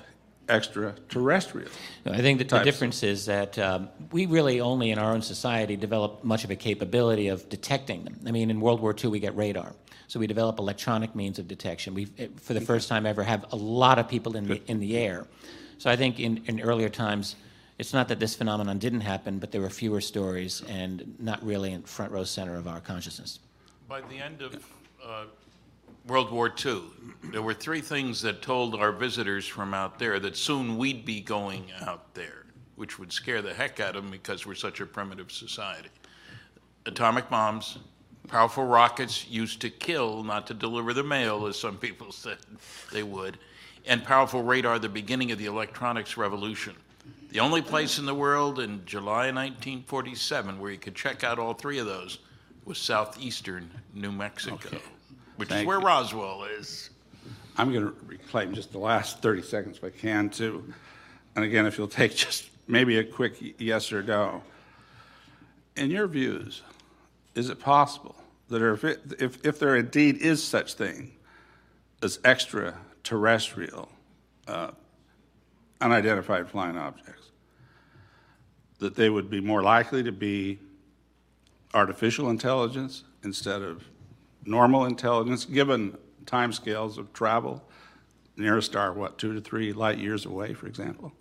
extraterrestrial? 0.48 1.68
No, 2.06 2.12
I 2.12 2.18
think 2.18 2.38
that 2.38 2.48
the 2.48 2.62
difference 2.62 3.02
is 3.02 3.26
that 3.26 3.58
um, 3.58 3.88
we 4.12 4.26
really 4.26 4.60
only 4.60 4.92
in 4.92 5.00
our 5.00 5.12
own 5.12 5.20
society 5.20 5.74
develop 5.74 6.22
much 6.22 6.44
of 6.44 6.52
a 6.52 6.54
capability 6.54 7.26
of 7.26 7.48
detecting 7.48 8.04
them. 8.04 8.20
I 8.24 8.30
mean, 8.30 8.50
in 8.50 8.60
World 8.60 8.80
War 8.80 8.94
II, 8.96 9.10
we 9.10 9.18
get 9.18 9.34
radar. 9.36 9.74
So 10.06 10.20
we 10.20 10.28
develop 10.28 10.60
electronic 10.60 11.16
means 11.16 11.40
of 11.40 11.48
detection. 11.48 11.92
We, 11.92 12.04
for 12.36 12.54
the 12.54 12.60
first 12.60 12.88
time 12.88 13.06
ever, 13.06 13.24
have 13.24 13.46
a 13.50 13.56
lot 13.56 13.98
of 13.98 14.06
people 14.06 14.36
in 14.36 14.46
the, 14.46 14.62
in 14.70 14.78
the 14.78 14.96
air. 14.96 15.26
So 15.78 15.90
I 15.90 15.96
think 15.96 16.20
in, 16.20 16.40
in 16.46 16.60
earlier 16.60 16.88
times, 16.88 17.34
it's 17.80 17.92
not 17.92 18.06
that 18.06 18.20
this 18.20 18.36
phenomenon 18.36 18.78
didn't 18.78 19.00
happen, 19.00 19.40
but 19.40 19.50
there 19.50 19.60
were 19.60 19.70
fewer 19.70 20.00
stories 20.00 20.62
and 20.68 21.16
not 21.18 21.44
really 21.44 21.72
in 21.72 21.82
front 21.82 22.12
row 22.12 22.22
center 22.22 22.54
of 22.54 22.68
our 22.68 22.78
consciousness. 22.78 23.40
By 23.88 24.00
the 24.00 24.16
end 24.16 24.40
of 24.40 24.54
uh, 25.04 25.24
World 26.06 26.32
War 26.32 26.50
II, 26.64 26.82
there 27.24 27.42
were 27.42 27.52
three 27.52 27.82
things 27.82 28.22
that 28.22 28.40
told 28.40 28.74
our 28.74 28.92
visitors 28.92 29.46
from 29.46 29.74
out 29.74 29.98
there 29.98 30.18
that 30.20 30.36
soon 30.36 30.78
we'd 30.78 31.04
be 31.04 31.20
going 31.20 31.66
out 31.82 32.14
there, 32.14 32.46
which 32.76 32.98
would 32.98 33.12
scare 33.12 33.42
the 33.42 33.52
heck 33.52 33.80
out 33.80 33.94
of 33.94 34.02
them 34.02 34.10
because 34.10 34.46
we're 34.46 34.54
such 34.54 34.80
a 34.80 34.86
primitive 34.86 35.30
society. 35.30 35.90
Atomic 36.86 37.28
bombs, 37.28 37.78
powerful 38.28 38.64
rockets 38.64 39.28
used 39.28 39.60
to 39.60 39.68
kill, 39.68 40.22
not 40.22 40.46
to 40.46 40.54
deliver 40.54 40.94
the 40.94 41.04
mail, 41.04 41.46
as 41.46 41.58
some 41.58 41.76
people 41.76 42.10
said 42.12 42.38
they 42.90 43.02
would, 43.02 43.38
and 43.86 44.02
powerful 44.02 44.42
radar, 44.42 44.78
the 44.78 44.88
beginning 44.88 45.30
of 45.30 45.38
the 45.38 45.46
electronics 45.46 46.16
revolution. 46.16 46.74
The 47.30 47.40
only 47.40 47.60
place 47.60 47.98
in 47.98 48.06
the 48.06 48.14
world 48.14 48.60
in 48.60 48.86
July 48.86 49.30
1947 49.30 50.58
where 50.58 50.70
you 50.70 50.78
could 50.78 50.94
check 50.94 51.22
out 51.22 51.38
all 51.38 51.52
three 51.52 51.78
of 51.78 51.86
those 51.86 52.20
was 52.64 52.78
southeastern 52.78 53.70
New 53.94 54.12
Mexico, 54.12 54.78
which 55.36 55.50
is 55.50 55.64
where 55.64 55.78
you. 55.78 55.86
Roswell 55.86 56.44
is. 56.44 56.90
I'm 57.56 57.72
going 57.72 57.86
to 57.86 57.94
reclaim 58.06 58.52
just 58.54 58.72
the 58.72 58.78
last 58.78 59.20
30 59.20 59.42
seconds 59.42 59.76
if 59.78 59.84
I 59.84 59.90
can, 59.90 60.28
too. 60.28 60.72
And 61.36 61.44
again, 61.44 61.66
if 61.66 61.78
you'll 61.78 61.88
take 61.88 62.14
just 62.16 62.48
maybe 62.66 62.98
a 62.98 63.04
quick 63.04 63.36
yes 63.58 63.92
or 63.92 64.02
no. 64.02 64.42
In 65.76 65.90
your 65.90 66.06
views, 66.06 66.62
is 67.34 67.50
it 67.50 67.60
possible 67.60 68.16
that 68.48 68.62
if, 68.62 68.84
it, 68.84 69.00
if, 69.18 69.44
if 69.44 69.58
there 69.58 69.76
indeed 69.76 70.18
is 70.18 70.42
such 70.42 70.74
thing 70.74 71.12
as 72.02 72.18
extraterrestrial, 72.24 73.88
uh, 74.46 74.70
unidentified 75.80 76.48
flying 76.48 76.76
objects, 76.76 77.30
that 78.78 78.94
they 78.94 79.08
would 79.08 79.30
be 79.30 79.40
more 79.40 79.62
likely 79.62 80.02
to 80.02 80.12
be 80.12 80.58
artificial 81.74 82.30
intelligence 82.30 83.04
instead 83.24 83.62
of 83.62 83.84
normal 84.44 84.84
intelligence, 84.86 85.44
given 85.44 85.98
timescales 86.24 86.96
of 86.96 87.12
travel? 87.12 87.62
Nearest 88.36 88.70
star, 88.70 88.92
what, 88.92 89.18
two 89.18 89.34
to 89.34 89.40
three 89.40 89.72
light 89.72 89.98
years 89.98 90.24
away, 90.24 90.54
for 90.54 90.66
example? 90.66 91.12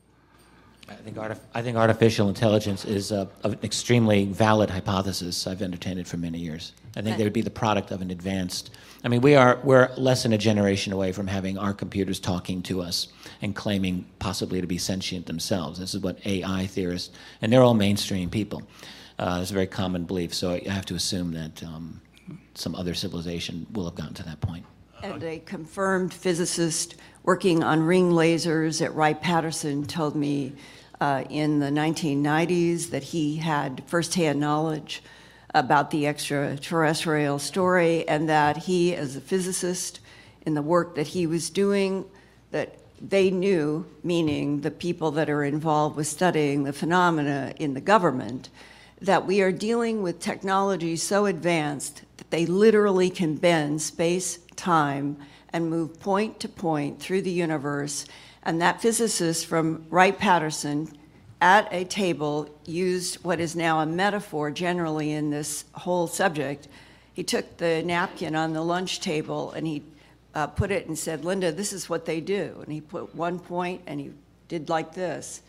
I 0.89 0.95
think, 0.95 1.15
artif- 1.15 1.39
I 1.53 1.61
think 1.61 1.77
artificial 1.77 2.27
intelligence 2.27 2.83
is 2.83 3.11
a, 3.11 3.29
an 3.43 3.57
extremely 3.63 4.25
valid 4.25 4.69
hypothesis. 4.69 5.47
I've 5.47 5.61
entertained 5.61 5.99
it 5.99 6.07
for 6.07 6.17
many 6.17 6.39
years. 6.39 6.73
I 6.95 7.01
think 7.01 7.17
they 7.17 7.23
would 7.23 7.33
be 7.33 7.41
the 7.41 7.49
product 7.49 7.91
of 7.91 8.01
an 8.01 8.11
advanced. 8.11 8.71
I 9.03 9.07
mean, 9.07 9.21
we 9.21 9.35
are 9.35 9.59
we're 9.63 9.91
less 9.97 10.23
than 10.23 10.33
a 10.33 10.37
generation 10.37 10.91
away 10.91 11.11
from 11.11 11.27
having 11.27 11.57
our 11.57 11.73
computers 11.73 12.19
talking 12.19 12.61
to 12.63 12.81
us 12.81 13.07
and 13.41 13.55
claiming 13.55 14.05
possibly 14.19 14.59
to 14.59 14.67
be 14.67 14.77
sentient 14.77 15.25
themselves. 15.25 15.79
This 15.79 15.93
is 15.93 16.01
what 16.01 16.23
AI 16.25 16.67
theorists, 16.67 17.15
and 17.41 17.51
they're 17.51 17.63
all 17.63 17.73
mainstream 17.73 18.29
people. 18.29 18.61
Uh, 19.19 19.39
it's 19.41 19.51
a 19.51 19.53
very 19.53 19.67
common 19.67 20.05
belief. 20.05 20.33
So 20.33 20.51
I 20.51 20.69
have 20.69 20.85
to 20.87 20.95
assume 20.95 21.33
that 21.33 21.63
um, 21.63 22.01
some 22.55 22.75
other 22.75 22.93
civilization 22.93 23.67
will 23.71 23.85
have 23.85 23.95
gotten 23.95 24.13
to 24.15 24.23
that 24.23 24.41
point. 24.41 24.65
And 25.03 25.23
a 25.23 25.39
confirmed 25.39 26.13
physicist 26.13 26.95
working 27.23 27.63
on 27.63 27.83
ring 27.83 28.11
lasers 28.11 28.81
at 28.83 28.95
Wright 28.95 29.19
Patterson 29.19 29.85
told 29.85 30.15
me 30.15 30.53
uh, 31.01 31.23
in 31.29 31.59
the 31.59 31.69
1990s 31.69 32.89
that 32.91 33.03
he 33.03 33.37
had 33.37 33.83
firsthand 33.85 34.39
knowledge 34.39 35.03
about 35.53 35.91
the 35.91 36.07
extraterrestrial 36.07 37.37
story 37.37 38.07
and 38.07 38.27
that 38.29 38.57
he, 38.57 38.95
as 38.95 39.15
a 39.15 39.21
physicist, 39.21 39.99
in 40.45 40.53
the 40.53 40.61
work 40.61 40.95
that 40.95 41.07
he 41.07 41.27
was 41.27 41.49
doing 41.49 42.05
that 42.51 42.77
they 43.01 43.29
knew, 43.29 43.85
meaning 44.03 44.61
the 44.61 44.71
people 44.71 45.11
that 45.11 45.29
are 45.29 45.43
involved 45.43 45.97
with 45.97 46.07
studying 46.07 46.63
the 46.63 46.73
phenomena 46.73 47.53
in 47.57 47.73
the 47.73 47.81
government, 47.81 48.49
that 49.03 49.25
we 49.25 49.41
are 49.41 49.51
dealing 49.51 50.01
with 50.01 50.19
technology 50.19 50.95
so 50.95 51.25
advanced 51.25 52.03
that 52.15 52.31
they 52.31 52.45
literally 52.45 53.09
can 53.09 53.35
bend 53.35 53.81
space, 53.81 54.39
time, 54.55 55.17
and 55.51 55.69
move 55.69 55.99
point 55.99 56.39
to 56.39 56.47
point 56.47 57.01
through 57.01 57.21
the 57.21 57.29
universe. 57.29 58.05
And 58.43 58.61
that 58.61 58.81
physicist 58.81 59.45
from 59.45 59.85
Wright 59.89 60.17
Patterson 60.17 60.87
at 61.41 61.67
a 61.73 61.83
table 61.83 62.49
used 62.65 63.21
what 63.25 63.41
is 63.41 63.57
now 63.57 63.81
a 63.81 63.85
metaphor 63.85 64.49
generally 64.51 65.11
in 65.11 65.31
this 65.31 65.65
whole 65.73 66.07
subject. 66.07 66.69
He 67.13 67.23
took 67.23 67.57
the 67.57 67.83
napkin 67.83 68.35
on 68.35 68.53
the 68.53 68.61
lunch 68.61 69.01
table 69.01 69.51
and 69.51 69.67
he 69.67 69.83
uh, 70.33 70.47
put 70.47 70.71
it 70.71 70.87
and 70.87 70.97
said, 70.97 71.25
Linda, 71.25 71.51
this 71.51 71.73
is 71.73 71.89
what 71.89 72.05
they 72.05 72.21
do. 72.21 72.57
And 72.63 72.71
he 72.71 72.79
put 72.79 73.13
one 73.13 73.37
point 73.37 73.81
and 73.85 73.99
he 73.99 74.11
did 74.47 74.69
like 74.69 74.93
this. 74.93 75.41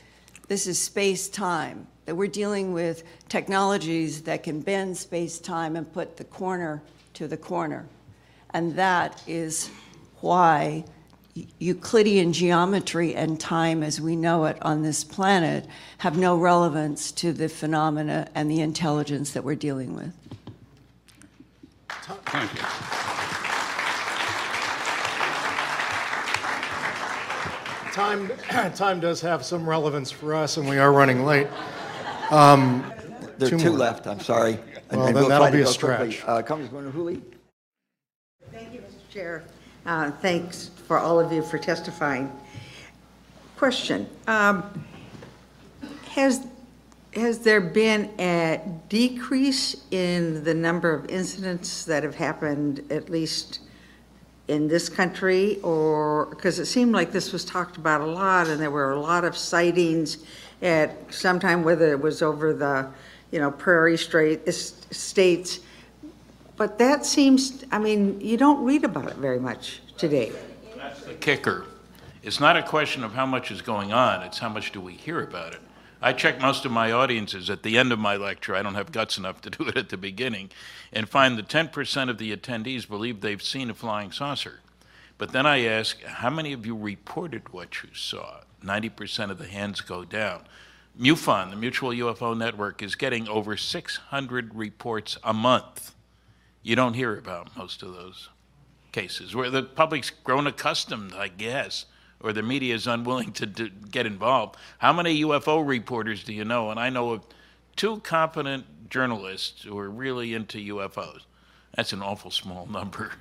This 0.48 0.66
is 0.66 0.78
space 0.78 1.28
time. 1.28 1.86
That 2.06 2.16
we're 2.16 2.28
dealing 2.28 2.74
with 2.74 3.02
technologies 3.28 4.22
that 4.22 4.42
can 4.42 4.60
bend 4.60 4.96
space 4.96 5.38
time 5.38 5.74
and 5.74 5.90
put 5.90 6.18
the 6.18 6.24
corner 6.24 6.82
to 7.14 7.26
the 7.26 7.36
corner. 7.36 7.86
And 8.50 8.74
that 8.76 9.22
is 9.26 9.70
why 10.20 10.84
Euclidean 11.58 12.32
geometry 12.32 13.14
and 13.14 13.40
time 13.40 13.82
as 13.82 14.00
we 14.00 14.16
know 14.16 14.44
it 14.44 14.56
on 14.62 14.82
this 14.82 15.02
planet 15.02 15.66
have 15.98 16.16
no 16.16 16.36
relevance 16.36 17.10
to 17.12 17.32
the 17.32 17.48
phenomena 17.48 18.28
and 18.34 18.50
the 18.50 18.60
intelligence 18.60 19.32
that 19.32 19.42
we're 19.42 19.54
dealing 19.54 19.94
with. 19.94 20.12
Thank 21.88 22.52
you. 22.54 23.23
Time, 27.94 28.28
time 28.74 28.98
does 28.98 29.20
have 29.20 29.44
some 29.44 29.68
relevance 29.68 30.10
for 30.10 30.34
us, 30.34 30.56
and 30.56 30.68
we 30.68 30.78
are 30.78 30.92
running 30.92 31.24
late. 31.24 31.46
Um, 32.32 32.92
There 33.38 33.46
are 33.46 33.50
two 33.50 33.56
two 33.56 33.70
left, 33.70 34.08
I'm 34.08 34.18
sorry. 34.18 34.54
And- 34.90 34.98
Well, 34.98 35.06
and 35.06 35.16
then 35.16 35.22
we'll 35.22 35.28
that'll 35.28 35.52
be 35.52 35.60
a 35.60 35.66
stretch. 35.68 36.20
Uh, 36.26 36.42
Congresswoman 36.42 36.90
Hooley? 36.90 37.22
Thank 38.50 38.74
you, 38.74 38.80
Mr. 38.80 39.12
Chair. 39.12 39.44
Uh, 39.86 40.10
Thanks 40.10 40.72
for 40.88 40.98
all 40.98 41.20
of 41.20 41.30
you 41.30 41.40
for 41.40 41.56
testifying. 41.56 42.32
Question, 43.56 44.08
um, 44.26 44.84
has, 46.10 46.44
has 47.14 47.38
there 47.38 47.60
been 47.60 48.10
a 48.18 48.60
decrease 48.88 49.84
in 49.92 50.42
the 50.42 50.52
number 50.52 50.92
of 50.92 51.08
incidents 51.08 51.84
that 51.84 52.02
have 52.02 52.16
happened, 52.16 52.82
at 52.90 53.08
least 53.08 53.60
in 54.48 54.68
this 54.68 54.88
country? 54.88 55.58
Or, 55.62 56.26
because 56.26 56.58
it 56.58 56.66
seemed 56.66 56.92
like 56.92 57.12
this 57.12 57.32
was 57.32 57.44
talked 57.44 57.76
about 57.76 58.00
a 58.00 58.06
lot, 58.06 58.48
and 58.48 58.60
there 58.60 58.70
were 58.70 58.92
a 58.92 59.00
lot 59.00 59.24
of 59.24 59.36
sightings 59.36 60.18
at 60.62 61.12
sometime, 61.12 61.62
whether 61.62 61.92
it 61.92 62.00
was 62.00 62.22
over 62.22 62.52
the, 62.52 62.88
you 63.30 63.38
know, 63.38 63.50
Prairie 63.50 63.98
Strait, 63.98 64.40
es- 64.46 64.74
states, 64.90 65.60
but 66.56 66.78
that 66.78 67.04
seems, 67.04 67.64
I 67.72 67.78
mean, 67.78 68.20
you 68.20 68.36
don't 68.36 68.64
read 68.64 68.84
about 68.84 69.08
it 69.08 69.16
very 69.16 69.40
much 69.40 69.80
today. 69.96 70.32
That's 70.76 71.02
the 71.02 71.14
kicker. 71.14 71.66
It's 72.22 72.40
not 72.40 72.56
a 72.56 72.62
question 72.62 73.02
of 73.04 73.12
how 73.12 73.26
much 73.26 73.50
is 73.50 73.60
going 73.60 73.92
on, 73.92 74.22
it's 74.22 74.38
how 74.38 74.48
much 74.48 74.72
do 74.72 74.80
we 74.80 74.94
hear 74.94 75.22
about 75.22 75.52
it. 75.52 75.60
I 76.04 76.12
check 76.12 76.38
most 76.38 76.66
of 76.66 76.70
my 76.70 76.92
audiences 76.92 77.48
at 77.48 77.62
the 77.62 77.78
end 77.78 77.90
of 77.90 77.98
my 77.98 78.16
lecture, 78.16 78.54
I 78.54 78.60
don't 78.60 78.74
have 78.74 78.92
guts 78.92 79.16
enough 79.16 79.40
to 79.40 79.50
do 79.58 79.68
it 79.68 79.78
at 79.78 79.88
the 79.88 79.96
beginning, 79.96 80.50
and 80.92 81.08
find 81.08 81.38
that 81.38 81.48
10% 81.48 82.10
of 82.10 82.18
the 82.18 82.36
attendees 82.36 82.86
believe 82.86 83.22
they've 83.22 83.42
seen 83.42 83.70
a 83.70 83.74
flying 83.74 84.12
saucer. 84.12 84.60
But 85.16 85.32
then 85.32 85.46
I 85.46 85.64
ask, 85.64 86.02
how 86.02 86.28
many 86.28 86.52
of 86.52 86.66
you 86.66 86.76
reported 86.76 87.54
what 87.54 87.82
you 87.82 87.88
saw? 87.94 88.40
90% 88.62 89.30
of 89.30 89.38
the 89.38 89.46
hands 89.46 89.80
go 89.80 90.04
down. 90.04 90.44
MUFON, 91.00 91.48
the 91.48 91.56
Mutual 91.56 91.92
UFO 91.92 92.36
Network, 92.36 92.82
is 92.82 92.96
getting 92.96 93.26
over 93.26 93.56
600 93.56 94.54
reports 94.54 95.16
a 95.24 95.32
month. 95.32 95.94
You 96.62 96.76
don't 96.76 96.94
hear 96.94 97.16
about 97.16 97.56
most 97.56 97.82
of 97.82 97.94
those 97.94 98.28
cases 98.92 99.34
where 99.34 99.48
the 99.48 99.62
public's 99.62 100.10
grown 100.10 100.46
accustomed, 100.46 101.14
I 101.14 101.28
guess, 101.28 101.86
or 102.24 102.32
the 102.32 102.42
media 102.42 102.74
is 102.74 102.86
unwilling 102.86 103.32
to 103.32 103.46
do, 103.46 103.68
get 103.68 104.06
involved. 104.06 104.56
How 104.78 104.92
many 104.92 105.22
UFO 105.22 105.64
reporters 105.66 106.24
do 106.24 106.32
you 106.32 106.44
know? 106.44 106.70
And 106.70 106.80
I 106.80 106.88
know 106.88 107.10
of 107.10 107.26
two 107.76 108.00
competent 108.00 108.64
journalists 108.88 109.62
who 109.62 109.78
are 109.78 109.90
really 109.90 110.32
into 110.32 110.58
UFOs. 110.74 111.20
That's 111.76 111.92
an 111.92 112.02
awful 112.02 112.30
small 112.30 112.66
number. 112.66 113.12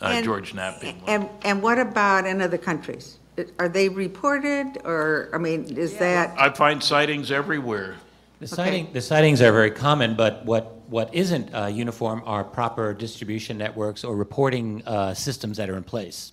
Uh, 0.00 0.06
And- 0.06 0.24
George 0.24 0.54
Knapp 0.54 0.80
being 0.80 1.00
one. 1.00 1.08
And, 1.08 1.28
and 1.44 1.62
what 1.62 1.78
about 1.78 2.26
in 2.26 2.40
other 2.40 2.58
countries? 2.58 3.18
Are 3.58 3.68
they 3.68 3.88
reported, 3.88 4.78
or, 4.84 5.30
I 5.32 5.38
mean, 5.38 5.76
is 5.76 5.96
that, 5.98 6.34
I 6.38 6.50
find 6.50 6.82
sightings 6.82 7.32
everywhere. 7.32 7.96
The, 8.38 8.46
sighting, 8.46 8.92
the 8.92 9.00
sightings 9.00 9.40
are 9.40 9.50
very 9.52 9.70
common, 9.70 10.14
but 10.14 10.44
what, 10.44 10.80
what 10.88 11.12
isn't 11.14 11.52
uh, 11.54 11.66
uniform 11.66 12.22
are 12.26 12.44
proper 12.44 12.92
distribution 12.92 13.58
networks 13.58 14.04
or 14.04 14.14
reporting 14.14 14.82
uh, 14.86 15.14
systems 15.14 15.56
that 15.56 15.68
are 15.70 15.76
in 15.76 15.82
place. 15.82 16.32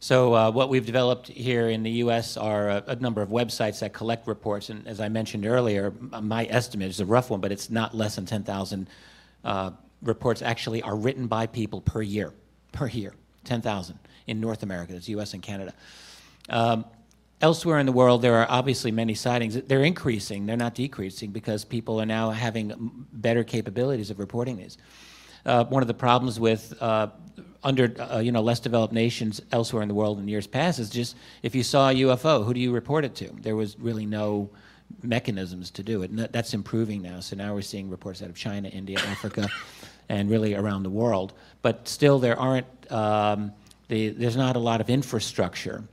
So, 0.00 0.32
uh, 0.34 0.50
what 0.52 0.68
we've 0.68 0.86
developed 0.86 1.26
here 1.26 1.68
in 1.68 1.82
the 1.82 1.90
U.S. 2.02 2.36
are 2.36 2.68
a, 2.68 2.84
a 2.88 2.96
number 2.96 3.20
of 3.20 3.30
websites 3.30 3.80
that 3.80 3.92
collect 3.92 4.28
reports. 4.28 4.70
And 4.70 4.86
as 4.86 5.00
I 5.00 5.08
mentioned 5.08 5.44
earlier, 5.44 5.92
my 6.00 6.46
estimate 6.46 6.88
is 6.88 7.00
a 7.00 7.06
rough 7.06 7.30
one, 7.30 7.40
but 7.40 7.50
it's 7.50 7.68
not 7.68 7.96
less 7.96 8.14
than 8.14 8.24
10,000 8.24 8.88
uh, 9.44 9.70
reports 10.02 10.40
actually 10.40 10.82
are 10.82 10.94
written 10.94 11.26
by 11.26 11.46
people 11.46 11.80
per 11.80 12.00
year. 12.00 12.32
Per 12.70 12.86
year, 12.86 13.12
10,000 13.44 13.98
in 14.28 14.40
North 14.40 14.62
America. 14.62 14.92
That's 14.92 15.08
U.S. 15.08 15.34
and 15.34 15.42
Canada. 15.42 15.74
Um, 16.48 16.84
elsewhere 17.40 17.80
in 17.80 17.86
the 17.86 17.92
world, 17.92 18.22
there 18.22 18.36
are 18.36 18.46
obviously 18.48 18.92
many 18.92 19.14
sightings. 19.14 19.60
They're 19.62 19.82
increasing, 19.82 20.46
they're 20.46 20.56
not 20.56 20.74
decreasing, 20.74 21.30
because 21.30 21.64
people 21.64 22.00
are 22.00 22.06
now 22.06 22.30
having 22.30 23.06
better 23.12 23.42
capabilities 23.42 24.10
of 24.10 24.20
reporting 24.20 24.58
these. 24.58 24.78
Uh, 25.44 25.64
one 25.64 25.82
of 25.82 25.88
the 25.88 25.94
problems 25.94 26.38
with 26.38 26.74
uh, 26.80 27.08
under 27.64 27.92
uh, 28.00 28.18
you 28.18 28.32
know 28.32 28.40
less 28.40 28.60
developed 28.60 28.92
nations 28.94 29.40
elsewhere 29.52 29.82
in 29.82 29.88
the 29.88 29.94
world 29.94 30.18
in 30.18 30.28
years 30.28 30.46
past 30.46 30.78
is 30.78 30.90
just 30.90 31.16
if 31.42 31.54
you 31.54 31.62
saw 31.62 31.90
a 31.90 31.94
UFO, 31.94 32.44
who 32.44 32.54
do 32.54 32.60
you 32.60 32.72
report 32.72 33.04
it 33.04 33.14
to? 33.16 33.28
There 33.40 33.56
was 33.56 33.78
really 33.78 34.06
no 34.06 34.50
mechanisms 35.02 35.70
to 35.72 35.82
do 35.82 36.02
it. 36.02 36.10
And 36.10 36.18
that- 36.18 36.32
that's 36.32 36.54
improving 36.54 37.02
now. 37.02 37.20
So 37.20 37.36
now 37.36 37.54
we're 37.54 37.62
seeing 37.62 37.90
reports 37.90 38.22
out 38.22 38.28
of 38.30 38.36
China, 38.36 38.68
India, 38.68 38.98
Africa, 39.06 39.48
and 40.08 40.30
really 40.30 40.54
around 40.54 40.82
the 40.82 40.90
world. 40.90 41.34
But 41.62 41.88
still, 41.88 42.18
there 42.18 42.38
aren't 42.38 42.66
um, 42.90 43.52
the, 43.88 44.10
there's 44.10 44.36
not 44.36 44.56
a 44.56 44.58
lot 44.58 44.80
of 44.80 44.88
infrastructure 44.88 45.84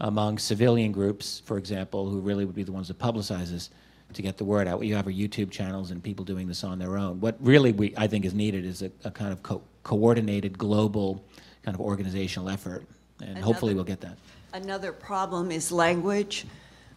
among 0.00 0.38
civilian 0.38 0.92
groups, 0.92 1.42
for 1.44 1.58
example, 1.58 2.08
who 2.08 2.20
really 2.20 2.44
would 2.44 2.54
be 2.54 2.62
the 2.64 2.72
ones 2.72 2.88
that 2.88 2.98
publicize 2.98 3.50
this 3.50 3.70
to 4.12 4.22
get 4.22 4.36
the 4.36 4.44
word 4.44 4.68
out. 4.68 4.82
You 4.84 4.94
have 4.96 5.06
our 5.06 5.12
YouTube 5.12 5.50
channels 5.50 5.90
and 5.90 6.02
people 6.02 6.24
doing 6.24 6.46
this 6.46 6.64
on 6.64 6.78
their 6.78 6.96
own. 6.96 7.20
What 7.20 7.36
really 7.40 7.72
we, 7.72 7.94
I 7.96 8.06
think 8.06 8.24
is 8.24 8.34
needed 8.34 8.64
is 8.64 8.82
a, 8.82 8.90
a 9.04 9.10
kind 9.10 9.32
of 9.32 9.42
co- 9.42 9.62
coordinated 9.84 10.58
global 10.58 11.24
kind 11.62 11.74
of 11.74 11.80
organizational 11.80 12.48
effort, 12.48 12.84
and 13.22 13.38
hopefully 13.38 13.74
we'll 13.74 13.84
get 13.84 14.00
that. 14.00 14.18
Another 14.52 14.92
problem 14.92 15.50
is 15.50 15.70
language. 15.70 16.46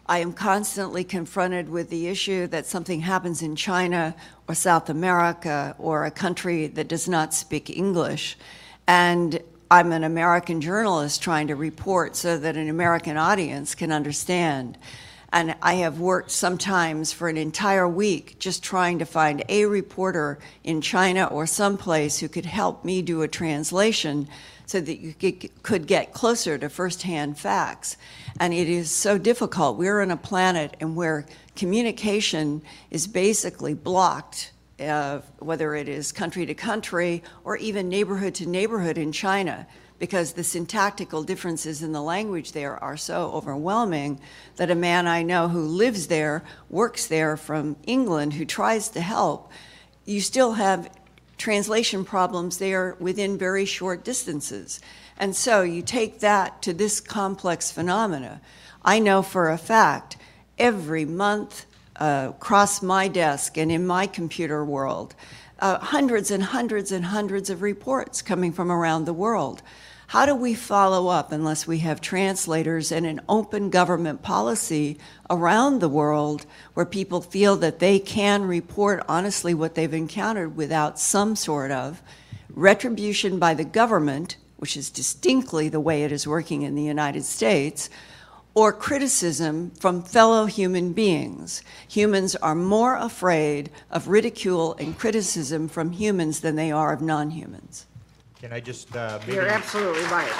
I 0.06 0.18
am 0.18 0.32
constantly 0.32 1.04
confronted 1.04 1.68
with 1.68 1.90
the 1.90 2.08
issue 2.08 2.46
that 2.46 2.64
something 2.66 3.00
happens 3.00 3.42
in 3.42 3.56
China 3.56 4.16
or 4.48 4.54
South 4.54 4.88
America 4.88 5.76
or 5.78 6.06
a 6.06 6.10
country 6.10 6.66
that 6.66 6.88
does 6.88 7.08
not 7.08 7.34
speak 7.34 7.68
English. 7.68 8.38
And 8.86 9.40
I'm 9.70 9.92
an 9.92 10.04
American 10.04 10.62
journalist 10.62 11.22
trying 11.22 11.48
to 11.48 11.56
report 11.56 12.16
so 12.16 12.38
that 12.38 12.56
an 12.56 12.70
American 12.70 13.18
audience 13.18 13.74
can 13.74 13.92
understand. 13.92 14.78
And 15.30 15.54
I 15.60 15.74
have 15.74 16.00
worked 16.00 16.30
sometimes 16.30 17.12
for 17.12 17.28
an 17.28 17.36
entire 17.36 17.86
week 17.86 18.38
just 18.38 18.62
trying 18.62 18.98
to 19.00 19.04
find 19.04 19.44
a 19.48 19.66
reporter 19.66 20.38
in 20.64 20.80
China 20.80 21.26
or 21.26 21.46
someplace 21.46 22.18
who 22.18 22.28
could 22.28 22.46
help 22.46 22.84
me 22.84 23.02
do 23.02 23.20
a 23.20 23.28
translation 23.28 24.28
so 24.64 24.80
that 24.80 25.00
you 25.00 25.14
could- 25.62 25.86
get 25.86 26.12
closer 26.12 26.56
to 26.58 26.68
firsthand 26.68 27.38
facts. 27.38 27.96
And 28.40 28.54
it 28.54 28.68
is 28.68 28.90
so 28.90 29.18
difficult. 29.18 29.76
We're 29.76 30.00
on 30.00 30.10
a 30.10 30.16
planet 30.16 30.76
and 30.80 30.96
where 30.96 31.26
communication 31.56 32.62
is 32.90 33.06
basically 33.06 33.74
blocked, 33.74 34.52
uh, 34.80 35.20
whether 35.38 35.74
it 35.74 35.88
is 35.88 36.12
country 36.12 36.46
to 36.46 36.54
country 36.54 37.22
or 37.44 37.56
even 37.56 37.88
neighborhood 37.88 38.34
to 38.36 38.46
neighborhood 38.46 38.96
in 38.96 39.12
China, 39.12 39.66
because 39.98 40.32
the 40.32 40.44
syntactical 40.44 41.22
differences 41.22 41.82
in 41.82 41.92
the 41.92 42.02
language 42.02 42.52
there 42.52 42.82
are 42.82 42.96
so 42.96 43.30
overwhelming 43.32 44.20
that 44.56 44.70
a 44.70 44.74
man 44.74 45.06
I 45.06 45.22
know 45.22 45.48
who 45.48 45.62
lives 45.62 46.06
there, 46.06 46.44
works 46.70 47.06
there 47.06 47.36
from 47.36 47.76
England, 47.86 48.34
who 48.34 48.44
tries 48.44 48.88
to 48.90 49.00
help, 49.00 49.50
you 50.04 50.20
still 50.20 50.52
have 50.52 50.90
translation 51.36 52.04
problems 52.04 52.58
there 52.58 52.96
within 52.98 53.38
very 53.38 53.64
short 53.64 54.04
distances. 54.04 54.80
And 55.18 55.34
so 55.34 55.62
you 55.62 55.82
take 55.82 56.20
that 56.20 56.62
to 56.62 56.72
this 56.72 57.00
complex 57.00 57.70
phenomena. 57.70 58.40
I 58.84 59.00
know 59.00 59.22
for 59.22 59.50
a 59.50 59.58
fact 59.58 60.16
every 60.58 61.04
month 61.04 61.66
uh, 61.96 62.28
across 62.30 62.82
my 62.82 63.08
desk 63.08 63.58
and 63.58 63.70
in 63.72 63.86
my 63.86 64.06
computer 64.06 64.64
world, 64.64 65.14
uh, 65.58 65.78
hundreds 65.78 66.30
and 66.30 66.42
hundreds 66.42 66.92
and 66.92 67.06
hundreds 67.06 67.50
of 67.50 67.62
reports 67.62 68.22
coming 68.22 68.52
from 68.52 68.70
around 68.70 69.04
the 69.04 69.12
world. 69.12 69.62
How 70.08 70.24
do 70.24 70.34
we 70.34 70.54
follow 70.54 71.08
up 71.08 71.32
unless 71.32 71.66
we 71.66 71.80
have 71.80 72.00
translators 72.00 72.90
and 72.90 73.04
an 73.04 73.20
open 73.28 73.68
government 73.68 74.22
policy 74.22 74.96
around 75.28 75.80
the 75.80 75.88
world 75.90 76.46
where 76.72 76.86
people 76.86 77.20
feel 77.20 77.56
that 77.56 77.78
they 77.78 77.98
can 77.98 78.44
report 78.44 79.04
honestly 79.06 79.52
what 79.52 79.74
they've 79.74 79.92
encountered 79.92 80.56
without 80.56 80.98
some 80.98 81.36
sort 81.36 81.70
of 81.70 82.00
retribution 82.48 83.38
by 83.38 83.52
the 83.52 83.66
government, 83.66 84.38
which 84.56 84.78
is 84.78 84.88
distinctly 84.88 85.68
the 85.68 85.78
way 85.78 86.04
it 86.04 86.10
is 86.10 86.26
working 86.26 86.62
in 86.62 86.74
the 86.74 86.82
United 86.82 87.24
States, 87.24 87.90
or 88.54 88.72
criticism 88.72 89.72
from 89.72 90.02
fellow 90.02 90.46
human 90.46 90.94
beings. 90.94 91.62
Humans 91.86 92.34
are 92.36 92.54
more 92.54 92.96
afraid 92.96 93.68
of 93.90 94.08
ridicule 94.08 94.74
and 94.76 94.98
criticism 94.98 95.68
from 95.68 95.92
humans 95.92 96.40
than 96.40 96.56
they 96.56 96.72
are 96.72 96.94
of 96.94 97.02
non 97.02 97.32
humans. 97.32 97.84
Can 98.40 98.52
I 98.52 98.60
just 98.60 98.94
uh, 98.94 99.18
maybe, 99.22 99.34
You're 99.34 99.48
absolutely 99.48 100.04
right. 100.04 100.30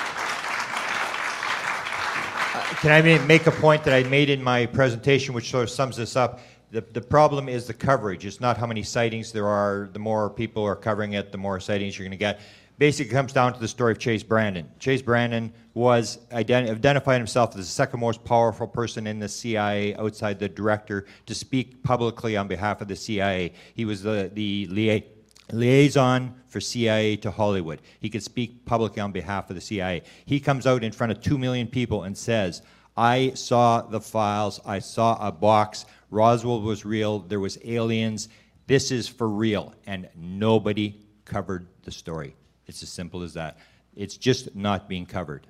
can 2.80 2.92
I 2.92 3.02
ma- 3.02 3.24
make 3.26 3.48
a 3.48 3.50
point 3.50 3.82
that 3.84 3.92
I 3.94 4.08
made 4.08 4.30
in 4.30 4.40
my 4.40 4.66
presentation, 4.66 5.34
which 5.34 5.50
sort 5.50 5.64
of 5.64 5.70
sums 5.70 5.96
this 5.96 6.14
up? 6.14 6.38
The, 6.70 6.82
the 6.92 7.00
problem 7.00 7.48
is 7.48 7.66
the 7.66 7.74
coverage. 7.74 8.24
It's 8.24 8.40
not 8.40 8.56
how 8.56 8.66
many 8.66 8.84
sightings 8.84 9.32
there 9.32 9.48
are. 9.48 9.88
The 9.92 9.98
more 9.98 10.30
people 10.30 10.62
are 10.62 10.76
covering 10.76 11.14
it, 11.14 11.32
the 11.32 11.38
more 11.38 11.58
sightings 11.58 11.98
you're 11.98 12.04
going 12.04 12.12
to 12.12 12.16
get. 12.18 12.40
Basically, 12.78 13.10
it 13.10 13.14
comes 13.14 13.32
down 13.32 13.52
to 13.54 13.58
the 13.58 13.66
story 13.66 13.90
of 13.90 13.98
Chase 13.98 14.22
Brandon. 14.22 14.70
Chase 14.78 15.02
Brandon 15.02 15.52
was 15.74 16.18
ident- 16.30 16.70
identified 16.70 17.18
himself 17.18 17.50
as 17.50 17.56
the 17.56 17.64
second 17.64 17.98
most 17.98 18.22
powerful 18.24 18.68
person 18.68 19.08
in 19.08 19.18
the 19.18 19.28
CIA 19.28 19.96
outside 19.96 20.38
the 20.38 20.48
director 20.48 21.06
to 21.26 21.34
speak 21.34 21.82
publicly 21.82 22.36
on 22.36 22.46
behalf 22.46 22.80
of 22.80 22.86
the 22.86 22.94
CIA. 22.94 23.54
He 23.74 23.84
was 23.84 24.04
the, 24.04 24.30
the 24.32 24.68
lia- 24.70 25.02
liaison 25.50 26.37
for 26.48 26.60
CIA 26.60 27.16
to 27.16 27.30
Hollywood. 27.30 27.80
He 28.00 28.10
could 28.10 28.22
speak 28.22 28.64
publicly 28.64 29.00
on 29.00 29.12
behalf 29.12 29.50
of 29.50 29.56
the 29.56 29.60
CIA. 29.60 30.02
He 30.24 30.40
comes 30.40 30.66
out 30.66 30.82
in 30.82 30.92
front 30.92 31.12
of 31.12 31.20
two 31.20 31.38
million 31.38 31.66
people 31.66 32.04
and 32.04 32.16
says, 32.16 32.62
I 32.96 33.32
saw 33.34 33.82
the 33.82 34.00
files, 34.00 34.60
I 34.66 34.80
saw 34.80 35.16
a 35.24 35.30
box, 35.30 35.86
Roswell 36.10 36.60
was 36.60 36.84
real, 36.84 37.20
there 37.20 37.38
was 37.38 37.58
aliens, 37.64 38.28
this 38.66 38.90
is 38.90 39.06
for 39.06 39.28
real, 39.28 39.74
and 39.86 40.08
nobody 40.16 40.96
covered 41.24 41.68
the 41.84 41.90
story. 41.90 42.34
It's 42.66 42.82
as 42.82 42.88
simple 42.88 43.22
as 43.22 43.34
that. 43.34 43.58
It's 43.94 44.16
just 44.16 44.54
not 44.54 44.88
being 44.88 45.06
covered. 45.06 45.46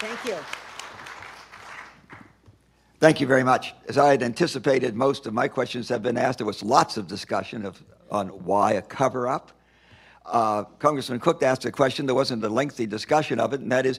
Thank 0.00 0.24
you. 0.24 0.63
Thank 3.04 3.20
you 3.20 3.26
very 3.26 3.44
much. 3.44 3.74
As 3.86 3.98
I 3.98 4.12
had 4.12 4.22
anticipated, 4.22 4.96
most 4.96 5.26
of 5.26 5.34
my 5.34 5.46
questions 5.46 5.90
have 5.90 6.02
been 6.02 6.16
asked. 6.16 6.38
There 6.38 6.46
was 6.46 6.62
lots 6.62 6.96
of 6.96 7.06
discussion 7.06 7.66
of, 7.66 7.84
on 8.10 8.28
why 8.28 8.72
a 8.72 8.80
cover-up. 8.80 9.52
Uh, 10.24 10.64
Congressman 10.78 11.20
Cook 11.20 11.42
asked 11.42 11.66
a 11.66 11.70
question. 11.70 12.06
There 12.06 12.14
wasn't 12.14 12.42
a 12.42 12.48
lengthy 12.48 12.86
discussion 12.86 13.38
of 13.38 13.52
it, 13.52 13.60
and 13.60 13.70
that 13.70 13.84
is, 13.84 13.98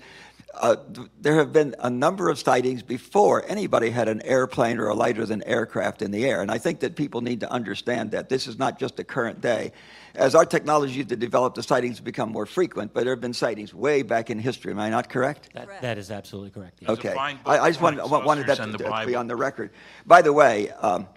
uh, 0.57 0.75
there 1.19 1.35
have 1.35 1.51
been 1.51 1.75
a 1.79 1.89
number 1.89 2.29
of 2.29 2.39
sightings 2.39 2.81
before 2.81 3.43
anybody 3.47 3.89
had 3.89 4.07
an 4.07 4.21
airplane 4.21 4.79
or 4.79 4.87
a 4.87 4.93
lighter 4.93 5.25
than 5.25 5.43
aircraft 5.43 6.01
in 6.01 6.11
the 6.11 6.25
air. 6.25 6.41
And 6.41 6.49
I 6.49 6.57
think 6.57 6.79
that 6.79 6.95
people 6.95 7.21
need 7.21 7.41
to 7.41 7.51
understand 7.51 8.11
that 8.11 8.29
this 8.29 8.47
is 8.47 8.57
not 8.57 8.79
just 8.79 8.99
a 8.99 9.03
current 9.03 9.41
day. 9.41 9.71
As 10.13 10.33
our 10.33 10.45
technology 10.45 11.03
to 11.03 11.15
develop, 11.15 11.55
the 11.55 11.63
sightings 11.63 11.99
become 11.99 12.31
more 12.31 12.45
frequent, 12.45 12.93
but 12.93 13.03
there 13.03 13.13
have 13.13 13.21
been 13.21 13.33
sightings 13.33 13.73
way 13.73 14.01
back 14.01 14.29
in 14.29 14.39
history. 14.39 14.71
Am 14.71 14.79
I 14.79 14.89
not 14.89 15.09
correct? 15.09 15.49
That, 15.53 15.81
that 15.81 15.97
is 15.97 16.09
absolutely 16.09 16.51
correct. 16.51 16.79
yes. 16.81 16.89
Okay. 16.89 17.13
I, 17.17 17.37
I 17.45 17.69
just 17.69 17.81
wanted, 17.81 18.01
fine 18.01 18.25
wanted 18.25 18.47
that 18.47 18.57
to, 18.57 18.71
to 18.71 19.03
be 19.05 19.15
on 19.15 19.27
the 19.27 19.35
record. 19.35 19.71
By 20.05 20.21
the 20.21 20.31
way, 20.31 20.69
um, 20.71 21.07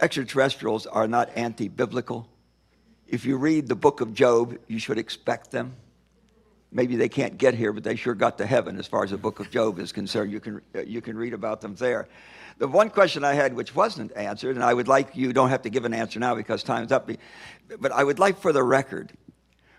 extraterrestrials 0.00 0.86
are 0.86 1.08
not 1.08 1.30
anti-biblical. 1.36 2.28
If 3.08 3.26
you 3.26 3.36
read 3.36 3.68
the 3.68 3.74
book 3.74 4.00
of 4.00 4.14
Job, 4.14 4.56
you 4.68 4.78
should 4.78 4.98
expect 4.98 5.50
them. 5.50 5.74
Maybe 6.72 6.96
they 6.96 7.08
can't 7.08 7.36
get 7.36 7.54
here, 7.54 7.72
but 7.72 7.84
they 7.84 7.96
sure 7.96 8.14
got 8.14 8.38
to 8.38 8.46
heaven 8.46 8.78
as 8.78 8.86
far 8.86 9.04
as 9.04 9.10
the 9.10 9.18
book 9.18 9.40
of 9.40 9.50
Job 9.50 9.78
is 9.78 9.92
concerned. 9.92 10.32
You 10.32 10.40
can, 10.40 10.60
uh, 10.74 10.80
you 10.80 11.00
can 11.02 11.16
read 11.16 11.34
about 11.34 11.60
them 11.60 11.74
there. 11.74 12.08
The 12.58 12.68
one 12.68 12.90
question 12.90 13.24
I 13.24 13.34
had, 13.34 13.54
which 13.54 13.74
wasn't 13.74 14.16
answered, 14.16 14.56
and 14.56 14.64
I 14.64 14.72
would 14.72 14.88
like 14.88 15.14
you 15.14 15.32
don't 15.32 15.50
have 15.50 15.62
to 15.62 15.70
give 15.70 15.84
an 15.84 15.94
answer 15.94 16.18
now 16.18 16.34
because 16.34 16.62
time's 16.62 16.92
up, 16.92 17.10
but 17.78 17.92
I 17.92 18.02
would 18.02 18.18
like 18.18 18.38
for 18.38 18.52
the 18.52 18.62
record 18.62 19.12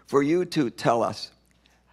for 0.06 0.22
you 0.22 0.45
to 0.45 0.70
tell 0.70 1.02
us 1.02 1.32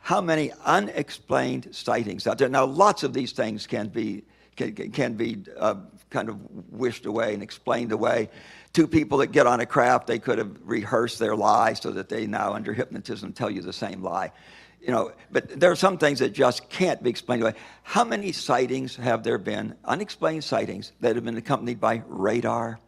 how 0.01 0.21
many 0.21 0.53
unexplained 0.65 1.75
sightings 1.75 2.27
out 2.27 2.39
there. 2.39 2.49
Now, 2.49 2.65
lots 2.65 3.03
of 3.03 3.13
these 3.13 3.33
things 3.33 3.67
can 3.67 3.89
be 3.89 4.25
can, 4.57 4.75
can 4.91 5.15
be 5.15 5.45
uh, 5.59 5.77
kind 6.11 6.29
of 6.29 6.39
wished 6.71 7.07
away 7.07 7.35
and 7.35 7.43
explained 7.43 7.93
away. 7.93 8.29
Two 8.73 8.87
people 8.87 9.19
that 9.19 9.29
get 9.29 9.47
on 9.47 9.61
a 9.61 9.67
craft, 9.67 10.07
they 10.07 10.19
could 10.19 10.39
have 10.39 10.57
rehearsed 10.65 11.19
their 11.19 11.35
lie 11.35 11.73
so 11.73 11.91
that 11.93 12.09
they 12.09 12.27
now, 12.27 12.53
under 12.53 12.73
hypnotism, 12.73 13.33
tell 13.33 13.51
you 13.51 13.63
the 13.63 13.73
same 13.73 14.03
lie. 14.03 14.33
You 14.81 14.93
know, 14.93 15.13
but 15.31 15.61
there 15.61 15.71
are 15.71 15.77
some 15.77 15.99
things 15.99 16.21
that 16.21 16.33
just 16.33 16.71
can't 16.71 17.03
be 17.03 17.11
explained 17.11 17.43
away. 17.43 17.55
How 17.83 18.03
many 18.03 18.33
sightings 18.33 18.97
have 18.97 19.23
there 19.23 19.37
been, 19.37 19.77
unexplained 19.85 20.43
sightings, 20.43 20.93
that 21.01 21.17
have 21.17 21.25
been 21.25 21.37
accompanied 21.37 21.81
by 21.81 22.03
radar? 22.07 22.81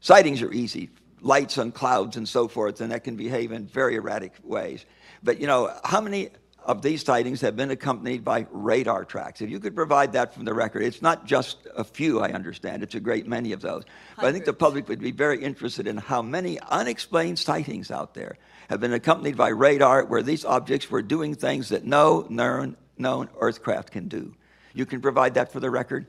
Sightings 0.00 0.42
are 0.42 0.52
easy, 0.52 0.90
lights 1.20 1.56
on 1.58 1.70
clouds 1.70 2.16
and 2.16 2.28
so 2.28 2.48
forth, 2.48 2.80
and 2.80 2.90
that 2.90 3.04
can 3.04 3.16
behave 3.16 3.52
in 3.52 3.66
very 3.66 3.94
erratic 3.94 4.32
ways. 4.42 4.84
But 5.22 5.40
you 5.40 5.46
know, 5.46 5.72
how 5.84 6.00
many 6.00 6.30
of 6.64 6.82
these 6.82 7.04
sightings 7.04 7.40
have 7.40 7.56
been 7.56 7.70
accompanied 7.70 8.24
by 8.24 8.46
radar 8.50 9.04
tracks? 9.04 9.40
If 9.40 9.50
you 9.50 9.60
could 9.60 9.76
provide 9.76 10.12
that 10.14 10.34
from 10.34 10.44
the 10.44 10.54
record, 10.54 10.82
it's 10.82 11.02
not 11.02 11.26
just 11.26 11.58
a 11.76 11.84
few, 11.84 12.20
I 12.20 12.32
understand, 12.32 12.82
it's 12.82 12.96
a 12.96 13.00
great 13.00 13.28
many 13.28 13.52
of 13.52 13.60
those. 13.60 13.84
But 14.16 14.26
I 14.26 14.32
think 14.32 14.44
the 14.44 14.52
public 14.52 14.88
would 14.88 15.00
be 15.00 15.12
very 15.12 15.42
interested 15.42 15.86
in 15.86 15.96
how 15.96 16.22
many 16.22 16.58
unexplained 16.58 17.38
sightings 17.38 17.92
out 17.92 18.14
there 18.14 18.36
have 18.72 18.80
been 18.80 18.94
accompanied 18.94 19.36
by 19.36 19.48
radar 19.50 20.04
where 20.06 20.22
these 20.22 20.44
objects 20.44 20.90
were 20.90 21.02
doing 21.02 21.34
things 21.34 21.68
that 21.68 21.84
no 21.84 22.26
known, 22.30 22.76
known 22.96 23.28
earthcraft 23.40 23.90
can 23.90 24.08
do. 24.08 24.34
You 24.74 24.86
can 24.86 25.00
provide 25.02 25.34
that 25.34 25.52
for 25.52 25.60
the 25.60 25.70
record? 25.70 26.06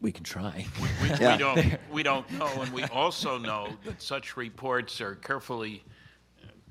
We 0.00 0.10
can 0.10 0.24
try. 0.24 0.66
We, 1.02 1.08
Yeah. 1.20 1.32
we 1.32 1.38
don't, 1.38 1.78
we 1.92 2.02
don't 2.02 2.30
know, 2.32 2.48
and 2.62 2.72
we 2.72 2.84
also 2.84 3.36
know 3.38 3.68
that 3.84 4.00
such 4.00 4.36
reports 4.38 5.00
are 5.02 5.16
carefully 5.16 5.84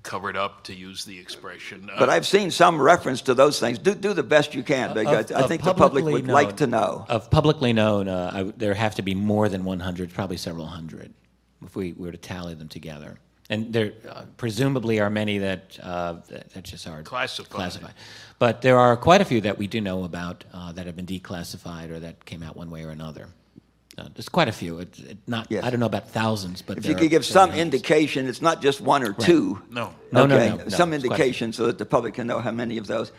covered 0.01 0.35
up, 0.35 0.63
to 0.65 0.73
use 0.73 1.05
the 1.05 1.17
expression. 1.17 1.89
Uh, 1.89 1.97
But 1.97 2.09
I've 2.09 2.27
seen 2.27 2.51
some 2.51 2.81
reference 2.81 3.21
to 3.21 3.33
those 3.33 3.59
things. 3.59 3.77
Do, 3.79 3.95
do 3.95 4.13
the 4.13 4.23
best 4.23 4.53
you 4.53 4.61
can, 4.63 4.93
because 4.93 5.31
Of- 5.31 5.43
I 5.43 5.47
think 5.47 5.61
the 5.61 5.73
public 5.73 6.03
publicly 6.03 6.13
would 6.13 6.27
like 6.27 6.57
to 6.57 6.67
know. 6.67 7.05
Of 7.07 7.29
publicly 7.29 7.71
known, 7.71 8.09
uh, 8.09 8.31
I 8.33 8.37
w 8.39 8.53
there 8.57 8.73
have 8.73 8.95
to 8.95 9.01
be 9.01 9.15
more 9.15 9.47
than 9.47 9.63
100, 9.63 10.13
probably 10.13 10.35
several 10.37 10.65
hundred, 10.65 11.13
if 11.63 11.75
we 11.77 11.93
were 11.93 12.11
to 12.11 12.17
tally 12.17 12.53
them 12.55 12.67
together. 12.67 13.19
And 13.53 13.71
there 13.71 13.93
uh, 14.09 14.23
presumably 14.37 14.99
are 14.99 15.11
many 15.11 15.37
that, 15.37 15.77
uh, 15.81 16.13
that 16.29 16.49
that 16.53 16.63
just 16.63 16.87
are 16.87 17.03
Classified. 17.03 17.49
classified. 17.51 17.93
But 18.39 18.61
there 18.61 18.77
are 18.79 18.97
quite 18.97 19.21
a 19.21 19.25
few 19.25 19.41
that 19.41 19.57
we 19.61 19.67
do 19.67 19.79
know 19.79 20.03
about 20.03 20.43
uh, 20.53 20.71
that 20.75 20.85
have 20.87 20.95
been 20.95 21.05
declassified 21.05 21.91
or 21.91 21.99
that 21.99 22.15
came 22.25 22.41
out 22.47 22.55
one 22.57 22.69
way 22.71 22.83
or 22.83 22.89
another. 22.89 23.25
Uh, 23.97 24.07
there's 24.15 24.27
quite 24.29 24.47
a 24.47 24.51
few. 24.51 24.79
It's 24.79 24.99
it 24.99 25.17
not, 25.27 25.45
Yes. 25.51 25.63
I 25.63 25.69
don't 25.69 25.79
know 25.79 25.85
about 25.95 26.09
thousands, 26.09 26.63
but 26.63 26.77
If 26.79 26.85
you 26.87 26.95
could 26.95 27.11
give 27.11 27.23
some 27.25 27.49
hundreds. 27.51 27.61
indication, 27.75 28.27
it's 28.27 28.41
not 28.41 28.59
just 28.67 28.81
one 28.81 29.03
or 29.03 29.13
two. 29.13 29.61
No. 29.69 29.93
No, 30.11 30.25
no, 30.25 30.35
Okay, 30.35 30.49
no, 30.49 30.55
no, 30.55 30.69
Some 30.69 30.69
it's 30.69 30.71
quite 30.71 30.89
a 30.89 30.99
few. 31.01 31.11
indication 31.11 31.53
so 31.53 31.67
that 31.67 31.77
the 31.77 31.85
public 31.85 32.15
can 32.15 32.25
know 32.25 32.39
how 32.39 32.51
many 32.51 32.79
of 32.79 32.87
those. 32.87 33.11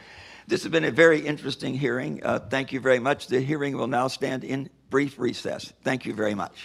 This 0.49 0.65
has 0.65 0.73
been 0.73 0.85
a 0.85 0.91
very 0.91 1.21
interesting 1.21 1.75
hearing. 1.79 2.13
Uh, 2.25 2.41
Thank 2.55 2.73
you 2.73 2.81
very 2.81 2.99
much. 2.99 3.29
The 3.29 3.41
hearing 3.41 3.77
will 3.79 3.87
now 3.87 4.09
stand 4.09 4.43
in 4.43 4.69
brief 4.91 5.17
recess. 5.19 5.73
Thank 5.85 6.07
you 6.07 6.13
very 6.13 6.35
much. 6.35 6.57